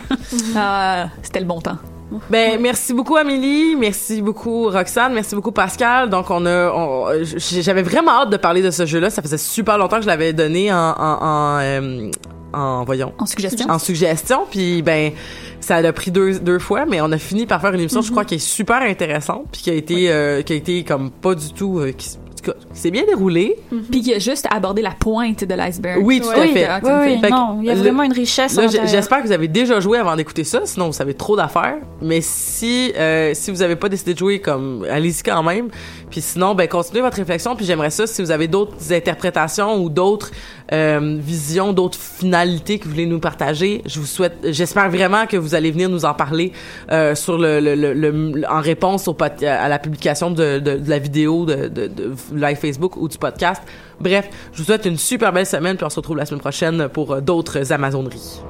Ah, 0.56 1.08
c'était 1.22 1.40
le 1.40 1.46
bon 1.46 1.60
temps. 1.60 1.76
Ben 2.30 2.60
merci 2.60 2.92
beaucoup 2.92 3.16
Amélie, 3.16 3.74
merci 3.76 4.22
beaucoup 4.22 4.68
Roxane, 4.70 5.12
merci 5.14 5.34
beaucoup 5.34 5.52
Pascal. 5.52 6.10
Donc 6.10 6.30
on 6.30 6.44
a 6.46 6.70
on- 6.70 7.06
j'avais 7.24 7.82
vraiment 7.82 8.12
hâte 8.22 8.30
de 8.30 8.36
parler 8.36 8.62
de 8.62 8.70
ce 8.70 8.86
jeu-là, 8.86 9.10
ça 9.10 9.22
faisait 9.22 9.38
super 9.38 9.78
longtemps 9.78 9.96
que 9.96 10.02
je 10.02 10.06
l'avais 10.06 10.32
donné 10.32 10.72
en 10.72 10.76
en 10.76 11.18
en, 11.22 11.58
euh, 11.60 12.10
en- 12.52 12.84
voyons. 12.84 13.12
En 13.18 13.26
suggestion. 13.26 13.66
en 13.68 13.78
suggestion. 13.78 14.40
Puis 14.50 14.82
ben 14.82 15.12
ça 15.60 15.76
a 15.76 15.92
pris 15.92 16.10
deux 16.10 16.38
deux 16.38 16.58
fois 16.58 16.84
mais 16.86 17.00
on 17.00 17.10
a 17.10 17.18
fini 17.18 17.46
par 17.46 17.60
faire 17.60 17.72
une 17.72 17.80
émission 17.80 18.02
je 18.02 18.10
crois 18.10 18.24
qui 18.24 18.34
est 18.36 18.38
super 18.38 18.82
intéressante 18.82 19.46
puis 19.50 19.62
qui 19.62 19.70
a 19.70 19.74
été 19.74 20.12
euh, 20.12 20.42
qui 20.42 20.52
a 20.52 20.56
été 20.56 20.84
comme 20.84 21.10
pas 21.10 21.34
du 21.34 21.52
tout 21.52 21.78
euh, 21.80 21.92
qui, 21.92 22.10
tout 22.44 22.50
cas, 22.52 22.56
qui 22.74 22.80
s'est 22.80 22.90
bien 22.90 23.04
déroulé. 23.06 23.56
Puis 23.90 24.00
qui 24.02 24.14
a 24.14 24.18
juste 24.18 24.46
abordé 24.50 24.82
la 24.82 24.90
pointe 24.92 25.44
de 25.44 25.54
l'iceberg. 25.54 26.00
Oui, 26.04 26.20
tout 26.20 26.28
à 26.30 26.46
fait. 26.46 26.64
Ah, 26.64 26.80
oui, 26.82 26.90
oui, 27.14 27.20
Fait 27.20 27.30
non, 27.30 27.58
il 27.60 27.66
y 27.66 27.70
a 27.70 27.74
le- 27.74 27.80
vraiment 27.80 28.02
une 28.02 28.12
richesse 28.12 28.58
j'espère 28.86 29.22
que 29.22 29.26
vous 29.26 29.32
avez 29.32 29.48
déjà 29.48 29.80
joué 29.80 29.98
avant 29.98 30.16
d'écouter 30.16 30.44
ça, 30.44 30.60
sinon 30.64 30.86
vous 30.86 30.92
savez 30.92 31.14
trop 31.14 31.36
d'affaires. 31.36 31.76
Mais 32.02 32.20
si 32.20 32.92
euh, 32.96 33.32
si 33.34 33.50
vous 33.50 33.62
avez 33.62 33.76
pas 33.76 33.88
décidé 33.88 34.14
de 34.14 34.18
jouer, 34.18 34.40
comme 34.40 34.84
allez-y 34.90 35.22
quand 35.22 35.42
même. 35.42 35.68
Puis 36.10 36.20
sinon, 36.20 36.54
ben 36.54 36.68
continuez 36.68 37.00
votre 37.02 37.16
réflexion. 37.16 37.56
Puis 37.56 37.66
j'aimerais 37.66 37.90
ça 37.90 38.06
si 38.06 38.22
vous 38.22 38.30
avez 38.30 38.46
d'autres 38.48 38.92
interprétations 38.92 39.82
ou 39.82 39.88
d'autres 39.90 40.30
euh, 40.72 41.16
visions, 41.20 41.72
d'autres 41.72 41.98
finalités 41.98 42.78
que 42.78 42.84
vous 42.84 42.90
voulez 42.90 43.06
nous 43.06 43.18
partager. 43.20 43.82
Je 43.86 44.00
vous 44.00 44.06
souhaite, 44.06 44.34
j'espère 44.44 44.90
vraiment 44.90 45.26
que 45.26 45.36
vous 45.36 45.54
allez 45.54 45.70
venir 45.70 45.88
nous 45.88 46.04
en 46.04 46.14
parler 46.14 46.52
euh, 46.92 47.14
sur 47.14 47.38
le, 47.38 47.60
le, 47.60 47.74
le- 47.74 47.94
le- 47.94 48.42
en 48.48 48.60
réponse 48.60 49.08
au 49.08 49.16
à 49.46 49.68
la 49.68 49.78
publication 49.78 50.30
de, 50.30 50.58
de, 50.58 50.76
de 50.76 50.90
la 50.90 50.98
vidéo 50.98 51.44
de, 51.46 51.68
de, 51.68 51.86
de 51.86 52.12
live 52.36 52.56
Facebook 52.56 52.96
ou 52.96 53.08
du 53.08 53.18
podcast. 53.18 53.62
Bref, 54.00 54.28
je 54.52 54.58
vous 54.58 54.64
souhaite 54.64 54.84
une 54.86 54.98
super 54.98 55.32
belle 55.32 55.46
semaine 55.46 55.76
puis 55.76 55.84
on 55.84 55.90
se 55.90 55.96
retrouve 55.96 56.16
la 56.16 56.26
semaine 56.26 56.40
prochaine 56.40 56.88
pour 56.88 57.12
euh, 57.12 57.20
d'autres 57.20 57.72
Amazoneries. 57.72 58.40